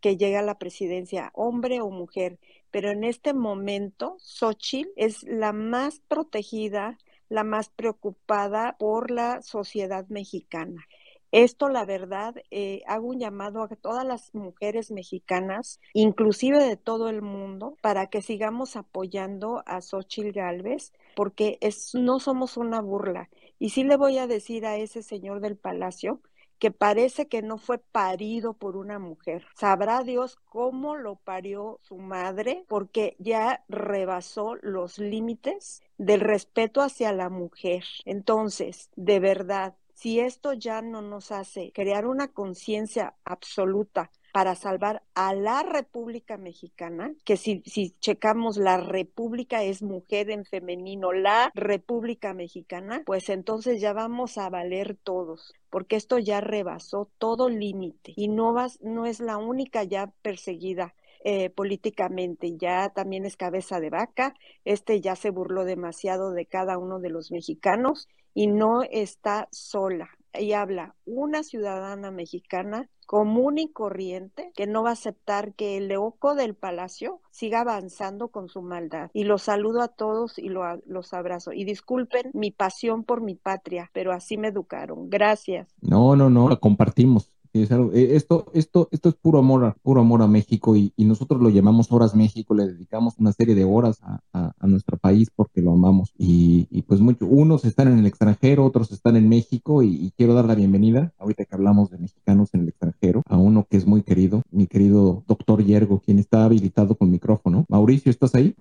[0.00, 2.38] que llegue a la presidencia, hombre o mujer.
[2.70, 6.96] Pero en este momento, Xochitl es la más protegida,
[7.28, 10.86] la más preocupada por la sociedad mexicana.
[11.34, 17.08] Esto, la verdad, eh, hago un llamado a todas las mujeres mexicanas, inclusive de todo
[17.08, 23.30] el mundo, para que sigamos apoyando a Xochitl Galvez, porque es, no somos una burla.
[23.58, 26.20] Y sí le voy a decir a ese señor del palacio
[26.60, 29.44] que parece que no fue parido por una mujer.
[29.56, 37.12] Sabrá Dios cómo lo parió su madre, porque ya rebasó los límites del respeto hacia
[37.12, 37.82] la mujer.
[38.04, 45.04] Entonces, de verdad, si esto ya no nos hace crear una conciencia absoluta para salvar
[45.14, 47.62] a la República Mexicana, que si,
[48.00, 54.50] checamos la República es mujer en femenino, la República Mexicana, pues entonces ya vamos a
[54.50, 59.84] valer todos, porque esto ya rebasó todo límite y no, vas, no es la única
[59.84, 60.96] ya perseguida.
[61.26, 64.34] Eh, políticamente, ya también es cabeza de vaca,
[64.66, 70.10] este ya se burló demasiado de cada uno de los mexicanos y no está sola.
[70.38, 75.88] Y habla una ciudadana mexicana común y corriente que no va a aceptar que el
[75.88, 79.10] leoco del palacio siga avanzando con su maldad.
[79.12, 81.52] Y los saludo a todos y los abrazo.
[81.52, 85.10] Y disculpen mi pasión por mi patria, pero así me educaron.
[85.10, 85.68] Gracias.
[85.80, 87.33] No, no, no, la compartimos.
[87.56, 91.92] Eh, esto, esto, esto es puro amor, puro amor a México y, nosotros lo llamamos
[91.92, 96.12] Horas México, le dedicamos una serie de horas a, nuestro país porque lo amamos.
[96.18, 100.46] Y, pues muchos, unos están en el extranjero, otros están en México y, quiero dar
[100.46, 104.02] la bienvenida, ahorita que hablamos de mexicanos en el extranjero, a uno que es muy
[104.02, 107.66] querido, mi querido doctor Yergo, quien está habilitado con micrófono.
[107.68, 108.56] Mauricio, ¿estás ahí?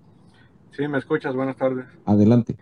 [0.71, 1.87] Sí, me escuchas, buenas tardes.
[2.05, 2.55] Adelante.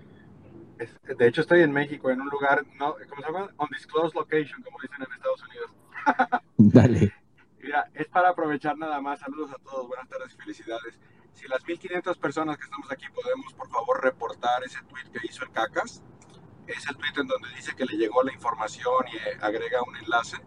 [1.17, 3.49] De hecho, estoy en México, en un lugar, no, ¿cómo se llama?
[3.59, 5.80] Undisclosed location, como dicen en Estados Unidos.
[6.57, 7.13] Dale.
[7.61, 9.19] Mira, es para aprovechar nada más.
[9.19, 10.99] Saludos a todos, buenas tardes felicidades.
[11.33, 15.43] Si las 1500 personas que estamos aquí podemos, por favor, reportar ese tweet que hizo
[15.43, 16.03] el Cacas,
[16.67, 19.95] es el tweet en donde dice que le llegó la información y eh, agrega un
[19.95, 20.37] enlace,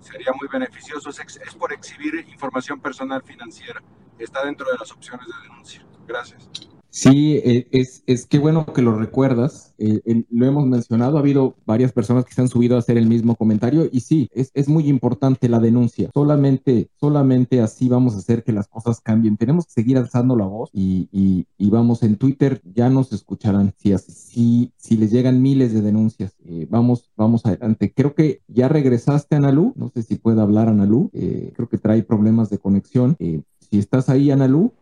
[0.00, 1.10] sería muy beneficioso.
[1.10, 3.82] Es, es por exhibir información personal financiera.
[4.18, 5.86] Está dentro de las opciones de denuncia.
[6.06, 6.48] Gracias.
[6.96, 9.74] Sí, eh, es, es que bueno que lo recuerdas.
[9.76, 13.06] Eh, lo hemos mencionado, ha habido varias personas que se han subido a hacer el
[13.06, 16.10] mismo comentario y sí, es, es, muy importante la denuncia.
[16.14, 19.36] Solamente, solamente así vamos a hacer que las cosas cambien.
[19.36, 23.74] Tenemos que seguir alzando la voz y, y, y vamos en Twitter, ya nos escucharán
[23.76, 26.34] si, si, si les llegan miles de denuncias.
[26.46, 27.92] Eh, vamos, vamos adelante.
[27.94, 29.74] Creo que ya regresaste, Analú.
[29.76, 31.10] No sé si puede hablar, Analú.
[31.12, 33.18] creo que trae problemas de conexión.
[33.18, 34.72] si estás ahí, Analú.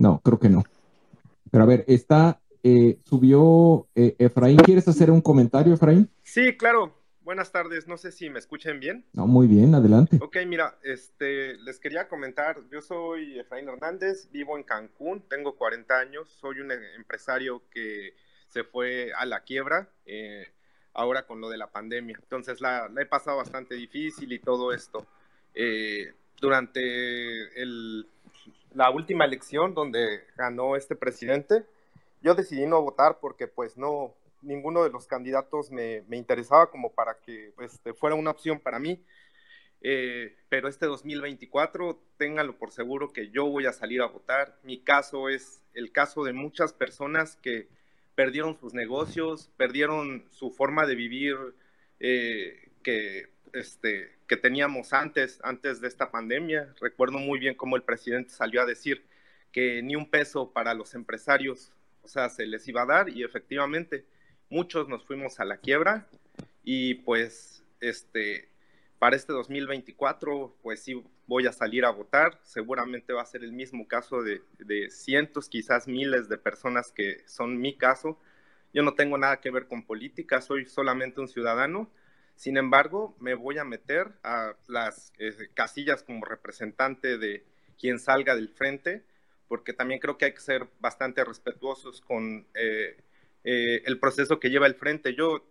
[0.00, 0.64] No, creo que no.
[1.50, 4.56] Pero a ver, está, eh, subió eh, Efraín.
[4.56, 6.08] ¿Quieres hacer un comentario, Efraín?
[6.22, 6.94] Sí, claro.
[7.20, 7.86] Buenas tardes.
[7.86, 9.04] No sé si me escuchen bien.
[9.12, 10.18] No, muy bien, adelante.
[10.22, 12.56] Ok, mira, este, les quería comentar.
[12.72, 18.14] Yo soy Efraín Hernández, vivo en Cancún, tengo 40 años, soy un empresario que
[18.48, 19.90] se fue a la quiebra.
[20.06, 20.46] Eh,
[20.94, 22.18] ahora con lo de la pandemia.
[22.22, 25.06] Entonces la, la he pasado bastante difícil y todo esto.
[26.40, 28.06] durante el,
[28.74, 31.64] la última elección donde ganó este presidente,
[32.22, 37.18] yo decidí no votar porque pues no, ninguno de los candidatos me, interesaba como para
[37.20, 39.02] que pues, fuera una opción para mí.
[39.82, 44.58] Eh, pero este 2024, ténganlo por seguro que yo voy a salir a votar.
[44.62, 47.68] Mi caso es el caso de muchas personas que
[48.14, 51.36] perdieron sus negocios, perdieron su forma de vivir
[52.00, 56.72] eh, que este, que teníamos antes, antes de esta pandemia.
[56.80, 59.04] Recuerdo muy bien cómo el presidente salió a decir
[59.50, 63.24] que ni un peso para los empresarios, o sea, se les iba a dar y
[63.24, 64.06] efectivamente
[64.48, 66.06] muchos nos fuimos a la quiebra
[66.62, 68.48] y pues este
[69.00, 73.52] para este 2024 pues sí voy a salir a votar, seguramente va a ser el
[73.52, 78.16] mismo caso de, de cientos, quizás miles de personas que son mi caso.
[78.72, 81.90] Yo no tengo nada que ver con política, soy solamente un ciudadano
[82.40, 87.44] sin embargo, me voy a meter a las eh, casillas como representante de
[87.78, 89.04] quien salga del frente,
[89.46, 92.96] porque también creo que hay que ser bastante respetuosos con eh,
[93.44, 95.14] eh, el proceso que lleva el frente.
[95.14, 95.50] Yo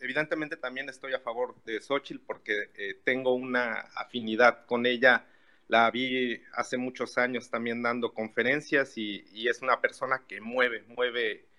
[0.00, 2.70] evidentemente también estoy a favor de Xochitl porque
[3.04, 5.26] tengo una afinidad con ella.
[5.68, 10.82] La vi hace muchos años también dando conferencias y, y es una persona que mueve,
[10.88, 11.49] mueve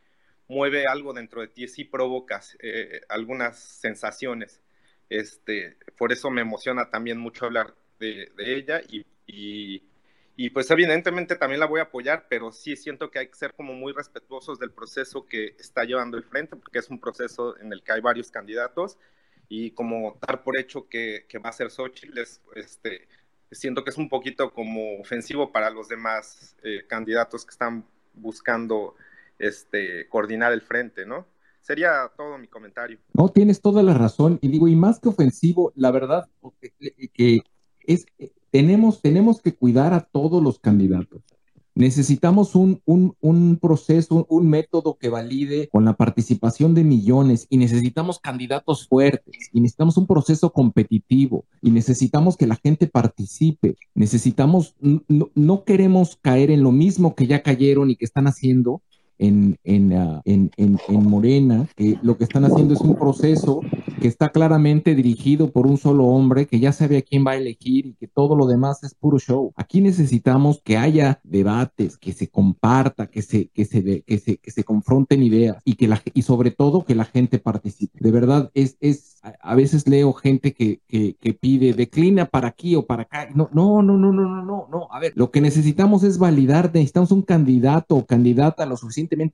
[0.51, 4.61] mueve algo dentro de ti, sí provocas eh, algunas sensaciones.
[5.09, 9.05] Este, por eso me emociona también mucho hablar de, ella y,
[10.35, 13.53] y, pues evidentemente también la voy a apoyar, pero sí siento que hay que ser
[13.53, 17.71] como muy respetuosos del proceso que está llevando el frente, porque es un proceso en
[17.71, 18.97] el que hay varios candidatos
[19.47, 22.19] y como dar por hecho que, que va a ser Xochitl,
[22.55, 23.07] este,
[23.51, 28.95] siento que es un poquito como ofensivo para los demás eh, candidatos que están buscando
[29.41, 31.27] este, coordinar el frente, ¿no?
[31.61, 32.99] Sería todo mi comentario.
[33.13, 34.39] No, tienes toda la razón.
[34.41, 36.27] Y digo, y más que ofensivo, la verdad
[37.13, 37.41] que
[37.81, 38.05] es,
[38.51, 41.21] tenemos, tenemos que cuidar a todos los candidatos.
[41.73, 47.57] Necesitamos un, un, un, proceso, un método que valide con la participación de millones y
[47.57, 53.77] necesitamos candidatos fuertes y necesitamos un proceso competitivo y necesitamos que la gente participe.
[53.95, 58.81] Necesitamos, no, no queremos caer en lo mismo que ya cayeron y que están haciendo
[59.22, 63.61] en, en, ah, en, en, Morena, que lo que están haciendo es un proceso
[64.01, 67.38] que está claramente dirigido por un solo hombre, que ya sabe a quién va a
[67.38, 69.53] elegir y que todo lo demás es puro show.
[69.56, 74.51] Aquí necesitamos que haya debates, que se comparta, que se, que se, que se, que
[74.51, 78.00] se confronten ideas y, que la, y sobre todo que la gente participe.
[78.01, 82.75] De verdad, es, es a veces leo gente que, que, que pide declina para aquí
[82.75, 83.30] o para acá.
[83.35, 84.88] No, no, no, no, no, no, no.
[84.91, 88.77] A ver, lo que necesitamos es validar, necesitamos un candidato o candidata lo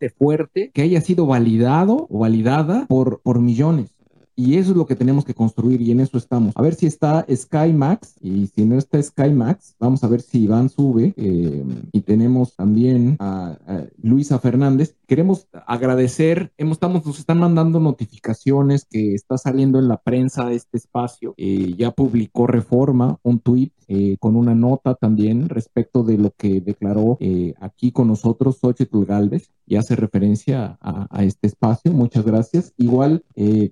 [0.09, 3.96] fuerte que haya sido validado o validada por, por millones.
[4.39, 6.55] Y eso es lo que tenemos que construir y en eso estamos.
[6.55, 10.21] A ver si está Sky Max y si no está Sky Max, vamos a ver
[10.21, 11.15] si Iván sube.
[11.17, 13.57] Eh, y tenemos también a,
[13.99, 14.95] Luisa Fernández.
[15.07, 20.77] Queremos agradecer, hemos, estamos, nos están mandando notificaciones que está saliendo en la prensa este
[20.77, 21.33] espacio.
[21.37, 26.61] Eh, ya publicó Reforma un tuit eh, con una nota también respecto de lo que
[26.61, 27.17] declaró
[27.59, 31.91] aquí con nosotros Xochitl Galvez y hace referencia a, a este espacio.
[31.91, 32.73] Muchas gracias.
[32.77, 33.23] Igual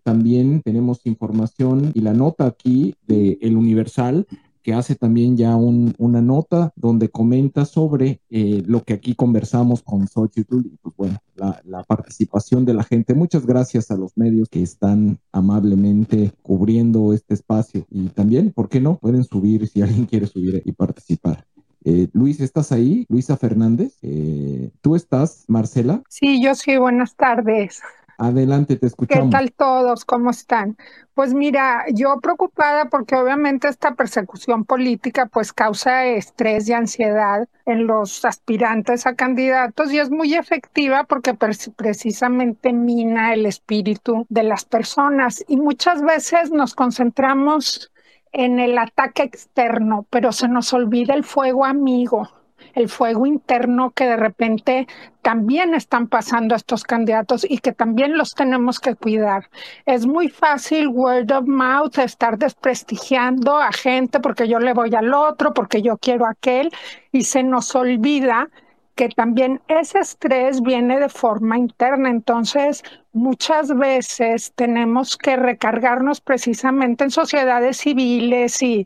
[0.03, 4.27] también tenemos información y la nota aquí de El Universal
[4.65, 10.07] que hace también ya una nota donde comenta sobre eh, lo que aquí conversamos con
[10.07, 13.13] Xochitl y pues bueno, la, participación de la gente.
[13.13, 18.81] Muchas gracias a los medios que están amablemente cubriendo este espacio y también, ¿por qué
[18.81, 18.97] no?
[18.97, 21.45] Pueden subir si alguien quiere subir y participar.
[21.83, 23.05] Eh, Luis, ¿estás ahí?
[23.07, 23.99] Luisa Fernández.
[24.01, 26.01] Eh, ¿Tú estás, Marcela?
[26.09, 27.83] Sí, yo sí, buenas tardes.
[28.17, 29.25] Adelante, te escuchamos.
[29.25, 30.05] ¿Qué tal todos?
[30.05, 30.77] ¿Cómo están?
[31.13, 37.87] Pues mira, yo preocupada porque obviamente esta persecución política pues causa estrés y ansiedad en
[37.87, 44.65] los aspirantes a candidatos y es muy efectiva porque precisamente mina el espíritu de las
[44.65, 47.91] personas y muchas veces nos concentramos
[48.31, 52.29] en el ataque externo, pero se nos olvida el fuego amigo
[52.73, 54.87] el fuego interno que de repente
[55.21, 59.49] también están pasando estos candidatos y que también los tenemos que cuidar.
[59.85, 65.13] Es muy fácil word of mouth estar desprestigiando a gente porque yo le voy al
[65.13, 66.71] otro, porque yo quiero aquel
[67.11, 68.49] y se nos olvida
[68.95, 72.09] que también ese estrés viene de forma interna.
[72.09, 78.85] Entonces, muchas veces tenemos que recargarnos precisamente en sociedades civiles y,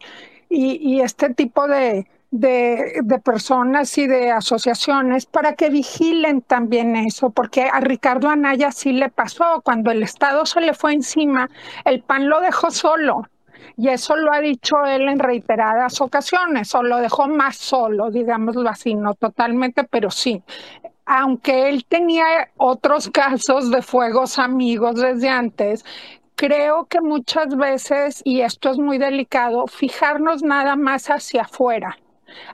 [0.49, 7.63] y este tipo de, de, personas y de asociaciones para que vigilen también eso, porque
[7.63, 11.49] a Ricardo Anaya sí le pasó, cuando el Estado se le fue encima,
[11.85, 13.27] el PAN lo dejó solo.
[13.77, 18.69] Y eso lo ha dicho él en reiteradas ocasiones, o lo dejó más solo, digámoslo
[18.69, 20.43] así, no totalmente, pero sí.
[21.05, 25.85] Aunque él tenía otros casos de fuegos amigos desde antes,
[26.35, 31.97] creo que muchas veces, y esto es muy delicado, fijarnos nada más hacia afuera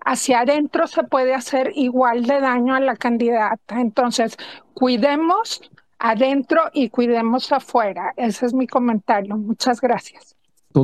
[0.04, 3.82] hacia adentro se puede hacer igual de daño a la candidata.
[3.82, 4.38] Entonces,
[4.74, 5.62] cuidemos
[6.00, 8.14] adentro y cuidemos afuera.
[8.18, 9.38] Ese es mi comentario.
[9.38, 10.36] Muchas gracias.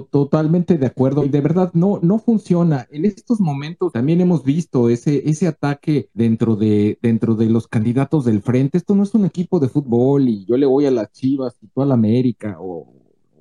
[0.10, 2.88] Totalmente de acuerdo de verdad no, no funciona.
[2.92, 8.24] En estos momentos también hemos visto ese, ese ataque dentro de, dentro de los candidatos
[8.24, 8.78] del frente.
[8.78, 11.68] Esto no es un equipo de fútbol y yo le voy a las Chivas y
[11.68, 12.94] toda la América o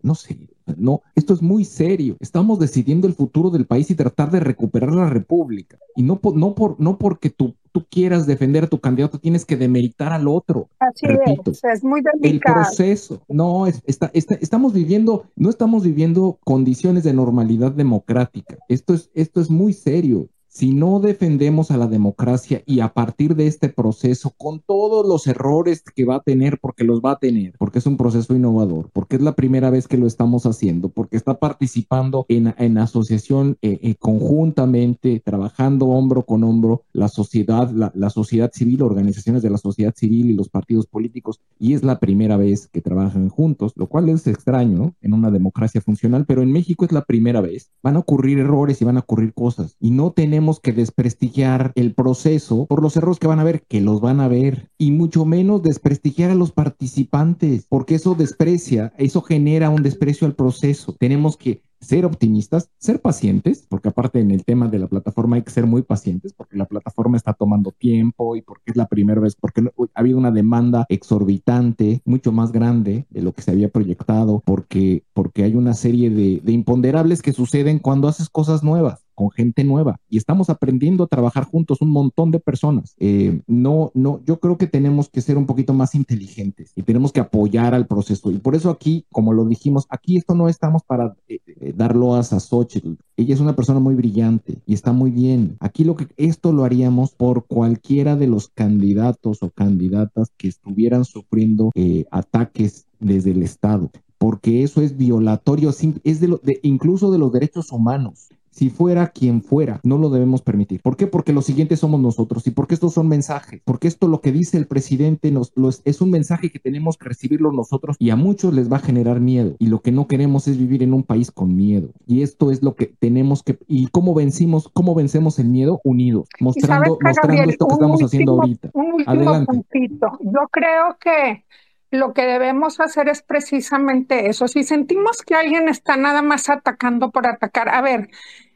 [0.03, 2.16] no sé, no, esto es muy serio.
[2.20, 5.78] Estamos decidiendo el futuro del país y tratar de recuperar la república.
[5.97, 9.44] Y no, por, no, por, no porque tú, tú quieras defender a tu candidato, tienes
[9.44, 10.68] que demeritar al otro.
[10.78, 12.60] Así Repito, es, es muy delicado.
[12.60, 18.58] El proceso, no, está, estamos viviendo, no estamos viviendo condiciones de normalidad democrática.
[18.68, 23.37] Esto es, esto es muy serio si no defendemos a la democracia y a partir
[23.37, 27.19] de este proceso, con todos los errores que va a tener, porque los va a
[27.20, 30.89] tener, porque es un proceso innovador, porque es la primera vez que lo estamos haciendo,
[30.89, 37.70] porque está participando en, en asociación eh, eh, conjuntamente, trabajando hombro con hombro, la sociedad,
[37.70, 41.85] la, la sociedad civil, organizaciones de la sociedad civil y los partidos políticos, y es
[41.85, 46.43] la primera vez que trabajan juntos, lo cual es extraño en una democracia funcional, pero
[46.43, 47.70] en México es la primera vez.
[47.85, 51.94] Van a ocurrir errores y van a ocurrir cosas, y no tenemos que desprestigiar el
[51.94, 55.25] proceso por los errores que van a ver, que los van a ver, y mucho
[55.25, 60.97] menos desprestigiar a los participantes, porque eso desprecia, eso genera un desprecio al proceso.
[60.99, 65.43] Tenemos que ser optimistas, ser pacientes, porque aparte en el tema de la plataforma hay
[65.43, 69.20] que ser muy pacientes, porque la plataforma está tomando tiempo y porque es la primera
[69.20, 73.70] vez, porque ha habido una demanda exorbitante, mucho más grande de lo que se había
[73.70, 79.07] proyectado, porque, porque hay una serie de, de imponderables que suceden cuando haces cosas nuevas
[79.20, 82.94] con gente nueva y estamos aprendiendo a trabajar juntos un montón de personas.
[82.99, 87.12] Eh, no, no, yo creo que tenemos que ser un poquito más inteligentes y tenemos
[87.12, 88.31] que apoyar al proceso.
[88.31, 92.15] Y por eso aquí, como lo dijimos, aquí esto no estamos para eh, eh, darlo
[92.15, 92.94] a Xochitl.
[93.18, 95.58] Ella es una persona muy brillante y está muy bien.
[95.60, 101.05] Aquí lo que esto lo haríamos por cualquiera de los candidatos o candidatas que estuvieran
[101.05, 101.73] sufriendo
[102.10, 105.70] ataques desde el Estado porque eso es violatorio,
[106.05, 110.43] es de, de incluso de los derechos humanos si fuera quien fuera, no lo debemos
[110.43, 110.81] permitir.
[110.83, 111.07] ¿Por qué?
[111.07, 114.59] Porque los siguientes somos nosotros y porque estos son mensajes, porque esto lo que dice
[114.59, 115.53] el presidente nos,
[115.85, 119.20] es, un mensaje que tenemos que recibirlo nosotros y a muchos les va a generar
[119.20, 122.51] miedo y lo que no queremos es vivir en un país con miedo y esto
[122.51, 127.43] es lo que tenemos que y cómo vencimos, cómo vencemos el miedo unidos, mostrando, mostrando
[127.43, 128.70] esto que estamos haciendo ahorita.
[128.75, 130.07] Un último puntito.
[130.20, 131.45] Yo creo que
[131.91, 134.49] lo que debemos hacer es precisamente eso.
[134.49, 138.10] Si sentimos que alguien está nada más atacando por atacar, a ver,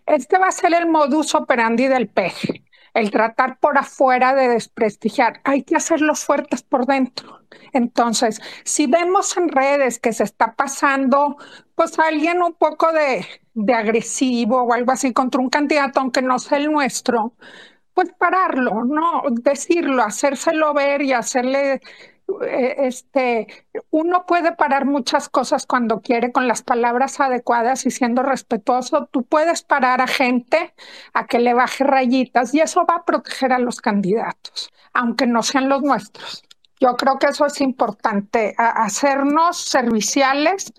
[0.07, 2.65] este va a ser el modus operandi del peje,
[2.95, 5.41] el tratar por afuera de desprestigiar.
[5.45, 7.41] Hay que hacerlos fuertes por dentro.
[7.73, 11.37] Entonces, si vemos en redes que se está pasando,
[11.75, 16.39] pues alguien un poco de, de agresivo o algo así contra un candidato, aunque no
[16.39, 17.35] sea el nuestro,
[17.95, 19.23] pues pararlo, ¿no?
[19.31, 21.81] Decirlo, hacérselo ver y hacerle
[22.41, 23.47] este,
[23.91, 29.09] uno puede parar muchas cosas cuando quiere con las palabras adecuadas y siendo respetuoso.
[29.11, 30.75] Tú puedes parar a gente
[31.13, 35.43] a que le baje rayitas y eso va a proteger a los candidatos, aunque no
[35.43, 36.45] sean los nuestros.
[36.81, 40.73] Yo creo que eso es importante, hacernos serviciales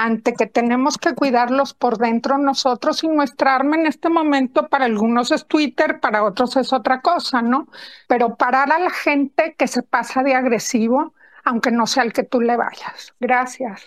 [0.00, 4.84] ante que tenemos que cuidarlos por dentro nosotros y nuestra arma en este momento para
[4.84, 7.66] algunos es Twitter, para otros es otra cosa, ¿no?
[8.06, 12.22] Pero parar a la gente que se pasa de agresivo, aunque no sea el que
[12.22, 13.12] tú le vayas.
[13.18, 13.82] Gracias.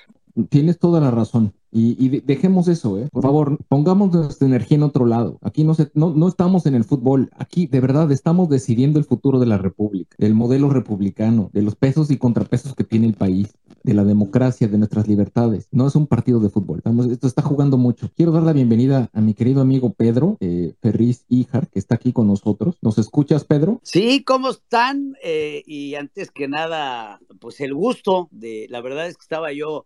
[0.49, 1.53] Tienes toda la razón.
[1.71, 3.07] Y, dejemos eso, ¿eh?
[3.11, 5.39] Por favor, pongamos nuestra energía en otro lado.
[5.41, 7.29] Aquí no, se, no, no estamos en el fútbol.
[7.37, 11.75] Aquí, de verdad, estamos decidiendo el futuro de la República, del modelo republicano, de los
[11.75, 15.67] pesos y contrapesos que tiene el país, de la democracia, de nuestras libertades.
[15.71, 16.79] No es un partido de fútbol.
[16.79, 18.09] Estamos, esto está jugando mucho.
[18.15, 22.11] Quiero dar la bienvenida a mi querido amigo Pedro eh, Ferriz Ijar, que está aquí
[22.11, 22.77] con nosotros.
[22.81, 23.79] ¿Nos escuchas, Pedro?
[23.83, 25.15] Sí, ¿cómo están?
[25.23, 29.85] Eh, y antes que nada, pues el gusto de, la verdad es que estaba yo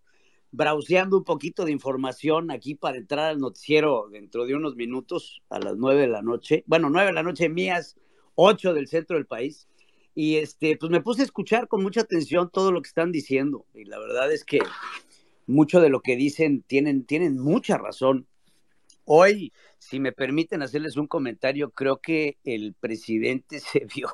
[0.56, 5.60] browseando un poquito de información aquí para entrar al noticiero dentro de unos minutos a
[5.60, 6.64] las nueve de la noche.
[6.68, 7.98] Bueno, nueve de la noche mías,
[8.36, 9.68] ocho del centro del país.
[10.14, 13.66] Y este, pues me puse a escuchar con mucha atención todo lo que están diciendo.
[13.74, 14.60] Y la verdad es que
[15.46, 18.28] mucho de lo que dicen tienen, tienen mucha razón.
[19.04, 24.10] Hoy, si me permiten hacerles un comentario, creo que el presidente se vio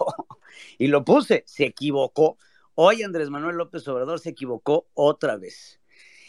[0.77, 2.37] y lo puse, se equivocó.
[2.73, 5.80] Hoy Andrés Manuel López Obrador se equivocó otra vez.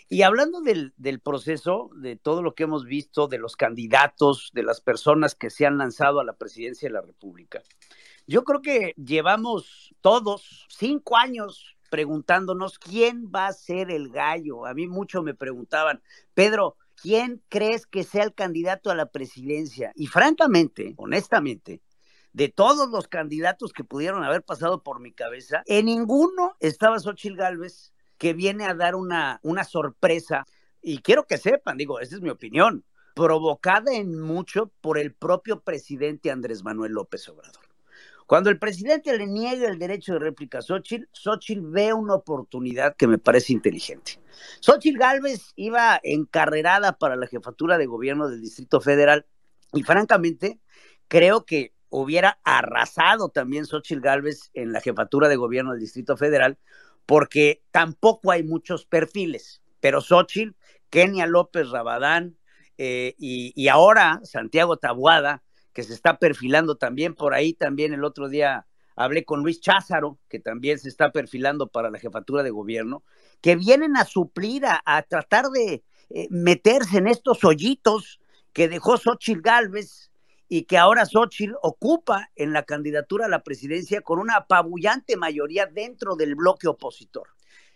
[0.08, 4.80] Y hablando del, proceso, de todo lo que hemos visto, de los candidatos, de las
[4.80, 7.62] personas que se han lanzado a la presidencia de la República,
[8.26, 14.64] yo creo que llevamos todos cinco años preguntándonos quién va a ser el gallo.
[14.64, 16.02] A mí mucho me preguntaban,
[16.34, 19.92] Pedro, ¿quién crees que sea el candidato a la presidencia?
[19.94, 21.82] Y francamente, honestamente,
[22.32, 27.36] de todos los candidatos que pudieron haber pasado por mi cabeza, en ninguno estaba Xochitl
[27.36, 27.91] Gálvez,
[28.22, 30.46] que viene a dar una, una sorpresa.
[30.80, 32.84] Y quiero que sepan, digo, esa es mi opinión,
[33.16, 37.64] provocada en mucho por el propio presidente Andrés Manuel López Obrador.
[38.28, 42.94] Cuando el presidente le niega el derecho de réplica a Xochitl, Xochitl ve una oportunidad
[42.94, 44.20] que me parece inteligente.
[44.60, 49.26] Xochitl Gálvez iba encarrerada para la jefatura de gobierno del Distrito Federal
[49.72, 50.60] y francamente
[51.08, 56.56] creo que hubiera arrasado también Xochitl Gálvez en la jefatura de gobierno del Distrito Federal
[57.06, 60.56] porque tampoco hay muchos perfiles, pero Xochitl,
[60.90, 62.36] Kenia López Rabadán
[62.78, 68.28] eh, y, ahora Santiago Tabuada, que se está perfilando también por ahí, también el otro
[68.28, 73.02] día hablé con Luis Cházaro, que también se está perfilando para la jefatura de gobierno,
[73.40, 78.20] que vienen a suplir, a, tratar de eh, meterse en estos hoyitos
[78.52, 80.11] que dejó Xochitl Gálvez
[80.54, 85.64] y que ahora Xochitl ocupa en la candidatura a la presidencia con una apabullante mayoría
[85.64, 87.28] dentro del bloque opositor.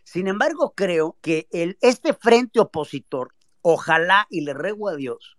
[0.05, 1.49] Sin embargo, creo que
[1.81, 3.33] este frente opositor,
[3.63, 5.39] ojalá y le ruego a Dios,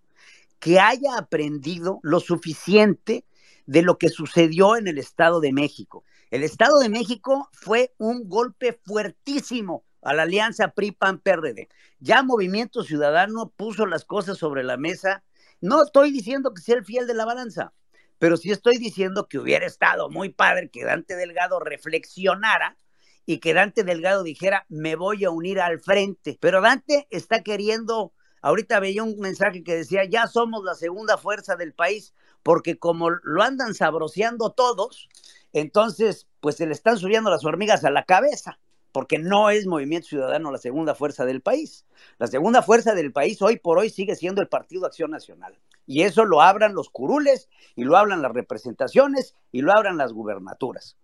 [0.58, 3.24] que haya aprendido lo suficiente
[3.68, 6.04] de lo que sucedió en el Estado de México.
[6.32, 11.70] El Estado de México fue un golpe fuertísimo a la alianza PRI-PAN-PRD.
[12.00, 15.24] Ya Movimiento Ciudadano puso las cosas sobre la mesa
[15.62, 17.74] no estoy diciendo que sea el fiel de la balanza,
[18.20, 22.78] pero sí estoy diciendo que hubiera estado muy padre que Dante Delgado reflexionara
[23.26, 26.38] y que Dante Delgado dijera, me voy a unir al frente.
[26.40, 31.56] Pero Dante está queriendo, ahorita veía un mensaje que decía, ya somos la segunda fuerza
[31.56, 35.10] del país, porque como lo andan sabroseando todos,
[35.54, 38.60] entonces pues se le están subiendo las hormigas a la cabeza
[38.92, 41.86] porque no es Movimiento Ciudadano la segunda fuerza del país.
[42.18, 45.58] La segunda fuerza del país hoy por hoy sigue siendo el Partido Acción Nacional.
[45.86, 50.14] Y eso lo abran los curules, y lo hablan las representaciones, y lo abran las
[50.14, 50.98] gubernaturas.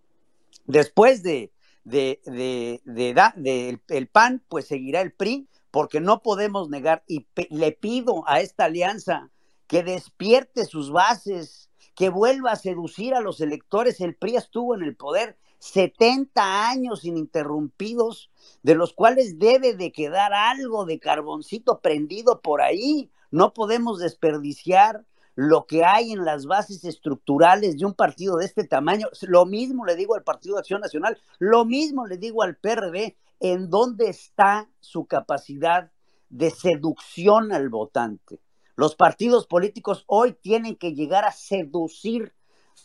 [0.66, 1.52] Después de,
[1.84, 8.66] el PAN, pues seguirá el PRI, porque no podemos negar, y le pido a esta
[8.66, 9.30] alianza
[9.66, 14.00] que despierte sus bases, que vuelva a seducir a los electores.
[14.00, 18.30] El PRI estuvo en el poder 70 años ininterrumpidos,
[18.62, 23.10] de los cuales debe de quedar algo de carboncito prendido por ahí.
[23.30, 28.64] No podemos desperdiciar lo que hay en las bases estructurales de un partido de este
[28.64, 29.08] tamaño.
[29.22, 33.16] Lo mismo le digo al Partido de Acción Nacional, lo mismo le digo al PRD,
[33.40, 35.90] en dónde está su capacidad
[36.28, 38.38] de seducción al votante.
[38.76, 42.34] Los partidos políticos hoy tienen que llegar a seducir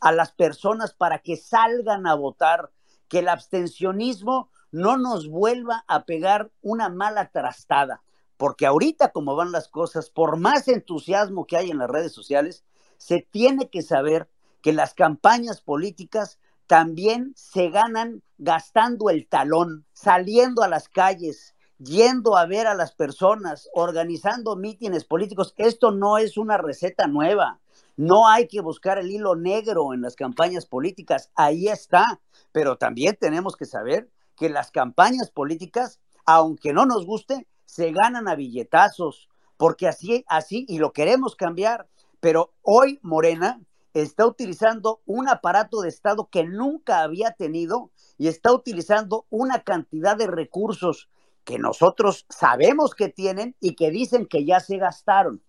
[0.01, 2.71] a las personas para que salgan a votar,
[3.07, 8.03] que el abstencionismo no nos vuelva a pegar una mala trastada,
[8.37, 12.63] porque ahorita como van las cosas, por más entusiasmo que hay en las redes sociales,
[12.97, 14.29] se tiene que saber
[14.61, 16.37] que las campañas políticas
[16.67, 22.91] también se ganan gastando el talón, saliendo a las calles, yendo a ver a las
[22.91, 25.53] personas, organizando mítines políticos.
[25.57, 27.59] Esto no es una receta nueva.
[27.99, 32.21] No hay que buscar el hilo negro en las campañas políticas, ahí está,
[32.53, 38.29] pero también tenemos que saber que las campañas políticas, aunque no nos guste, se ganan
[38.29, 41.89] a billetazos, porque así, así, y lo queremos cambiar,
[42.21, 43.61] pero hoy Morena
[43.93, 50.15] está utilizando un aparato de Estado que nunca había tenido y está utilizando una cantidad
[50.15, 51.09] de recursos
[51.43, 55.43] que nosotros sabemos que tienen y que dicen que ya se gastaron.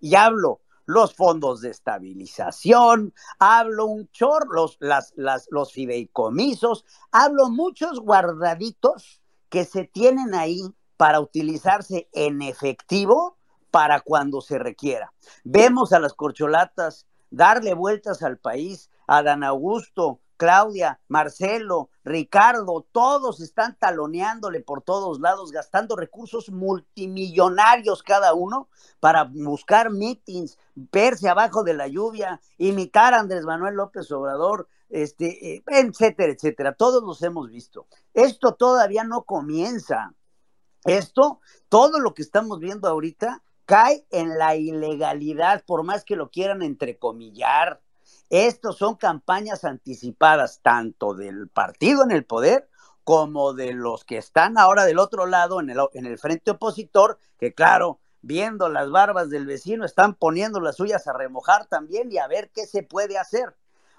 [0.00, 7.48] Y hablo los fondos de estabilización, hablo un chorro, los, las, las, los fideicomisos, hablo
[7.48, 10.62] muchos guardaditos que se tienen ahí
[10.96, 13.36] para utilizarse en efectivo
[13.70, 15.12] para cuando se requiera.
[15.44, 23.40] Vemos a las corcholatas darle vueltas al país, a Dan Augusto, Claudia, Marcelo, Ricardo, todos
[23.40, 31.62] están taloneándole por todos lados, gastando recursos multimillonarios cada uno para buscar meetings, verse abajo
[31.62, 36.72] de la lluvia, imitar a Andrés Manuel López Obrador, este, eh, etcétera, etcétera.
[36.72, 37.86] Todos los hemos visto.
[38.12, 40.12] Esto todavía no comienza.
[40.84, 41.38] Esto,
[41.68, 46.62] todo lo que estamos viendo ahorita, cae en la ilegalidad, por más que lo quieran
[46.62, 47.80] entrecomillar.
[48.32, 52.66] Estos son campañas anticipadas tanto del partido en el poder
[53.04, 57.18] como de los que están ahora del otro lado en el, en el frente opositor,
[57.38, 62.16] que claro, viendo las barbas del vecino, están poniendo las suyas a remojar también y
[62.16, 63.54] a ver qué se puede hacer.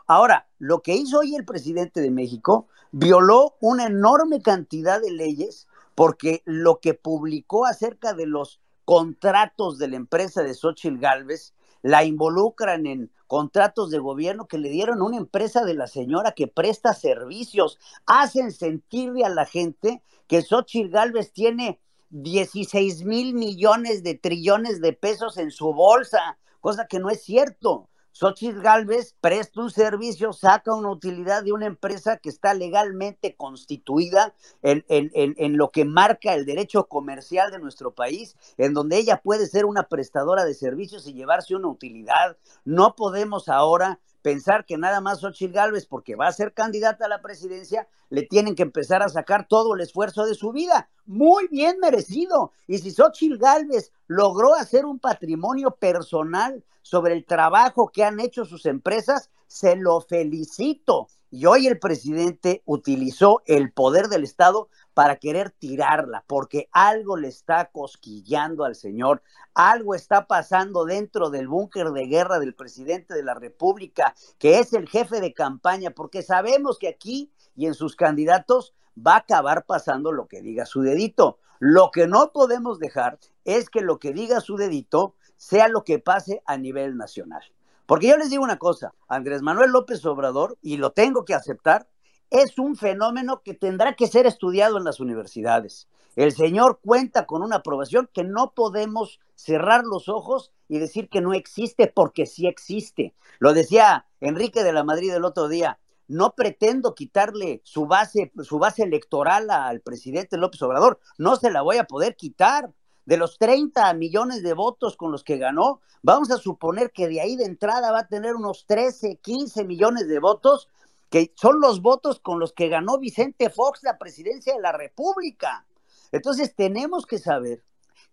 [0.07, 5.67] Ahora, lo que hizo hoy el presidente de México violó una enorme cantidad de leyes
[5.93, 11.53] porque lo que publicó acerca de los contratos de la empresa de Xochitl Galvez
[11.83, 16.33] la involucran en contratos de gobierno que le dieron a una empresa de la señora
[16.33, 21.79] que presta servicios, hacen sentirle a la gente que Xochitl Galvez tiene
[22.11, 27.89] 16 mil millones de trillones de pesos en su bolsa, cosa que no es cierto.
[28.14, 34.35] Xochitl Galvez presta un servicio, saca una utilidad de una empresa que está legalmente constituida
[34.61, 39.22] en, en, en, lo que marca el derecho comercial de nuestro país, en donde ella
[39.24, 42.38] puede ser una prestadora de servicios y llevarse una utilidad.
[42.66, 47.09] No podemos ahora pensar que nada más Xochitl Galvez, porque va a ser candidata a
[47.09, 50.89] la presidencia, le tienen que empezar a sacar todo el esfuerzo de su vida.
[51.05, 52.51] Muy bien merecido.
[52.65, 58.45] Y si Xochitl Galvez logró hacer un patrimonio personal sobre el trabajo que han hecho
[58.45, 61.09] sus empresas, se lo felicito.
[61.35, 67.27] Y hoy el presidente utilizó el poder del Estado para querer tirarla, porque algo le
[67.27, 69.23] está cosquillando al señor,
[69.55, 74.73] algo está pasando dentro del búnker de guerra del presidente de la República, que es
[74.73, 79.65] el jefe de campaña, porque sabemos que aquí y en sus candidatos va a acabar
[79.65, 81.39] pasando lo que diga su dedito.
[81.57, 85.97] Lo que no podemos dejar es que lo que diga su dedito sea lo que
[85.97, 87.41] pase a nivel nacional.
[87.85, 91.87] Porque yo les digo una cosa, Andrés Manuel López Obrador, y lo tengo que aceptar,
[92.29, 95.87] es un fenómeno que tendrá que ser estudiado en las universidades.
[96.15, 101.21] El señor cuenta con una aprobación que no podemos cerrar los ojos y decir que
[101.21, 103.13] no existe porque sí existe.
[103.39, 108.59] Lo decía Enrique de la Madrid el otro día, no pretendo quitarle su base, su
[108.59, 112.71] base electoral al presidente López Obrador, no se la voy a poder quitar
[113.06, 117.22] de los 30 millones de votos con los que ganó, vamos a suponer que de
[117.22, 120.69] ahí de entrada va a tener unos 13, 15 millones de votos,
[121.09, 125.65] que son los votos con los que ganó Vicente Fox la presidencia de la República.
[126.11, 127.64] Entonces tenemos que saber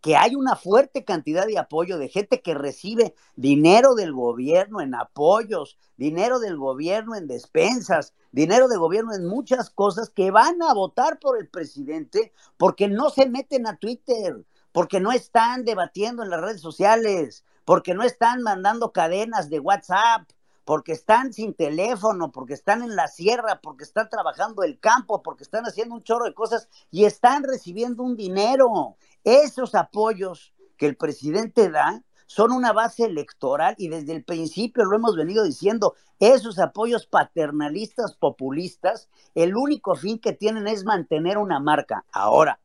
[0.00, 4.94] que hay una fuerte cantidad de apoyo de gente que recibe dinero del gobierno en
[4.94, 10.72] apoyos, dinero del gobierno en despensas, dinero del gobierno en muchas cosas que van a
[10.72, 16.30] votar por el presidente porque no se meten a Twitter, porque no están debatiendo en
[16.30, 20.28] las redes sociales, porque no están mandando cadenas de WhatsApp,
[20.64, 25.42] porque están sin teléfono, porque están en la sierra, porque están trabajando el campo, porque
[25.42, 28.96] están haciendo un chorro de cosas y están recibiendo un dinero.
[29.24, 34.94] Esos apoyos que el presidente da son una base electoral y desde el principio lo
[34.94, 41.58] hemos venido diciendo, esos apoyos paternalistas, populistas, el único fin que tienen es mantener una
[41.58, 42.04] marca.
[42.12, 42.60] Ahora,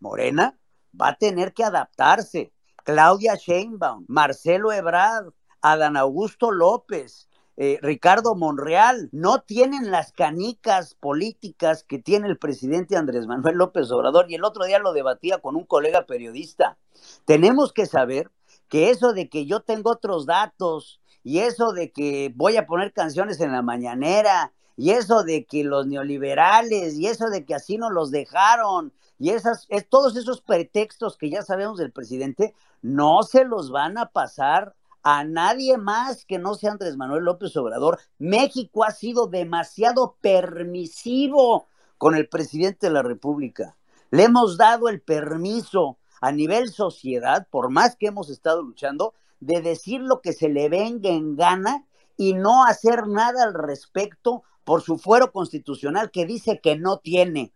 [0.00, 0.58] Morena
[0.98, 2.52] va a tener que adaptarse.
[2.84, 11.84] Claudia Sheinbaum, Marcelo Ebrard, Adán Augusto López, eh, Ricardo Monreal, no tienen las canicas políticas
[11.84, 14.26] que tiene el presidente Andrés Manuel López Obrador.
[14.28, 16.78] Y el otro día lo debatía con un colega periodista.
[17.24, 18.30] Tenemos que saber
[18.68, 22.92] que eso de que yo tengo otros datos y eso de que voy a poner
[22.92, 27.78] canciones en la mañanera y eso de que los neoliberales y eso de que así
[27.78, 33.22] nos los dejaron y esas, es, todos esos pretextos que ya sabemos del presidente, no
[33.22, 38.00] se los van a pasar a nadie más que no sea Andrés Manuel López Obrador.
[38.18, 43.76] México ha sido demasiado permisivo con el presidente de la República.
[44.10, 49.62] Le hemos dado el permiso a nivel sociedad, por más que hemos estado luchando, de
[49.62, 51.86] decir lo que se le venga en gana
[52.16, 57.52] y no hacer nada al respecto por su fuero constitucional que dice que no tiene.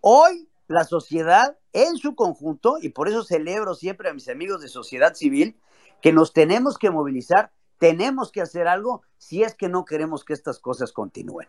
[0.00, 4.68] Hoy la sociedad en su conjunto, y por eso celebro siempre a mis amigos de
[4.68, 5.58] sociedad civil,
[6.00, 10.32] que nos tenemos que movilizar, tenemos que hacer algo si es que no queremos que
[10.32, 11.48] estas cosas continúen.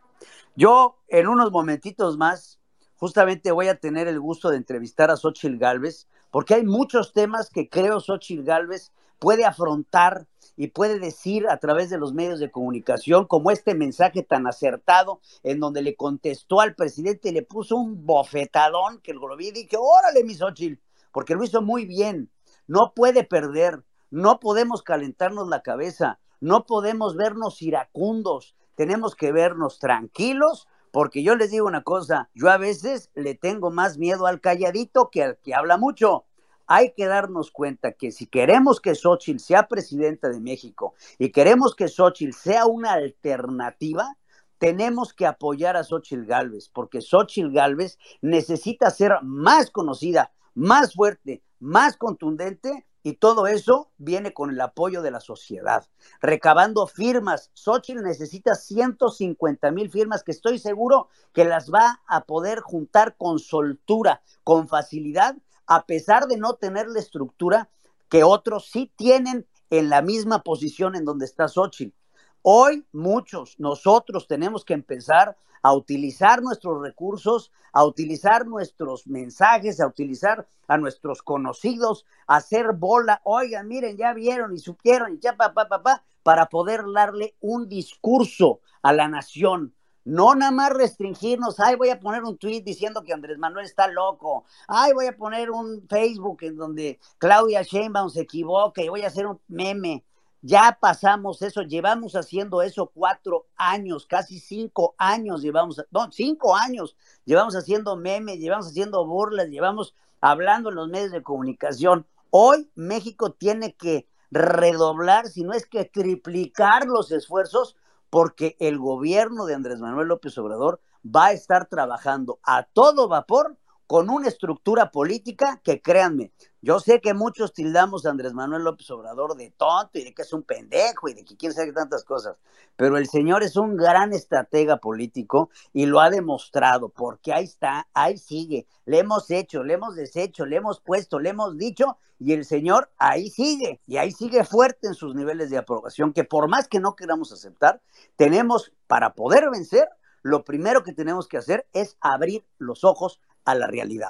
[0.55, 2.59] Yo en unos momentitos más,
[2.95, 7.49] justamente voy a tener el gusto de entrevistar a Xochitl Galvez, porque hay muchos temas
[7.49, 10.27] que creo Xochitl Galvez puede afrontar
[10.59, 15.21] y puede decir a través de los medios de comunicación, como este mensaje tan acertado,
[15.41, 19.51] en donde le contestó al presidente y le puso un bofetadón que lo vi y
[19.51, 20.81] dije, órale, mi Xochitl,
[21.13, 22.29] porque lo hizo muy bien.
[22.67, 29.79] No puede perder, no podemos calentarnos la cabeza, no podemos vernos iracundos, tenemos que vernos
[29.79, 34.41] tranquilos, porque yo les digo una cosa, yo a veces le tengo más miedo al
[34.41, 36.25] calladito que al que habla mucho
[36.69, 41.75] hay que darnos cuenta que si queremos que Xochitl sea presidenta de México y queremos
[41.75, 44.15] que Xochitl sea una alternativa,
[44.59, 51.41] tenemos que apoyar a Xochitl Galvez, porque Xochitl Galvez necesita ser más conocida, más fuerte,
[51.59, 55.87] más contundente y todo eso viene con el apoyo de la sociedad.
[56.21, 62.59] Recabando firmas, Xochitl necesita 150 mil firmas que estoy seguro que las va a poder
[62.59, 65.35] juntar con soltura, con facilidad
[65.69, 67.69] a pesar de no tener la estructura
[68.09, 71.95] que otros sí tienen en la misma posición en donde está Xochitl.
[72.41, 79.85] Hoy muchos, nosotros tenemos que empezar a utilizar nuestros recursos, a utilizar nuestros mensajes, a
[79.85, 83.21] utilizar a nuestros conocidos, a hacer bola.
[83.23, 87.35] Oigan, miren, ya vieron y supieron y ya pa, pa, pa, pa, para poder darle
[87.41, 89.75] un discurso a la nación.
[90.09, 93.87] No nada más restringirnos, ay, voy a poner un tweet diciendo que Andrés Manuel está
[93.87, 99.03] loco, ay, voy a poner un Facebook en donde Claudia Sheinbaum se equivoca y voy
[99.03, 100.03] a hacer un meme.
[100.41, 106.95] Ya pasamos eso, llevamos haciendo eso cuatro años, casi cinco años llevamos, no, cinco años,
[107.23, 112.07] llevamos haciendo memes, llevamos haciendo burlas, llevamos hablando en los medios de comunicación.
[112.31, 117.75] Hoy México tiene que redoblar, si no es que triplicar los esfuerzos
[118.09, 123.57] porque el gobierno de Andrés Manuel López Obrador va a estar trabajando a todo vapor
[123.89, 128.87] con una estructura política que créanme, yo sé que muchos tildamos a Andrés Manuel López
[128.91, 132.03] Obrador de tonto y de que es un pendejo y de que quiere saber tantas
[132.03, 132.37] cosas,
[132.75, 137.87] pero el señor es un gran estratega político y lo ha demostrado, porque ahí está,
[137.95, 142.33] ahí sigue, le hemos hecho, le hemos deshecho, le hemos puesto, le hemos dicho y
[142.33, 146.47] el señor ahí sigue y ahí sigue fuerte en sus niveles de aprobación, que por
[146.47, 147.81] más que no queramos aceptar,
[148.17, 149.89] tenemos para poder vencer,
[150.21, 154.09] lo primero que tenemos que hacer es abrir los ojos a la realidad.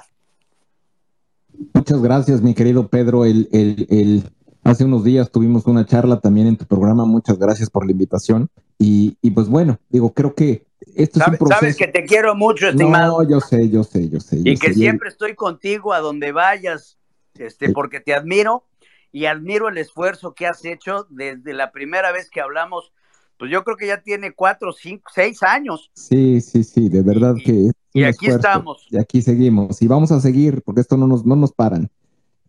[1.74, 3.24] Muchas gracias, mi querido Pedro.
[3.24, 4.24] El, el, el,
[4.64, 7.04] hace unos días tuvimos una charla también en tu programa.
[7.04, 8.48] Muchas gracias por la invitación.
[8.78, 11.60] Y, y pues bueno, digo, creo que esto es un proceso.
[11.60, 13.22] Sabes que te quiero mucho, estimado.
[13.22, 14.40] No, yo sé, yo sé, yo sé.
[14.44, 16.98] y que siempre estoy contigo a donde vayas,
[17.34, 18.64] este, porque te admiro
[19.12, 22.92] y admiro el esfuerzo que has hecho desde la primera vez que hablamos
[23.40, 25.90] pues yo creo que ya tiene cuatro, cinco, seis años.
[25.94, 28.86] Sí, sí, sí, de verdad que Y aquí estamos.
[28.90, 29.82] Y aquí seguimos.
[29.82, 31.90] Y vamos a seguir, porque esto no nos, no nos paran.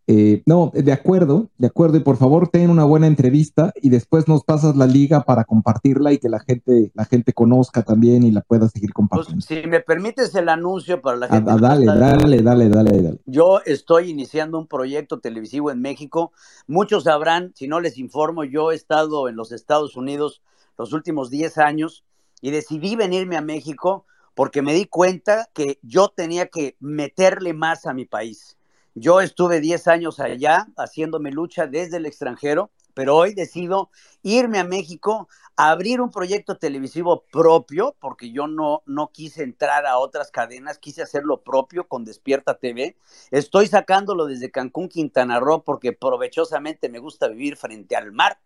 [0.07, 1.95] Eh, no, de acuerdo, de acuerdo.
[1.97, 6.11] Y por favor, ten una buena entrevista y después nos pasas la liga para compartirla
[6.11, 9.41] y que la gente, la gente conozca también y la pueda seguir Pues, compartiendo.
[9.41, 11.51] si me permites el anuncio para la Ah, gente.
[11.51, 13.19] ah, dale, dale, dale, dale, dale.
[13.25, 16.33] Yo estoy iniciando un proyecto televisivo en México.
[16.67, 20.41] Muchos sabrán, si no les informo, yo he estado en los Estados Unidos
[20.77, 22.03] los últimos 10 años
[22.41, 27.85] y decidí venirme a México porque me di cuenta que yo tenía que meterle más
[27.85, 28.57] a mi país.
[28.93, 33.89] Yo estuve 10 años allá haciéndome lucha desde el extranjero, pero hoy decido
[34.21, 39.85] irme a México, a abrir un proyecto televisivo propio, porque yo no, no quise entrar
[39.85, 42.97] a otras cadenas, quise hacer lo propio con Despierta TV.
[43.31, 48.39] Estoy sacándolo desde Cancún, Quintana Roo, porque provechosamente me gusta vivir frente al mar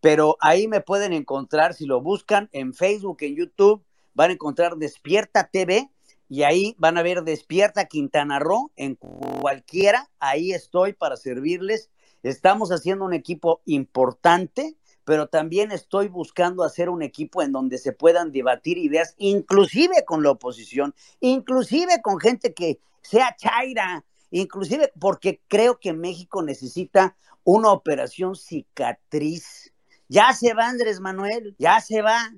[0.00, 3.82] pero ahí me pueden encontrar, si lo buscan en Facebook, en YouTube,
[4.16, 5.90] van a encontrar Despierta TV
[6.28, 11.90] y ahí van a ver Despierta Quintana Roo en cualquiera, ahí estoy para servirles.
[12.22, 17.92] Estamos haciendo un equipo importante, pero también estoy buscando hacer un equipo en donde se
[17.92, 25.42] puedan debatir ideas, inclusive con la oposición, inclusive con gente que sea chaira, inclusive porque
[25.46, 27.14] creo que México necesita
[27.44, 29.74] una operación cicatriz.
[30.08, 32.32] Ya se va Andrés Manuel, ya se va,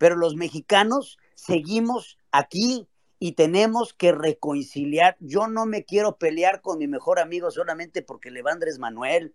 [0.00, 2.88] pero los mexicanos seguimos aquí
[3.18, 5.18] y tenemos que reconciliar.
[5.20, 9.34] Yo no me quiero pelear con mi mejor amigo solamente porque le va Manuel.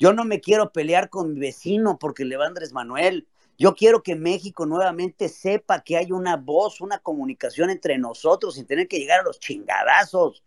[0.00, 3.28] Yo no me quiero pelear con mi vecino porque le va Manuel.
[3.56, 8.66] Yo quiero que México nuevamente sepa que hay una voz, una comunicación entre nosotros sin
[8.66, 10.42] tener que llegar a los chingadazos.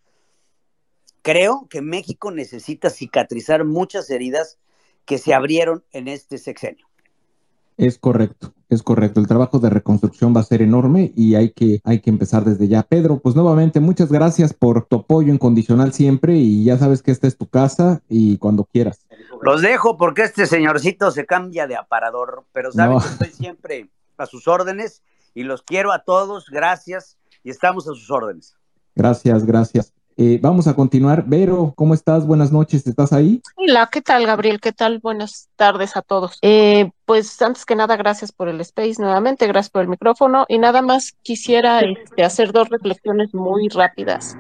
[1.22, 4.59] Creo que México necesita cicatrizar muchas heridas
[5.06, 6.85] que se abrieron en este sexenio.
[7.77, 9.19] Es correcto, es correcto.
[9.19, 12.68] El trabajo de reconstrucción va a ser enorme y hay que, hay que empezar desde
[12.68, 12.84] ya.
[12.84, 17.27] Pedro, pues nuevamente muchas gracias por tu apoyo incondicional siempre y ya sabes que esta
[17.27, 19.06] es tu casa y cuando quieras.
[19.42, 24.26] Los dejo porque este señorcito se cambia de aparador, pero saben que estoy siempre a
[24.26, 25.02] sus órdenes
[25.34, 26.50] y los quiero a todos.
[26.50, 28.56] Gracias y estamos a sus órdenes.
[28.95, 29.93] Gracias, gracias.
[30.17, 31.24] Eh, vamos a continuar.
[31.25, 32.25] Vero, ¿cómo estás?
[32.25, 33.42] Buenas noches, ¿estás ahí?
[33.56, 34.59] Hola, ¿qué tal, Gabriel?
[34.59, 35.00] ¿Qué tal?
[35.00, 36.38] Buenas tardes a todos.
[36.42, 40.59] Eh, pues antes que nada, gracias por el space nuevamente, gracias por el micrófono y
[40.59, 44.38] nada más quisiera este, hacer dos reflexiones muy rápidas.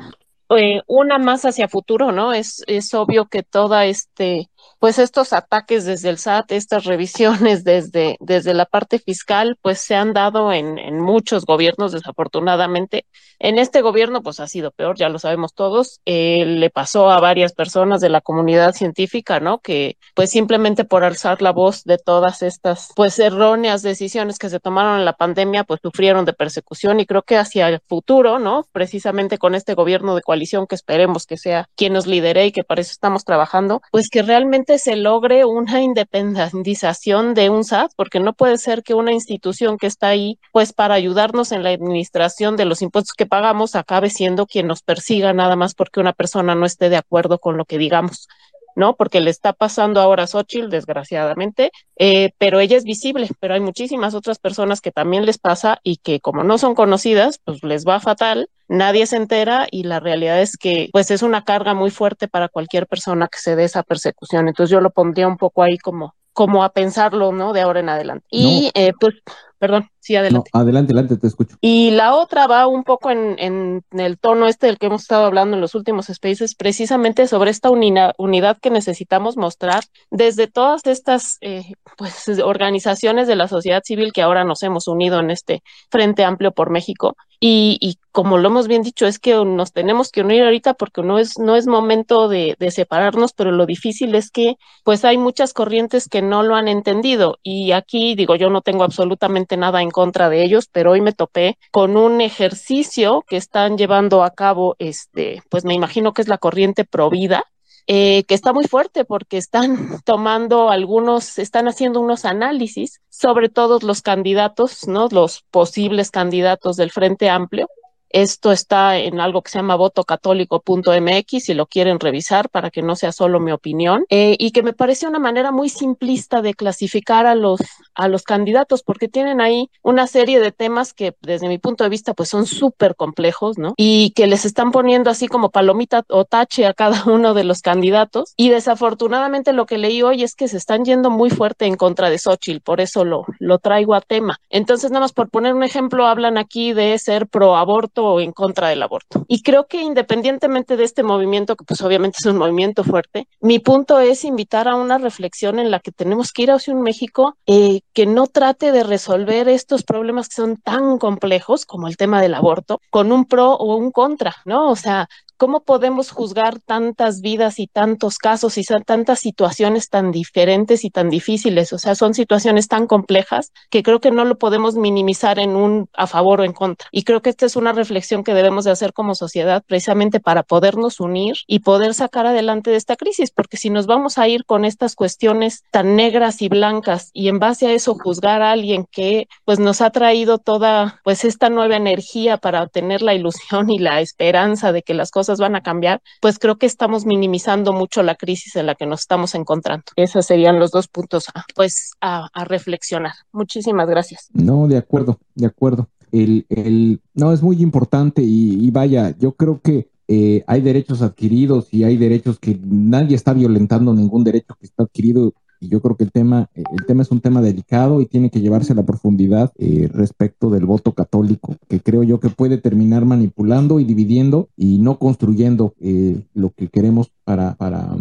[0.49, 2.33] Eh, una más hacia futuro, ¿no?
[2.33, 8.17] Es, es obvio que toda este pues estos ataques desde el SAT, estas revisiones desde,
[8.19, 13.05] desde la parte fiscal, pues se han dado en, en, muchos gobiernos, desafortunadamente.
[13.39, 16.01] En este gobierno, pues ha sido peor, ya lo sabemos todos.
[16.05, 19.59] Eh, le pasó a varias personas de la comunidad científica, ¿no?
[19.59, 24.59] Que pues simplemente por alzar la voz de todas estas, pues erróneas decisiones que se
[24.59, 28.65] tomaron en la pandemia, pues sufrieron de persecución y creo que hacia el futuro, ¿no?
[28.71, 32.63] Precisamente con este gobierno de coalición que esperemos que sea quien nos lidere y que
[32.63, 38.19] para eso estamos trabajando, pues que realmente se logre una independización de un SAT, porque
[38.19, 42.55] no puede ser que una institución que está ahí, pues para ayudarnos en la administración
[42.55, 46.53] de los impuestos que pagamos, acabe siendo quien nos persiga nada más porque una persona
[46.53, 48.27] no esté de acuerdo con lo que digamos.
[48.75, 48.95] ¿No?
[48.95, 53.59] Porque le está pasando ahora a Xochitl, desgraciadamente, eh, pero ella es visible, pero hay
[53.59, 57.85] muchísimas otras personas que también les pasa y que como no son conocidas, pues les
[57.85, 61.91] va fatal, nadie se entera y la realidad es que pues es una carga muy
[61.91, 64.47] fuerte para cualquier persona que se dé esa persecución.
[64.47, 67.53] Entonces yo lo pondría un poco ahí como como a pensarlo, ¿no?
[67.53, 68.25] De ahora en adelante.
[68.29, 69.15] Y eh, pues
[69.63, 70.49] Perdón, sí, adelante.
[70.51, 71.55] adelante, adelante, te escucho.
[71.61, 75.23] Y la otra va un poco en, en, el tono este del que hemos estado
[75.23, 81.37] hablando en los últimos spaces, precisamente sobre esta unidad que necesitamos mostrar desde todas estas
[81.39, 86.25] eh, pues, organizaciones de la sociedad civil que ahora nos hemos unido en este Frente
[86.25, 87.15] Amplio por México.
[87.39, 91.01] Y, y, como lo hemos bien dicho, es que nos tenemos que unir ahorita porque
[91.01, 95.51] no es, no es momento de, separarnos, pero lo difícil es que pues hay muchas
[95.51, 97.39] corrientes que no lo han entendido.
[97.41, 101.13] Y aquí digo, yo no tengo absolutamente nada en contra de ellos, pero hoy me
[101.13, 106.27] topé con un ejercicio que están llevando a cabo, este, pues me imagino que es
[106.27, 107.45] la corriente Provida,
[107.87, 109.75] eh, que está muy fuerte porque están
[110.05, 115.07] tomando algunos, están haciendo unos análisis sobre todos los candidatos, ¿no?
[115.09, 117.67] Los posibles candidatos del Frente Amplio
[118.13, 122.95] esto está en algo que se llama votocatólico.mx, si lo quieren revisar para que no
[122.95, 127.25] sea solo mi opinión, eh, y que me parece una manera muy simplista de clasificar
[127.25, 127.59] a los,
[127.95, 131.89] a los candidatos, porque tienen ahí una serie de temas que desde mi punto de
[131.89, 133.73] vista pues son súper complejos, ¿no?
[133.77, 137.61] Y que les están poniendo así como palomita o tache a cada uno de los
[137.61, 138.33] candidatos.
[138.37, 142.11] Y desafortunadamente lo que leí hoy es que se están yendo muy fuerte en contra
[142.11, 144.39] de Xochitl, por eso lo, lo traigo a tema.
[144.51, 148.31] Entonces, nada más por poner un ejemplo, hablan aquí de ser pro aborto o en
[148.31, 149.25] contra del aborto.
[149.27, 153.59] Y creo que independientemente de este movimiento, que pues obviamente es un movimiento fuerte, mi
[153.59, 157.37] punto es invitar a una reflexión en la que tenemos que ir hacia un México
[157.45, 162.21] eh, que no trate de resolver estos problemas que son tan complejos como el tema
[162.21, 164.69] del aborto con un pro o un contra, ¿no?
[164.69, 165.07] O sea,
[165.43, 171.09] ¿Cómo podemos juzgar tantas vidas y tantos casos y tantas situaciones tan diferentes y tan
[171.09, 171.73] difíciles?
[171.73, 175.89] O sea, son situaciones tan complejas que creo que no lo podemos minimizar en un
[175.91, 176.87] a favor o en contra.
[176.93, 180.43] Y creo que esta es una reflexión que debemos de hacer como sociedad precisamente para
[180.43, 184.45] podernos unir y poder sacar adelante de esta crisis, porque si nos vamos a ir
[184.45, 188.85] con estas cuestiones tan negras y blancas y en base a eso juzgar a alguien
[188.89, 193.79] que pues nos ha traído toda pues esta nueva energía para tener la ilusión y
[193.79, 198.03] la esperanza de que las cosas van a cambiar, pues creo que estamos minimizando mucho
[198.03, 199.83] la crisis en la que nos estamos encontrando.
[199.95, 203.13] Esos serían los dos puntos a, pues a, reflexionar.
[203.31, 204.29] Muchísimas gracias.
[204.33, 205.89] No, de acuerdo, de acuerdo.
[206.11, 211.73] El, el, no, es muy importante y, vaya, yo creo que eh, hay derechos adquiridos
[211.73, 215.95] y hay derechos que nadie está violentando ningún derecho que está adquirido y yo creo
[215.95, 218.85] que el tema, el tema es un tema delicado y tiene que llevarse a la
[218.85, 224.49] profundidad eh, respecto del voto católico, que creo yo que puede terminar manipulando y dividiendo
[224.57, 227.95] y no construyendo eh, lo que queremos para, para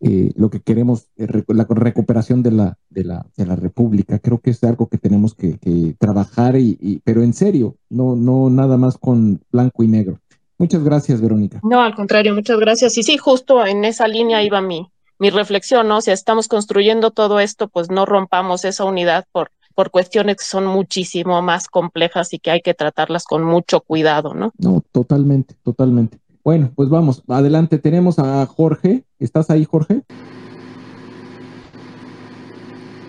[0.00, 4.20] eh, lo que queremos, la recuperación de la, de, la, de la República.
[4.20, 5.58] Creo que es algo que tenemos que,
[5.98, 10.20] trabajar, y, pero en serio, no, no nada más con blanco y negro.
[10.56, 11.60] Muchas gracias, Verónica.
[11.64, 12.96] No, al contrario, muchas gracias.
[12.98, 14.90] Y sí, justo en esa línea iba mi,
[15.20, 16.00] mi reflexión, ¿no?
[16.00, 20.64] Si estamos construyendo todo esto, pues no rompamos esa unidad por, por cuestiones que son
[20.64, 24.50] muchísimo más complejas y que hay que tratarlas con mucho cuidado, ¿no?
[24.56, 26.18] No, totalmente, totalmente.
[26.42, 29.04] Bueno, pues vamos, adelante, tenemos a Jorge.
[29.18, 30.02] ¿Estás ahí, Jorge?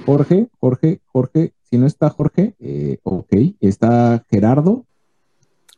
[0.06, 4.85] Jorge, Jorge, Jorge, si no está Jorge, eh, ok, está Gerardo.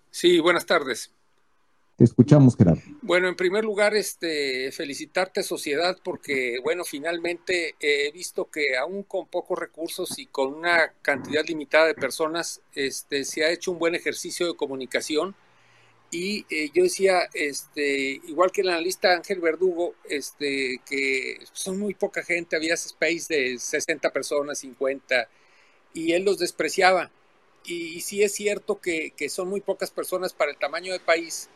[0.09, 1.13] Sí, buenas tardes.
[1.95, 2.81] Te escuchamos, Gerardo.
[3.03, 9.27] Bueno, en primer lugar, este, felicitarte, sociedad, porque, bueno, finalmente he visto que aún con
[9.27, 13.93] pocos recursos y con una cantidad limitada de personas, este, se ha hecho un buen
[13.93, 15.35] ejercicio de comunicación.
[16.09, 21.93] Y eh, yo decía, este, igual que el analista Ángel Verdugo, este, que son muy
[21.93, 25.27] poca gente, había space de 60 personas, 50,
[25.93, 27.11] y él los despreciaba.
[27.65, 31.49] Y, sí es cierto que, que son muy pocas personas para el tamaño del país,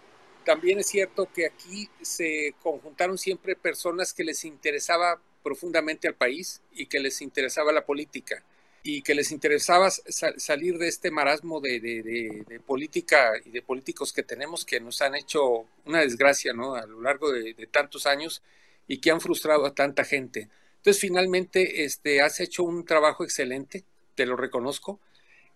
[0.47, 6.61] también es cierto que aquí se conjuntaron siempre personas que les interesaba profundamente al país
[6.71, 8.41] y que les interesaba la política
[8.81, 14.63] y que les interesaba salir de este marasmo de, política y de políticos que tenemos
[14.63, 16.75] que nos han hecho una desgracia ¿no?
[16.75, 18.41] a lo largo de, tantos años
[18.87, 20.47] y que han frustrado a tanta gente.
[20.77, 23.83] Entonces, finalmente, este, has hecho un trabajo excelente,
[24.15, 25.01] te lo reconozco.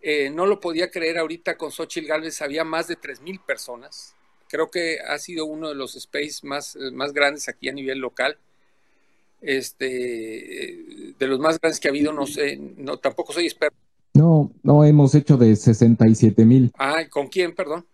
[0.02, 4.16] Eh, no lo podía creer ahorita con Xochitl Gálvez, había más de 3.000 personas
[4.52, 8.00] Creo que ha sido uno de los space más, eh, más grandes aquí a nivel
[8.00, 8.38] local.
[9.40, 13.78] Este, de los más grandes que ha habido, no sé, no, tampoco soy experto.
[14.14, 16.72] No, no, hemos hecho de 67 mil.
[16.78, 17.86] Ah, ¿con quién, perdón?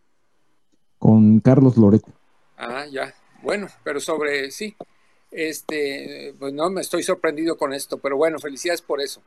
[0.97, 2.11] Con Carlos Loreto.
[2.57, 3.13] Ah, ya.
[3.43, 4.75] Bueno, pero sobre, sí.
[5.29, 9.21] Este, pues no me estoy sorprendido con esto, pero bueno, felicidades por eso.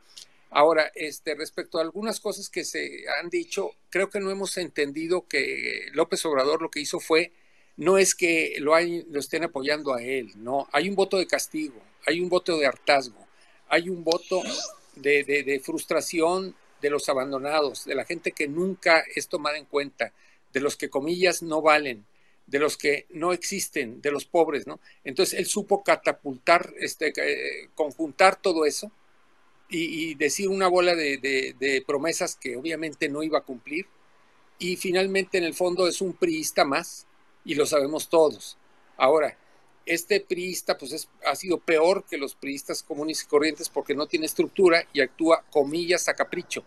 [0.53, 5.25] Ahora, este, respecto a algunas cosas que se han dicho, creo que no hemos entendido
[5.25, 7.31] que López Obrador lo que hizo fue,
[7.77, 11.81] no es que lo, lo estén apoyando a él, no, hay un voto de castigo,
[12.05, 13.25] hay un voto de hartazgo,
[13.69, 14.41] hay un voto
[14.95, 20.11] de, de frustración de los abandonados, de la gente que nunca es tomada en cuenta,
[20.51, 22.05] de los que comillas no valen,
[22.45, 24.81] de los que no existen, de los pobres, ¿no?
[25.05, 28.91] Entonces él supo catapultar, este, eh, conjuntar todo eso
[29.71, 33.87] y, decir una bola de, promesas que obviamente no iba a cumplir.
[34.59, 37.07] Y finalmente, en el fondo, es un priista más,
[37.45, 38.57] y lo sabemos todos.
[38.97, 39.37] Ahora,
[39.85, 44.27] este priista pues ha sido peor que los priistas comunes y corrientes porque no tiene
[44.27, 46.63] estructura y actúa, comillas, a capricho.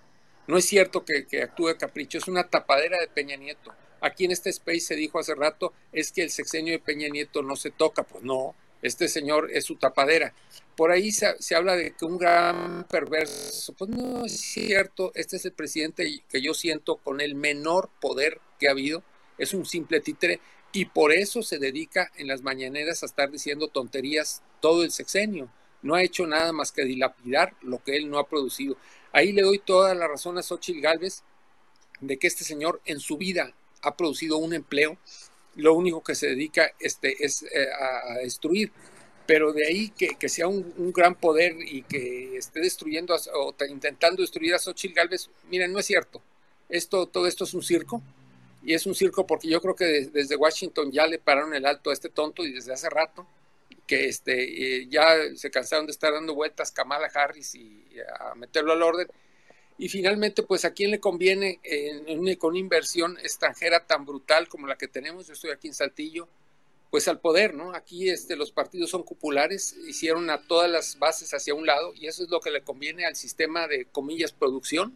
[0.48, 3.72] No es cierto que, que actúe a capricho, es una tapadera de Peña Nieto.
[4.00, 7.42] Aquí en este space se dijo hace rato, es que el sexenio de Peña Nieto
[7.42, 8.02] no se toca.
[8.02, 10.34] Pues no, este señor es su tapadera.
[10.76, 15.46] Por ahí se, habla de que un gran perverso, pues no es cierto, este es
[15.46, 19.02] el presidente que yo siento con el menor poder que ha habido,
[19.38, 20.38] es un simple títere
[20.72, 25.48] y por eso se dedica en las mañaneras a estar diciendo tonterías todo el sexenio.
[25.80, 28.76] No ha hecho nada más que dilapidar lo que él no ha producido.
[29.12, 31.22] Ahí le doy toda la razón a Xochitl Gálvez
[32.02, 34.98] de que este señor en su vida ha producido un empleo
[35.56, 38.72] lo único que se dedica este, es eh, a, destruir.
[39.26, 44.54] Pero de ahí que, sea un, gran poder y que esté destruyendo o intentando destruir
[44.54, 46.20] a Xochitl Galvez, miren, no es cierto.
[46.68, 48.02] Esto, todo esto es un circo.
[48.62, 51.90] Y es un circo porque yo creo que desde Washington ya le pararon el alto
[51.90, 53.26] a este tonto y desde hace rato
[53.86, 57.84] que este, eh, ya se cansaron de estar dando vueltas Kamala Harris y
[58.18, 59.06] a meterlo al orden
[59.76, 61.60] y finalmente, pues a quién le conviene
[62.38, 66.28] con una inversión extranjera tan brutal como la que tenemos, yo estoy aquí en Saltillo,
[66.90, 67.74] pues al poder, ¿no?
[67.74, 72.06] Aquí este, los partidos son cupulares, hicieron a todas las bases hacia un lado y
[72.06, 74.94] eso es lo que le conviene al sistema de, comillas, producción,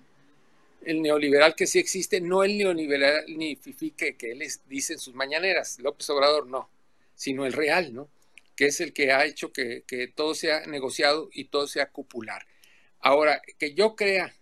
[0.85, 5.15] el neoliberal que sí existe, no el neoliberal ni que, que él dice en sus
[5.15, 6.71] mañaneras, López Obrador no,
[7.17, 8.09] sino el real, ¿no?
[8.55, 12.47] Que es el que ha hecho que, que todo sea negociado y todo sea cupular.
[13.01, 14.38] Ahora, que yo crea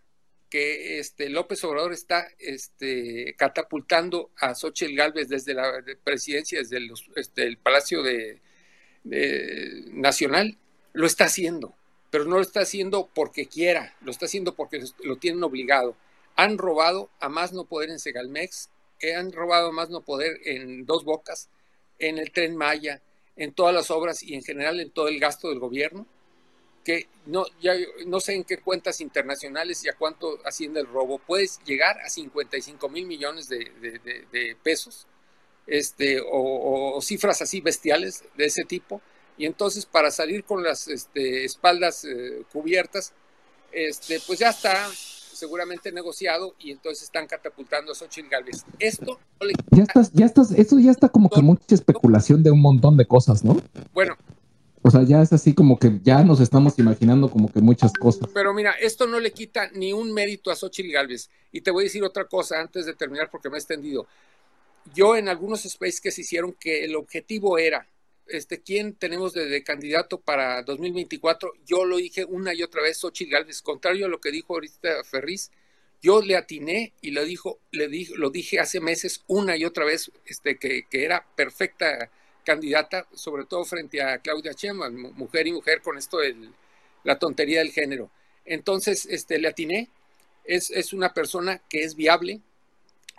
[0.56, 6.78] que este, López Obrador está este, catapultando a Xochitl Gálvez desde la presidencia, desde
[7.16, 8.40] este, el Palacio de,
[9.92, 10.56] Nacional,
[10.94, 11.74] lo está haciendo,
[12.10, 15.94] pero no lo está haciendo porque quiera, lo está haciendo porque lo tienen obligado.
[16.36, 18.70] Han robado a más no poder en Segalmex,
[19.00, 21.50] eh, han robado a más no poder en Dos Bocas,
[21.98, 23.02] en el Tren Maya,
[23.36, 26.06] en todas las obras y en general en todo el gasto del gobierno
[26.86, 27.74] que no, ya,
[28.06, 32.08] no sé en qué cuentas internacionales y a cuánto asciende el robo, puedes llegar a
[32.08, 35.08] 55 mil millones de, pesos
[35.66, 39.00] este, o, cifras así bestiales de ese tipo.
[39.36, 43.12] Y entonces para salir con las este, espaldas eh, cubiertas,
[43.72, 48.64] este, pues ya está seguramente negociado y entonces están catapultando a Xochitl Galvez.
[48.78, 49.18] Esto
[49.72, 53.06] ya estás, ya estás, eso ya está como que mucha especulación de un montón de
[53.06, 53.60] cosas, ¿no?
[53.92, 54.16] Bueno,
[54.86, 58.30] O sea, ya es así como que ya nos estamos imaginando como que muchas cosas.
[58.32, 61.28] Pero mira, esto no le quita ni un mérito a Xochitl Galvez.
[61.50, 64.06] Y te voy a decir otra cosa antes de terminar porque me he extendido.
[64.94, 67.88] Yo en algunos spaces que se hicieron que el objetivo era,
[68.28, 71.54] este, ¿quién tenemos de, candidato para 2024?
[71.66, 75.02] Yo lo dije una y otra vez, Xochitl Galvez, contrario a lo que dijo ahorita
[75.02, 75.50] Ferriz,
[76.00, 79.84] yo le atiné y lo dijo, le dije, lo dije hace meses una y otra
[79.84, 82.08] vez, este, que, que era perfecta
[82.46, 86.34] candidata, sobre todo frente a Claudia Sheinbaum, mujer y mujer con esto de
[87.02, 88.08] la tontería del género.
[88.44, 89.90] Entonces, este, le atiné,
[90.44, 92.40] es, es una persona que es viable,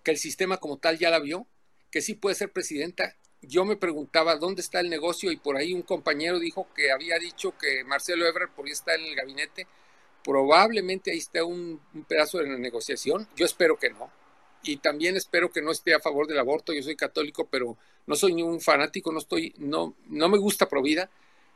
[0.03, 1.45] que el sistema como tal ya la vio,
[1.91, 3.17] que sí puede ser presidenta.
[3.41, 7.19] Yo me preguntaba dónde está el negocio y por ahí un compañero dijo que había
[7.19, 9.67] dicho que Marcelo Ebrard podía estar en el gabinete.
[10.23, 13.27] Probablemente ahí está un, un pedazo de la negociación.
[13.35, 14.09] Yo espero que no
[14.64, 16.74] y también espero que no esté a favor del aborto.
[16.74, 20.69] Yo soy católico, pero no soy ni un fanático, no estoy, no, no me gusta
[20.69, 21.10] Provida.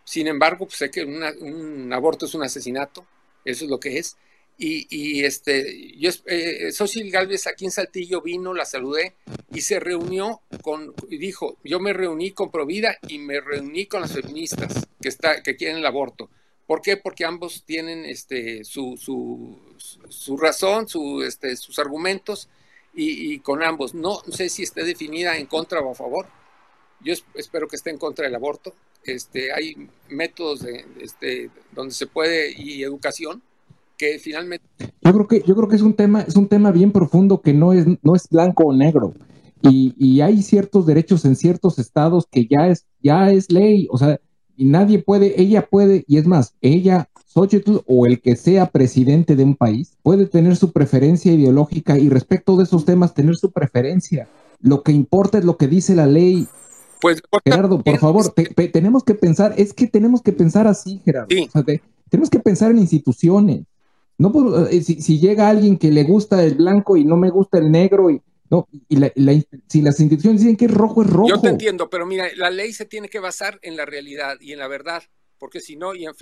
[0.03, 3.05] Sin embargo, pues sé que un aborto es un asesinato,
[3.45, 4.17] eso es lo que es.
[4.57, 6.71] Y, y este, yo, eh,
[7.11, 9.15] Galvez aquí en Saltillo vino, la saludé
[9.51, 14.01] y se reunió con, y dijo, yo me reuní con Provida y me reuní con
[14.01, 16.29] las feministas que, está, que quieren el aborto.
[16.67, 16.95] ¿Por qué?
[16.95, 19.57] Porque ambos tienen este, su, su,
[20.09, 22.47] su razón, su, este, sus argumentos
[22.93, 23.93] y, con ambos.
[23.93, 26.27] No sé si esté definida en contra o a favor.
[27.03, 28.73] Yo espero que esté en contra del aborto.
[29.03, 33.41] Este, hay métodos de, este, donde se puede y educación
[33.97, 34.65] que finalmente.
[35.01, 37.53] Yo creo que yo creo que es un tema es un tema bien profundo que
[37.53, 39.13] no es no es blanco o negro
[39.63, 43.87] y, y hay ciertos derechos en ciertos estados que ya es ya es ley.
[43.89, 44.19] O sea,
[44.55, 49.35] y nadie puede, ella puede, y es más, ella Xochitl o el que sea presidente
[49.35, 53.51] de un país puede tener su preferencia ideológica y respecto de esos temas tener su
[53.51, 54.27] preferencia.
[54.59, 56.47] Lo que importa es lo que dice la ley.
[56.99, 58.33] Pues, Gerardo, por favor,
[58.71, 61.29] tenemos que pensar, es que tenemos que pensar así, Gerardo.
[62.09, 63.63] tenemos que pensar en instituciones.
[64.17, 67.57] No eh, si, si, llega alguien que le gusta el blanco y no me gusta
[67.57, 68.97] el negro y no, y
[69.67, 71.29] si las instituciones dicen que es rojo, es rojo.
[71.29, 74.51] Yo te entiendo, pero mira, la ley se tiene que basar en la realidad y
[74.51, 75.03] en la verdad
[75.41, 76.13] porque si no, y en,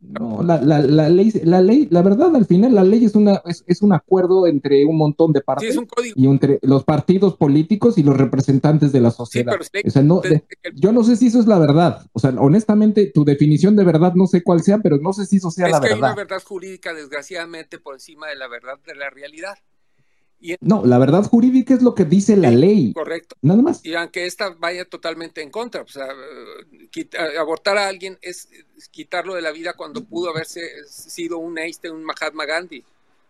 [0.00, 3.42] no, la, la, la, ley, la ley, la verdad, al final la ley es una
[3.44, 5.76] es, es un acuerdo entre un montón de partes
[6.14, 9.56] y entre los partidos políticos y los representantes de la sociedad.
[9.84, 10.22] o sea, no,
[10.76, 12.08] yo no sé si eso es la verdad.
[12.12, 15.38] O sea, honestamente, tu definición de verdad no sé cuál sea, pero no sé si
[15.38, 15.90] eso sea la verdad.
[15.90, 19.58] Es que hay una verdad jurídica, desgraciadamente, por encima de la verdad de la realidad.
[20.60, 22.92] No, la verdad jurídica es lo que dice la ley.
[22.92, 23.36] Correcto.
[23.42, 23.84] Nada más.
[23.84, 26.06] Y aunque esta vaya totalmente en contra, o sea,
[27.38, 28.48] abortar a alguien es
[28.90, 32.84] quitarlo de la vida cuando pudo haberse sido un Einstein, un Mahatma Gandhi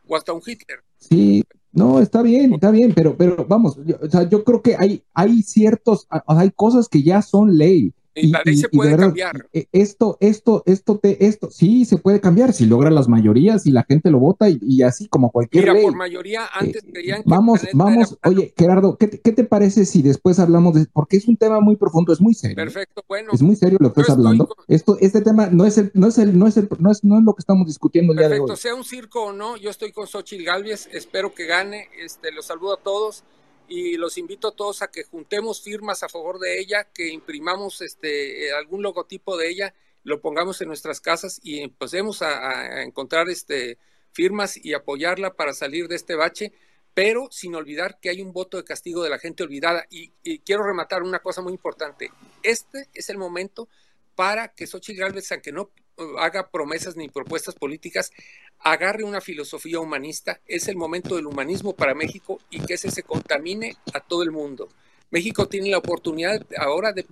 [0.09, 0.81] o hasta un Hitler.
[0.99, 4.77] Sí, no, está bien, está bien, pero, pero vamos, yo, o sea, yo creo que
[4.77, 7.93] hay, hay ciertos, hay cosas que ya son ley.
[8.17, 9.49] Y, la ley se puede cambiar.
[9.53, 13.71] E, esto, esto, esto, te, esto, sí se puede cambiar si logra las mayorías y
[13.71, 15.83] la gente lo vota y, así como cualquier Mira, ley.
[15.83, 20.39] por mayoría eh, antes creían que Vamos, vamos, oye, Gerardo, ¿qué te, parece si después
[20.39, 22.57] hablamos de, porque es un tema muy profundo, es muy serio.
[22.57, 23.31] Perfecto, bueno.
[23.33, 24.49] Es muy serio lo que estás hablando.
[24.67, 27.19] Esto, este tema no es el, no es el, no es el, no es, no
[27.19, 28.57] es lo que estamos discutiendo el día de hoy.
[28.57, 32.47] sea un circo o no, yo estoy con Xochitl Galvez, espero que gane, este, los
[32.47, 33.25] saludo a todos
[33.69, 37.81] y los invito a todos a que juntemos firmas a favor de ella, que imprimamos
[37.81, 43.79] este algún logotipo de ella, lo pongamos en nuestras casas y empecemos a, encontrar este
[44.13, 46.53] firmas y apoyarla para salir de este bache,
[46.95, 49.85] pero sin olvidar que hay un voto de castigo de la gente olvidada.
[49.91, 52.11] Y, y quiero rematar una cosa muy importante.
[52.43, 53.69] Este es el momento
[54.15, 55.71] para que Xochitl Gálvez, aunque no
[56.19, 58.13] haga promesas ni propuestas políticas,
[58.59, 60.41] agarre una filosofía humanista.
[60.47, 64.31] Es el momento del humanismo para México y que ese se contamine a todo el
[64.31, 64.69] mundo.
[65.11, 67.07] México tiene la oportunidad ahora de,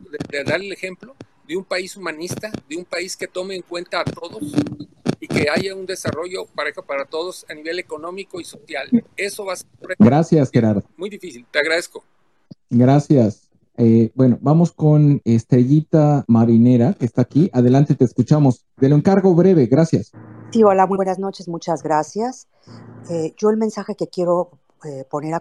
[0.45, 1.15] darle el ejemplo
[1.47, 4.43] de un país humanista, de un país que tome en cuenta a todos
[5.21, 8.89] y que haya un desarrollo parejo para todos a nivel económico y social.
[9.17, 10.83] Eso va a ser Gracias, Gerardo.
[10.97, 12.05] Muy difícil, te agradezco.
[12.71, 13.44] Gracias.
[13.77, 17.51] Eh, bueno, vamos con Estrellita Marinera, que está aquí.
[17.53, 18.67] Adelante, te escuchamos.
[18.77, 20.13] De lo encargo breve, gracias.
[20.53, 22.47] Sí, hola, muy buenas noches, muchas gracias.
[23.11, 24.51] Eh, yo el mensaje que quiero
[24.85, 25.41] eh, poner a,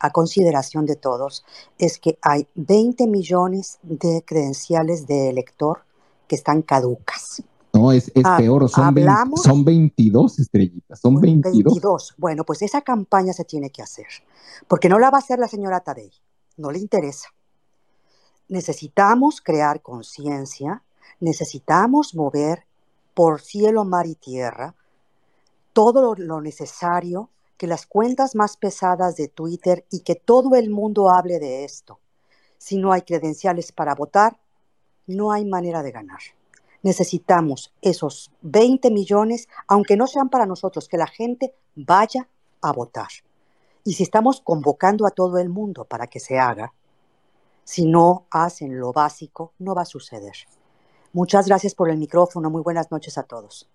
[0.00, 1.44] a, consideración de todos
[1.78, 5.80] es que hay 20 millones de credenciales de elector
[6.26, 7.42] que están caducas.
[7.74, 8.94] No, es, es ah, peor, son,
[9.36, 11.74] son 22 estrellitas, son 22.
[11.74, 12.14] 22.
[12.16, 14.06] Bueno, pues esa campaña se tiene que hacer,
[14.66, 16.10] porque no la va a hacer la señora Tadei,
[16.56, 17.35] no le interesa
[18.48, 20.82] necesitamos crear conciencia,
[21.20, 22.64] necesitamos mover
[23.14, 24.74] por cielo, mar y tierra
[25.76, 31.10] todo lo, necesario, que las cuentas más pesadas de Twitter y que todo el mundo
[31.10, 31.98] hable de esto.
[32.56, 34.38] Si no hay credenciales para votar,
[35.06, 36.20] no hay manera de ganar.
[36.82, 42.26] necesitamos esos 20 millones, aunque no sean para nosotros, que la gente vaya
[42.62, 43.08] a votar.
[43.84, 46.72] Y si estamos convocando a todo el mundo para que se haga,
[47.66, 50.34] si no hacen lo básico, no va a suceder.
[51.12, 52.48] Muchas gracias por el micrófono.
[52.48, 53.68] Muy buenas noches a todos.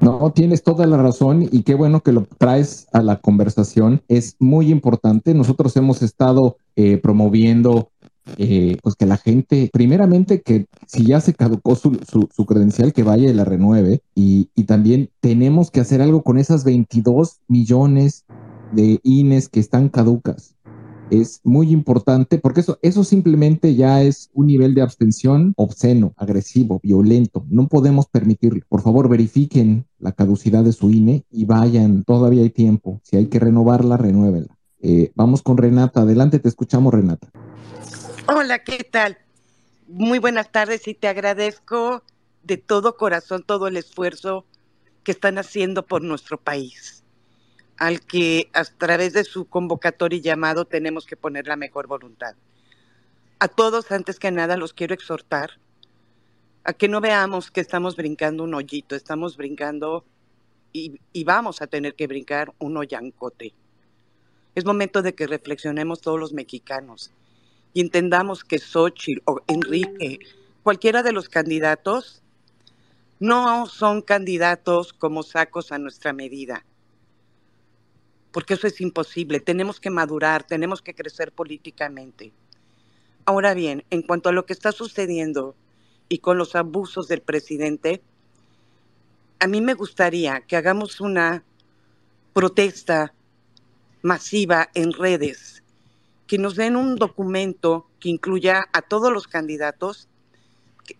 [0.00, 4.02] No, tienes toda la razón y qué bueno que lo traes a la conversación.
[4.08, 5.34] Es muy importante.
[5.34, 7.90] Nosotros hemos estado eh, promoviendo
[8.38, 11.98] eh, pues que la gente, primeramente que si ya se caducó su,
[12.32, 14.00] su, credencial, que vaya y la renueve.
[14.14, 18.24] Y, y, también tenemos que hacer algo con esas 22 millones
[18.72, 20.55] de INES que están caducas.
[21.10, 26.80] Es muy importante porque eso, eso simplemente ya es un nivel de abstención obsceno, agresivo,
[26.82, 27.44] violento.
[27.48, 28.62] No podemos permitirlo.
[28.68, 32.02] Por favor, verifiquen la caducidad de su INE y vayan.
[32.02, 33.00] Todavía hay tiempo.
[33.04, 34.56] Si hay que renovarla, renuévela.
[34.80, 36.02] Eh, vamos con Renata.
[36.02, 37.28] Adelante, te escuchamos, Renata.
[38.28, 39.16] Hola, ¿qué tal?
[39.86, 42.02] Muy buenas tardes y te agradezco
[42.42, 44.44] de todo corazón todo el esfuerzo
[45.04, 47.04] que están haciendo por nuestro país,
[47.78, 52.34] al que a través de su convocatoria y llamado tenemos que poner la mejor voluntad.
[53.38, 55.50] A todos, antes que nada, los quiero exhortar
[56.64, 60.04] a que no veamos que estamos brincando un hoyito, estamos brincando
[60.72, 63.54] y, vamos a tener que brincar un hoyancote.
[64.54, 67.12] Es momento de que reflexionemos todos los mexicanos
[67.72, 70.18] y entendamos que Xochitl o Enrique,
[70.62, 72.22] cualquiera de los candidatos,
[73.20, 76.64] no son candidatos como sacos a nuestra medida.
[78.36, 79.40] Porque eso es imposible.
[79.40, 82.34] Tenemos que madurar, tenemos que crecer políticamente.
[83.24, 85.56] Ahora bien, en cuanto a lo que está sucediendo
[86.10, 88.02] y con los abusos del presidente,
[89.38, 91.44] a mí me gustaría que hagamos una
[92.34, 93.14] protesta
[94.02, 95.62] masiva en redes
[96.26, 100.10] que nos den un documento que incluya a todos los candidatos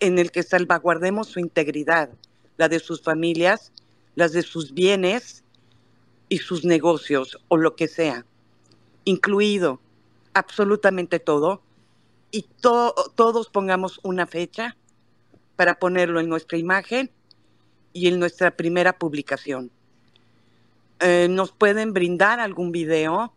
[0.01, 2.09] en el que salvaguardemos su integridad,
[2.57, 3.73] la de sus familias,
[4.15, 5.45] las de sus bienes
[6.29, 8.25] y sus negocios o lo que sea,
[9.05, 9.81] incluido
[10.35, 11.63] absolutamente todo,
[12.31, 14.77] y todos pongamos una fecha
[15.55, 17.11] para ponerlo en nuestra imagen
[17.93, 19.71] y en nuestra primera publicación.
[21.01, 23.33] Eh, nos pueden brindar algún video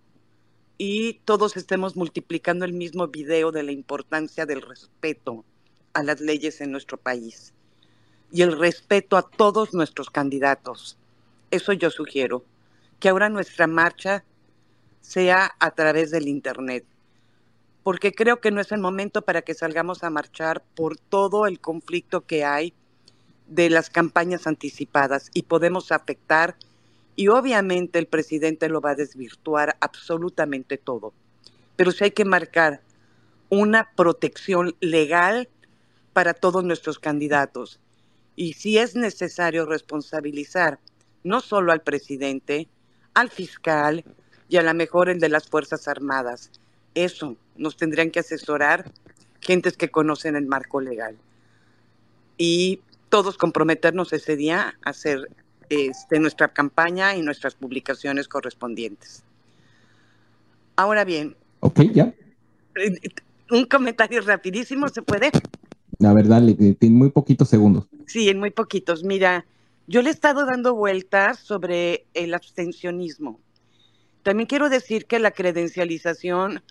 [0.78, 5.46] y todos estemos multiplicando el mismo video de la importancia del respeto
[5.94, 7.54] a las leyes en nuestro país
[8.32, 10.98] y el respeto a todos nuestros candidatos.
[11.52, 12.44] Eso yo sugiero,
[13.00, 14.24] que ahora nuestra marcha
[15.02, 16.86] sea a través del Internet,
[17.84, 21.60] porque creo que no es el momento para que salgamos a marchar por todo el
[21.60, 22.74] conflicto que hay
[23.48, 26.56] de las campañas anticipadas y podemos afectar
[27.16, 31.14] y obviamente el presidente lo va a desvirtuar absolutamente todo.
[31.76, 32.82] Pero sí hay que marcar
[33.50, 35.50] una protección legal
[36.14, 37.80] para todos nuestros candidatos.
[38.36, 40.80] Y si es necesario responsabilizar
[41.24, 42.70] no solo al presidente,
[43.14, 44.04] al fiscal
[44.48, 46.52] y a la mejor el de las Fuerzas Armadas.
[46.96, 48.92] Eso nos tendrían que asesorar
[49.42, 51.18] gentes que conocen el marco legal.
[52.38, 55.30] Y todos comprometernos ese día a hacer
[55.70, 59.24] este, nuestra campaña y nuestras publicaciones correspondientes.
[60.76, 61.36] Ahora bien.
[61.60, 62.14] Ok, ya.
[62.76, 63.00] Eh,
[63.52, 65.32] un comentario rapidísimo, ¿se puede?
[65.98, 67.88] La verdad, en muy poquitos segundos.
[68.08, 69.04] Sí, en muy poquitos.
[69.04, 69.46] Mira,
[69.90, 73.42] yo le he estado dando vueltas sobre el abstencionismo.
[74.24, 76.64] También quiero decir que la credencialización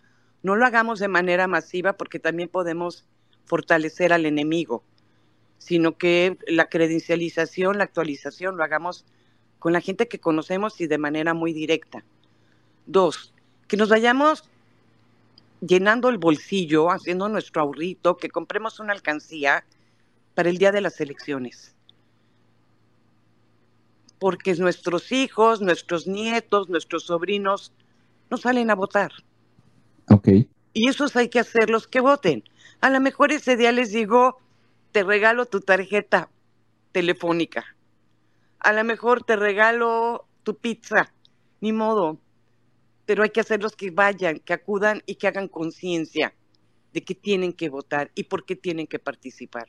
[0.42, 3.04] no lo hagamos de manera masiva porque también podemos
[3.44, 4.82] fortalecer al enemigo
[5.58, 9.04] sino que la credencialización, la actualización lo hagamos
[9.58, 12.04] con la gente que conocemos y de manera muy directa.
[12.86, 13.34] Dos,
[13.66, 14.48] que nos vayamos
[15.60, 19.64] llenando el bolsillo, haciendo nuestro ahorrito, que compremos una alcancía
[20.34, 21.74] para el día de las elecciones.
[24.18, 27.72] Porque nuestros hijos, nuestros nietos, nuestros sobrinos
[28.30, 29.12] no salen a votar.
[30.10, 30.28] Ok.
[30.72, 32.44] Y esos hay que hacerlos que voten.
[32.80, 34.38] A lo mejor ese día les digo,
[34.92, 36.30] te regalo tu tarjeta
[36.92, 37.64] telefónica.
[38.58, 41.12] A lo mejor te regalo tu pizza,
[41.60, 42.18] ni modo.
[43.06, 46.34] Pero hay que hacerlos que vayan, que acudan y que hagan conciencia
[46.92, 49.66] de que tienen que votar y por qué tienen que participar.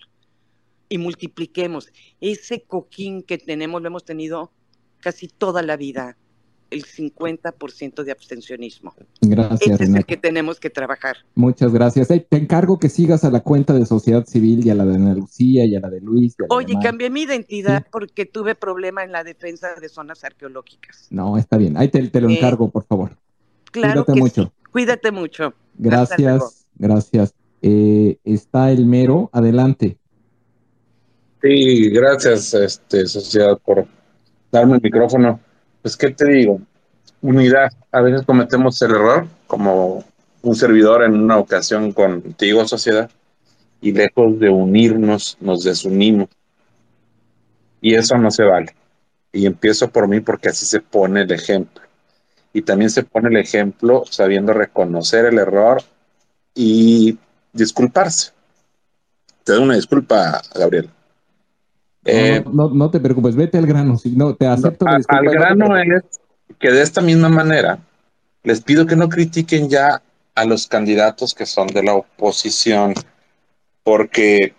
[0.89, 4.51] Y multipliquemos ese cojín que tenemos, lo hemos tenido
[4.99, 6.17] casi toda la vida
[6.71, 8.93] el 50% de abstencionismo.
[9.21, 9.81] Gracias.
[9.81, 11.17] Ese es el que tenemos que trabajar.
[11.35, 12.07] Muchas gracias.
[12.07, 15.15] te encargo que sigas a la cuenta de Sociedad Civil y a la de Ana
[15.15, 16.35] Lucía y a la de Luis.
[16.49, 21.07] Oye, cambié mi identidad porque tuve problema en la defensa de zonas arqueológicas.
[21.09, 21.77] No, está bien.
[21.77, 23.17] Ahí te, lo eh, encargo, por favor.
[23.71, 24.53] Claro Cuídate mucho.
[24.71, 25.53] Cuídate mucho.
[25.77, 27.33] Gracias, gracias.
[27.61, 29.97] Eh, está el mero, adelante.
[31.41, 33.87] Sí, gracias, este, sociedad, por
[34.51, 35.39] darme el micrófono.
[35.81, 36.59] Pues, ¿qué te digo?
[37.21, 37.71] Unidad.
[37.91, 40.03] A veces cometemos el error, como
[40.41, 43.09] un servidor en una ocasión contigo, sociedad,
[43.81, 46.27] y lejos de unirnos, nos desunimos.
[47.81, 48.75] Y eso no se vale.
[49.31, 51.83] Y empiezo por mí porque así se pone el ejemplo.
[52.51, 55.81] Y también se pone el ejemplo sabiendo reconocer el error
[56.53, 57.17] y
[57.53, 58.31] disculparse.
[59.45, 60.89] Te doy una disculpa, Gabriel.
[62.11, 63.97] Eh, no, no, te preocupes, vete al grano.
[63.97, 64.85] Si no, te acepto.
[64.87, 66.03] al grano es
[66.59, 67.79] que de esta misma manera
[68.43, 70.01] les pido que no critiquen ya
[70.35, 72.93] a los candidatos que son de la oposición,
[73.83, 74.53] porque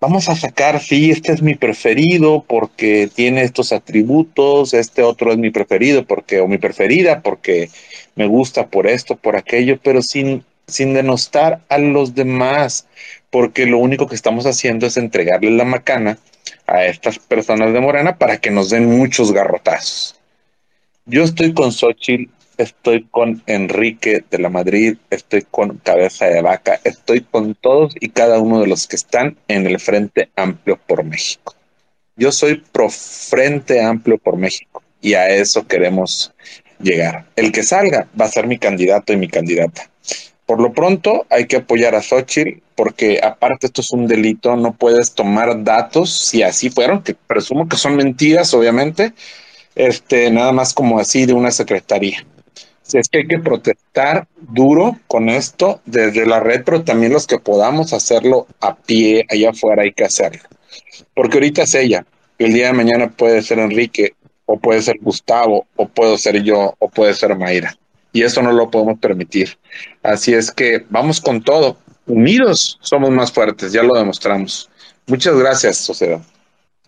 [0.00, 5.38] vamos a sacar, sí, este es mi preferido porque tiene estos atributos, este otro es
[5.38, 7.70] mi preferido porque, o mi preferida porque
[8.14, 12.86] me gusta por esto, por aquello, pero sin, sin denostar a los demás,
[13.30, 16.18] porque lo único que estamos haciendo es entregarle la macana
[16.66, 20.18] a estas personas de Morena para que nos den muchos garrotazos.
[21.06, 26.80] Yo estoy con Xochitl, estoy con Enrique de la Madrid, estoy con Cabeza de Vaca,
[26.84, 31.04] estoy con todos y cada uno de los que están en el Frente Amplio por
[31.04, 31.54] México.
[32.16, 36.32] Yo soy pro Frente Amplio por México y a eso queremos
[36.80, 37.26] llegar.
[37.36, 39.90] El que salga va a ser mi candidato y mi candidata.
[40.46, 44.74] Por lo pronto hay que apoyar a Xochitl porque aparte esto es un delito, no
[44.74, 49.14] puedes tomar datos si así fueron, que presumo que son mentiras, obviamente,
[49.74, 52.26] este, nada más como así de una secretaría.
[52.82, 57.26] Si es que hay que protestar duro con esto desde la red, pero también los
[57.26, 60.42] que podamos hacerlo a pie allá afuera hay que hacerlo.
[61.14, 62.04] Porque ahorita es ella,
[62.38, 64.14] el día de mañana puede ser Enrique,
[64.44, 67.74] o puede ser Gustavo, o puedo ser yo, o puede ser Mayra
[68.14, 69.58] y eso no lo podemos permitir.
[70.02, 71.76] Así es que vamos con todo.
[72.06, 74.70] Unidos somos más fuertes, ya lo demostramos.
[75.06, 76.22] Muchas gracias, sociedad.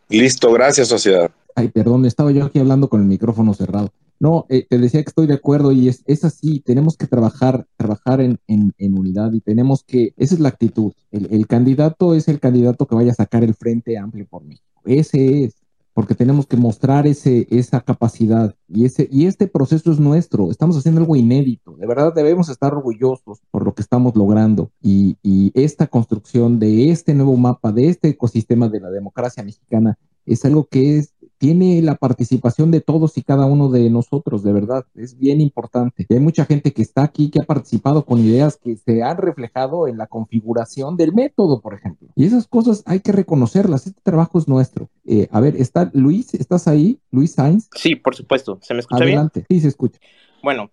[0.09, 1.31] Listo, gracias, sociedad.
[1.57, 3.91] Ay, perdón, estaba yo aquí hablando con el micrófono cerrado.
[4.21, 7.67] No, eh, te decía que estoy de acuerdo y es, es así, tenemos que trabajar,
[7.77, 10.93] trabajar en, en, en, unidad y tenemos que, esa es la actitud.
[11.11, 14.81] El, el candidato es el candidato que vaya a sacar el frente amplio por México.
[14.85, 15.57] Ese es
[15.97, 20.77] porque tenemos que mostrar ese, esa capacidad y, ese, y este proceso es nuestro, estamos
[20.77, 24.71] haciendo algo inédito, de verdad debemos estar orgullosos por lo que estamos logrando.
[24.83, 29.97] Y, y esta construcción de este nuevo mapa, de este ecosistema de la democracia mexicana,
[30.27, 34.53] es algo que es tiene la participación de todos y cada uno de nosotros, de
[34.53, 36.07] verdad, es bien importante.
[36.09, 39.89] hay mucha gente que está aquí, que ha participado con ideas que se han reflejado
[39.89, 42.09] en la configuración del método, por ejemplo.
[42.15, 44.89] Y esas cosas hay que reconocerlas, este trabajo es nuestro.
[45.05, 46.99] Eh, a ver, está Luis, ¿estás ahí?
[47.11, 47.69] Luis Sainz.
[47.75, 49.45] Sí, por supuesto, ¿se me escucha Adelante.
[49.49, 49.61] bien?
[49.61, 49.99] Sí, se escucha.
[50.43, 50.71] Bueno,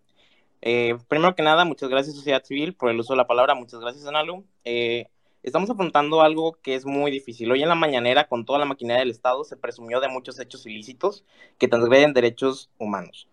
[0.61, 3.79] eh, primero que nada, muchas gracias Sociedad Civil por el uso de la palabra, muchas
[3.81, 4.45] gracias Analu.
[4.63, 5.07] Eh,
[5.43, 7.51] estamos afrontando algo que es muy difícil.
[7.51, 10.65] Hoy en la mañanera, con toda la maquinaria del Estado, se presumió de muchos hechos
[10.65, 11.25] ilícitos
[11.57, 13.27] que transgreden derechos humanos.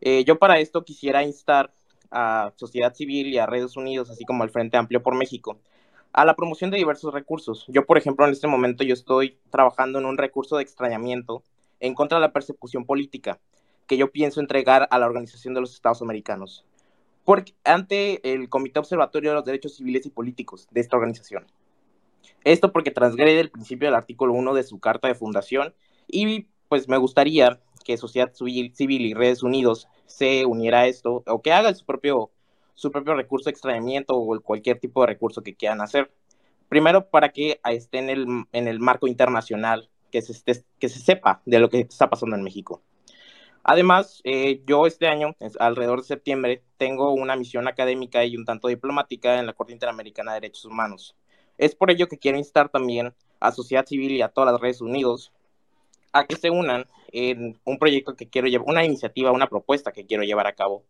[0.00, 1.72] Eh, yo para esto quisiera instar
[2.10, 5.58] a sociedad civil y a Redes Unidos, así como al Frente Amplio por México,
[6.12, 7.64] a la promoción de diversos recursos.
[7.68, 11.42] Yo, por ejemplo, en este momento yo estoy trabajando en un recurso de extrañamiento
[11.80, 13.40] en contra de la persecución política
[13.86, 16.64] que yo pienso entregar a la Organización de los Estados Americanos
[17.24, 21.46] porque, ante el Comité Observatorio de los Derechos Civiles y Políticos de esta organización.
[22.44, 25.74] Esto porque transgrede el principio del artículo 1 de su carta de fundación
[26.06, 28.72] y pues me gustaría que Sociedad Civil
[29.02, 32.30] y Redes Unidos se uniera a esto o que haga su propio,
[32.74, 36.10] su propio recurso de extrañamiento o cualquier tipo de recurso que quieran hacer.
[36.68, 41.42] Primero, para que esté en el, en el marco internacional, que se, que se sepa
[41.44, 42.82] de lo que está pasando en México.
[43.64, 48.68] Además, eh, yo este año, alrededor de septiembre, tengo una misión académica y un tanto
[48.68, 51.16] diplomática en la Corte Interamericana de Derechos Humanos.
[51.56, 54.82] Es por ello que quiero instar también a sociedad civil y a todas las redes
[54.82, 55.32] unidos
[56.12, 60.04] a que se unan en un proyecto que quiero llevar, una iniciativa, una propuesta que
[60.04, 60.84] quiero llevar a cabo.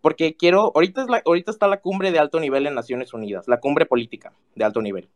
[0.00, 3.58] Porque quiero, ahorita, la, ahorita está la cumbre de alto nivel en Naciones Unidas, la
[3.58, 5.08] cumbre política de alto nivel.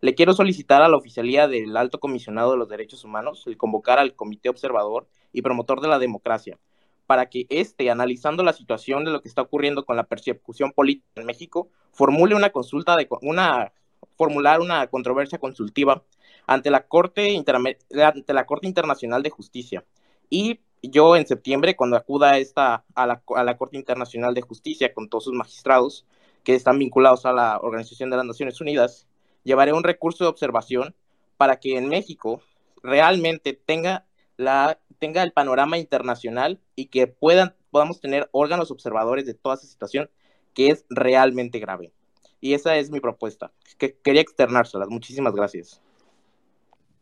[0.00, 3.98] Le quiero solicitar a la oficialía del Alto Comisionado de los Derechos Humanos el convocar
[3.98, 6.58] al Comité Observador y Promotor de la Democracia,
[7.06, 11.20] para que éste, analizando la situación de lo que está ocurriendo con la persecución política
[11.20, 13.72] en México, formule una consulta de una
[14.16, 16.04] formular una controversia consultiva
[16.46, 19.84] ante la Corte ante la Corte Internacional de Justicia.
[20.30, 24.92] Y yo en septiembre, cuando acuda esta, a, la, a la Corte Internacional de Justicia
[24.92, 26.06] con todos sus magistrados
[26.44, 29.08] que están vinculados a la Organización de las Naciones Unidas,
[29.44, 30.94] llevaré un recurso de observación
[31.36, 32.42] para que en México
[32.82, 39.34] realmente tenga, la, tenga el panorama internacional y que puedan, podamos tener órganos observadores de
[39.34, 40.10] toda esa situación
[40.54, 41.92] que es realmente grave.
[42.40, 44.88] Y esa es mi propuesta, que quería externárselas.
[44.88, 45.80] Muchísimas gracias.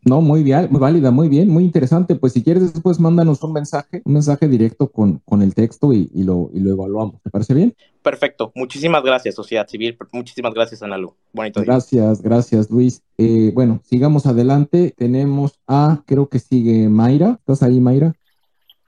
[0.07, 2.15] No, muy bien, muy válida, muy bien, muy interesante.
[2.15, 6.09] Pues si quieres después mándanos un mensaje, un mensaje directo con, con el texto y,
[6.15, 7.21] lo, y lo evaluamos.
[7.23, 7.75] ¿Te parece bien?
[8.07, 8.53] Perfecto.
[8.55, 9.99] Muchísimas gracias, sociedad civil.
[10.13, 11.17] Muchísimas gracias, Analu.
[11.33, 11.73] Bonito día.
[11.73, 13.03] Gracias, gracias, Luis.
[13.19, 14.95] Eh, bueno, sigamos adelante.
[14.97, 17.31] Tenemos a, creo que sigue Mayra.
[17.41, 18.13] ¿Estás ahí, Mayra?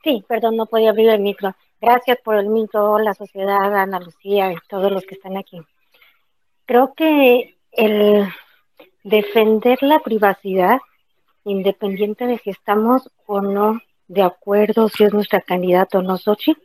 [0.04, 1.52] Sí, perdón, no podía abrir el micro.
[1.80, 5.60] Gracias por el micro, la sociedad, Ana Lucía y todos los que están aquí.
[6.64, 8.24] Creo que el
[9.02, 10.78] defender la privacidad,
[11.42, 16.56] independiente de si estamos o no de acuerdo, si es nuestra candidata o no Sochi,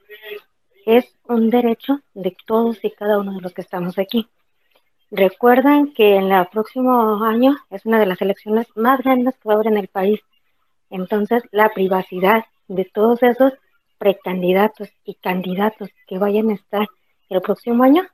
[0.85, 4.27] es un derecho de todos y cada uno de los que estamos aquí.
[5.11, 9.53] Recuerden que en el próximo año es una de las elecciones más grandes que va
[9.53, 10.19] a haber en el país.
[10.89, 13.53] Entonces, la privacidad de todos esos
[13.97, 16.87] precandidatos y candidatos que vayan a estar
[17.29, 18.07] el próximo año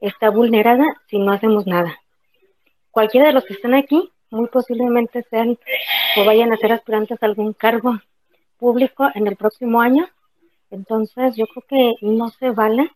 [0.00, 1.98] está vulnerada si no hacemos nada.
[2.90, 5.58] Cualquiera de los que están aquí muy posiblemente sean
[6.16, 7.98] o vayan a ser aspirantes a algún cargo
[8.58, 10.08] público en el próximo año.
[10.70, 12.90] Entonces yo creo que no se vale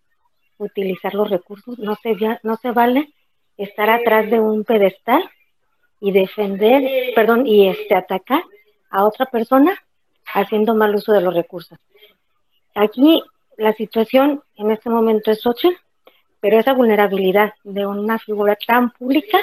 [0.59, 3.13] utilizar los recursos, no se, no se vale
[3.57, 5.23] estar atrás de un pedestal
[6.01, 8.43] y defender, perdón, y este atacar
[8.91, 9.79] a otra persona
[10.33, 11.79] haciendo mal uso de los recursos.
[12.75, 13.23] Aquí
[13.57, 15.69] la situación en este momento es ocho,
[16.41, 19.39] pero esa vulnerabilidad de una figura tan pública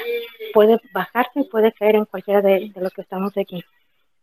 [0.54, 3.64] puede bajarse y puede caer en cualquiera de, los que estamos aquí.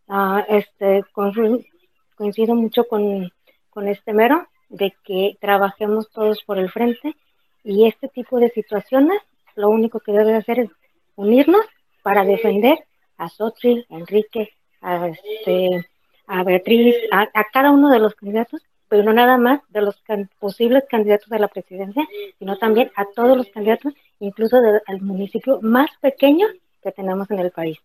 [0.07, 3.31] Ah, este, coincido mucho con,
[3.75, 7.13] con este mero de que trabajemos todos por el frente
[7.61, 9.21] y este tipo de situaciones
[9.55, 10.69] lo único que debe hacer es
[11.15, 11.65] unirnos
[12.01, 12.77] para defender
[13.17, 15.85] a Xochitl, a Enrique, a, este,
[16.25, 20.01] a Beatriz, a, cada uno de los candidatos, pero no nada más de los
[20.39, 22.07] posibles candidatos a la presidencia,
[22.39, 26.47] sino también a todos los candidatos, incluso del municipio más pequeño
[26.81, 27.77] que tenemos en el país.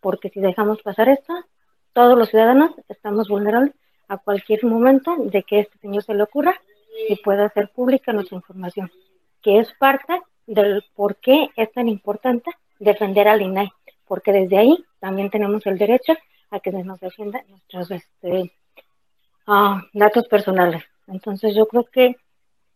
[0.00, 1.32] Porque si dejamos pasar esto,
[1.94, 3.74] todos los ciudadanos estamos vulnerables
[4.10, 6.60] a cualquier momento de que este señor se le ocurra
[7.08, 8.90] y pueda hacer pública nuestra información,
[9.40, 13.70] que es parte del por qué es tan importante defender al INAI,
[14.08, 16.14] porque desde ahí también tenemos el derecho
[16.50, 18.52] a que se nos defienda nuestros este,
[19.46, 20.82] ah, datos personales.
[21.06, 22.16] Entonces yo creo que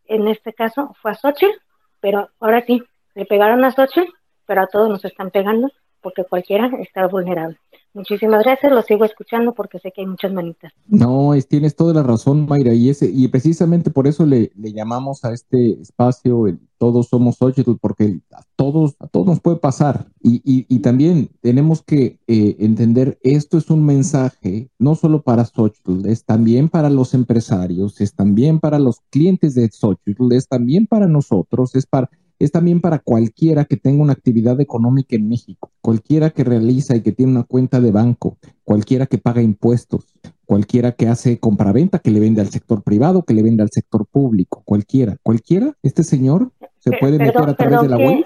[0.06, 1.60] en este caso fue a Xochitl,
[1.98, 2.80] pero ahora sí,
[3.16, 4.12] le pegaron a Xochitl,
[4.46, 5.68] pero a todos nos están pegando
[6.00, 7.58] porque cualquiera está vulnerable.
[7.94, 10.72] Muchísimas gracias, lo sigo escuchando porque sé que hay muchas manitas.
[10.88, 14.72] No, es, tienes toda la razón, Mayra, y ese, y precisamente por eso le, le
[14.72, 19.58] llamamos a este espacio el Todos somos Xochitl, porque a todos, a todos nos puede
[19.58, 20.06] pasar.
[20.20, 26.06] Y, y, también tenemos que eh, entender, esto es un mensaje no solo para Xochitl,
[26.08, 31.06] es también para los empresarios, es también para los clientes de Xochitl, es también para
[31.06, 36.30] nosotros, es para es también para cualquiera que tenga una actividad económica en México, cualquiera
[36.30, 40.06] que realiza y que tiene una cuenta de banco, cualquiera que paga impuestos,
[40.44, 44.06] cualquiera que hace compraventa, que le vende al sector privado, que le vende al sector
[44.06, 48.24] público, cualquiera, cualquiera, este señor se puede meter a través de la web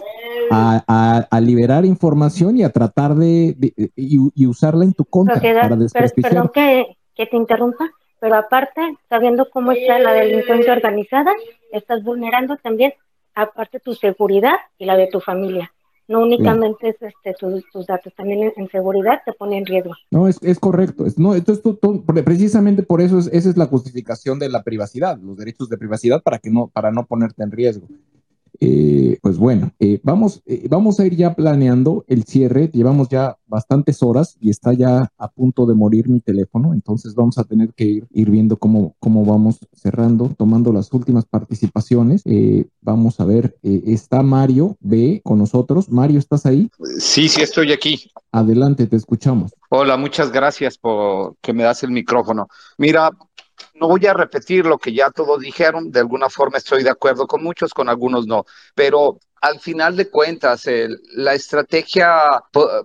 [0.51, 3.57] a, liberar información y a tratar de,
[3.95, 6.33] y, usarla en tu contra para desprestigiar.
[6.33, 11.33] Perdón que, que te interrumpa, pero aparte, sabiendo cómo está la delincuencia organizada,
[11.73, 12.93] estás vulnerando también
[13.43, 15.73] aparte tu seguridad y la de tu familia.
[16.09, 19.95] No únicamente es este, tus, datos, también en, seguridad te pone en riesgo.
[20.11, 21.05] No, es, es correcto.
[21.05, 21.63] Es, no, entonces,
[22.25, 26.23] precisamente por eso es, esa es la justificación de la privacidad, los derechos de privacidad
[26.23, 27.87] para, que no, para no ponerte en riesgo.
[28.61, 32.69] Eh, pues bueno, eh, vamos, eh, vamos a ir ya planeando el cierre.
[32.73, 37.39] Llevamos ya bastantes horas y está ya a punto de morir mi teléfono, entonces vamos
[37.39, 42.25] a tener que ir, ir viendo cómo, cómo vamos cerrando, tomando las últimas participaciones.
[42.83, 45.91] vamos a ver, está Mario B con nosotros.
[45.91, 46.71] Mario, ¿estás ahí?
[46.99, 48.11] Sí, sí, estoy aquí.
[48.33, 49.53] Adelante, te escuchamos.
[49.71, 52.49] Hola, muchas gracias por que me das el micrófono.
[52.77, 53.11] Mira,
[53.75, 57.27] no voy a repetir lo que ya todos dijeron, de alguna forma estoy de acuerdo
[57.27, 60.69] con muchos, con algunos no, pero al final de cuentas,
[61.13, 62.43] la estrategia,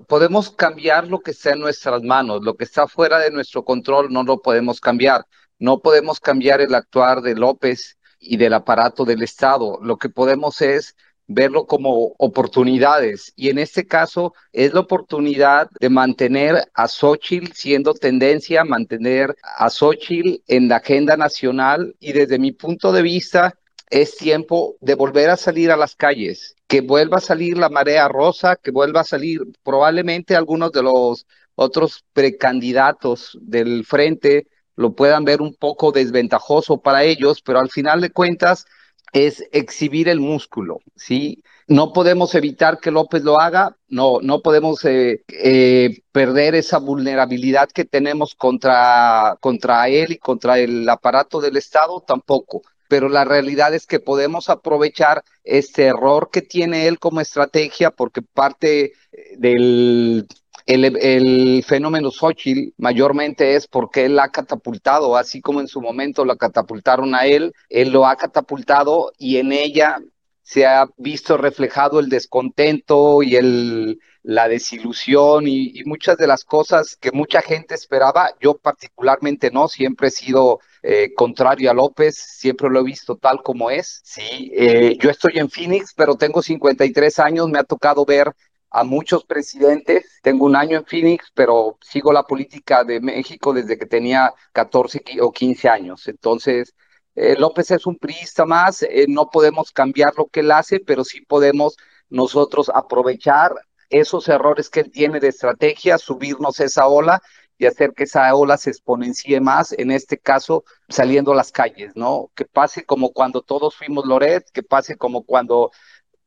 [0.08, 4.11] podemos cambiar lo que está en nuestras manos, lo que está fuera de nuestro control
[4.11, 5.26] no lo podemos cambiar,
[5.58, 10.61] no podemos cambiar el actuar de López y del aparato del Estado, lo que podemos
[10.61, 10.95] es
[11.33, 13.33] verlo como oportunidades.
[13.35, 19.69] Y en este caso es la oportunidad de mantener a Xochitl siendo tendencia, mantener a
[19.69, 23.55] Xochitl en la agenda nacional y desde mi punto de vista
[23.89, 28.07] es tiempo de volver a salir a las calles, que vuelva a salir la marea
[28.07, 35.23] rosa, que vuelva a salir probablemente algunos de los otros precandidatos del frente lo puedan
[35.23, 38.65] ver un poco desventajoso para ellos, pero al final de cuentas
[39.14, 41.43] es exhibir el músculo, ¿sí?
[41.67, 47.69] no podemos evitar que López lo haga, no, no podemos eh, eh, perder esa vulnerabilidad
[47.69, 52.61] que tenemos contra, contra él y contra el aparato del Estado, tampoco.
[52.90, 58.22] Pero la realidad es que podemos aprovechar este error que tiene él como estrategia, porque
[58.22, 58.93] parte
[59.38, 60.27] del
[60.66, 66.38] el, fenómeno Xochitl mayormente es porque él ha catapultado, así como en su momento lo
[66.38, 70.00] catapultaron a él, él lo ha catapultado y en ella
[70.42, 76.95] se ha visto reflejado el descontento y el, la desilusión y, muchas de las cosas
[76.95, 78.32] que mucha gente esperaba.
[78.40, 83.42] Yo particularmente no, siempre he sido eh, contrario a López, siempre lo he visto tal
[83.43, 84.01] como es.
[84.03, 88.33] Sí, eh, yo estoy en Phoenix, pero tengo 53 años, me ha tocado ver
[88.74, 90.19] a muchos presidentes.
[90.22, 95.02] Tengo un año en Phoenix, pero sigo la política de México desde que tenía 14
[95.22, 96.08] o 15 años.
[96.08, 96.76] Entonces,
[97.16, 101.03] eh, López es un priista más, eh, no podemos cambiar lo que él hace, pero
[101.06, 101.77] sí podemos
[102.10, 103.53] nosotros aprovechar
[103.90, 107.22] esos errores que él tiene de estrategia, subirnos esa ola
[107.60, 111.92] y hacer que esa ola se exponencie más, en este caso saliendo a las calles,
[111.95, 112.32] ¿no?
[112.35, 115.72] Que pase como cuando todos fuimos Loret, que pase como cuando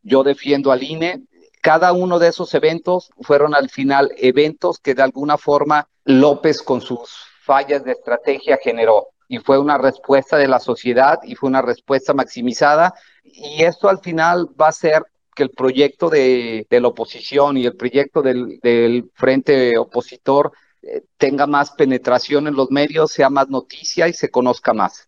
[0.03, 1.25] yo defiendo al INE.
[1.63, 6.81] Cada uno de esos eventos fueron al final eventos que de alguna forma López con
[6.81, 11.63] sus fallas de estrategia generó y fue una respuesta de la sociedad y fue una
[11.63, 12.95] respuesta maximizada
[13.25, 15.03] y esto al final va a ser
[15.35, 20.53] que el proyecto de, la oposición y el proyecto del, frente opositor
[20.83, 25.07] eh, tenga más penetración en los medios, sea más noticia y se conozca más.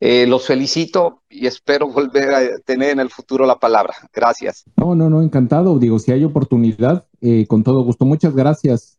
[0.00, 3.94] Eh, los felicito y espero volver a tener en el futuro la palabra.
[4.12, 4.64] Gracias.
[4.76, 5.78] No, no, no, encantado.
[5.78, 8.04] Digo, si hay oportunidad, eh, con todo gusto.
[8.04, 8.98] Muchas gracias,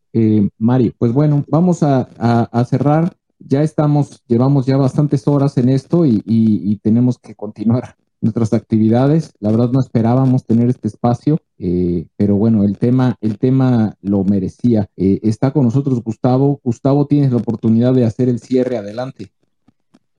[0.58, 0.94] Mari.
[0.98, 2.08] Pues bueno, vamos a,
[2.68, 9.32] cerrar ya estamos, llevamos ya bastantes horas en esto y, tenemos que continuar nuestras actividades.
[9.40, 14.24] La verdad no esperábamos tener este espacio, eh, pero bueno, el tema, el tema lo
[14.24, 14.88] merecía.
[14.96, 16.60] Eh, está con nosotros Gustavo.
[16.62, 18.76] Gustavo, tienes la oportunidad de hacer el cierre.
[18.76, 19.32] Adelante.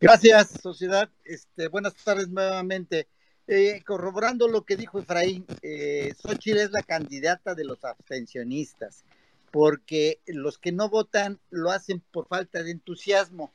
[0.02, 1.12] Gracias, sociedad.
[1.24, 3.08] Este, buenas tardes nuevamente.
[3.48, 9.06] Eh, corroborando lo que dijo Efraín, eh, Xochitl es la candidata de los abstencionistas
[9.52, 13.52] porque los que no votan lo hacen por falta de entusiasmo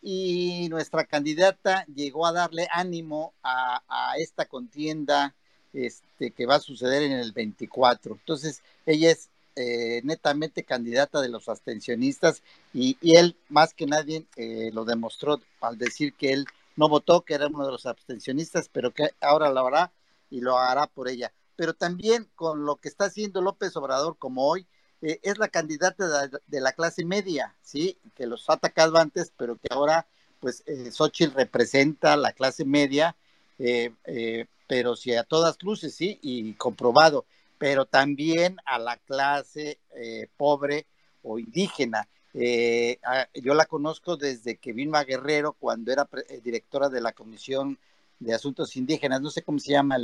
[0.00, 3.82] y nuestra candidata llegó a darle ánimo a,
[4.18, 5.34] esta contienda
[5.72, 8.14] este, que va a suceder en el 24.
[8.14, 14.70] Entonces, ella es eh, netamente candidata de los abstencionistas y, él más que nadie eh,
[14.72, 16.46] lo demostró al decir que él
[16.76, 19.92] no votó, que era uno de los abstencionistas, pero que ahora lo hará
[20.30, 21.32] y lo hará por ella.
[21.56, 24.66] Pero también con lo que está haciendo López Obrador como hoy,
[25.02, 27.98] eh, es la candidata de, la clase media, ¿sí?
[28.14, 30.06] Que los ha atacado antes, pero que ahora,
[30.38, 33.16] pues, eh, Xochitl representa la clase media,
[34.66, 37.26] pero sí a todas luces, sí, y comprobado,
[37.60, 39.78] pero también a la clase
[40.38, 40.86] pobre
[41.22, 42.08] o indígena.
[42.32, 46.08] yo la conozco desde que vino a Guerrero, cuando era
[46.42, 47.78] directora de la Comisión
[48.18, 49.98] de Asuntos Indígenas, no sé cómo se llama,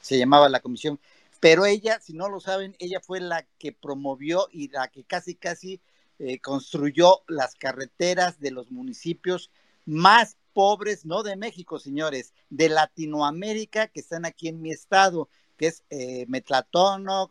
[0.00, 0.98] se llamaba la comisión,
[1.38, 5.34] pero ella, si no lo saben, ella fue la que promovió y la que casi,
[5.36, 5.80] casi
[6.18, 9.50] eh, construyó las carreteras de los municipios
[9.84, 15.68] más pobres, no de México, señores, de Latinoamérica que están aquí en mi estado, que
[15.68, 17.30] es eh, Metlatono,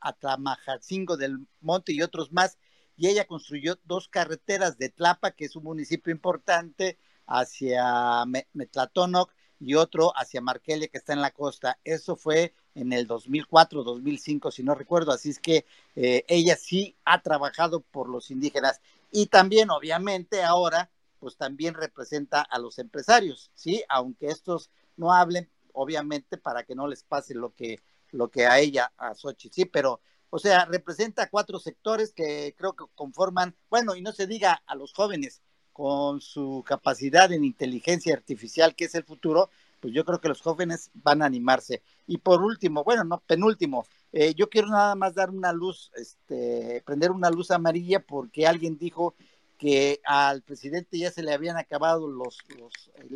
[0.00, 2.58] Atlamajacingo del Monte y otros más.
[2.96, 9.74] Y ella construyó dos carreteras de Tlapa, que es un municipio importante, hacia Metlatonoc y
[9.74, 11.78] otro hacia Marquelia, que está en la costa.
[11.84, 15.12] Eso fue en el 2004, 2005, si no recuerdo.
[15.12, 15.64] Así es que
[15.96, 22.42] eh, ella sí ha trabajado por los indígenas y también, obviamente, ahora, pues también representa
[22.42, 23.82] a los empresarios, ¿sí?
[23.88, 28.58] Aunque estos no hablen, obviamente, para que no les pase lo que, lo que a
[28.58, 30.00] ella, a Sochi, sí, pero,
[30.30, 34.74] o sea, representa cuatro sectores que creo que conforman, bueno, y no se diga a
[34.74, 35.40] los jóvenes,
[35.72, 39.48] con su capacidad en inteligencia artificial, que es el futuro,
[39.78, 41.82] pues yo creo que los jóvenes van a animarse.
[42.04, 46.82] Y por último, bueno, no, penúltimo, eh, yo quiero nada más dar una luz, este,
[46.84, 49.14] prender una luz amarilla porque alguien dijo
[49.56, 52.38] que al presidente ya se le habían acabado los,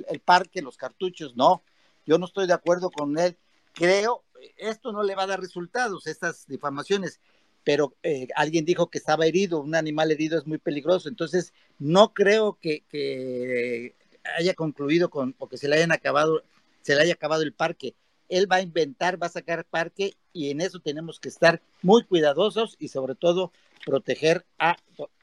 [0.08, 1.34] el, parque, los cartuchos.
[1.36, 1.62] No,
[2.06, 3.36] yo no estoy de acuerdo con él.
[3.72, 4.24] Creo,
[4.56, 7.20] esto no le va a dar resultados, estas difamaciones,
[7.64, 12.12] pero eh, alguien dijo que estaba herido, un animal herido es muy peligroso, entonces no
[12.12, 13.94] creo que,
[14.38, 16.44] haya concluido con, o que se le hayan acabado
[16.82, 17.94] se le haya acabado el parque.
[18.28, 22.04] Él va a inventar, va a sacar parque y en eso tenemos que estar muy
[22.04, 23.52] cuidadosos y sobre todo
[23.84, 24.76] proteger a,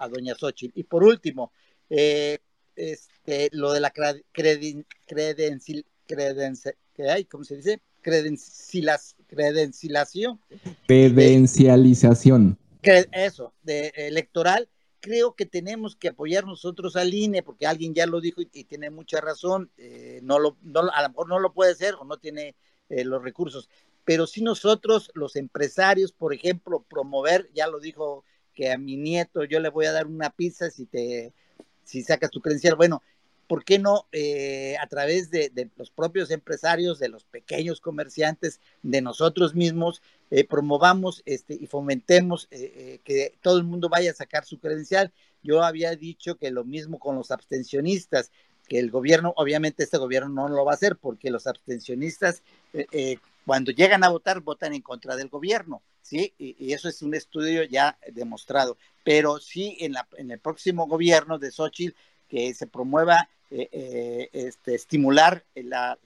[0.10, 0.78] doña Xochitl.
[0.80, 1.52] Y por último,
[1.90, 2.40] eh,
[2.76, 3.92] este, lo de la
[4.32, 5.86] credencial,
[7.30, 7.82] ¿cómo se dice?
[8.02, 10.40] credencialización.
[10.88, 12.58] Credencialización.
[13.12, 18.22] eso, de electoral, creo que tenemos que apoyar nosotros al INE, porque alguien ya lo
[18.22, 20.58] dijo y, tiene mucha razón, eh, no lo,
[20.94, 22.56] a lo mejor no lo puede hacer o no tiene
[22.90, 23.70] eh, los recursos,
[24.04, 28.24] pero si nosotros, los empresarios, por ejemplo, promover, ya lo dijo
[28.54, 31.34] que a mi nieto yo le voy a dar una pizza si te
[31.84, 33.02] si sacas tu credencial, bueno,
[33.50, 39.02] ¿por qué no eh, a través de, los propios empresarios, de los pequeños comerciantes, de
[39.02, 44.46] nosotros mismos, eh, promovamos este, y fomentemos eh, que todo el mundo vaya a sacar
[44.46, 45.12] su credencial?
[45.42, 48.32] Yo había dicho que lo mismo con los abstencionistas,
[48.68, 52.44] que el gobierno, obviamente este gobierno no lo va a hacer porque los abstencionistas
[53.48, 56.36] cuando llegan a votar votan en contra del gobierno, ¿sí?
[56.38, 58.78] Y, eso es un estudio ya demostrado.
[59.04, 61.98] Pero sí en, la, en el próximo gobierno de Xochitl
[62.30, 65.98] que se promueva eh, eh, este, estimular la,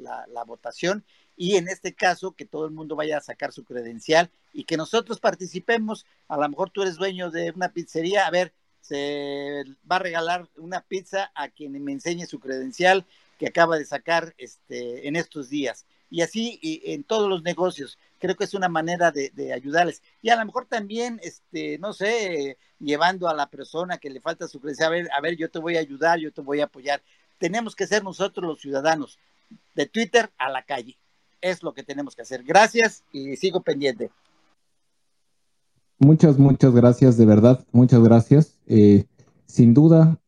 [0.48, 1.04] votación
[1.36, 4.78] y en este caso que todo el mundo vaya a sacar su credencial y que
[4.78, 6.06] nosotros participemos.
[6.28, 10.48] A lo mejor tú eres dueño de una pizzería, a ver, se va a regalar
[10.58, 13.06] una pizza a quien me enseñe su credencial
[13.40, 15.86] que acaba de sacar este, en estos días.
[16.14, 17.98] Y así en todos los negocios.
[18.20, 20.02] Creo que es una manera de, ayudarles.
[20.22, 24.48] Y a lo mejor también, este, no sé, llevando a la persona que le falta
[24.48, 26.66] su credencial, a ver, a ver, yo te voy a ayudar, yo te voy a
[26.66, 27.02] apoyar
[27.44, 29.20] tenemos que ser nosotros los ciudadanos,
[29.76, 30.98] de Twitter a la calle.
[31.42, 32.42] Es lo que tenemos que hacer.
[32.42, 34.12] Gracias y sigo pendiente.
[36.00, 38.58] Muchas, muchas gracias, de verdad, muchas gracias.
[38.66, 39.04] Eh,
[39.46, 40.20] sin duda,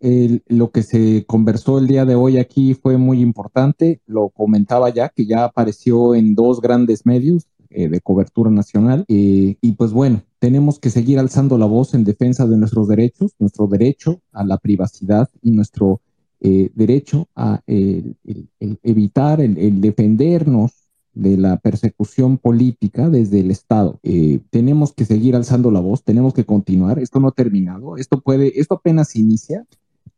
[0.48, 4.02] lo que se conversó el día de hoy aquí fue muy importante.
[4.06, 9.04] Lo comentaba ya, que ya apareció en dos grandes medios eh, de cobertura nacional.
[9.10, 13.34] Eh, y pues bueno, tenemos que seguir alzando la voz en defensa de nuestros derechos,
[13.38, 16.00] nuestro derecho a la privacidad y nuestro
[16.40, 20.72] eh, derecho a evitar, el, defendernos
[21.16, 24.00] de la persecución política desde el Estado.
[24.04, 27.00] Eh, tenemos que seguir alzando la voz, tenemos que continuar.
[27.00, 29.66] Esto no ha terminado, esto puede, esto apenas inicia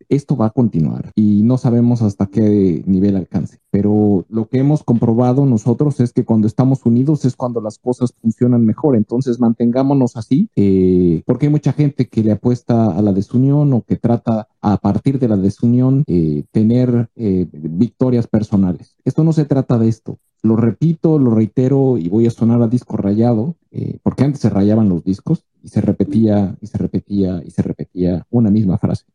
[0.09, 3.59] esto va a continuar y no sabemos hasta qué nivel alcance.
[3.71, 8.13] Pero lo que hemos comprobado nosotros es que cuando estamos unidos es cuando las cosas
[8.21, 8.95] funcionan mejor.
[8.95, 13.81] Entonces mantengámonos así, eh, porque hay mucha gente que le apuesta a la desunión o
[13.81, 18.97] que trata a partir de la desunión eh, tener eh, victorias personales.
[19.03, 20.19] Esto no se trata de esto.
[20.43, 23.55] Lo repito, lo reitero y voy a sonar a disco rayado,
[24.03, 28.25] porque antes se rayaban los discos y se repetía y se repetía y se repetía
[28.29, 29.05] una misma frase.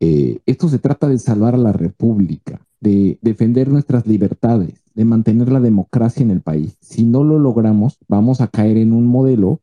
[0.00, 5.50] Eh, esto se trata de salvar a la República, de defender nuestras libertades, de mantener
[5.50, 6.76] la democracia en el país.
[6.80, 9.60] Si no lo logramos, vamos a caer en un modelo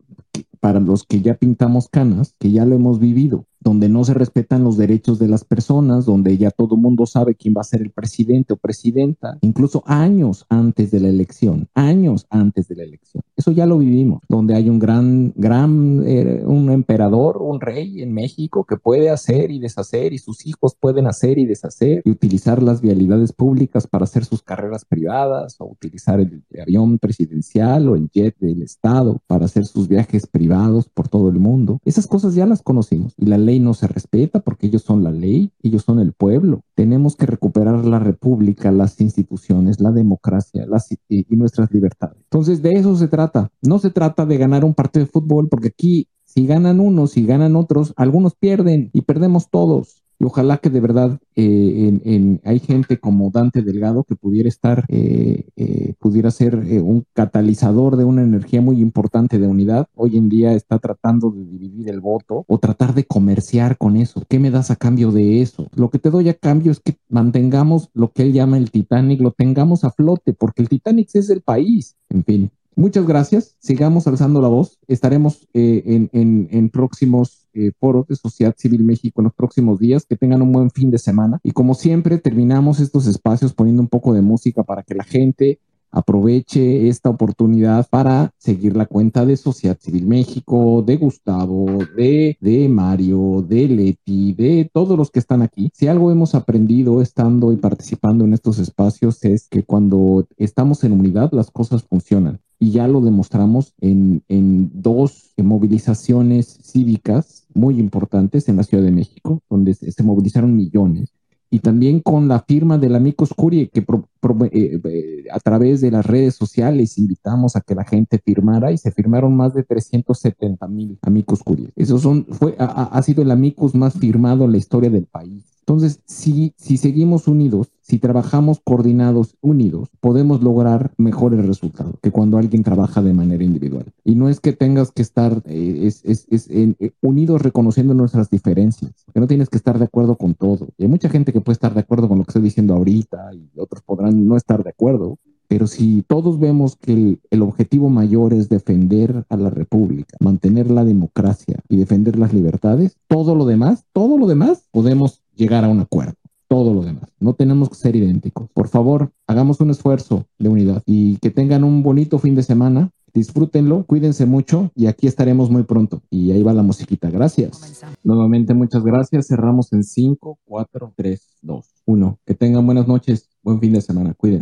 [0.59, 4.64] para los que ya pintamos canas, que ya lo hemos vivido, donde no se respetan
[4.64, 7.92] los derechos de las personas, donde ya todo mundo sabe quién va a ser el
[7.92, 13.24] presidente o presidenta, incluso años antes de la elección, años antes de la elección.
[13.35, 18.14] Eso ya lo vivimos, donde hay un gran, gran, eh, un emperador, un rey en
[18.14, 22.61] México que puede hacer y deshacer y sus hijos pueden hacer y deshacer y utilizar
[22.61, 28.09] las vialidades públicas para hacer sus carreras privadas o utilizar el avión presidencial o el
[28.09, 31.80] jet del Estado para hacer sus viajes privados por todo el mundo.
[31.85, 35.11] Esas cosas ya las conocimos y la ley no se respeta porque ellos son la
[35.11, 36.61] ley, ellos son el pueblo.
[36.75, 42.17] Tenemos que recuperar la república, las instituciones, la democracia las, y, nuestras libertades.
[42.23, 43.51] Entonces, de eso se trata.
[43.61, 47.25] No se trata de ganar un partido de fútbol porque aquí si ganan unos, si
[47.25, 53.30] ganan otros, algunos pierden y perdemos todos ojalá que de verdad eh, hay gente como
[53.32, 58.80] Dante Delgado que pudiera estar, eh, eh, pudiera ser un catalizador de una energía muy
[58.80, 59.88] importante de unidad.
[59.95, 64.24] Hoy en día está tratando de dividir el voto o tratar de comerciar con eso.
[64.27, 65.68] ¿Qué me das a cambio de eso?
[65.76, 69.22] Lo que te doy a cambio es que mantengamos lo que él llama el Titanic,
[69.22, 71.95] lo tengamos a flote, porque el Titanic es el país.
[72.10, 73.56] En fin, Muchas gracias.
[73.60, 74.80] Sigamos alzando la voz.
[74.88, 80.06] Estaremos en, en, próximos eh, foros de Sociedad Civil México en los próximos días.
[80.06, 81.40] Que tengan un buen fin de semana.
[81.43, 85.60] Y como siempre, terminamos estos espacios poniendo un poco de música para que la gente
[85.93, 93.45] aproveche esta oportunidad para seguir la cuenta de Sociedad Civil México, de Gustavo, de Mario,
[93.48, 95.72] de Leti, de todos los que están aquí.
[95.76, 100.93] Si algo hemos aprendido estando y participando en estos espacios es que cuando estamos en
[100.93, 108.48] unidad las cosas funcionan y ya lo demostramos en, en dos movilizaciones cívicas muy importantes
[108.48, 111.11] en la Ciudad de México, donde se, movilizaron millones
[111.50, 116.06] y también con la firma del Amicus Curie, que eh, eh, a través de las
[116.06, 120.98] redes sociales invitamos a que la gente firmara y se firmaron más de 370 mil
[121.01, 121.69] Amicus Curie.
[121.75, 125.52] Eso son, fue, ha, ha, sido el Amicus más firmado en la historia del país.
[125.66, 132.38] Entonces, si, si seguimos unidos, si trabajamos coordinados, unidos, podemos lograr mejores resultados que cuando
[132.38, 133.85] alguien trabaja de manera individual.
[134.03, 137.93] Y no es que tengas que estar eh, es, es, es, en, eh, unidos reconociendo
[137.93, 140.67] nuestras diferencias, que no tienes que estar de acuerdo con todo.
[140.77, 143.33] Y hay mucha gente que puede estar de acuerdo con lo que estoy diciendo ahorita
[143.33, 145.17] y otros podrán no estar de acuerdo,
[145.48, 150.72] pero si todos vemos que el, el, objetivo mayor es defender a la República, mantener
[150.72, 155.70] la democracia y defender las libertades, todo lo demás, todo lo demás, podemos llegar a
[155.70, 156.16] un acuerdo.
[156.48, 157.10] Todo lo demás.
[157.20, 158.50] No tenemos que ser idénticos.
[158.53, 162.92] Por favor, hagamos un esfuerzo de unidad y que tengan un bonito fin de semana.
[163.14, 166.02] Disfrútenlo, cuídense mucho y aquí estaremos muy pronto.
[166.10, 167.10] Y ahí va la musiquita.
[167.10, 167.52] Gracias.
[167.52, 167.98] Comenzamos.
[168.03, 169.28] Nuevamente, muchas gracias.
[169.28, 172.20] Cerramos en 5, 4, 3, 2, 1.
[172.26, 174.14] Que tengan buenas noches, buen fin de semana.
[174.16, 174.42] Cuídense.